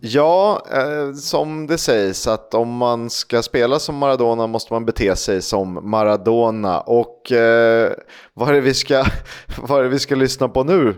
Ja, 0.00 0.62
eh, 0.72 1.14
som 1.14 1.66
det 1.66 1.78
sägs 1.78 2.26
att 2.26 2.54
om 2.54 2.76
man 2.76 3.10
ska 3.10 3.42
spela 3.42 3.78
som 3.78 3.96
Maradona 3.96 4.46
måste 4.46 4.72
man 4.72 4.84
bete 4.84 5.16
sig 5.16 5.42
som 5.42 5.90
Maradona. 5.90 6.80
Och 6.80 7.32
eh, 7.32 7.92
vad, 8.34 8.48
är 8.48 8.52
det 8.52 8.60
vi 8.60 8.74
ska, 8.74 9.04
vad 9.58 9.78
är 9.78 9.82
det 9.82 9.88
vi 9.88 9.98
ska 9.98 10.14
lyssna 10.14 10.48
på 10.48 10.64
nu? 10.64 10.94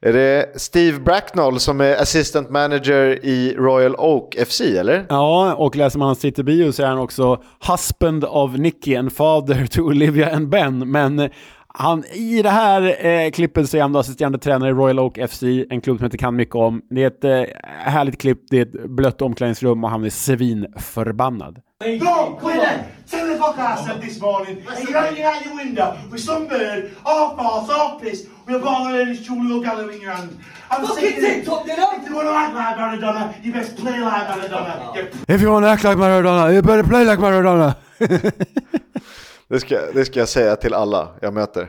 Är 0.00 0.12
det 0.12 0.60
Steve 0.60 1.00
Bracknell 1.00 1.60
som 1.60 1.80
är 1.80 1.96
assistant 1.96 2.50
manager 2.50 3.24
i 3.24 3.54
Royal 3.58 3.96
Oak 3.96 4.36
FC, 4.46 4.60
eller? 4.60 5.06
Ja, 5.08 5.54
och 5.54 5.76
läser 5.76 5.98
man 5.98 6.06
hans 6.06 6.20
Twitter-bio 6.20 6.72
så 6.72 6.82
är 6.82 6.86
han 6.86 6.98
också 6.98 7.42
husband 7.68 8.24
of 8.24 8.52
Nicky 8.52 8.96
and 8.96 9.12
father 9.12 9.66
to 9.66 9.80
Olivia 9.80 10.36
and 10.36 10.48
Ben. 10.48 10.90
Men 10.90 11.30
han, 11.74 12.04
i 12.04 12.42
det 12.42 12.50
här 12.50 13.06
eh, 13.06 13.30
klippet 13.30 13.70
så 13.70 13.76
är 13.76 13.82
han 13.82 13.92
då 13.92 13.98
assisterande 13.98 14.38
tränare 14.38 14.70
i 14.70 14.72
Royal 14.72 14.98
Oak 14.98 15.18
FC, 15.30 15.42
en 15.42 15.80
klubb 15.80 15.98
som 15.98 16.04
jag 16.04 16.06
inte 16.06 16.18
kan 16.18 16.36
mycket 16.36 16.54
om. 16.54 16.82
Det 16.90 17.02
är 17.02 17.06
ett 17.06 17.24
eh, 17.24 17.56
härligt 17.84 18.20
klipp, 18.20 18.38
det 18.50 18.58
är 18.58 18.62
ett 18.62 18.90
blött 18.90 19.22
omklädningsrum 19.22 19.84
och 19.84 19.90
han 19.90 20.04
är 20.04 20.10
svinförbannad. 20.10 21.60
Go, 21.84 22.38
Quinnan! 22.40 22.78
Tell 23.10 23.28
the 23.28 23.36
fuck 23.36 23.58
I 23.58 23.76
said 23.86 24.00
this 24.00 24.20
morning. 24.20 24.56
And 24.68 24.88
you're 24.88 24.98
hanging 25.00 25.24
out 25.24 25.44
your 25.46 25.56
window 25.56 25.96
with 26.12 26.22
some 26.22 26.46
bird, 26.46 26.90
half 27.04 27.38
arse, 27.38 27.72
half 27.72 28.00
piss, 28.00 28.26
with 28.46 28.56
a 28.56 28.58
bottle 28.58 29.00
of 29.00 29.08
this 29.08 29.28
Julio 29.28 29.60
Gallo 29.60 29.88
in 29.88 30.00
your 30.00 30.12
hand. 30.12 30.30
I'm 30.70 30.86
Fucking 30.86 31.20
saying, 31.20 31.20
TikTok, 31.20 31.66
you 31.66 31.76
know? 31.76 31.92
if 31.96 32.08
you 32.08 32.14
want 32.14 32.28
to 32.28 32.34
act 32.34 32.54
like 32.54 32.76
Maradona, 32.76 33.44
you 33.44 33.52
best 33.52 33.76
play 33.76 34.00
like 34.00 34.26
Maradona. 34.28 34.94
You 34.94 35.34
If 35.34 35.40
you 35.40 35.50
wanna 35.50 35.66
act 35.66 35.84
like 35.84 35.98
Maradona, 35.98 36.54
you 36.54 36.62
better 36.62 36.84
play 36.84 37.04
like 37.04 37.18
Maradona. 37.18 37.76
Det 39.52 39.60
ska, 39.60 39.80
det 39.94 40.04
ska 40.04 40.18
jag 40.18 40.28
säga 40.28 40.56
till 40.56 40.74
alla 40.74 41.08
jag 41.20 41.34
möter. 41.34 41.68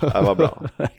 Det 0.00 0.20
var 0.22 0.34
bra. 0.34 0.62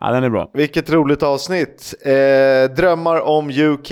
Ja, 0.00 0.10
den 0.10 0.24
är 0.24 0.30
bra. 0.30 0.50
Vilket 0.54 0.90
roligt 0.90 1.22
avsnitt. 1.22 1.94
Eh, 2.04 2.74
drömmar 2.76 3.20
om 3.20 3.50
UK 3.50 3.90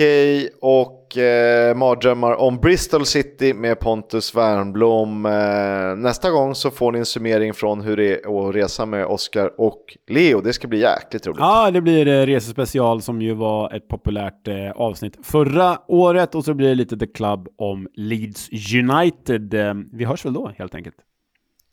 och 0.61 1.00
och 1.11 1.17
eh, 1.17 1.75
mardrömmar 1.75 2.33
om 2.33 2.57
Bristol 2.57 3.05
City 3.05 3.53
med 3.53 3.79
Pontus 3.79 4.35
Wernbloom. 4.35 5.25
Eh, 5.25 5.95
nästa 5.95 6.31
gång 6.31 6.55
så 6.55 6.71
får 6.71 6.91
ni 6.91 6.99
en 6.99 7.05
summering 7.05 7.53
från 7.53 7.81
hur 7.81 7.97
det 7.97 8.25
är 8.25 8.49
att 8.49 8.55
resa 8.55 8.85
med 8.85 9.05
Oscar 9.05 9.61
och 9.61 9.97
Leo. 10.07 10.41
Det 10.41 10.53
ska 10.53 10.67
bli 10.67 10.79
jäkligt 10.79 11.27
roligt. 11.27 11.39
Ja, 11.39 11.71
det 11.71 11.81
blir 11.81 12.07
eh, 12.07 12.25
resespecial 12.25 13.01
som 13.01 13.21
ju 13.21 13.33
var 13.33 13.73
ett 13.73 13.87
populärt 13.87 14.47
eh, 14.47 14.71
avsnitt 14.71 15.17
förra 15.23 15.77
året 15.87 16.35
och 16.35 16.45
så 16.45 16.53
blir 16.53 16.67
det 16.67 16.75
lite 16.75 16.97
The 16.97 17.07
Club 17.07 17.47
om 17.55 17.87
Leeds 17.93 18.49
United. 18.73 19.53
Eh, 19.53 19.73
vi 19.93 20.05
hörs 20.05 20.25
väl 20.25 20.33
då 20.33 20.51
helt 20.57 20.75
enkelt. 20.75 20.95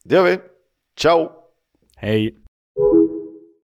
Det 0.04 0.14
gör 0.14 0.24
vi. 0.24 0.38
Ciao! 0.98 1.30
Hej! 1.96 2.47